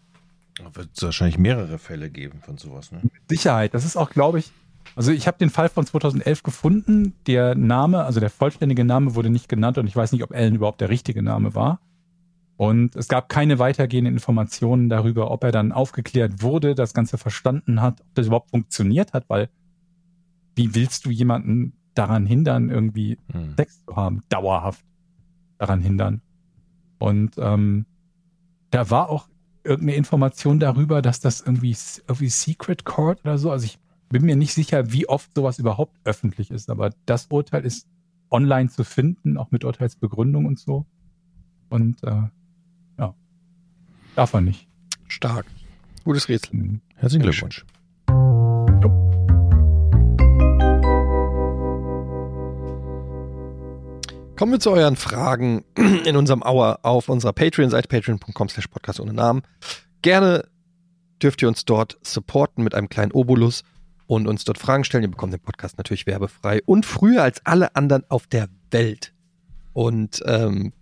Wird 0.74 0.90
es 0.96 1.02
wahrscheinlich 1.02 1.38
mehrere 1.38 1.80
Fälle 1.80 2.10
geben 2.10 2.40
von 2.42 2.58
sowas, 2.58 2.92
ne? 2.92 3.02
Sicherheit, 3.28 3.74
das 3.74 3.86
ist 3.86 3.98
auch, 3.98 4.10
glaube 4.12 4.40
ich, 4.40 4.52
also 4.96 5.12
ich 5.12 5.28
habe 5.28 5.38
den 5.38 5.50
Fall 5.50 5.70
von 5.70 5.86
2011 5.86 6.44
gefunden. 6.44 7.16
Der 7.26 7.56
Name, 7.56 8.04
also 8.04 8.20
der 8.20 8.30
vollständige 8.30 8.84
Name 8.84 9.16
wurde 9.16 9.30
nicht 9.30 9.50
genannt 9.50 9.78
und 9.78 9.88
ich 9.88 9.96
weiß 9.96 10.12
nicht, 10.12 10.24
ob 10.24 10.32
Allen 10.32 10.56
überhaupt 10.56 10.82
der 10.82 10.90
richtige 10.90 11.24
Name 11.24 11.56
war. 11.56 11.80
Und 12.58 12.96
es 12.96 13.08
gab 13.08 13.30
keine 13.30 13.58
weitergehenden 13.58 14.14
Informationen 14.14 14.90
darüber, 14.90 15.32
ob 15.32 15.44
er 15.44 15.52
dann 15.52 15.72
aufgeklärt 15.72 16.44
wurde, 16.44 16.76
das 16.76 16.94
Ganze 16.94 17.18
verstanden 17.18 17.82
hat, 17.82 18.02
ob 18.02 18.14
das 18.14 18.28
überhaupt 18.28 18.52
funktioniert 18.52 19.14
hat, 19.14 19.28
weil 19.28 19.50
wie 20.56 20.76
willst 20.76 21.06
du 21.06 21.10
jemanden 21.10 21.74
daran 21.96 22.26
hindern, 22.28 22.70
irgendwie 22.70 23.18
Hm. 23.32 23.56
Sex 23.58 23.84
zu 23.86 23.96
haben, 23.96 24.22
dauerhaft 24.30 24.84
daran 25.58 25.82
hindern. 25.82 26.22
Und 27.00 27.32
ähm, 27.38 27.86
da 28.70 28.90
war 28.92 29.10
auch 29.10 29.28
irgendeine 29.64 29.96
Information 29.96 30.60
darüber, 30.60 31.02
dass 31.02 31.20
das 31.20 31.42
irgendwie, 31.42 31.76
irgendwie 32.08 32.30
Secret 32.30 32.86
Court 32.86 33.22
oder 33.24 33.38
so, 33.38 33.52
also 33.52 33.66
ich 33.66 33.80
bin 34.10 34.26
mir 34.26 34.36
nicht 34.36 34.54
sicher, 34.54 34.92
wie 34.92 35.08
oft 35.08 35.34
sowas 35.34 35.60
überhaupt 35.60 35.98
öffentlich 36.04 36.52
ist, 36.52 36.70
aber 36.70 36.92
das 37.06 37.28
Urteil 37.28 37.66
ist 37.66 37.88
online 38.30 38.70
zu 38.70 38.84
finden, 38.84 39.38
auch 39.38 39.52
mit 39.52 39.64
Urteilsbegründung 39.64 40.46
und 40.46 40.60
so. 40.60 40.86
Und 41.70 42.04
äh, 42.04 42.24
ja, 43.00 43.16
darf 44.16 44.34
er 44.34 44.42
nicht. 44.42 44.68
Stark. 45.08 45.46
Gutes 46.04 46.28
Rätsel. 46.28 46.56
Mhm. 46.56 46.82
Herzlichen. 46.96 47.24
Glückwunsch. 47.24 47.66
Kommen 54.36 54.52
wir 54.52 54.60
zu 54.60 54.72
euren 54.72 54.96
Fragen 54.96 55.64
in 56.06 56.16
unserem 56.16 56.42
Hour 56.42 56.80
auf 56.82 57.08
unserer 57.08 57.34
Patreon-Seite, 57.34 57.88
patreon.com 57.88 58.50
slash 58.50 58.68
podcast 58.68 59.00
ohne 59.00 59.14
Namen. 59.14 59.44
Gerne 60.02 60.46
dürft 61.22 61.44
ihr 61.44 61.48
uns 61.48 61.66
dort 61.66 62.00
supporten 62.02 62.64
mit 62.64 62.74
einem 62.74 62.90
kleinen 62.90 63.12
Obolus 63.12 63.64
und 64.08 64.28
uns 64.28 64.44
dort 64.44 64.58
Fragen 64.58 64.84
stellen. 64.84 65.04
Ihr 65.04 65.12
bekommt 65.12 65.34
den 65.34 65.40
Podcast 65.40 65.78
natürlich 65.78 66.08
werbefrei 66.08 66.62
und 66.66 66.84
früher 66.86 67.22
als 67.22 67.46
alle 67.46 67.76
anderen 67.76 68.04
auf 68.10 68.26
der 68.26 68.50
Welt. 68.72 69.14
Und 69.72 70.24
ähm, 70.26 70.74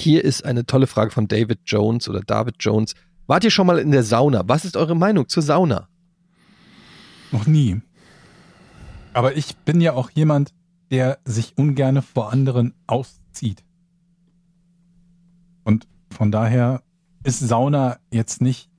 hier 0.00 0.24
ist 0.24 0.44
eine 0.44 0.64
tolle 0.64 0.86
Frage 0.86 1.10
von 1.10 1.26
David 1.26 1.58
Jones 1.66 2.08
oder 2.08 2.20
David 2.20 2.56
Jones. 2.60 2.94
Wart 3.26 3.42
ihr 3.42 3.50
schon 3.50 3.66
mal 3.66 3.78
in 3.78 3.90
der 3.90 4.04
Sauna? 4.04 4.42
Was 4.46 4.64
ist 4.64 4.76
eure 4.76 4.94
Meinung 4.94 5.28
zur 5.28 5.42
Sauna? 5.42 5.88
Noch 7.32 7.46
nie. 7.46 7.80
Aber 9.12 9.36
ich 9.36 9.56
bin 9.56 9.80
ja 9.80 9.94
auch 9.94 10.10
jemand, 10.10 10.52
der 10.94 11.18
sich 11.24 11.58
ungerne 11.58 12.02
vor 12.02 12.32
anderen 12.32 12.72
auszieht. 12.86 13.64
Und 15.64 15.88
von 16.08 16.30
daher 16.30 16.82
ist 17.24 17.40
Sauna 17.40 17.98
jetzt 18.12 18.40
nicht 18.40 18.70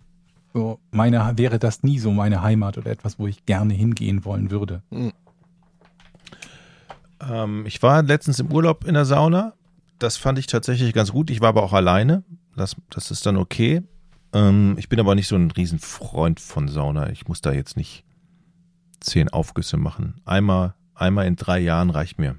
so 0.53 0.79
meine, 0.91 1.33
wäre 1.35 1.59
das 1.59 1.83
nie 1.83 1.99
so 1.99 2.11
meine 2.11 2.41
Heimat 2.41 2.77
oder 2.77 2.89
etwas, 2.89 3.19
wo 3.19 3.27
ich 3.27 3.45
gerne 3.45 3.73
hingehen 3.73 4.23
wollen 4.23 4.49
würde. 4.49 4.81
Ähm, 7.19 7.65
ich 7.65 7.83
war 7.83 8.01
letztens 8.01 8.39
im 8.39 8.49
Urlaub 8.49 8.85
in 8.85 8.93
der 8.93 9.03
Sauna. 9.03 9.55
Das 9.99 10.15
fand 10.15 10.39
ich 10.39 10.47
tatsächlich 10.47 10.93
ganz 10.93 11.11
gut. 11.11 11.29
Ich 11.29 11.41
war 11.41 11.49
aber 11.49 11.63
auch 11.63 11.73
alleine. 11.73 12.23
Das, 12.55 12.77
das 12.89 13.11
ist 13.11 13.25
dann 13.25 13.35
okay. 13.35 13.83
Ähm, 14.31 14.75
ich 14.77 14.87
bin 14.87 15.01
aber 15.01 15.15
nicht 15.15 15.27
so 15.27 15.35
ein 15.35 15.51
Riesenfreund 15.51 16.39
von 16.39 16.69
Sauna. 16.69 17.09
Ich 17.09 17.27
muss 17.27 17.41
da 17.41 17.51
jetzt 17.51 17.75
nicht 17.75 18.05
zehn 19.01 19.27
Aufgüsse 19.27 19.75
machen. 19.75 20.21
Einmal, 20.23 20.75
einmal 20.95 21.27
in 21.27 21.35
drei 21.35 21.59
Jahren 21.59 21.89
reicht 21.89 22.17
mir. 22.19 22.35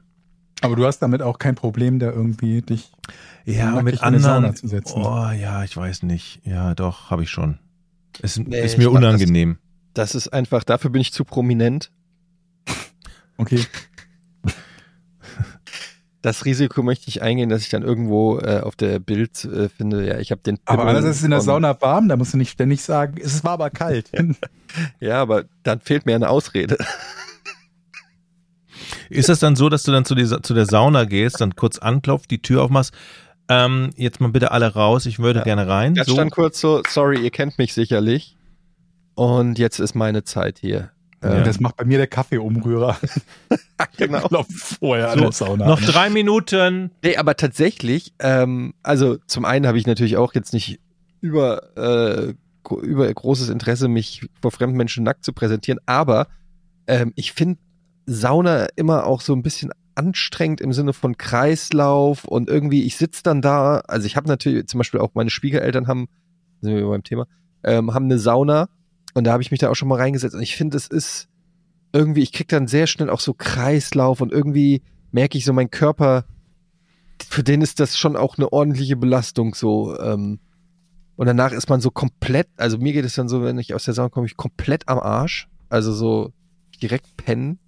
Aber 0.63 0.75
du 0.77 0.87
hast 0.87 0.99
damit 1.01 1.23
auch 1.23 1.39
kein 1.39 1.55
Problem, 1.55 1.99
da 1.99 2.11
irgendwie 2.11 2.63
dich 2.63 2.91
Ja, 3.45 3.83
mit 3.83 3.95
in 3.97 4.01
eine 4.01 4.19
Sauna 4.21 4.37
anderen. 4.37 4.57
zu 4.57 4.67
setzen. 4.69 5.03
Oh 5.03 5.29
ja, 5.31 5.63
ich 5.65 5.77
weiß 5.77 6.03
nicht. 6.05 6.41
Ja, 6.45 6.75
doch, 6.75 7.11
habe 7.11 7.23
ich 7.23 7.31
schon. 7.31 7.59
Es 8.23 8.39
Nee, 8.39 8.61
ist 8.65 8.79
mir 8.79 8.91
mach 8.91 9.01
das- 9.01 9.09
unangenehm. 9.15 9.59
Das 9.95 10.15
ist 10.15 10.29
einfach, 10.29 10.65
dafür 10.65 10.91
bin 10.91 11.01
ich 11.01 11.13
zu 11.13 11.25
prominent. 11.25 11.91
Okay. 13.39 13.61
Das 16.23 16.45
Risiko 16.45 16.83
möchte 16.83 17.09
ich 17.09 17.23
eingehen, 17.23 17.51
dass 17.51 17.63
ich 17.63 17.69
dann 17.69 17.83
irgendwo 17.83 18.39
äh, 18.41 18.61
auf 18.61 18.75
der 18.75 18.99
Bild 18.99 19.45
äh, 19.45 19.69
finde, 19.69 20.05
ja, 20.09 20.19
ich 20.19 20.33
habe 20.33 20.41
den 20.41 20.59
Aber 20.65 20.87
alles 20.87 21.05
ist 21.05 21.23
in 21.23 21.31
der 21.31 21.41
Sauna 21.41 21.81
warm, 21.81 22.09
da 22.09 22.17
musst 22.17 22.33
du 22.33 22.39
nicht 22.39 22.51
ständig 22.51 22.83
sagen, 22.83 23.15
es 23.23 23.45
war 23.45 23.53
aber 23.53 23.71
kalt. 23.71 24.11
Ja, 25.01 25.23
aber 25.23 25.45
dann 25.63 25.81
fehlt 25.81 26.05
mir 26.07 26.15
eine 26.17 26.29
Ausrede. 26.29 26.77
Ist 29.11 29.29
es 29.29 29.39
dann 29.41 29.57
so, 29.57 29.69
dass 29.69 29.83
du 29.83 29.93
dann 29.93 30.05
zu, 30.05 30.15
dieser, 30.15 30.43
zu 30.43 30.55
der 30.55 30.67
Sauna 30.67 31.05
gehst, 31.05 31.41
dann 31.41 31.55
kurz 31.57 31.79
anklopft, 31.79 32.31
die 32.31 32.43
Tür 32.43 32.63
aufmachst, 32.63 32.93
ähm, 33.49 33.91
jetzt 33.97 34.21
mal 34.21 34.31
bitte 34.31 34.51
alle 34.51 34.73
raus, 34.75 35.07
ich 35.07 35.19
würde 35.19 35.41
Ja. 35.41 35.45
gerne 35.45 35.69
rein. 35.69 35.95
Da 35.95 36.05
So, 36.05 36.15
stand 36.15 36.33
kurz 36.33 36.61
so, 36.61 36.83
sorry, 36.89 37.21
ihr 37.23 37.31
kennt 37.31 37.59
mich 37.59 37.75
sicherlich. 37.75 38.37
Und 39.15 39.59
jetzt 39.59 39.79
ist 39.79 39.95
meine 39.95 40.25
Zeit 40.25 40.59
hier. 40.59 40.91
Ja. 41.23 41.41
Das 41.43 41.59
macht 41.61 41.77
bei 41.77 41.85
mir 41.85 41.97
der 41.99 42.07
Kaffeeumrührer. 42.09 42.99
genau. 43.97 44.45
Vorher 44.51 45.11
an 45.11 45.19
So, 45.19 45.25
der 45.25 45.33
Sauna. 45.33 45.67
noch 45.67 45.81
drei 45.81 46.11
Minuten. 46.11 46.91
Nee, 47.03 47.17
aber 47.17 47.37
tatsächlich, 47.37 48.13
ähm, 48.19 48.75
also 48.83 49.17
zum 49.27 49.45
einen 49.45 49.67
habe 49.67 49.79
ich 49.79 49.87
natürlich 49.87 50.17
auch 50.19 50.35
jetzt 50.35 50.53
nicht 50.53 50.79
über, 51.21 51.77
äh, 51.77 52.35
über 52.83 53.13
großes 53.13 53.49
Interesse, 53.49 53.89
mich 53.89 54.29
vor 54.43 54.51
fremden 54.51 54.77
Menschen 54.77 55.05
nackt 55.05 55.25
zu 55.25 55.33
präsentieren, 55.33 55.81
aber 55.87 56.27
ähm, 56.87 57.13
ich 57.17 57.33
finde 57.33 57.59
Sauna 58.07 58.67
immer 58.77 59.07
auch 59.07 59.21
so 59.21 59.35
ein 59.35 59.43
bisschen 59.43 59.71
anstrengend 59.95 60.61
im 60.61 60.73
Sinne 60.73 60.93
von 60.93 61.17
Kreislauf 61.17 62.25
und 62.25 62.49
irgendwie, 62.49 62.85
ich 62.85 62.97
sitze 62.97 63.23
dann 63.23 63.43
da, 63.43 63.79
also 63.89 64.07
ich 64.07 64.17
habe 64.17 64.29
natürlich 64.29 64.67
zum 64.67 64.79
Beispiel 64.79 65.01
auch 65.01 65.11
meine 65.15 65.31
Schwiegereltern 65.31 65.87
haben, 65.87 66.07
sind 66.61 66.75
wir 66.75 66.87
beim 66.87 67.03
Thema, 67.03 67.27
ähm, 67.65 67.95
haben 67.95 68.05
eine 68.05 68.19
Sauna 68.19 68.69
und 69.15 69.25
da 69.25 69.33
habe 69.33 69.43
ich 69.43 69.51
mich 69.51 69.61
da 69.61 69.71
auch 69.71 69.75
schon 69.75 69.89
mal 69.89 69.99
reingesetzt 69.99 70.35
und 70.35 70.43
ich 70.43 70.57
finde, 70.57 70.77
es 70.77 70.87
ist 70.87 71.29
irgendwie, 71.93 72.23
ich 72.23 72.33
krieg 72.33 72.49
dann 72.49 72.67
sehr 72.67 72.87
schnell 72.87 73.11
auch 73.11 73.21
so 73.21 73.33
Kreislauf 73.33 74.21
und 74.21 74.33
irgendwie 74.33 74.83
merke 75.13 75.39
ich 75.39 75.45
so, 75.45 75.53
mein 75.53 75.71
Körper, 75.71 76.25
für 77.29 77.43
den 77.43 77.63
ist 77.63 77.81
das 77.81 77.97
schon 77.97 78.17
auch 78.17 78.37
eine 78.37 78.53
ordentliche 78.53 78.97
Belastung 78.97 79.55
so. 79.55 79.99
Ähm, 79.99 80.39
und 81.17 81.27
danach 81.27 81.53
ist 81.53 81.71
man 81.71 81.81
so 81.81 81.91
komplett, 81.91 82.49
also 82.59 82.77
mir 82.77 82.93
geht 82.93 83.07
es 83.07 83.15
dann 83.15 83.29
so, 83.29 83.43
wenn 83.43 83.59
ich 83.59 83.75
aus 83.75 83.85
der 83.85 83.95
Sauna 83.95 84.11
komme, 84.11 84.27
ich 84.27 84.37
komplett 84.37 84.89
am 84.89 84.99
Arsch. 84.99 85.49
Also 85.71 85.93
so 85.93 86.33
direkt 86.83 87.17
pennen, 87.17 87.59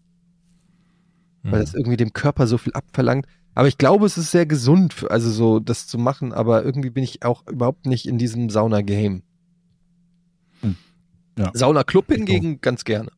Weil 1.43 1.61
das 1.61 1.75
irgendwie 1.75 1.97
dem 1.97 2.13
Körper 2.13 2.47
so 2.47 2.59
viel 2.59 2.73
abverlangt. 2.73 3.27
Aber 3.55 3.69
ich 3.69 3.79
glaube, 3.79 4.07
es 4.07 4.19
ist 4.19 4.31
sehr 4.31 4.47
gesund, 4.47 5.07
also 5.11 5.31
so 5.31 5.61
das 5.61 5.87
zu 5.87 5.99
machen, 5.99 6.33
aber 6.33 6.65
irgendwie 6.65 6.91
bin 6.91 7.03
ich 7.03 7.25
auch 7.25 7.47
überhaupt 7.49 7.87
nicht 7.87 8.07
in 8.07 8.19
diesem 8.19 8.51
Sauna-Game. 8.51 9.23
Hm. 10.61 10.77
Ja. 11.39 11.51
Sauna-Club 11.55 12.07
hingegen 12.09 12.61
ganz 12.61 12.85
gerne. 12.85 13.11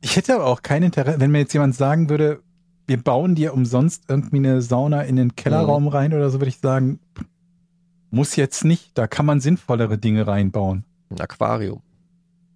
Ich 0.00 0.16
hätte 0.16 0.34
aber 0.34 0.46
auch 0.46 0.62
kein 0.62 0.82
Interesse, 0.82 1.20
wenn 1.20 1.30
mir 1.30 1.38
jetzt 1.38 1.54
jemand 1.54 1.74
sagen 1.74 2.10
würde, 2.10 2.42
wir 2.86 3.02
bauen 3.02 3.34
dir 3.34 3.54
umsonst 3.54 4.04
irgendwie 4.08 4.36
eine 4.36 4.60
Sauna 4.60 5.02
in 5.02 5.16
den 5.16 5.36
Kellerraum 5.36 5.88
rein 5.88 6.12
oder 6.12 6.28
so, 6.28 6.40
würde 6.40 6.50
ich 6.50 6.58
sagen, 6.58 7.00
muss 8.10 8.36
jetzt 8.36 8.64
nicht. 8.64 8.96
Da 8.98 9.06
kann 9.06 9.26
man 9.26 9.40
sinnvollere 9.40 9.96
Dinge 9.96 10.26
reinbauen. 10.26 10.84
Ein 11.10 11.20
Aquarium. 11.20 11.80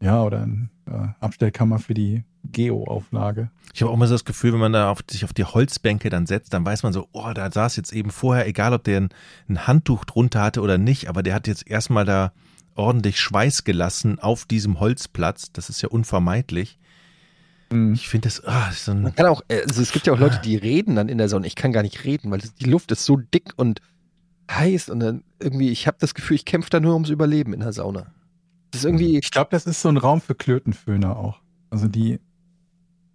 Ja, 0.00 0.22
oder 0.22 0.42
eine 0.42 0.68
äh, 0.86 1.08
Abstellkammer 1.20 1.78
für 1.78 1.94
die 1.94 2.24
Geo-Auflage. 2.44 3.50
Ich 3.74 3.82
habe 3.82 3.90
auch 3.90 3.94
immer 3.94 4.06
so 4.06 4.14
das 4.14 4.24
Gefühl, 4.24 4.52
wenn 4.52 4.60
man 4.60 4.72
da 4.72 4.90
auf, 4.90 5.00
sich 5.08 5.24
auf 5.24 5.32
die 5.32 5.44
Holzbänke 5.44 6.08
dann 6.08 6.26
setzt, 6.26 6.54
dann 6.54 6.64
weiß 6.64 6.82
man 6.82 6.92
so, 6.92 7.08
oh, 7.12 7.32
da 7.34 7.50
saß 7.50 7.76
jetzt 7.76 7.92
eben 7.92 8.10
vorher, 8.10 8.46
egal 8.46 8.72
ob 8.72 8.84
der 8.84 9.00
ein, 9.00 9.08
ein 9.48 9.66
Handtuch 9.66 10.04
drunter 10.04 10.42
hatte 10.42 10.60
oder 10.60 10.78
nicht, 10.78 11.08
aber 11.08 11.22
der 11.22 11.34
hat 11.34 11.46
jetzt 11.46 11.68
erstmal 11.68 12.04
da 12.04 12.32
ordentlich 12.74 13.20
Schweiß 13.20 13.64
gelassen 13.64 14.18
auf 14.20 14.44
diesem 14.46 14.80
Holzplatz. 14.80 15.52
Das 15.52 15.68
ist 15.68 15.82
ja 15.82 15.88
unvermeidlich. 15.88 16.78
Hm. 17.70 17.92
Ich 17.92 18.08
finde 18.08 18.28
das, 18.28 18.44
ah, 18.44 18.70
so 18.72 18.92
ein, 18.92 19.02
Man 19.02 19.14
kann 19.14 19.26
auch, 19.26 19.42
äh, 19.48 19.62
also 19.66 19.82
es 19.82 19.92
gibt 19.92 20.06
ja 20.06 20.12
auch 20.12 20.18
Leute, 20.18 20.40
die 20.42 20.56
reden 20.56 20.94
dann 20.94 21.08
in 21.08 21.18
der 21.18 21.28
Sonne. 21.28 21.46
Ich 21.46 21.56
kann 21.56 21.72
gar 21.72 21.82
nicht 21.82 22.04
reden, 22.04 22.30
weil 22.30 22.40
die 22.60 22.70
Luft 22.70 22.92
ist 22.92 23.04
so 23.04 23.16
dick 23.16 23.52
und 23.56 23.82
heiß 24.50 24.88
und 24.88 25.00
dann 25.00 25.24
irgendwie, 25.40 25.70
ich 25.70 25.86
habe 25.86 25.98
das 26.00 26.14
Gefühl, 26.14 26.36
ich 26.36 26.44
kämpfe 26.44 26.70
da 26.70 26.80
nur 26.80 26.94
ums 26.94 27.10
Überleben 27.10 27.52
in 27.52 27.60
der 27.60 27.72
Sauna. 27.72 28.06
Das 28.70 28.80
ist 28.80 28.84
irgendwie, 28.84 29.18
Ich 29.18 29.30
glaube, 29.30 29.48
das 29.50 29.66
ist 29.66 29.80
so 29.80 29.88
ein 29.88 29.96
Raum 29.96 30.20
für 30.20 30.34
Klötenföhner 30.34 31.16
auch. 31.16 31.40
Also 31.70 31.88
die 31.88 32.20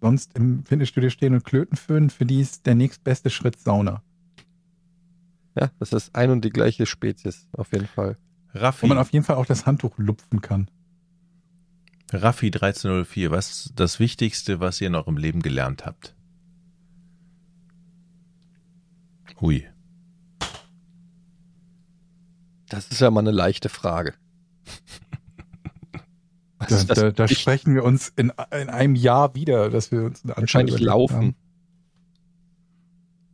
sonst 0.00 0.36
im 0.36 0.64
Fitnessstudio 0.66 1.08
stehen 1.10 1.32
und 1.34 1.44
Klöten 1.44 1.76
föhnen, 1.76 2.10
für 2.10 2.26
die 2.26 2.40
ist 2.40 2.66
der 2.66 2.74
nächstbeste 2.74 3.30
Schritt 3.30 3.58
Sauna. 3.58 4.02
ja, 5.58 5.70
das 5.78 5.92
ist 5.92 6.14
ein 6.14 6.30
und 6.30 6.44
die 6.44 6.50
gleiche 6.50 6.84
Spezies, 6.86 7.48
auf 7.52 7.72
jeden 7.72 7.86
Fall. 7.86 8.18
Raffi, 8.52 8.82
Wo 8.82 8.86
man 8.88 8.98
auf 8.98 9.10
jeden 9.12 9.24
Fall 9.24 9.36
auch 9.36 9.46
das 9.46 9.64
Handtuch 9.66 9.96
lupfen 9.96 10.40
kann. 10.42 10.68
Raffi 12.12 12.46
1304, 12.46 13.30
was 13.30 13.50
ist 13.66 13.72
das 13.76 13.98
Wichtigste, 13.98 14.60
was 14.60 14.80
ihr 14.80 14.90
noch 14.90 15.08
im 15.08 15.16
Leben 15.16 15.40
gelernt 15.40 15.86
habt? 15.86 16.14
Hui. 19.40 19.66
Das 22.68 22.88
ist 22.88 23.00
ja 23.00 23.10
mal 23.10 23.20
eine 23.20 23.30
leichte 23.30 23.68
Frage. 23.68 24.14
Da, 26.68 26.94
da, 26.94 27.10
da 27.10 27.28
sprechen 27.28 27.74
wir 27.74 27.84
uns 27.84 28.12
in, 28.16 28.32
in 28.52 28.68
einem 28.68 28.94
Jahr 28.94 29.34
wieder, 29.34 29.70
dass 29.70 29.90
wir 29.92 30.04
uns 30.04 30.24
eine 30.24 30.36
wahrscheinlich 30.36 30.78
laufen. 30.80 31.16
haben. 31.16 31.34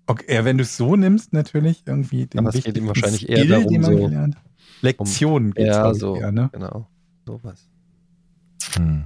Okay, 0.07 0.35
ja, 0.35 0.44
wenn 0.44 0.59
du 0.59 0.62
es 0.62 0.77
so 0.77 0.97
nimmst, 0.97 1.32
natürlich 1.32 1.82
irgendwie 1.86 2.27
den 2.27 2.40
Aber 2.40 2.48
es 2.55 2.65
geht 2.65 2.77
ihm 2.77 2.89
wahrscheinlich 2.89 3.28
eher 3.28 3.39
Skill, 3.39 3.48
darum, 3.48 3.69
den 3.69 3.81
man 3.82 3.93
so- 3.97 3.98
gelernt. 4.07 4.36
Lektionen 4.82 5.52
geht's, 5.55 5.69
Ja, 5.77 5.94
so, 5.94 6.16
eher, 6.16 6.32
ne? 6.32 6.48
genau, 6.52 6.86
sowas. 7.27 7.69
Hm. 8.74 9.05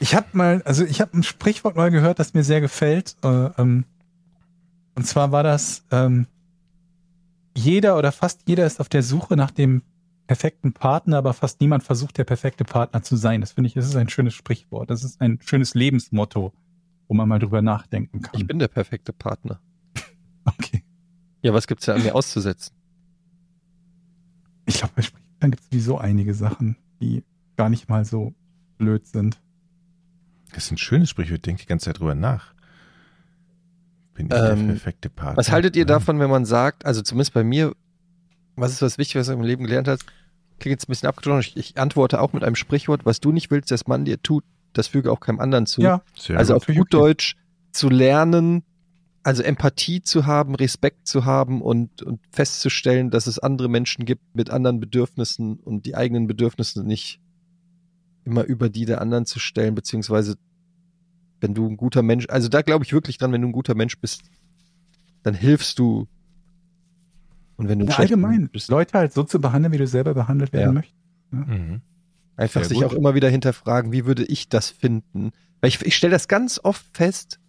Ich 0.00 0.14
habe 0.14 0.26
mal, 0.32 0.62
also 0.64 0.84
ich 0.84 1.00
habe 1.00 1.16
ein 1.16 1.22
Sprichwort 1.22 1.76
mal 1.76 1.90
gehört, 1.90 2.18
das 2.18 2.34
mir 2.34 2.44
sehr 2.44 2.60
gefällt. 2.60 3.16
Äh, 3.24 3.28
ähm, 3.58 3.84
und 4.94 5.06
zwar 5.06 5.32
war 5.32 5.42
das, 5.42 5.84
ähm, 5.90 6.26
jeder 7.56 7.96
oder 7.96 8.12
fast 8.12 8.42
jeder 8.46 8.66
ist 8.66 8.80
auf 8.80 8.90
der 8.90 9.02
Suche 9.02 9.34
nach 9.36 9.50
dem 9.50 9.80
perfekten 10.26 10.72
Partner, 10.72 11.18
aber 11.18 11.32
fast 11.34 11.60
niemand 11.60 11.82
versucht, 11.84 12.18
der 12.18 12.24
perfekte 12.24 12.64
Partner 12.64 13.02
zu 13.02 13.16
sein. 13.16 13.40
Das 13.40 13.52
finde 13.52 13.68
ich, 13.68 13.74
das 13.74 13.86
ist 13.86 13.96
ein 13.96 14.08
schönes 14.08 14.34
Sprichwort. 14.34 14.90
Das 14.90 15.04
ist 15.04 15.20
ein 15.20 15.38
schönes 15.44 15.74
Lebensmotto, 15.74 16.52
wo 17.08 17.14
man 17.14 17.28
mal 17.28 17.38
drüber 17.38 17.62
nachdenken 17.62 18.22
kann. 18.22 18.38
Ich 18.40 18.46
bin 18.46 18.58
der 18.58 18.68
perfekte 18.68 19.12
Partner. 19.12 19.60
okay. 20.44 20.82
Ja, 21.42 21.52
was 21.54 21.66
gibt's 21.66 21.86
da 21.86 21.94
an 21.94 22.02
mir 22.02 22.14
auszusetzen? 22.14 22.74
Ich 24.66 24.78
glaube, 24.78 24.94
bei 24.96 25.02
Sprichwörtern 25.02 25.50
gibt 25.52 25.62
es 25.62 25.68
sowieso 25.70 25.98
einige 25.98 26.34
Sachen, 26.34 26.76
die 27.00 27.22
gar 27.56 27.68
nicht 27.68 27.88
mal 27.88 28.04
so 28.04 28.34
blöd 28.78 29.06
sind. 29.06 29.40
Das 30.52 30.64
ist 30.64 30.70
ein 30.72 30.78
schönes 30.78 31.10
Sprichwort, 31.10 31.46
denke 31.46 31.62
die 31.62 31.68
ganze 31.68 31.84
Zeit 31.86 31.98
drüber 32.00 32.14
nach. 32.14 32.52
Bin 34.14 34.26
ich 34.26 34.32
Ähm, 34.32 34.38
der 34.66 34.72
perfekte 34.74 35.10
Partner? 35.10 35.36
Was 35.36 35.50
haltet 35.50 35.76
ihr 35.76 35.80
Ja. 35.82 35.86
davon, 35.86 36.18
wenn 36.18 36.30
man 36.30 36.44
sagt, 36.44 36.84
also 36.84 37.02
zumindest 37.02 37.34
bei 37.34 37.44
mir, 37.44 37.74
was 38.56 38.72
ist 38.72 38.82
das 38.82 38.98
Wichtige, 38.98 39.20
was 39.20 39.26
du 39.26 39.34
im 39.34 39.42
Leben 39.42 39.64
gelernt 39.64 39.88
hast? 39.88 40.04
Klingt 40.58 40.72
jetzt 40.72 40.88
ein 40.88 40.92
bisschen 40.92 41.08
abgedroschen. 41.08 41.52
Ich, 41.54 41.72
ich 41.72 41.78
antworte 41.78 42.20
auch 42.20 42.32
mit 42.32 42.42
einem 42.42 42.56
Sprichwort, 42.56 43.04
was 43.04 43.20
du 43.20 43.32
nicht 43.32 43.50
willst, 43.50 43.70
dass 43.70 43.86
man 43.86 44.04
dir 44.04 44.22
tut, 44.22 44.44
das 44.72 44.88
füge 44.88 45.12
auch 45.12 45.20
keinem 45.20 45.40
anderen 45.40 45.66
zu. 45.66 45.82
Ja, 45.82 46.02
Sehr 46.18 46.38
also 46.38 46.54
gut. 46.54 46.62
auf 46.62 46.66
gut 46.66 46.78
okay. 46.78 46.88
Deutsch, 46.90 47.36
zu 47.72 47.88
lernen, 47.88 48.62
also 49.22 49.42
Empathie 49.42 50.02
zu 50.02 50.24
haben, 50.24 50.54
Respekt 50.54 51.06
zu 51.06 51.24
haben 51.24 51.60
und, 51.60 52.02
und 52.02 52.20
festzustellen, 52.30 53.10
dass 53.10 53.26
es 53.26 53.38
andere 53.38 53.68
Menschen 53.68 54.04
gibt 54.04 54.22
mit 54.34 54.50
anderen 54.50 54.80
Bedürfnissen 54.80 55.58
und 55.58 55.84
die 55.84 55.94
eigenen 55.94 56.26
Bedürfnisse 56.26 56.84
nicht 56.84 57.20
immer 58.24 58.44
über 58.44 58.68
die 58.68 58.86
der 58.86 59.00
anderen 59.00 59.26
zu 59.26 59.38
stellen, 59.38 59.74
beziehungsweise 59.74 60.36
wenn 61.40 61.54
du 61.54 61.66
ein 61.66 61.76
guter 61.76 62.02
Mensch, 62.02 62.26
also 62.28 62.48
da 62.48 62.62
glaube 62.62 62.84
ich 62.84 62.92
wirklich 62.92 63.18
dran, 63.18 63.32
wenn 63.32 63.42
du 63.42 63.48
ein 63.48 63.52
guter 63.52 63.74
Mensch 63.74 63.98
bist, 63.98 64.22
dann 65.22 65.34
hilfst 65.34 65.78
du. 65.78 66.06
Und 67.56 67.68
wenn 67.68 67.78
du 67.78 67.86
Ja, 67.86 67.96
allgemein, 67.96 68.48
bist, 68.50 68.68
Leute 68.68 68.98
halt 68.98 69.12
so 69.12 69.22
zu 69.24 69.40
behandeln, 69.40 69.72
wie 69.72 69.78
du 69.78 69.86
selber 69.86 70.14
behandelt 70.14 70.52
werden 70.52 70.68
Ja. 70.68 70.72
möchtest. 70.72 70.96
Mhm. 71.32 71.80
einfach 72.36 72.60
Sehr 72.60 72.68
sich 72.68 72.78
gut. 72.78 72.86
auch 72.86 72.92
immer 72.92 73.14
wieder 73.14 73.28
hinterfragen, 73.30 73.92
wie 73.92 74.04
würde 74.04 74.22
ich 74.24 74.48
das 74.50 74.68
finden? 74.70 75.32
Weil 75.60 75.68
ich, 75.68 75.80
ich 75.84 75.96
stelle 75.96 76.10
das 76.12 76.28
ganz 76.28 76.60
oft 76.62 76.84
fest, 76.92 77.40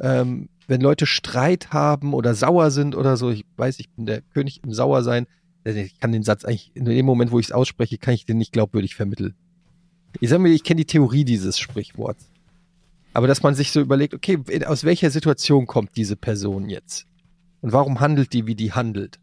ähm, 0.00 0.48
wenn 0.66 0.82
Leute 0.82 1.06
Streit 1.06 1.72
haben 1.72 2.12
oder 2.12 2.34
sauer 2.34 2.70
sind 2.70 2.94
oder 2.94 3.16
so, 3.16 3.30
ich 3.30 3.44
weiß, 3.56 3.80
ich 3.80 3.88
bin 3.90 4.04
der 4.06 4.20
König 4.20 4.62
im 4.62 4.72
Sauersein, 4.74 5.26
äh, 5.64 5.72
ich 5.80 5.98
kann 5.98 6.12
den 6.12 6.22
Satz 6.24 6.44
eigentlich, 6.44 6.70
in 6.74 6.84
dem 6.84 7.06
Moment, 7.06 7.30
wo 7.32 7.38
ich 7.40 7.46
es 7.46 7.52
ausspreche, 7.52 7.96
kann 7.96 8.12
ich 8.14 8.26
den 8.26 8.36
nicht 8.36 8.52
glaubwürdig 8.52 8.94
vermitteln. 8.94 9.34
Ich 10.20 10.28
sage 10.28 10.42
mir, 10.42 10.50
ich 10.50 10.62
kenne 10.62 10.76
die 10.78 10.84
Theorie 10.86 11.24
dieses 11.24 11.58
Sprichworts. 11.58 12.30
Aber 13.14 13.26
dass 13.26 13.42
man 13.42 13.54
sich 13.54 13.72
so 13.72 13.80
überlegt, 13.80 14.12
okay, 14.14 14.38
aus 14.66 14.84
welcher 14.84 15.10
Situation 15.10 15.66
kommt 15.66 15.96
diese 15.96 16.16
Person 16.16 16.68
jetzt? 16.68 17.06
Und 17.62 17.72
warum 17.72 17.98
handelt 18.00 18.32
die, 18.34 18.46
wie 18.46 18.54
die 18.54 18.72
handelt? 18.72 19.18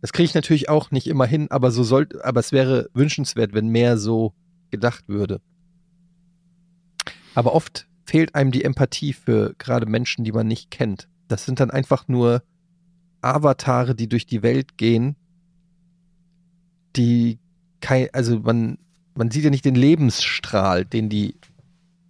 Das 0.00 0.12
kriege 0.12 0.26
ich 0.26 0.34
natürlich 0.34 0.68
auch 0.68 0.90
nicht 0.90 1.06
immer 1.06 1.26
hin, 1.26 1.50
aber 1.50 1.70
so 1.70 1.82
sollte, 1.82 2.24
aber 2.24 2.40
es 2.40 2.52
wäre 2.52 2.88
wünschenswert, 2.94 3.52
wenn 3.52 3.68
mehr 3.68 3.98
so 3.98 4.32
gedacht 4.70 5.08
würde. 5.08 5.40
Aber 7.34 7.54
oft 7.54 7.88
fehlt 8.04 8.34
einem 8.34 8.52
die 8.52 8.64
Empathie 8.64 9.12
für 9.12 9.54
gerade 9.58 9.86
Menschen, 9.86 10.24
die 10.24 10.32
man 10.32 10.46
nicht 10.46 10.70
kennt. 10.70 11.08
Das 11.26 11.44
sind 11.44 11.60
dann 11.60 11.70
einfach 11.70 12.08
nur 12.08 12.42
Avatare, 13.20 13.94
die 13.94 14.08
durch 14.08 14.26
die 14.26 14.42
Welt 14.42 14.78
gehen, 14.78 15.16
die 16.96 17.38
kein, 17.80 18.08
also 18.12 18.40
man, 18.40 18.78
man 19.14 19.30
sieht 19.30 19.44
ja 19.44 19.50
nicht 19.50 19.64
den 19.64 19.74
Lebensstrahl, 19.74 20.84
den 20.84 21.08
die 21.08 21.34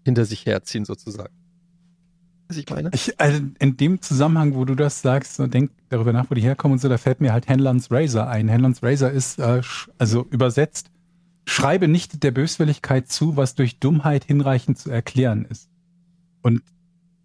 hinter 0.05 0.25
sich 0.25 0.47
herziehen, 0.47 0.85
sozusagen. 0.85 1.35
Was 2.49 2.57
ich 2.57 2.69
meine? 2.71 2.91
Ich, 2.95 3.21
also 3.21 3.41
in 3.59 3.77
dem 3.77 4.01
Zusammenhang, 4.01 4.55
wo 4.55 4.65
du 4.65 4.75
das 4.75 5.03
sagst, 5.03 5.35
so 5.35 5.47
denk 5.47 5.71
darüber 5.91 6.13
nach, 6.13 6.31
wo 6.31 6.35
die 6.35 6.41
herkommen 6.41 6.75
und 6.75 6.79
so, 6.79 6.89
da 6.89 6.97
fällt 6.97 7.21
mir 7.21 7.33
halt 7.33 7.47
Henlons 7.47 7.91
Razor 7.91 8.27
ein. 8.27 8.49
Henlons 8.49 8.83
Razor 8.83 9.11
ist, 9.11 9.39
äh, 9.39 9.61
also 9.99 10.27
übersetzt, 10.31 10.91
schreibe 11.45 11.89
nicht 11.89 12.23
der 12.23 12.31
Böswilligkeit 12.31 13.09
zu, 13.09 13.37
was 13.37 13.55
durch 13.55 13.79
Dummheit 13.79 14.25
hinreichend 14.25 14.79
zu 14.79 14.91
erklären 14.91 15.45
ist. 15.45 15.69
Und 16.43 16.63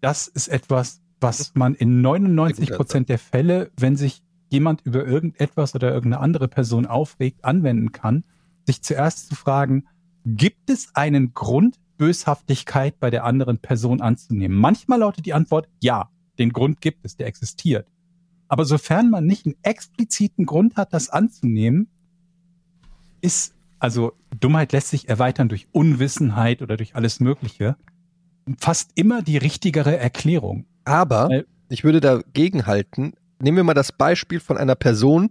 das 0.02 0.28
ist 0.28 0.48
etwas, 0.48 1.00
was 1.20 1.54
man 1.54 1.74
in 1.74 2.02
99 2.02 2.72
Prozent 2.72 3.08
der 3.08 3.18
Fälle, 3.18 3.70
wenn 3.78 3.96
sich 3.96 4.22
jemand 4.50 4.82
über 4.82 5.06
irgendetwas 5.06 5.74
oder 5.74 5.92
irgendeine 5.92 6.22
andere 6.22 6.48
Person 6.48 6.84
aufregt, 6.84 7.44
anwenden 7.44 7.92
kann, 7.92 8.24
sich 8.66 8.82
zuerst 8.82 9.28
zu 9.28 9.34
fragen, 9.34 9.86
gibt 10.26 10.70
es 10.70 10.94
einen 10.94 11.32
Grund, 11.32 11.78
Böshaftigkeit 11.96 12.98
bei 13.00 13.10
der 13.10 13.24
anderen 13.24 13.58
Person 13.58 14.00
anzunehmen? 14.00 14.58
Manchmal 14.58 15.00
lautet 15.00 15.26
die 15.26 15.34
Antwort 15.34 15.68
ja, 15.80 16.10
den 16.38 16.52
Grund 16.52 16.80
gibt 16.80 17.04
es, 17.04 17.16
der 17.16 17.26
existiert. 17.26 17.88
Aber 18.48 18.64
sofern 18.64 19.10
man 19.10 19.26
nicht 19.26 19.46
einen 19.46 19.56
expliziten 19.62 20.46
Grund 20.46 20.76
hat, 20.76 20.92
das 20.92 21.10
anzunehmen, 21.10 21.88
ist, 23.20 23.54
also 23.78 24.12
Dummheit 24.38 24.72
lässt 24.72 24.88
sich 24.88 25.08
erweitern 25.08 25.48
durch 25.48 25.66
Unwissenheit 25.72 26.60
oder 26.62 26.76
durch 26.76 26.94
alles 26.94 27.20
Mögliche, 27.20 27.76
fast 28.58 28.90
immer 28.94 29.22
die 29.22 29.38
richtigere 29.38 29.96
Erklärung. 29.96 30.66
Aber 30.84 31.28
Weil- 31.30 31.46
ich 31.68 31.84
würde 31.84 32.00
dagegen 32.00 32.66
halten. 32.66 33.14
Nehmen 33.40 33.56
wir 33.56 33.64
mal 33.64 33.74
das 33.74 33.92
Beispiel 33.92 34.40
von 34.40 34.58
einer 34.58 34.74
Person, 34.74 35.30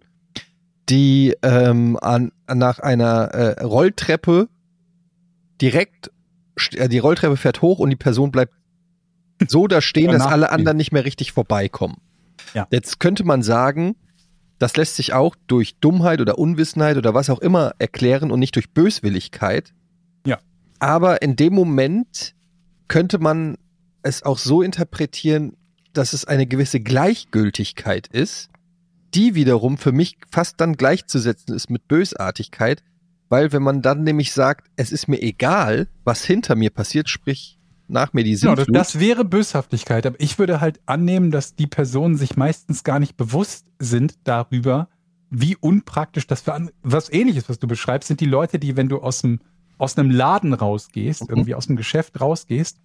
die 0.90 1.35
ähm, 1.41 1.98
an, 2.02 2.31
nach 2.53 2.80
einer 2.80 3.26
äh, 3.34 3.64
Rolltreppe 3.64 4.49
direkt, 5.61 6.11
die 6.57 6.99
Rolltreppe 6.99 7.38
fährt 7.38 7.61
hoch 7.61 7.80
und 7.80 7.89
die 7.89 7.95
Person 7.95 8.31
bleibt 8.31 8.53
so 9.47 9.67
da 9.67 9.81
stehen, 9.81 10.11
dass 10.11 10.25
alle 10.25 10.51
anderen 10.51 10.77
nicht 10.77 10.91
mehr 10.91 11.05
richtig 11.05 11.31
vorbeikommen. 11.31 11.97
Ja. 12.53 12.67
Jetzt 12.71 12.99
könnte 12.99 13.23
man 13.23 13.41
sagen, 13.41 13.95
das 14.59 14.77
lässt 14.77 14.95
sich 14.95 15.13
auch 15.13 15.35
durch 15.47 15.80
Dummheit 15.80 16.21
oder 16.21 16.38
Unwissenheit 16.38 16.97
oder 16.97 17.13
was 17.13 17.30
auch 17.30 17.39
immer 17.39 17.73
erklären 17.80 18.31
und 18.31 18.39
nicht 18.39 18.55
durch 18.55 18.71
Böswilligkeit. 18.71 19.73
Ja. 20.25 20.39
Aber 20.80 21.21
in 21.21 21.35
dem 21.35 21.53
Moment 21.53 22.34
könnte 22.88 23.19
man 23.19 23.57
es 24.03 24.23
auch 24.23 24.38
so 24.38 24.61
interpretieren, 24.61 25.57
dass 25.93 26.13
es 26.13 26.25
eine 26.25 26.45
gewisse 26.45 26.80
Gleichgültigkeit 26.80 28.07
ist, 28.07 28.49
die 29.13 29.35
wiederum 29.35 29.77
für 29.77 29.91
mich 29.91 30.17
fast 30.31 30.59
dann 30.59 30.75
gleichzusetzen 30.75 31.53
ist 31.53 31.69
mit 31.69 31.88
Bösartigkeit, 31.88 32.84
weil 33.34 33.51
wenn 33.51 33.64
man 33.64 33.81
dann 33.81 34.03
nämlich 34.03 34.31
sagt, 34.31 34.68
es 34.76 34.91
ist 34.91 35.07
mir 35.07 35.19
egal, 35.19 35.88
was 36.03 36.23
hinter 36.23 36.53
mir 36.53 36.69
passiert, 36.69 37.10
sprich 37.10 37.57
nach 37.88 38.14
mir 38.14 38.23
die 38.23 38.35
Genau, 38.35 38.53
das, 38.53 38.65
Sintflut, 38.65 38.76
das 38.76 38.99
wäre 38.99 39.26
Böshaftigkeit, 39.26 40.05
aber 40.05 40.15
ich 40.19 40.38
würde 40.38 40.61
halt 40.61 40.80
annehmen, 40.85 41.31
dass 41.31 41.55
die 41.55 41.65
Personen 41.65 42.15
sich 42.15 42.38
meistens 42.38 42.84
gar 42.84 42.99
nicht 42.99 43.18
bewusst 43.18 43.65
sind 43.80 44.19
darüber, 44.23 44.88
wie 45.31 45.55
unpraktisch 45.55 46.27
das 46.27 46.41
für 46.41 46.69
was 46.84 47.11
ähnliches, 47.11 47.49
was 47.49 47.57
du 47.57 47.65
beschreibst, 47.65 48.07
sind 48.07 48.19
die 48.19 48.27
Leute, 48.27 48.60
die, 48.60 48.77
wenn 48.77 48.88
du 48.88 48.99
aus 48.99 49.22
dem, 49.22 49.39
aus 49.80 49.97
einem 49.97 50.11
Laden 50.11 50.53
rausgehst, 50.53 51.22
Mhm. 51.23 51.30
irgendwie 51.30 51.55
aus 51.55 51.65
dem 51.65 51.76
Geschäft 51.76 52.22
rausgehst, 52.22 52.77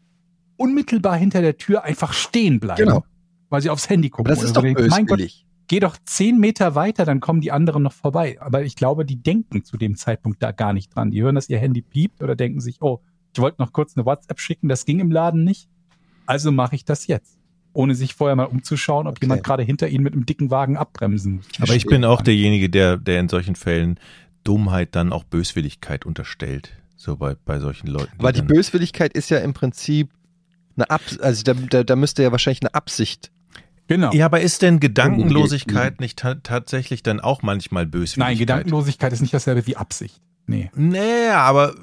unmittelbar 0.56 1.18
hinter 1.18 1.42
der 1.42 1.58
Tür 1.58 1.84
einfach 1.84 2.14
stehen 2.14 2.58
bleiben. 2.58 2.86
Genau. 2.86 3.04
Weil 3.50 3.60
sie 3.60 3.68
aufs 3.68 3.90
Handy 3.90 4.08
aber 4.08 4.16
gucken. 4.16 4.34
das 4.34 4.42
ist 4.42 4.56
doch. 4.56 4.62
Denken, 4.62 4.86
Mein 4.88 5.04
Gott, 5.04 5.18
böswillig. 5.18 5.44
Geh 5.68 5.80
doch 5.80 5.96
zehn 6.04 6.38
Meter 6.38 6.74
weiter, 6.74 7.04
dann 7.04 7.20
kommen 7.20 7.40
die 7.40 7.52
anderen 7.52 7.82
noch 7.82 7.92
vorbei. 7.92 8.36
Aber 8.40 8.62
ich 8.64 8.74
glaube, 8.74 9.04
die 9.04 9.16
denken 9.22 9.64
zu 9.64 9.76
dem 9.76 9.96
Zeitpunkt 9.96 10.42
da 10.42 10.50
gar 10.52 10.72
nicht 10.72 10.94
dran. 10.94 11.10
Die 11.10 11.22
hören, 11.22 11.34
dass 11.34 11.48
ihr 11.48 11.58
Handy 11.58 11.82
piept 11.82 12.22
oder 12.22 12.34
denken 12.36 12.60
sich, 12.60 12.82
oh, 12.82 13.00
ich 13.34 13.40
wollte 13.40 13.60
noch 13.62 13.72
kurz 13.72 13.96
eine 13.96 14.04
WhatsApp 14.06 14.40
schicken, 14.40 14.68
das 14.68 14.84
ging 14.84 14.98
im 15.00 15.10
Laden 15.12 15.44
nicht. 15.44 15.68
Also 16.26 16.50
mache 16.50 16.74
ich 16.74 16.84
das 16.84 17.06
jetzt. 17.06 17.38
Ohne 17.74 17.94
sich 17.94 18.14
vorher 18.14 18.34
mal 18.34 18.44
umzuschauen, 18.44 19.06
ob 19.06 19.12
Okay. 19.16 19.26
jemand 19.26 19.44
gerade 19.44 19.62
hinter 19.62 19.88
ihnen 19.88 20.02
mit 20.04 20.14
einem 20.14 20.26
dicken 20.26 20.50
Wagen 20.50 20.76
abbremsen 20.76 21.36
muss. 21.36 21.46
Aber 21.60 21.74
ich 21.76 21.86
bin 21.86 22.04
auch 22.04 22.22
derjenige, 22.22 22.68
der, 22.70 22.96
der 22.96 23.20
in 23.20 23.28
solchen 23.28 23.54
Fällen 23.54 24.00
Dummheit 24.44 24.94
dann 24.96 25.12
auch 25.12 25.24
Böswilligkeit 25.24 26.06
unterstellt. 26.06 26.72
So 26.96 27.16
bei, 27.16 27.36
bei 27.44 27.58
solchen 27.60 27.86
Leuten. 27.86 28.10
Aber 28.18 28.32
die 28.32 28.38
dann- 28.40 28.48
Böswilligkeit 28.48 29.12
ist 29.12 29.28
ja 29.30 29.38
im 29.38 29.52
Prinzip 29.52 30.10
eine 30.76 30.90
Ab 30.90 31.02
also 31.20 31.42
da, 31.44 31.54
da, 31.54 31.84
da 31.84 31.96
müsste 31.96 32.22
ja 32.22 32.32
wahrscheinlich 32.32 32.62
eine 32.62 32.74
Absicht. 32.74 33.30
Genau. 33.88 34.12
Ja, 34.12 34.26
aber 34.26 34.40
ist 34.40 34.62
denn 34.62 34.80
Gedankenlosigkeit 34.80 36.00
nicht 36.00 36.18
ta 36.18 36.36
tatsächlich 36.36 37.02
dann 37.02 37.20
auch 37.20 37.42
manchmal 37.42 37.86
Böswilligkeit? 37.86 38.32
Nein, 38.32 38.38
Gedankenlosigkeit 38.38 39.12
ist 39.12 39.20
nicht 39.20 39.34
dasselbe 39.34 39.66
wie 39.66 39.76
Absicht. 39.76 40.20
Nee. 40.46 40.70
Nee, 40.74 41.28
aber 41.28 41.74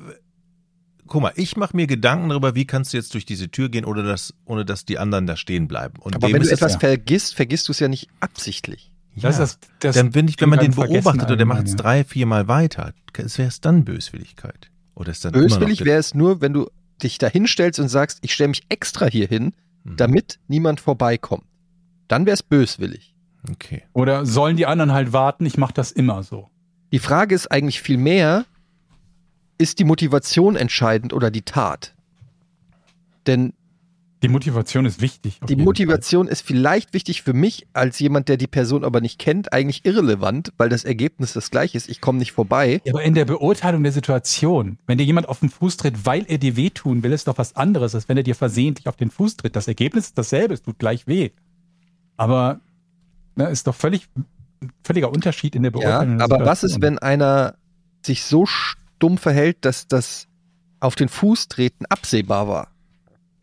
guck 1.08 1.22
mal, 1.22 1.34
ich 1.36 1.58
mache 1.58 1.76
mir 1.76 1.88
Gedanken 1.88 2.30
darüber, 2.30 2.56
wie 2.56 2.66
kannst 2.66 2.94
du 2.94 2.98
jetzt 2.98 3.14
durch 3.14 3.26
diese 3.26 3.50
Tür 3.50 3.70
gehen, 3.70 3.86
ohne 3.86 4.04
dass, 4.04 4.34
ohne 4.46 4.66
dass 4.66 4.86
die 4.86 4.98
anderen 4.98 5.28
da 5.28 5.36
stehen 5.36 5.68
bleiben. 5.68 5.96
Und 6.00 6.16
Aber 6.16 6.32
wenn 6.32 6.42
du 6.42 6.50
etwas 6.50 6.74
ja. 6.74 6.80
vergisst, 6.80 7.36
vergisst 7.36 7.68
du 7.68 7.72
es 7.72 7.80
ja 7.80 7.88
nicht 7.88 8.08
absichtlich. 8.20 8.92
Das 9.16 9.24
ja, 9.24 9.30
ist 9.30 9.40
das, 9.40 9.60
das 9.80 9.96
dann 9.96 10.12
bin 10.12 10.28
ich, 10.28 10.40
wenn 10.42 10.50
man 10.50 10.60
den 10.60 10.72
beobachtet 10.76 11.32
und 11.32 11.38
der 11.38 11.46
macht 11.46 11.66
es 11.66 11.72
ja. 11.72 11.78
drei, 11.78 12.04
viermal 12.04 12.48
weiter, 12.48 12.94
wäre 13.14 13.48
es 13.48 13.62
dann 13.62 13.86
Böswilligkeit? 13.86 14.70
Oder 14.94 15.12
ist 15.12 15.26
dann 15.26 15.32
Böswillig 15.32 15.86
wäre 15.86 16.00
es 16.00 16.14
nur, 16.14 16.42
wenn 16.42 16.54
du 16.54 16.70
dich 17.02 17.18
da 17.18 17.28
hinstellst 17.28 17.80
und 17.80 17.90
sagst, 17.90 18.20
ich 18.22 18.34
stelle 18.34 18.50
mich 18.50 18.64
extra 18.70 19.08
hier 19.08 19.28
hin, 19.28 19.54
Mhm. 19.86 19.98
damit 19.98 20.40
niemand 20.48 20.82
vorbeikommt. 20.82 21.46
Dann 22.08 22.26
wäre 22.26 22.34
es 22.36 22.44
böswillig. 22.44 23.16
Okay. 23.52 23.84
Oder 23.94 24.26
sollen 24.26 24.58
die 24.58 24.66
anderen 24.66 24.92
halt 24.94 25.14
warten? 25.14 25.46
Ich 25.46 25.58
mache 25.58 25.74
das 25.74 25.92
immer 25.92 26.24
so. 26.24 26.50
Die 26.92 27.00
Frage 27.00 27.36
ist 27.36 27.52
eigentlich 27.52 27.82
viel 27.82 27.98
mehr, 27.98 28.46
ist 29.58 29.80
die 29.80 29.84
Motivation 29.84 30.56
entscheidend 30.56 31.14
oder 31.14 31.32
die 31.32 31.42
Tat? 31.44 31.94
Denn 33.28 33.54
Die 34.22 34.28
Motivation 34.28 34.86
ist 34.86 35.02
wichtig. 35.02 35.40
die 35.48 35.56
Motivation 35.56 36.28
ist 36.28 36.42
vielleicht 36.42 36.94
wichtig 36.94 37.22
für 37.22 37.34
mich 37.34 37.68
als 37.74 38.00
jemand, 38.00 38.30
der 38.30 38.38
die 38.38 38.48
Person 38.48 38.84
aber 38.84 39.02
nicht 39.02 39.20
kennt, 39.20 39.54
eigentlich 39.54 39.86
irrelevant, 39.86 40.52
weil 40.58 40.70
das 40.70 40.84
Ergebnis 40.84 41.34
das 41.34 41.52
gleiche 41.52 41.78
ist. 41.78 41.90
Ich 41.90 42.02
komme 42.02 42.20
nicht 42.20 42.32
vorbei. 42.32 42.82
Ja, 42.86 42.94
aber 42.94 43.04
in 43.04 43.14
der 43.14 43.26
Beurteilung 43.26 43.84
der 43.84 43.92
Situation, 43.92 44.78
wenn 44.88 44.98
dir 44.98 45.06
jemand 45.06 45.28
auf 45.30 45.40
den 45.40 45.50
Fuß 45.50 45.78
tritt, 45.78 46.06
weil 46.06 46.26
er 46.28 46.38
dir 46.38 46.56
wehtun 46.56 47.04
will, 47.04 47.12
ist 47.14 47.28
doch 47.28 47.38
was 47.38 47.56
anderes, 47.56 47.94
als 47.96 48.10
wenn 48.10 48.18
er 48.18 48.24
dir 48.24 48.36
versehentlich 48.36 48.88
auf 48.88 48.96
den 48.96 49.12
Fuß 49.12 49.38
tritt. 49.38 49.56
Das 49.56 49.68
Ergebnis 49.68 50.06
ist 50.08 50.18
dasselbe, 50.18 50.54
es 50.54 50.62
tut 50.62 50.80
gleich 50.80 51.08
weh. 51.08 51.32
Aber 52.18 52.60
ne, 53.36 53.46
ist 53.50 53.68
doch 53.68 53.76
völlig 53.76 54.08
völliger 54.84 55.12
Unterschied 55.12 55.56
in 55.56 55.64
der 55.64 55.72
Ja, 55.74 55.80
Beurteilung. 55.80 56.18
der 56.18 56.26
aber 56.26 56.46
was 56.46 56.64
ist, 56.64 56.74
Situation. 56.74 56.82
wenn 56.82 57.00
einer 57.00 57.56
sich 58.06 58.24
so 58.24 58.46
stumm 58.46 59.18
verhält, 59.18 59.58
dass 59.66 59.88
das 59.88 60.28
auf 60.80 60.96
den 60.96 61.10
Fuß 61.10 61.48
treten 61.50 61.86
absehbar 61.88 62.48
war? 62.48 62.68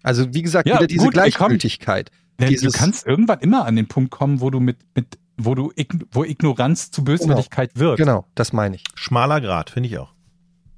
Also 0.02 0.32
wie 0.34 0.42
gesagt, 0.42 0.68
Ja, 0.68 0.76
wieder 0.76 0.86
diese 0.86 1.04
gut, 1.04 1.14
Gleichgültigkeit. 1.14 2.10
Denn 2.40 2.48
dieses- 2.48 2.72
du 2.72 2.78
kannst 2.78 3.06
irgendwann 3.06 3.40
immer 3.40 3.66
an 3.66 3.76
den 3.76 3.86
Punkt 3.86 4.10
kommen, 4.10 4.40
wo 4.40 4.50
du 4.50 4.58
mit, 4.58 4.78
mit 4.96 5.18
wo 5.36 5.54
du 5.54 5.72
wo 6.10 6.24
Ignoranz 6.24 6.90
zu 6.90 7.04
Böswilligkeit 7.04 7.70
wird. 7.76 7.96
Genau, 7.98 8.26
das 8.34 8.52
meine 8.52 8.76
ich. 8.76 8.84
Schmaler 8.94 9.40
Grad, 9.40 9.70
finde 9.70 9.88
ich 9.88 9.98
auch. 9.98 10.12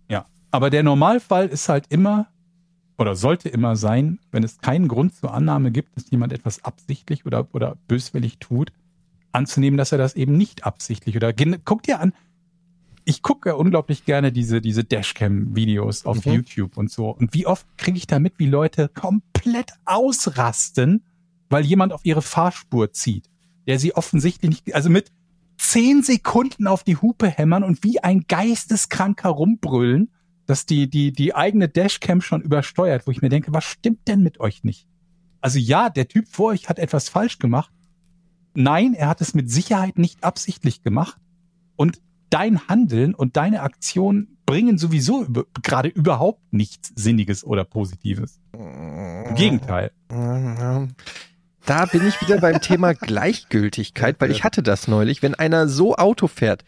Ja. 0.08 0.26
Aber 0.50 0.70
der 0.70 0.82
Normalfall 0.82 1.48
ist 1.48 1.68
halt 1.68 1.86
immer, 1.88 2.26
oder 2.96 3.16
sollte 3.16 3.48
immer 3.48 3.76
sein, 3.76 4.18
wenn 4.30 4.44
es 4.44 4.58
keinen 4.58 4.88
Grund 4.88 5.14
zur 5.16 5.34
Annahme 5.34 5.70
gibt, 5.70 5.96
dass 5.96 6.10
jemand 6.10 6.32
etwas 6.32 6.64
absichtlich 6.64 7.26
oder, 7.26 7.48
oder 7.52 7.76
böswillig 7.88 8.38
tut, 8.38 8.72
anzunehmen, 9.32 9.76
dass 9.76 9.92
er 9.92 9.98
das 9.98 10.14
eben 10.14 10.36
nicht 10.36 10.64
absichtlich 10.64 11.16
oder 11.16 11.32
guck 11.32 11.82
dir 11.82 12.00
an. 12.00 12.12
Ich 13.04 13.22
gucke 13.22 13.50
ja 13.50 13.54
unglaublich 13.56 14.04
gerne 14.04 14.32
diese, 14.32 14.60
diese 14.62 14.84
Dashcam-Videos 14.84 16.06
auf 16.06 16.24
Mhm. 16.24 16.32
YouTube 16.32 16.76
und 16.78 16.90
so. 16.90 17.10
Und 17.10 17.34
wie 17.34 17.46
oft 17.46 17.66
kriege 17.76 17.98
ich 17.98 18.06
da 18.06 18.18
mit, 18.18 18.38
wie 18.38 18.46
Leute 18.46 18.88
komplett 18.88 19.72
ausrasten, 19.84 21.02
weil 21.50 21.64
jemand 21.66 21.92
auf 21.92 22.04
ihre 22.04 22.22
Fahrspur 22.22 22.92
zieht, 22.92 23.28
der 23.66 23.78
sie 23.78 23.94
offensichtlich 23.94 24.48
nicht, 24.48 24.74
also 24.74 24.88
mit 24.88 25.10
zehn 25.58 26.02
Sekunden 26.02 26.66
auf 26.66 26.82
die 26.82 26.96
Hupe 26.96 27.28
hämmern 27.28 27.62
und 27.62 27.84
wie 27.84 28.00
ein 28.00 28.24
Geisteskranker 28.26 29.28
rumbrüllen, 29.28 30.10
dass 30.46 30.66
die, 30.66 30.88
die, 30.88 31.12
die 31.12 31.34
eigene 31.34 31.68
Dashcam 31.68 32.20
schon 32.20 32.42
übersteuert, 32.42 33.06
wo 33.06 33.10
ich 33.10 33.22
mir 33.22 33.28
denke, 33.28 33.52
was 33.52 33.64
stimmt 33.64 34.06
denn 34.08 34.22
mit 34.22 34.40
euch 34.40 34.64
nicht? 34.64 34.86
Also 35.40 35.58
ja, 35.58 35.90
der 35.90 36.08
Typ 36.08 36.26
vor 36.28 36.50
euch 36.52 36.68
hat 36.68 36.78
etwas 36.78 37.08
falsch 37.08 37.38
gemacht. 37.38 37.70
Nein, 38.54 38.94
er 38.94 39.08
hat 39.08 39.20
es 39.20 39.34
mit 39.34 39.50
Sicherheit 39.50 39.98
nicht 39.98 40.24
absichtlich 40.24 40.82
gemacht. 40.82 41.18
Und 41.76 42.00
dein 42.30 42.68
Handeln 42.68 43.14
und 43.14 43.36
deine 43.36 43.62
Aktion 43.62 44.28
bringen 44.46 44.78
sowieso 44.78 45.24
über, 45.24 45.44
gerade 45.62 45.88
überhaupt 45.88 46.40
nichts 46.52 46.92
Sinniges 46.94 47.44
oder 47.44 47.64
Positives. 47.64 48.40
Im 48.52 49.34
Gegenteil. 49.34 49.90
Da 51.66 51.86
bin 51.86 52.06
ich 52.06 52.20
wieder 52.20 52.38
beim 52.38 52.60
Thema 52.60 52.92
Gleichgültigkeit, 52.94 54.16
weil 54.20 54.30
ich 54.30 54.44
hatte 54.44 54.62
das 54.62 54.86
neulich, 54.86 55.22
wenn 55.22 55.34
einer 55.34 55.68
so 55.68 55.96
Auto 55.96 56.26
fährt, 56.26 56.64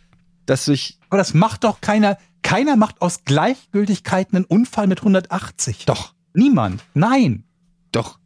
dass 0.46 0.64
sich 0.64 0.98
Aber 1.10 1.18
das 1.18 1.34
macht 1.34 1.64
doch 1.64 1.80
keiner, 1.80 2.18
keiner 2.42 2.76
macht 2.76 3.02
aus 3.02 3.24
Gleichgültigkeit 3.24 4.28
einen 4.32 4.44
Unfall 4.44 4.86
mit 4.86 5.00
180. 5.00 5.84
doch, 5.86 6.14
Niemand. 6.34 6.82
Nein. 6.94 7.44
doch, 7.92 8.18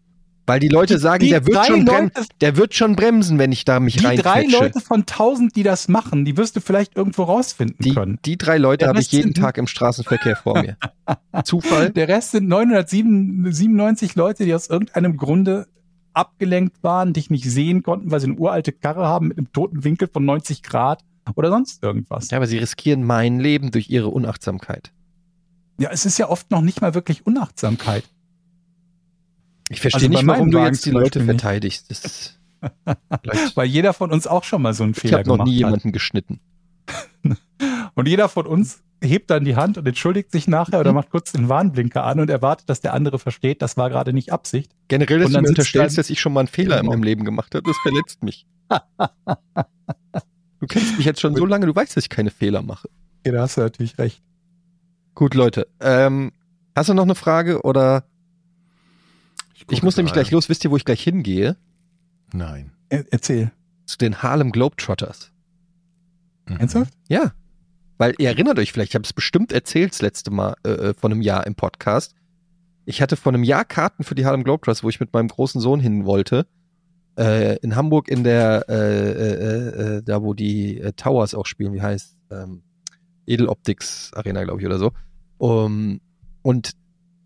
weil 0.46 0.58
die 0.58 0.68
Leute 0.68 0.94
Die- 0.94 1.00
sagen, 1.00 1.20
die 1.22 1.28
der 1.30 1.46
wird 1.46 1.64
schon 1.66 1.86
Leute- 1.86 2.10
der 2.40 2.56
wird 2.56 2.74
schon 2.74 2.96
bremsen, 2.96 3.38
wenn 3.38 3.52
ich 3.52 3.64
da 3.64 3.78
mich 3.78 3.96
Die 3.98 4.16
drei. 4.16 4.44
Leute 4.46 4.80
von 4.80 5.06
tausend, 5.06 5.54
die 5.54 5.62
das 5.62 5.86
machen, 5.86 6.24
die 6.24 6.36
wirst 6.36 6.56
du 6.56 6.60
vielleicht 6.60 6.96
irgendwo 6.96 7.22
rausfinden 7.22 7.76
Die, 7.78 7.94
können. 7.94 8.18
die 8.24 8.36
drei 8.36 8.58
Leute 8.58 8.88
habe 8.88 8.98
ich 9.00 9.12
jeden 9.12 9.32
Tag 9.32 9.58
im 9.58 9.68
Straßenverkehr 9.68 10.34
vor 10.34 10.60
mir. 10.60 10.76
Zufall? 11.44 11.90
Der 11.90 12.08
Rest 12.08 12.32
sind 12.32 12.48
997 12.48 14.14
Leute, 14.16 14.44
die 14.44 14.54
aus 14.54 14.68
irgendeinem 14.68 15.16
Grunde 15.16 15.66
abgelenkt 16.12 16.82
waren, 16.82 17.12
dich 17.12 17.30
nicht 17.30 17.44
sehen 17.48 17.82
konnten, 17.84 18.10
weil 18.10 18.18
sie 18.20 18.26
eine 18.26 18.36
uralte 18.36 18.72
Karre 18.72 19.06
haben 19.06 19.28
mit 19.28 19.38
einem 19.38 19.52
toten 19.52 19.84
Winkel 19.84 20.08
von 20.12 20.24
90 20.24 20.62
Grad 20.64 21.04
oder 21.34 21.50
sonst 21.50 21.82
irgendwas. 21.82 22.30
Ja, 22.30 22.38
aber 22.38 22.46
sie 22.46 22.58
riskieren 22.58 23.04
mein 23.04 23.40
Leben 23.40 23.70
durch 23.70 23.90
ihre 23.90 24.08
Unachtsamkeit. 24.08 24.92
Ja, 25.78 25.90
es 25.90 26.04
ist 26.06 26.18
ja 26.18 26.28
oft 26.28 26.50
noch 26.50 26.60
nicht 26.60 26.80
mal 26.80 26.94
wirklich 26.94 27.26
Unachtsamkeit. 27.26 28.04
Ich 29.70 29.80
verstehe 29.80 30.08
Also 30.08 30.18
nicht, 30.18 30.26
warum 30.26 30.50
du 30.50 30.58
jetzt 30.58 30.84
die 30.84 30.90
Leute 30.90 31.24
verteidigst. 31.24 32.38
Weil 33.54 33.66
jeder 33.66 33.92
von 33.92 34.10
uns 34.12 34.26
auch 34.26 34.44
schon 34.44 34.60
mal 34.62 34.74
so 34.74 34.82
einen 34.84 34.92
ich 34.92 34.98
Fehler 34.98 35.18
habe 35.18 35.28
noch 35.28 35.34
gemacht 35.36 35.48
nie 35.48 35.54
hat. 35.54 35.58
jemanden 35.70 35.92
geschnitten. 35.92 36.40
Und 37.94 38.08
jeder 38.08 38.28
von 38.28 38.46
uns 38.46 38.82
hebt 39.02 39.30
dann 39.30 39.44
die 39.44 39.56
Hand 39.56 39.78
und 39.78 39.86
entschuldigt 39.88 40.30
sich 40.30 40.46
nachher 40.46 40.76
Mhm. 40.76 40.80
oder 40.80 40.92
macht 40.92 41.10
kurz 41.10 41.32
den 41.32 41.48
Warnblinker 41.48 42.04
an 42.04 42.20
und 42.20 42.28
erwartet, 42.28 42.68
dass 42.68 42.80
der 42.82 42.92
andere 42.92 43.18
versteht, 43.18 43.62
das 43.62 43.76
war 43.78 43.88
gerade 43.88 44.12
nicht 44.12 44.30
Absicht. 44.32 44.72
Generell, 44.88 45.20
dass 45.20 45.28
du 45.28 45.32
dann 45.34 45.42
mir 45.44 45.48
unterstellst, 45.48 45.96
dann- 45.96 46.02
dass 46.02 46.10
ich 46.10 46.20
schon 46.20 46.32
mal 46.34 46.40
einen 46.40 46.48
Fehler 46.48 46.76
in 46.76 46.82
Genau. 46.82 46.92
meinem 46.92 47.02
Leben 47.02 47.24
gemacht 47.24 47.54
habe, 47.54 47.62
das 47.66 47.76
verletzt 47.78 48.22
mich. 48.22 48.46
du 50.60 50.66
kennst 50.66 50.96
mich 50.96 51.06
jetzt 51.06 51.20
schon 51.20 51.34
so 51.34 51.44
lange, 51.44 51.66
du 51.66 51.74
weißt, 51.74 51.96
dass 51.96 52.04
ich 52.04 52.10
keine 52.10 52.30
Fehler 52.30 52.62
mache. 52.62 52.88
Ja, 53.26 53.32
da 53.32 53.42
hast 53.42 53.56
du 53.56 53.62
natürlich 53.62 53.98
recht. 53.98 54.22
Gut, 55.14 55.34
Leute. 55.34 55.66
Ähm, 55.80 56.32
hast 56.74 56.88
du 56.88 56.94
noch 56.94 57.02
eine 57.02 57.14
Frage 57.14 57.62
oder 57.62 58.04
ich, 59.54 59.66
gucke 59.66 59.84
muss 59.84 59.96
nämlich 59.96 60.12
gleich 60.12 60.30
los. 60.30 60.48
Wisst 60.48 60.64
ihr, 60.64 60.70
wo 60.70 60.76
ich 60.76 60.84
gleich 60.84 61.02
hingehe? 61.02 61.56
Nein. 62.32 62.72
Er 62.88 63.04
erzähl. 63.10 63.52
Zu 63.84 63.98
den 63.98 64.22
Harlem 64.22 64.52
Globetrotters. 64.52 65.32
Mhm. 66.48 66.56
Ernsthaft? 66.56 66.94
Ja. 67.08 67.32
Weil 67.98 68.14
ihr 68.18 68.28
erinnert 68.28 68.58
euch 68.58 68.72
vielleicht, 68.72 68.92
ich 68.92 68.94
habe 68.94 69.04
es 69.04 69.12
bestimmt 69.12 69.52
erzählt 69.52 69.92
das 69.92 70.00
letzte 70.00 70.30
Mal 70.30 70.54
äh, 70.64 70.70
äh, 70.70 70.94
vor 70.94 71.10
einem 71.10 71.20
Jahr 71.20 71.46
im 71.46 71.54
Podcast. 71.54 72.14
Ich 72.86 73.02
hatte 73.02 73.16
vor 73.16 73.32
einem 73.32 73.44
Jahr 73.44 73.64
Karten 73.64 74.04
für 74.04 74.14
die 74.14 74.24
Harlem 74.24 74.42
Globetrotters, 74.42 74.82
wo 74.82 74.88
ich 74.88 75.00
mit 75.00 75.12
meinem 75.12 75.28
großen 75.28 75.60
Sohn 75.60 75.80
hin 75.80 76.06
wollte. 76.06 76.46
Äh, 77.18 77.56
in 77.58 77.76
Hamburg 77.76 78.08
in 78.08 78.24
der, 78.24 78.64
äh, 78.68 79.10
äh, 79.10 79.96
äh, 79.96 80.02
da 80.02 80.22
wo 80.22 80.34
die 80.34 80.78
äh, 80.78 80.92
Towers 80.92 81.34
auch 81.34 81.46
spielen, 81.46 81.72
wie 81.72 81.82
heißt, 81.82 82.16
ähm, 82.30 82.62
Edeloptics 83.26 84.12
Arena, 84.14 84.44
glaube 84.44 84.60
ich, 84.60 84.66
oder 84.66 84.78
so. 84.78 84.92
Um, 85.38 86.00
und 86.42 86.72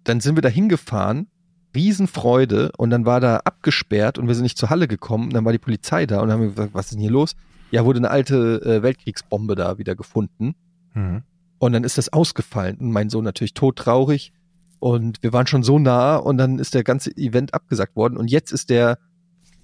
dann 0.05 0.21
sind 0.21 0.37
wir 0.37 0.43
da 0.43 0.49
hingefahren, 0.49 1.29
Riesenfreude, 1.75 2.71
und 2.77 2.91
dann 2.91 3.07
war 3.07 3.21
da 3.21 3.39
abgesperrt 3.39 4.19
und 4.19 4.29
wir 4.29 4.35
sind 4.35 4.45
nicht 4.45 4.59
zur 4.59 4.71
Halle 4.71 4.87
gekommen. 4.87 5.31
Dann 5.31 5.45
war 5.45 5.53
die 5.53 5.59
Polizei 5.59 6.07
da 6.07 6.21
und 6.21 6.29
dann 6.29 6.39
haben 6.39 6.43
wir 6.43 6.51
gesagt, 6.51 6.75
was 6.75 6.87
ist 6.87 6.93
denn 6.93 7.01
hier 7.01 7.11
los? 7.11 7.35
Ja, 7.71 7.85
wurde 7.85 7.99
eine 7.99 8.11
alte 8.11 8.63
äh, 8.63 8.83
Weltkriegsbombe 8.83 9.55
da 9.55 9.79
wieder 9.79 9.97
gefunden. 9.97 10.55
Mhm. 10.95 11.23
Und 11.59 11.73
dann 11.73 11.83
ist 11.83 11.99
das 11.99 12.13
ausgefallen. 12.13 12.77
Und 12.77 12.93
mein 12.93 13.11
Sohn 13.11 13.25
natürlich 13.25 13.55
todtraurig. 13.55 14.33
Und 14.79 15.23
wir 15.23 15.33
waren 15.33 15.47
schon 15.47 15.63
so 15.63 15.79
nah 15.79 16.17
und 16.17 16.37
dann 16.37 16.59
ist 16.59 16.75
der 16.75 16.85
ganze 16.85 17.11
Event 17.17 17.55
abgesagt 17.55 17.97
worden. 17.97 18.17
Und 18.17 18.31
jetzt 18.31 18.53
ist 18.53 18.71
der, 18.71 18.99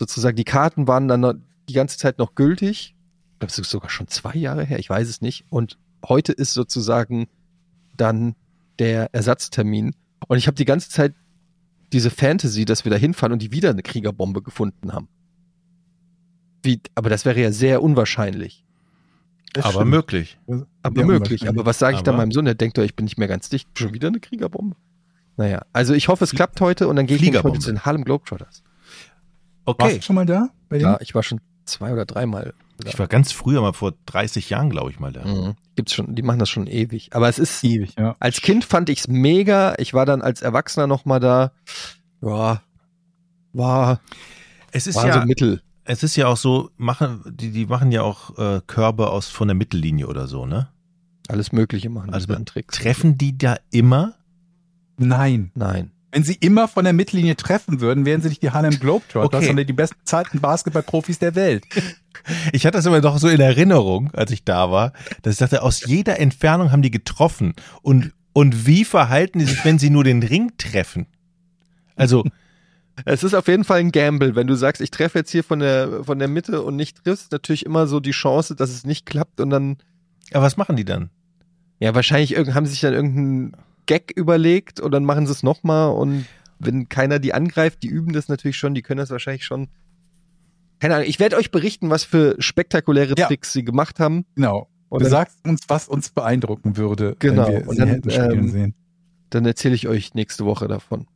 sozusagen, 0.01 0.35
die 0.35 0.45
Karten 0.45 0.89
waren 0.89 1.07
dann 1.09 1.45
die 1.69 1.75
ganze 1.75 1.99
Zeit 1.99 2.19
noch 2.19 2.35
gültig. 2.35 2.97
Ich 3.35 3.39
glaube, 3.39 3.53
es 3.53 3.59
ist 3.59 3.71
sogar 3.71 3.91
schon 3.91 4.09
zwei 4.09 4.35
Jahre 4.35 4.65
her, 4.65 4.79
ich 4.79 4.89
weiß 4.89 5.07
es 5.09 5.21
nicht. 5.21 5.45
Und 5.51 5.79
heute 6.09 6.33
ist 6.33 6.55
sozusagen 6.55 7.29
dann 7.99 8.35
der 8.79 9.15
Ersatztermin. 9.15 9.95
Und 10.27 10.39
ich 10.39 10.47
habe 10.47 10.55
die 10.57 10.65
ganze 10.65 10.89
Zeit 10.89 11.15
diese 11.93 12.11
Fantasy, 12.11 12.65
dass 12.65 12.85
wir 12.85 12.91
da 12.91 12.97
hinfahren 12.97 13.33
und 13.35 13.43
die 13.43 13.53
wieder 13.53 13.69
eine 13.71 13.83
Kriegerbombe 13.83 14.41
gefunden 14.43 14.93
haben. 14.95 15.09
Wie, 16.63 16.81
aber 16.95 17.11
das 17.11 17.25
wäre 17.27 17.39
ja 17.41 17.53
sehr 17.53 17.83
unwahrscheinlich. 17.83 18.65
Das 19.53 19.65
Aber 19.67 19.75
stimmt. 19.81 19.91
möglich. 19.91 20.39
Aber 20.83 21.01
Ja, 21.01 21.07
möglich. 21.07 21.47
Aber 21.49 21.67
was 21.67 21.79
sage 21.79 21.97
ich 21.97 22.03
da 22.03 22.13
Aber- 22.13 22.19
meinem 22.19 22.33
Sohn? 22.33 22.45
Der 22.47 22.55
denkt 22.55 22.79
doch, 22.79 22.83
ich 22.85 22.95
bin 22.97 23.05
nicht 23.05 23.19
mehr 23.19 23.29
ganz 23.29 23.49
dicht. 23.51 23.69
Schon 23.79 23.93
wieder 23.93 24.09
eine 24.09 24.21
Kriegerbombe? 24.21 24.77
Naja, 25.37 25.63
also 25.73 25.93
ich 25.93 26.09
hoffe, 26.09 26.25
es 26.25 26.31
klappt 26.33 26.61
heute 26.61 26.89
und 26.89 26.97
dann 26.97 27.07
gehe 27.07 27.17
ich 27.19 27.43
heute 27.43 27.59
zu 27.59 27.71
den 27.71 27.85
Harlem 27.85 28.05
Globetrotters. 28.05 28.63
Warst 29.67 29.81
Okay. 29.81 29.97
du 29.97 30.03
schon 30.03 30.17
mal 30.17 30.27
da? 30.27 30.49
Bei 30.69 30.79
denen? 30.79 30.93
Ja, 30.93 31.01
ich 31.01 31.15
war 31.15 31.23
schon 31.23 31.41
zwei 31.65 31.93
oder 31.93 32.05
dreimal. 32.07 32.55
Ich 32.85 32.99
war 32.99 33.09
ganz 33.09 33.31
früher 33.33 33.61
mal 33.61 33.75
vor 33.75 33.93
30 34.07 34.49
Jahren, 34.49 34.71
glaube 34.71 34.91
ich 34.91 34.99
mal 34.99 35.13
da. 35.13 35.25
Mhm. 35.25 35.55
Gibt's 35.77 35.93
schon, 35.93 36.15
die 36.15 36.23
machen 36.23 36.39
das 36.39 36.49
schon 36.49 36.67
ewig. 36.67 37.11
Aber 37.13 37.29
es 37.29 37.39
ist, 37.39 37.63
Ewig, 37.63 37.95
ja. 37.99 38.17
als 38.21 38.41
Kind 38.41 38.65
fand 38.65 38.89
ich's 38.89 39.07
mega. 39.07 39.75
Ich 39.79 39.93
war 39.93 40.07
dann 40.07 40.23
als 40.23 40.41
Erwachsener 40.41 40.87
noch 40.87 41.05
mal 41.05 41.21
da. 41.21 41.53
Ja, 42.23 42.63
war, 43.53 44.01
Es 44.73 44.87
ist 44.87 44.97
war 44.97 45.07
ja, 45.09 45.21
so 45.21 45.27
mittel. 45.27 45.63
es 45.85 46.03
ist 46.03 46.17
ja 46.17 46.27
auch 46.29 46.37
so, 46.39 46.71
machen, 46.79 47.23
die, 47.27 47.51
die 47.51 47.67
machen 47.67 47.93
ja 47.93 48.03
auch 48.03 48.39
äh, 48.39 48.61
Körbe 48.67 49.11
aus 49.11 49.29
von 49.29 49.49
der 49.49 49.55
Mittellinie 49.55 50.07
oder 50.07 50.27
so, 50.27 50.47
ne? 50.47 50.69
Alles 51.29 51.53
Mögliche 51.53 51.91
machen 51.91 52.13
Also 52.15 52.29
die 52.29 52.35
an 52.35 52.47
Tricks. 52.47 52.79
Treffen 52.79 53.19
die 53.19 53.37
da 53.37 53.57
immer? 53.71 54.15
Nein. 54.97 55.53
Nein. 55.55 55.93
Wenn 56.13 56.25
sie 56.25 56.35
immer 56.41 56.67
von 56.67 56.83
der 56.85 56.93
Mittellinie 56.93 57.37
treffen 57.37 57.81
würden, 57.81 58.05
wären 58.05 58.21
sie 58.21 58.29
nicht 58.31 58.43
die 58.43 58.51
Harlem 58.51 58.79
Globetrotters, 58.81 59.39
Okay. 59.39 59.47
sondern 59.47 59.67
die 59.67 59.73
besten 59.73 59.97
bezahlten 60.01 60.41
Basketballprofis 60.41 61.19
der 61.21 61.35
Welt. 61.37 61.65
Ich 62.53 62.67
hatte 62.67 62.79
das 62.79 62.87
immer 62.87 63.01
doch 63.01 63.19
so 63.19 63.29
in 63.29 63.41
Erinnerung, 63.41 64.11
als 64.13 64.31
ich 64.33 64.45
da 64.45 64.71
war, 64.71 64.93
dass 65.23 65.35
ich 65.35 65.39
dachte, 65.39 65.63
aus 65.63 65.85
jeder 65.87 66.19
Entfernung 66.19 66.73
haben 66.73 66.83
die 66.83 66.91
getroffen. 66.91 67.55
Und, 67.83 68.13
und 68.33 68.67
wie 68.67 68.85
verhalten 68.85 69.39
die 69.39 69.45
sich, 69.45 69.65
wenn 69.65 69.79
sie 69.79 69.91
nur 69.91 70.03
den 70.05 70.23
Ring 70.23 70.53
treffen? 70.59 71.07
Also, 71.97 72.25
Es 73.05 73.23
ist 73.23 73.35
auf 73.35 73.47
jeden 73.49 73.65
Fall 73.65 73.79
ein 73.81 73.93
Gamble. 73.93 74.35
Wenn 74.35 74.47
du 74.49 74.55
sagst, 74.57 74.83
ich 74.83 74.91
treffe 74.91 75.19
jetzt 75.21 75.31
hier 75.31 75.45
von 75.45 75.61
der, 75.61 76.03
von 76.05 76.19
der 76.19 76.29
Mitte 76.29 76.61
und 76.63 76.77
nicht 76.77 77.03
triffst, 77.05 77.31
natürlich 77.33 77.65
immer 77.65 77.87
so 77.87 78.01
die 78.01 78.11
Chance, 78.11 78.57
dass 78.57 78.71
es 78.71 78.85
nicht 78.85 79.07
klappt 79.07 79.41
und 79.41 79.51
dann 79.51 79.79
aber 80.33 80.45
was 80.45 80.57
machen 80.57 80.77
die 80.77 80.85
dann? 80.85 81.11
Ja, 81.79 81.95
wahrscheinlich 81.95 82.35
irgend- 82.37 82.55
haben 82.55 82.67
sie 82.67 82.73
sich 82.73 82.81
dann 82.83 82.93
irgendeinen 82.95 83.53
Gag 83.87 84.13
überlegt 84.15 84.81
und 84.81 84.93
dann 84.93 85.05
machen 85.05 85.27
sie 85.27 85.33
es 85.33 85.43
nochmal 85.43 85.93
und 85.93 86.27
wenn 86.59 86.89
keiner 86.89 87.19
die 87.19 87.33
angreift, 87.33 87.83
die 87.83 87.89
üben 87.89 88.13
das 88.13 88.29
natürlich 88.29 88.57
schon, 88.57 88.75
die 88.75 88.83
können 88.83 88.99
das 88.99 89.11
wahrscheinlich 89.11 89.45
schon. 89.45 89.69
Keine 90.79 90.95
Ahnung, 90.97 91.09
ich 91.09 91.19
werde 91.21 91.37
euch 91.37 91.51
berichten, 91.51 91.91
was 91.91 92.05
für 92.05 92.37
spektakuläre 92.39 93.15
Ja. 93.17 93.27
Tricks 93.27 93.53
sie 93.53 93.65
gemacht 93.65 94.01
haben. 94.01 94.25
Genau. 94.35 94.69
Und 94.89 95.03
dann, 95.03 95.11
sagst 95.11 95.39
uns, 95.47 95.63
was 95.69 95.89
uns 95.89 96.11
beeindrucken 96.11 96.77
würde, 96.77 97.17
Genau. 97.19 97.47
wenn 97.47 97.53
wir 97.53 97.69
Und 97.69 97.75
sie 97.75 97.81
dann, 97.81 97.89
hätten 97.89 98.11
spielen 98.11 98.33
ähm, 98.33 98.49
sehen. 98.51 98.75
dann 99.31 99.47
erzähle 99.47 99.75
ich 99.75 99.89
euch 99.89 100.15
nächste 100.15 100.45
Woche 100.45 100.69
davon. 100.69 101.07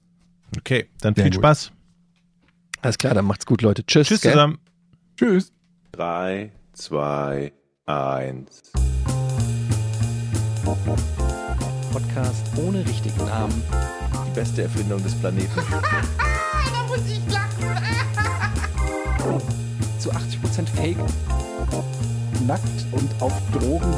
Okay, 0.59 0.86
dann 1.01 1.15
Sehr 1.15 1.24
viel 1.24 1.32
gut. 1.32 1.41
Spaß. 1.41 1.73
Alles 2.82 2.99
klar, 2.99 3.15
dann 3.15 3.24
macht's 3.24 3.47
gut, 3.47 3.62
Leute. 3.62 3.85
Tschüss. 3.85 4.09
Tschüss 4.09 4.20
gell? 4.20 4.32
zusammen. 4.32 4.59
Tschüss. 5.16 5.53
Drei, 5.93 6.53
zwei, 6.73 7.53
eins. 7.86 8.62
Podcast 11.95 12.45
ohne 12.57 12.85
richtigen 12.85 13.25
Namen. 13.25 13.62
Die 14.27 14.35
beste 14.35 14.62
Erfindung 14.62 15.01
des 15.05 15.15
Planeten. 15.15 15.49
Da 16.73 16.83
muss 16.89 17.07
ich 17.09 17.21
lachen. 17.33 17.71
Zu 20.01 20.11
80% 20.11 20.66
Fake. 20.75 20.97
nackt 22.49 22.87
und 22.91 23.23
auf 23.23 23.33
Drogen. 23.53 23.95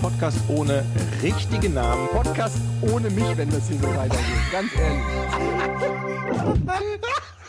Podcast 0.00 0.38
ohne 0.46 0.84
richtigen 1.20 1.74
Namen. 1.74 2.06
Podcast 2.10 2.58
ohne 2.80 3.10
mich, 3.10 3.36
wenn 3.36 3.50
das 3.50 3.66
hier 3.66 3.78
so 3.78 3.88
weitergeht. 3.88 4.52
Ganz 4.52 4.70
ehrlich. 4.76 5.02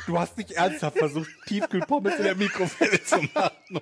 Du 0.07 0.19
hast 0.19 0.35
nicht 0.39 0.53
ernsthaft 0.53 0.97
versucht, 0.97 1.29
Tiefkühlpommes 1.45 2.15
in 2.15 2.23
der 2.23 2.35
Mikrowelle 2.35 3.03
zu 3.03 3.17
machen. 3.35 3.79